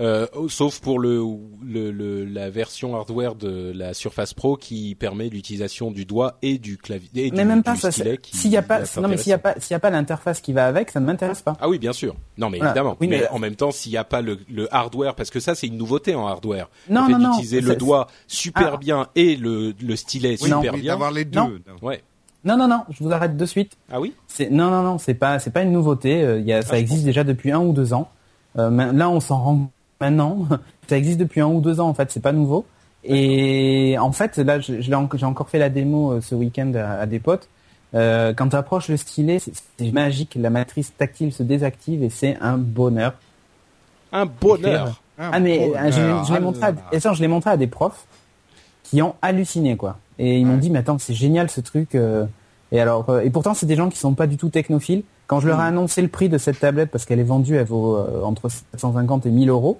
Euh, 0.01 0.27
sauf 0.49 0.81
pour 0.81 0.99
le, 0.99 1.23
le, 1.63 1.91
le- 1.93 2.25
la 2.25 2.49
version 2.49 2.97
hardware 2.97 3.35
de 3.35 3.71
la 3.77 3.93
Surface 3.93 4.33
Pro 4.33 4.57
qui 4.57 4.95
permet 4.95 5.29
l'utilisation 5.29 5.91
du 5.91 6.07
doigt 6.07 6.39
et 6.41 6.57
du 6.57 6.79
clavier 6.79 7.27
et 7.27 7.31
du, 7.31 7.37
Mais 7.37 7.45
même 7.45 7.63
pas 7.63 7.75
du 7.75 7.81
ça. 7.81 7.91
S'il 7.93 8.51
y 8.51 8.57
a 8.57 8.63
pas, 8.63 8.81
non 9.01 9.09
mais 9.09 9.19
s'il 9.19 9.29
y 9.29 9.35
a 9.35 9.39
pas, 9.39 9.55
s'il 9.59 9.73
y 9.73 9.75
a 9.75 9.79
pas 9.79 9.91
l'interface 9.91 10.41
qui 10.41 10.55
va 10.55 10.67
avec, 10.67 10.91
ça 10.91 11.01
ne 11.01 11.05
m'intéresse 11.07 11.43
pas. 11.43 11.53
Ah 11.61 11.69
oui, 11.69 11.79
bien 11.79 11.93
sûr. 11.93 12.17
Non, 12.39 12.49
mais 12.49 12.57
Voilà. 12.59 12.71
évidemment. 12.71 12.97
Oui, 12.99 13.09
mais, 13.09 13.21
mais- 13.21 13.29
en 13.29 13.39
même 13.39 13.57
temps, 13.57 13.71
s'il 13.73 13.93
n'y 13.93 13.99
a 13.99 14.05
pas 14.05 14.23
le, 14.23 14.39
le 14.51 14.75
hardware, 14.75 15.15
parce 15.15 15.29
que 15.31 15.39
ça, 15.39 15.55
c'est 15.55 15.67
une 15.67 15.77
nouveauté 15.77 16.15
en 16.15 16.27
hardware. 16.27 16.71
Non, 16.89 17.03
le 17.03 17.07
fait 17.09 17.13
non, 17.13 17.19
non. 17.19 17.31
d'utiliser 17.33 17.61
le 17.61 17.77
doigt 17.77 18.07
super 18.27 18.75
Ah. 18.75 18.77
bien 18.79 19.07
et 19.15 19.37
le, 19.37 19.75
le 19.81 19.97
stylet 19.97 20.39
Oui, 20.41 20.49
super 20.49 20.73
oui, 20.75 20.81
bien. 20.81 20.93
d'avoir 20.95 21.11
les 21.13 21.27
deux. 21.27 21.39
Non. 21.41 21.53
Ouais. 21.83 22.03
Non, 22.43 22.57
non, 22.57 22.69
non. 22.69 22.81
Je 22.89 23.05
vous 23.05 23.13
arrête 23.13 23.37
de 23.37 23.47
suite. 23.47 23.73
Ah 23.93 24.01
oui? 24.01 24.15
C'est 24.29 24.49
non, 24.51 24.71
non, 24.71 24.83
non. 24.83 24.97
C'est 24.99 25.15
pas, 25.15 25.39
c'est 25.39 25.51
pas 25.51 25.63
une 25.63 25.73
nouveauté. 25.73 26.23
Euh, 26.23 26.41
il 26.41 26.47
y 26.47 26.55
a, 26.55 26.63
ça 26.63 26.71
Ah, 26.73 26.79
existe 26.79 27.05
déjà 27.05 27.23
depuis 27.23 27.53
un 27.53 27.61
ou 27.61 27.75
deux 27.75 27.93
ans. 27.93 28.11
Euh, 28.59 28.93
là, 28.93 29.09
on 29.11 29.21
s'en 29.21 29.43
rend 29.43 29.71
maintenant. 30.01 30.47
ça 30.89 30.97
existe 30.97 31.19
depuis 31.19 31.41
un 31.41 31.47
ou 31.49 31.61
deux 31.61 31.81
ans. 31.81 31.89
En 31.89 31.95
fait, 31.95 32.11
c'est 32.11 32.21
pas 32.23 32.33
nouveau. 32.33 32.65
Et 33.05 33.97
en 33.99 34.13
fait, 34.13 34.39
là, 34.39 34.59
j'ai 34.61 34.95
encore 34.95 35.49
fait 35.49 35.59
la 35.59 35.69
démo 35.69 36.13
euh, 36.13 36.21
ce 36.21 36.35
week-end 36.35 36.73
à, 36.75 37.01
à 37.01 37.07
des 37.07 37.19
potes. 37.19 37.49
Euh, 37.95 38.33
quand 38.35 38.49
tu 38.49 38.57
approches 38.57 38.89
le 38.89 38.97
stylet, 38.97 39.39
c'est 39.39 39.93
magique. 39.93 40.37
La 40.41 40.51
matrice 40.51 40.93
tactile 40.97 41.33
se 41.33 41.43
désactive 41.43 42.03
et 42.03 42.11
c'est 42.11 42.37
un 42.41 42.59
bonheur. 42.59 43.15
Un 44.13 44.27
bonheur. 44.27 45.01
Ah 45.17 45.39
mais 45.39 45.71
euh, 45.77 45.93
je, 45.93 46.33
l'ai 46.33 46.41
montré, 46.41 46.65
à, 46.65 46.73
et 46.91 46.99
ça, 46.99 47.13
je 47.13 47.21
l'ai 47.21 47.29
montré 47.29 47.51
à 47.51 47.57
des 47.57 47.69
profs 47.69 48.05
qui 48.83 49.01
ont 49.01 49.15
halluciné 49.23 49.77
quoi. 49.77 49.99
Et 50.19 50.39
ils 50.39 50.47
m'ont 50.47 50.57
dit 50.57 50.71
mais 50.71 50.81
attends 50.81 50.99
c'est 50.99 51.15
génial 51.15 51.49
ce 51.51 51.61
truc. 51.61 51.95
euh. 51.95 52.27
Et 52.75 52.81
alors 52.81 53.09
euh, 53.09 53.21
et 53.21 53.31
pourtant 53.31 53.55
c'est 53.55 53.65
des 53.67 53.77
gens 53.77 53.89
qui 53.89 53.97
sont 53.99 54.13
pas 54.15 54.27
du 54.27 54.37
tout 54.37 54.51
technophiles. 54.51 55.05
Quand 55.29 55.41
je 55.41 55.47
leur 55.49 55.59
ai 55.61 55.65
Mm. 55.65 55.67
annoncé 55.69 56.03
le 56.03 56.09
prix 56.09 56.29
de 56.29 56.37
cette 56.37 56.61
tablette 56.61 56.91
parce 56.91 57.07
qu'elle 57.07 57.21
est 57.21 57.23
vendue, 57.23 57.57
elle 57.57 57.65
vaut 57.67 57.97
euh, 57.97 58.23
entre 58.25 58.51
750 58.51 59.25
et 59.27 59.31
1000 59.31 59.49
euros. 59.49 59.79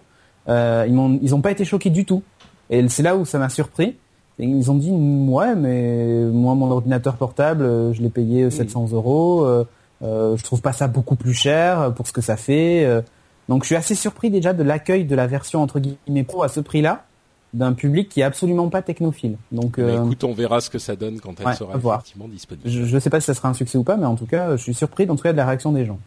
euh, 0.49 0.85
ils 0.89 0.95
m'ont 0.95 1.19
ils 1.23 1.35
ont 1.35 1.41
pas 1.43 1.51
été 1.51 1.65
choqués 1.67 1.91
du 1.91 2.05
tout. 2.07 2.23
Et 2.71 2.89
c'est 2.89 3.03
là 3.03 3.17
où 3.17 3.25
ça 3.27 3.39
m'a 3.39 3.49
surpris. 3.51 3.97
Et 4.39 4.45
ils 4.47 4.71
ont 4.71 4.75
dit 4.77 4.91
ouais 4.91 5.55
mais 5.55 6.25
moi 6.33 6.55
mon 6.55 6.71
ordinateur 6.71 7.15
portable 7.17 7.65
euh, 7.65 7.93
je 7.93 8.01
l'ai 8.03 8.11
payé 8.11 8.49
700 8.51 8.89
euros. 8.93 9.45
Euh, 9.45 9.65
euh, 10.03 10.37
je 10.37 10.45
trouve 10.45 10.61
pas 10.63 10.73
ça 10.73 10.87
beaucoup 10.89 11.17
plus 11.17 11.35
cher 11.35 11.93
pour 11.95 12.07
ce 12.07 12.13
que 12.13 12.21
ça 12.21 12.37
fait. 12.37 12.85
euh. 12.85 13.03
Donc 13.49 13.63
je 13.65 13.67
suis 13.69 13.77
assez 13.77 13.95
surpris 13.95 14.31
déjà 14.31 14.53
de 14.53 14.63
l'accueil 14.63 15.05
de 15.05 15.15
la 15.15 15.27
version 15.27 15.63
entre 15.63 15.79
guillemets 15.81 16.25
pro 16.25 16.43
à 16.45 16.49
ce 16.49 16.61
prix-là 16.61 17.05
d'un 17.55 17.73
public 17.73 18.09
qui 18.11 18.21
est 18.21 18.25
absolument 18.25 18.69
pas 18.69 18.83
technophile. 18.83 19.39
Donc 19.53 19.81
Bah, 19.81 19.87
euh, 19.87 20.05
écoute, 20.05 20.23
on 20.25 20.35
verra 20.35 20.61
ce 20.61 20.69
que 20.69 20.79
ça 20.79 20.97
donne 20.97 21.21
quand 21.21 21.41
elle 21.41 21.47
ouais, 21.47 21.55
sera 21.55 21.77
effectivement 21.77 22.29
disponible. 22.29 22.69
je, 22.69 22.85
je 22.85 22.99
sais 22.99 23.11
pas 23.11 23.21
si 23.21 23.27
ça 23.27 23.35
sera 23.35 23.49
un 23.49 23.55
succès 23.55 23.79
ou 23.79 23.85
pas, 23.85 23.97
mais 23.97 24.07
en 24.07 24.17
tout 24.17 24.27
cas 24.27 24.57
je 24.57 24.63
suis 24.63 24.75
surpris 24.75 25.09
en 25.09 25.17
tout 25.17 25.23
cas 25.23 25.33
de 25.33 25.39
la 25.39 25.47
réaction 25.47 25.73
des 25.73 25.87
gens. 25.87 25.99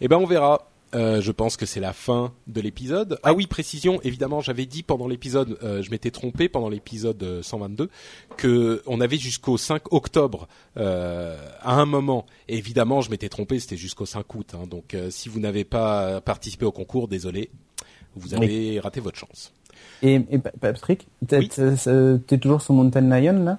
Eh 0.00 0.08
ben, 0.08 0.16
on 0.16 0.26
verra. 0.26 0.66
Euh, 0.92 1.20
je 1.20 1.30
pense 1.30 1.56
que 1.56 1.66
c'est 1.66 1.78
la 1.78 1.92
fin 1.92 2.32
de 2.48 2.60
l'épisode. 2.60 3.20
Ah 3.22 3.32
oui, 3.32 3.46
précision. 3.46 4.00
Évidemment, 4.02 4.40
j'avais 4.40 4.66
dit 4.66 4.82
pendant 4.82 5.06
l'épisode, 5.06 5.56
euh, 5.62 5.82
je 5.82 5.90
m'étais 5.92 6.10
trompé 6.10 6.48
pendant 6.48 6.68
l'épisode 6.68 7.22
euh, 7.22 7.42
122 7.44 7.88
que 8.36 8.82
on 8.86 9.00
avait 9.00 9.16
jusqu'au 9.18 9.56
5 9.56 9.92
octobre 9.92 10.48
euh, 10.78 11.36
à 11.60 11.74
un 11.74 11.84
moment. 11.84 12.26
Et 12.48 12.56
évidemment, 12.58 13.02
je 13.02 13.10
m'étais 13.10 13.28
trompé. 13.28 13.60
C'était 13.60 13.76
jusqu'au 13.76 14.04
5 14.04 14.34
août. 14.34 14.54
hein. 14.54 14.66
donc, 14.68 14.94
euh, 14.94 15.10
si 15.10 15.28
vous 15.28 15.38
n'avez 15.38 15.62
pas 15.62 16.20
participé 16.22 16.64
au 16.64 16.72
concours, 16.72 17.06
désolé, 17.06 17.50
vous 18.16 18.34
avez 18.34 18.80
raté 18.80 18.98
votre 18.98 19.16
chance. 19.16 19.52
Et, 20.02 20.14
et 20.30 20.38
Pa- 20.38 20.52
Patrick, 20.60 21.06
t'es 21.26 21.38
Oui. 21.38 21.48
t'es- 21.48 22.38
toujours 22.38 22.62
sur 22.62 22.74
Mountain 22.74 23.02
Lion 23.02 23.44
là? 23.44 23.58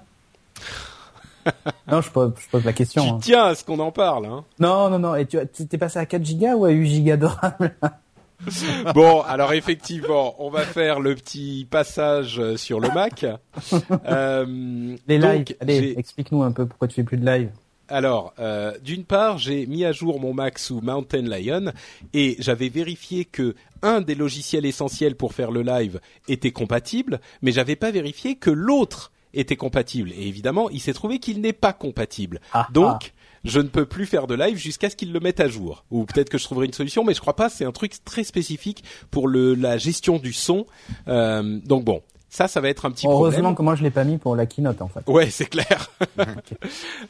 Non, 1.90 2.00
je 2.00 2.10
pose, 2.10 2.32
je 2.38 2.48
pose 2.48 2.64
la 2.64 2.72
question. 2.72 3.02
Tu 3.04 3.10
hein. 3.10 3.18
tiens 3.20 3.44
à 3.46 3.54
ce 3.56 3.64
qu'on 3.64 3.78
en 3.80 3.90
parle. 3.90 4.26
Hein. 4.26 4.44
Non, 4.60 4.88
non, 4.90 4.98
non. 5.00 5.14
Et 5.16 5.26
tu 5.26 5.38
t'es 5.68 5.78
passé 5.78 5.98
à 5.98 6.06
4 6.06 6.24
gigas 6.24 6.54
ou 6.54 6.64
à 6.64 6.70
8 6.70 6.88
gigas 6.88 7.16
de 7.16 7.26
RAM 7.26 7.70
Bon, 8.94 9.22
alors 9.22 9.52
effectivement, 9.52 10.34
on 10.38 10.50
va 10.50 10.62
faire 10.62 10.98
le 11.00 11.14
petit 11.14 11.66
passage 11.70 12.38
euh, 12.40 12.56
sur 12.56 12.80
le 12.80 12.88
Mac. 12.90 13.24
Euh, 14.08 14.96
Les 15.06 15.18
lives. 15.18 15.44
Allez, 15.60 15.94
explique-nous 15.96 16.42
un 16.42 16.52
peu 16.52 16.66
pourquoi 16.66 16.88
tu 16.88 16.94
fais 16.96 17.02
plus 17.04 17.18
de 17.18 17.26
live. 17.26 17.50
Alors, 17.92 18.32
euh, 18.38 18.72
d'une 18.82 19.04
part, 19.04 19.36
j'ai 19.36 19.66
mis 19.66 19.84
à 19.84 19.92
jour 19.92 20.18
mon 20.18 20.32
Mac 20.32 20.58
sous 20.58 20.80
Mountain 20.80 21.22
Lion 21.22 21.72
et 22.14 22.36
j'avais 22.38 22.70
vérifié 22.70 23.26
que 23.26 23.54
un 23.82 24.00
des 24.00 24.14
logiciels 24.14 24.64
essentiels 24.64 25.14
pour 25.14 25.34
faire 25.34 25.50
le 25.50 25.60
live 25.60 26.00
était 26.26 26.52
compatible, 26.52 27.20
mais 27.42 27.52
j'avais 27.52 27.76
pas 27.76 27.90
vérifié 27.90 28.36
que 28.36 28.48
l'autre 28.48 29.12
était 29.34 29.56
compatible. 29.56 30.10
Et 30.12 30.26
évidemment, 30.26 30.70
il 30.70 30.80
s'est 30.80 30.94
trouvé 30.94 31.18
qu'il 31.18 31.42
n'est 31.42 31.52
pas 31.52 31.74
compatible. 31.74 32.40
Ah, 32.54 32.66
Donc, 32.72 33.12
je 33.44 33.60
ne 33.60 33.68
peux 33.68 33.84
plus 33.84 34.06
faire 34.06 34.26
de 34.26 34.36
live 34.36 34.56
jusqu'à 34.56 34.88
ce 34.88 34.96
qu'ils 34.96 35.12
le 35.12 35.20
mettent 35.20 35.40
à 35.40 35.48
jour. 35.48 35.84
Ou 35.90 36.06
peut-être 36.06 36.30
que 36.30 36.38
je 36.38 36.44
trouverai 36.44 36.64
une 36.66 36.72
solution, 36.72 37.04
mais 37.04 37.12
je 37.12 37.20
crois 37.20 37.36
pas. 37.36 37.50
C'est 37.50 37.66
un 37.66 37.72
truc 37.72 37.92
très 38.06 38.24
spécifique 38.24 38.84
pour 39.10 39.28
le, 39.28 39.54
la 39.54 39.76
gestion 39.76 40.18
du 40.18 40.32
son. 40.32 40.66
Euh, 41.08 41.60
donc 41.66 41.84
bon, 41.84 42.02
ça, 42.32 42.48
ça 42.48 42.62
va 42.62 42.70
être 42.70 42.86
un 42.86 42.90
petit 42.90 43.06
Heureusement 43.06 43.30
problème. 43.30 43.54
que 43.56 43.62
moi 43.62 43.74
je 43.74 43.82
l'ai 43.82 43.90
pas 43.90 44.04
mis 44.04 44.16
pour 44.16 44.34
la 44.34 44.46
keynote 44.46 44.80
en 44.80 44.88
fait. 44.88 45.02
Ouais, 45.06 45.28
c'est 45.28 45.46
clair. 45.46 45.90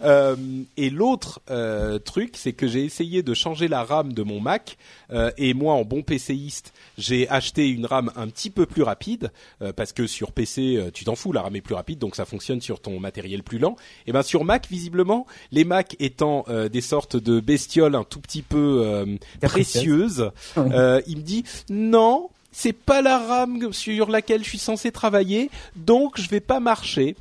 Euh, 0.02 0.34
et 0.76 0.90
l'autre 0.90 1.40
euh, 1.48 2.00
truc, 2.00 2.32
c'est 2.36 2.52
que 2.52 2.66
j'ai 2.66 2.84
essayé 2.84 3.22
de 3.22 3.34
changer 3.34 3.68
la 3.68 3.84
RAM 3.84 4.12
de 4.12 4.22
mon 4.24 4.40
Mac 4.40 4.76
euh, 5.12 5.30
et 5.36 5.54
moi, 5.54 5.74
en 5.74 5.84
bon 5.84 6.02
PCiste, 6.02 6.72
j'ai 6.98 7.28
acheté 7.28 7.68
une 7.68 7.86
RAM 7.86 8.10
un 8.16 8.26
petit 8.26 8.50
peu 8.50 8.66
plus 8.66 8.82
rapide 8.82 9.30
euh, 9.60 9.72
parce 9.72 9.92
que 9.92 10.08
sur 10.08 10.32
PC, 10.32 10.76
euh, 10.76 10.90
tu 10.92 11.04
t'en 11.04 11.14
fous, 11.14 11.32
la 11.32 11.42
RAM 11.42 11.54
est 11.54 11.60
plus 11.60 11.74
rapide, 11.74 12.00
donc 12.00 12.16
ça 12.16 12.24
fonctionne 12.24 12.60
sur 12.60 12.80
ton 12.80 12.98
matériel 12.98 13.44
plus 13.44 13.58
lent. 13.58 13.76
Et 14.08 14.12
ben 14.12 14.22
sur 14.22 14.44
Mac, 14.44 14.66
visiblement, 14.68 15.26
les 15.52 15.64
Mac 15.64 15.94
étant 16.00 16.44
euh, 16.48 16.68
des 16.68 16.80
sortes 16.80 17.16
de 17.16 17.38
bestioles 17.38 17.94
un 17.94 18.04
tout 18.04 18.20
petit 18.20 18.42
peu 18.42 18.82
euh, 18.84 19.16
précieuses, 19.40 20.30
euh, 20.56 21.00
il 21.06 21.18
me 21.18 21.22
dit 21.22 21.44
non. 21.70 22.28
C'est 22.52 22.72
pas 22.74 23.00
la 23.02 23.18
RAM 23.18 23.72
sur 23.72 24.10
laquelle 24.10 24.44
je 24.44 24.48
suis 24.48 24.58
censé 24.58 24.92
travailler, 24.92 25.50
donc 25.74 26.20
je 26.20 26.28
vais 26.28 26.40
pas 26.40 26.60
marcher. 26.60 27.16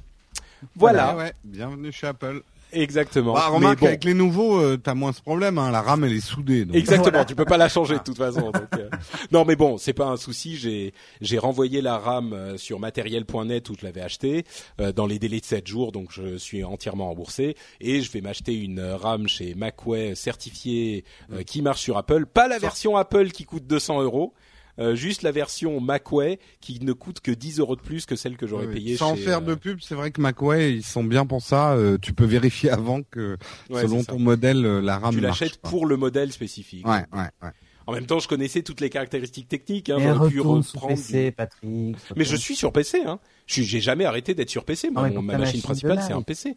Voilà, 0.76 1.16
Ouais, 1.16 1.24
ouais. 1.24 1.34
Bienvenue 1.44 1.92
chez 1.92 2.06
Apple. 2.08 2.42
exactement. 2.74 3.34
Bah, 3.34 3.46
Mais 3.50 3.56
remarque 3.56 3.80
bon, 3.80 3.88
avec 3.88 4.04
les 4.04 4.14
nouveaux, 4.14 4.60
euh, 4.60 4.78
t'as 4.78 4.94
moins 4.94 5.12
ce 5.12 5.22
problème. 5.22 5.58
Hein. 5.58 5.72
La 5.72 5.82
RAM 5.82 6.04
elle 6.04 6.14
est 6.14 6.20
soudée. 6.22 6.66
Donc. 6.66 6.76
exactement. 6.76 7.10
Voilà. 7.12 7.26
Tu 7.26 7.34
peux 7.36 7.46
pas 7.46 7.58
la 7.58 7.68
changer 7.70 7.96
de 7.98 8.04
toute 8.04 8.18
façon. 8.18 8.52
donc, 8.52 8.68
euh. 8.78 8.90
Non, 9.32 9.44
mais 9.46 9.56
bon, 9.56 9.78
c'est 9.78 9.94
pas 9.94 10.06
un 10.06 10.18
souci. 10.18 10.56
J'ai 10.58 10.94
j'ai 11.22 11.38
renvoyé 11.40 11.82
la 11.82 11.98
RAM 11.98 12.34
euh, 12.34 12.58
sur 12.58 12.80
matériel.net 12.80 13.70
où 13.70 13.76
je 13.80 13.86
l'avais 13.86 14.02
acheté 14.02 14.46
euh, 14.80 14.92
dans 14.92 15.08
les 15.08 15.18
délais 15.18 15.40
de 15.40 15.46
7 15.46 15.66
jours, 15.66 15.92
donc 15.92 16.10
je 16.12 16.38
suis 16.38 16.64
entièrement 16.64 17.08
remboursé 17.08 17.56
et 17.80 18.02
je 18.02 18.12
vais 18.12 18.22
m'acheter 18.22 18.54
une 18.54 18.82
RAM 18.82 19.28
chez 19.28 19.56
Macway 19.56 20.14
certifiée 20.14 21.04
euh, 21.34 21.42
qui 21.44 21.62
marche 21.62 21.82
sur 21.82 21.98
Apple. 21.98 22.26
Pas 22.28 22.48
la 22.48 22.60
version 22.60 22.98
Apple 22.98 23.30
qui 23.32 23.46
coûte 23.46 23.66
200 23.66 24.02
euros. 24.04 24.34
Euh, 24.80 24.96
juste 24.96 25.22
la 25.22 25.32
version 25.32 25.80
Macway 25.80 26.40
qui 26.60 26.80
ne 26.82 26.94
coûte 26.94 27.20
que 27.20 27.32
10 27.32 27.60
euros 27.60 27.76
de 27.76 27.82
plus 27.82 28.06
que 28.06 28.16
celle 28.16 28.38
que 28.38 28.48
j'aurais 28.48 28.68
payée 28.68 28.96
Sans 28.98 29.16
chez, 29.16 29.22
faire 29.22 29.40
euh, 29.40 29.42
de 29.42 29.56
pub, 29.56 29.80
c'est 29.82 29.96
vrai 29.96 30.12
que 30.12 30.22
Macway 30.22 30.74
ils 30.74 30.84
sont 30.84 31.04
bien 31.04 31.26
pour 31.26 31.42
ça. 31.42 31.74
Euh, 31.74 31.98
tu 32.02 32.14
peux 32.14 32.26
vérifier 32.26 32.70
avant 32.72 33.02
que 33.04 33.38
ouais, 33.70 33.82
selon 33.82 34.04
ton 34.04 34.20
modèle 34.20 34.66
euh, 34.66 34.82
la 34.82 34.98
RAM 35.00 35.14
tu 35.14 35.20
l'achètes 35.22 35.58
pour 35.58 35.86
le 35.86 35.98
modèle 35.98 36.32
spécifique. 36.32 36.88
Ouais, 36.88 37.06
ouais, 37.14 37.30
ouais. 37.42 37.50
En 37.88 37.94
même 37.94 38.06
temps, 38.06 38.20
je 38.20 38.28
connaissais 38.28 38.62
toutes 38.62 38.80
les 38.80 38.90
caractéristiques 38.90 39.48
techniques. 39.48 39.90
Hein, 39.90 39.98
J'aurais 40.00 40.30
pu 40.30 40.40
reprendre. 40.40 40.88
PC, 40.88 41.26
du- 41.26 41.32
Patrick. 41.32 41.98
Mais 42.16 42.24
je 42.24 42.36
suis 42.36 42.56
sur 42.56 42.72
PC. 42.72 43.02
Hein. 43.06 43.20
J'ai 43.48 43.82
jamais 43.82 44.06
arrêté 44.06 44.34
d'être 44.34 44.50
sur 44.50 44.64
PC. 44.66 44.92
Moi, 44.92 45.10
Mon- 45.10 45.22
ma 45.22 45.38
machine 45.38 45.62
principale, 45.62 46.02
c'est 46.06 46.14
un 46.14 46.22
PC. 46.22 46.56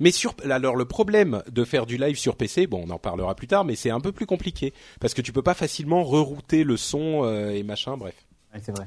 Mais 0.00 0.10
sur 0.10 0.34
alors 0.48 0.76
le 0.76 0.84
problème 0.84 1.42
de 1.50 1.64
faire 1.64 1.86
du 1.86 1.96
live 1.96 2.16
sur 2.16 2.36
PC, 2.36 2.66
bon, 2.66 2.84
on 2.86 2.90
en 2.90 2.98
parlera 2.98 3.34
plus 3.34 3.46
tard, 3.46 3.64
mais 3.64 3.76
c'est 3.76 3.90
un 3.90 4.00
peu 4.00 4.12
plus 4.12 4.26
compliqué 4.26 4.72
parce 5.00 5.14
que 5.14 5.22
tu 5.22 5.32
peux 5.32 5.42
pas 5.42 5.54
facilement 5.54 6.04
rerouter 6.04 6.64
le 6.64 6.76
son 6.76 7.24
euh, 7.24 7.50
et 7.50 7.62
machin. 7.62 7.96
Bref. 7.96 8.14
Ouais, 8.54 8.60
c'est 8.64 8.72
vrai. 8.76 8.86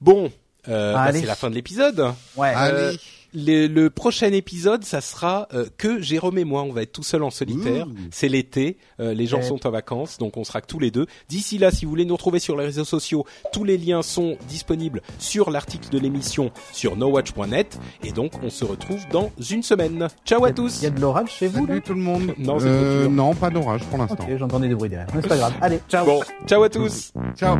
Bon, 0.00 0.32
euh, 0.68 0.94
bah, 0.94 1.02
Allez. 1.02 1.20
c'est 1.20 1.26
la 1.26 1.34
fin 1.34 1.50
de 1.50 1.54
l'épisode. 1.54 2.12
Ouais. 2.36 2.52
Allez. 2.54 2.98
Le, 3.34 3.66
le 3.66 3.88
prochain 3.90 4.32
épisode, 4.32 4.84
ça 4.84 5.00
sera 5.00 5.48
euh, 5.54 5.66
que 5.78 6.00
Jérôme 6.00 6.38
et 6.38 6.44
moi. 6.44 6.62
On 6.62 6.72
va 6.72 6.82
être 6.82 6.92
tout 6.92 7.02
seuls 7.02 7.22
en 7.22 7.30
solitaire. 7.30 7.86
C'est 8.10 8.28
l'été, 8.28 8.76
euh, 9.00 9.14
les 9.14 9.26
gens 9.26 9.38
Ouais. 9.38 9.42
sont 9.44 9.66
en 9.66 9.70
vacances, 9.70 10.18
donc 10.18 10.36
on 10.36 10.44
sera 10.44 10.60
que 10.60 10.66
tous 10.66 10.78
les 10.78 10.90
deux. 10.90 11.06
D'ici 11.28 11.56
là, 11.58 11.70
si 11.70 11.84
vous 11.84 11.90
voulez 11.90 12.04
nous 12.04 12.14
retrouver 12.14 12.38
sur 12.38 12.56
les 12.56 12.64
réseaux 12.66 12.84
sociaux, 12.84 13.24
tous 13.52 13.64
les 13.64 13.78
liens 13.78 14.02
sont 14.02 14.36
disponibles 14.48 15.02
sur 15.18 15.50
l'article 15.50 15.88
de 15.90 15.98
l'émission 15.98 16.50
sur 16.72 16.96
nowatch.net. 16.96 17.78
Et 18.04 18.12
donc, 18.12 18.32
on 18.42 18.50
se 18.50 18.64
retrouve 18.64 19.00
dans 19.10 19.30
une 19.50 19.62
semaine. 19.62 20.08
Ciao 20.26 20.44
à 20.44 20.52
tous. 20.52 20.80
Il 20.80 20.84
y 20.84 20.86
a 20.86 20.90
de 20.90 21.00
l'orage 21.00 21.30
chez 21.30 21.48
vous 21.48 21.62
là 21.66 21.68
Salut 21.68 21.82
tout 21.82 21.94
le 21.94 22.00
monde. 22.00 22.34
Non, 22.38 22.58
c'est 22.58 22.66
Euh, 22.68 23.08
non, 23.08 23.34
pas 23.34 23.50
d'orage 23.50 23.82
pour 23.84 23.98
l'instant. 23.98 24.16
Ok, 24.28 24.36
j'entendais 24.38 24.68
des 24.68 24.74
bruits 24.74 24.90
derrière. 24.90 25.08
Mais 25.14 25.22
c'est 25.22 25.28
pas 25.28 25.36
grave. 25.38 25.54
Allez, 25.60 25.80
ciao. 25.88 26.04
Bon, 26.04 26.20
ciao 26.46 26.62
à 26.62 26.68
tous. 26.68 27.12
Ciao. 27.36 27.58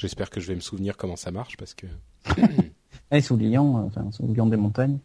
J'espère 0.00 0.30
que 0.30 0.40
je 0.40 0.48
vais 0.48 0.54
me 0.54 0.60
souvenir 0.60 0.96
comment 0.96 1.16
ça 1.16 1.30
marche 1.30 1.56
parce 1.56 1.74
que 1.74 1.86
Allez, 3.10 3.22
sous 3.22 3.36
Lyon, 3.36 3.78
euh, 3.78 3.86
enfin, 3.86 4.10
sous 4.12 4.26
Lyon 4.26 4.46
des 4.46 4.56
montagnes. 4.56 4.98